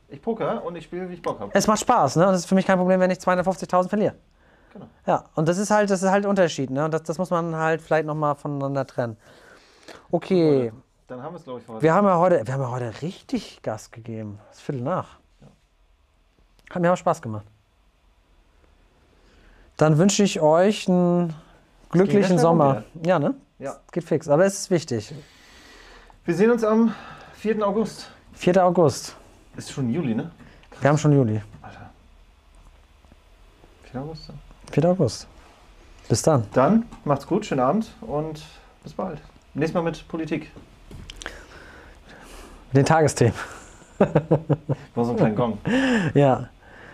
ich 0.08 0.22
poker 0.22 0.64
und 0.64 0.74
ich 0.74 0.84
spiele, 0.84 1.06
wie 1.10 1.14
ich 1.14 1.20
Bock 1.22 1.38
habe. 1.38 1.50
es 1.52 1.66
macht 1.66 1.80
Spaß, 1.80 2.16
ne? 2.16 2.24
Und 2.24 2.32
das 2.32 2.40
ist 2.40 2.46
für 2.46 2.54
mich 2.54 2.64
kein 2.66 2.78
Problem, 2.78 2.98
wenn 2.98 3.10
ich 3.10 3.18
250.000 3.18 3.90
verliere. 3.90 4.14
Genau. 4.76 4.90
Ja, 5.06 5.24
und 5.34 5.48
das 5.48 5.56
ist 5.56 5.70
halt, 5.70 5.88
das 5.90 6.02
ist 6.02 6.10
halt 6.10 6.26
Unterschied, 6.26 6.70
ne? 6.70 6.84
Und 6.84 6.92
das, 6.92 7.02
das 7.02 7.16
muss 7.18 7.30
man 7.30 7.56
halt 7.56 7.80
vielleicht 7.80 8.06
nochmal 8.06 8.34
voneinander 8.34 8.86
trennen. 8.86 9.16
Okay, 10.10 10.72
Dann 11.06 11.22
haben 11.22 11.32
wir 11.32 11.38
es, 11.38 11.44
glaube 11.44 11.60
ich, 11.60 11.68
heute. 11.68 11.82
wir 11.82 11.94
haben 11.94 12.06
ja 12.06 12.18
heute, 12.18 12.46
wir 12.46 12.54
haben 12.54 12.60
ja 12.60 12.70
heute 12.70 13.02
richtig 13.02 13.62
Gas 13.62 13.90
gegeben. 13.90 14.38
Es 14.50 14.58
ist 14.58 14.62
Viertel 14.64 14.82
nach. 14.82 15.18
Hat 16.70 16.82
mir 16.82 16.92
auch 16.92 16.96
Spaß 16.96 17.22
gemacht. 17.22 17.46
Dann 19.76 19.98
wünsche 19.98 20.22
ich 20.22 20.40
euch 20.40 20.88
einen 20.88 21.34
glücklichen 21.90 22.38
Sommer. 22.38 22.84
Ja, 23.04 23.18
ne? 23.18 23.34
Ja. 23.58 23.76
Geht 23.92 24.04
fix, 24.04 24.28
aber 24.28 24.44
es 24.44 24.60
ist 24.60 24.70
wichtig. 24.70 25.14
Wir 26.24 26.34
sehen 26.34 26.50
uns 26.50 26.64
am 26.64 26.92
4. 27.34 27.66
August. 27.66 28.10
4. 28.34 28.64
August. 28.64 29.16
Ist 29.56 29.70
schon 29.70 29.88
Juli, 29.90 30.14
ne? 30.14 30.30
Wir 30.80 30.90
haben 30.90 30.98
schon 30.98 31.12
Juli. 31.12 31.40
Alter. 31.62 31.90
4. 33.92 34.00
August. 34.02 34.28
ja. 34.28 34.34
4. 34.72 34.84
August. 34.90 35.26
Bis 36.08 36.22
dann. 36.22 36.44
Dann 36.52 36.84
macht's 37.04 37.26
gut, 37.26 37.46
schönen 37.46 37.60
Abend 37.60 37.90
und 38.00 38.42
bis 38.82 38.92
bald. 38.92 39.20
Nächstes 39.54 39.74
Mal 39.74 39.82
mit 39.82 40.06
Politik. 40.08 40.50
Den 42.72 42.84
Tagesthemen. 42.84 43.34
War 44.94 45.04
so 45.04 45.12
ein 45.12 45.16
kleiner 45.16 45.34
Gong. 45.34 45.58
Ja. 46.14 46.48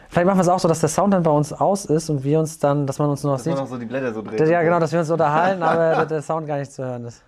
Vielleicht 0.09 0.27
machen 0.27 0.39
wir 0.39 0.43
es 0.43 0.49
auch 0.49 0.59
so, 0.61 0.69
dass 0.69 0.81
der 0.81 0.89
Sound 0.91 1.15
dann 1.15 1.23
bei 1.23 1.31
uns 1.31 1.53
aus 1.53 1.87
ist 1.87 2.11
und 2.11 2.23
wir 2.23 2.39
uns 2.39 2.59
dann, 2.59 2.87
dass 2.87 2.99
man 2.99 3.09
uns 3.09 3.23
nur 3.23 3.33
noch 3.33 3.39
Dass 3.39 3.47
man 3.47 3.57
sieht. 3.57 3.65
noch 3.65 3.71
so 3.71 3.79
die 3.79 3.87
Blätter 3.87 4.13
so 4.13 4.23
dreht. 4.23 4.47
Ja, 4.47 4.63
genau, 4.63 4.79
dass 4.79 4.93
wir 4.93 5.01
uns 5.01 5.11
unterhalten, 5.11 5.63
aber 5.63 6.05
der 6.11 6.23
Sound 6.23 6.47
gar 6.47 6.59
nicht 6.59 6.71
zu 6.71 6.85
hören 6.85 7.07
ist. 7.07 7.23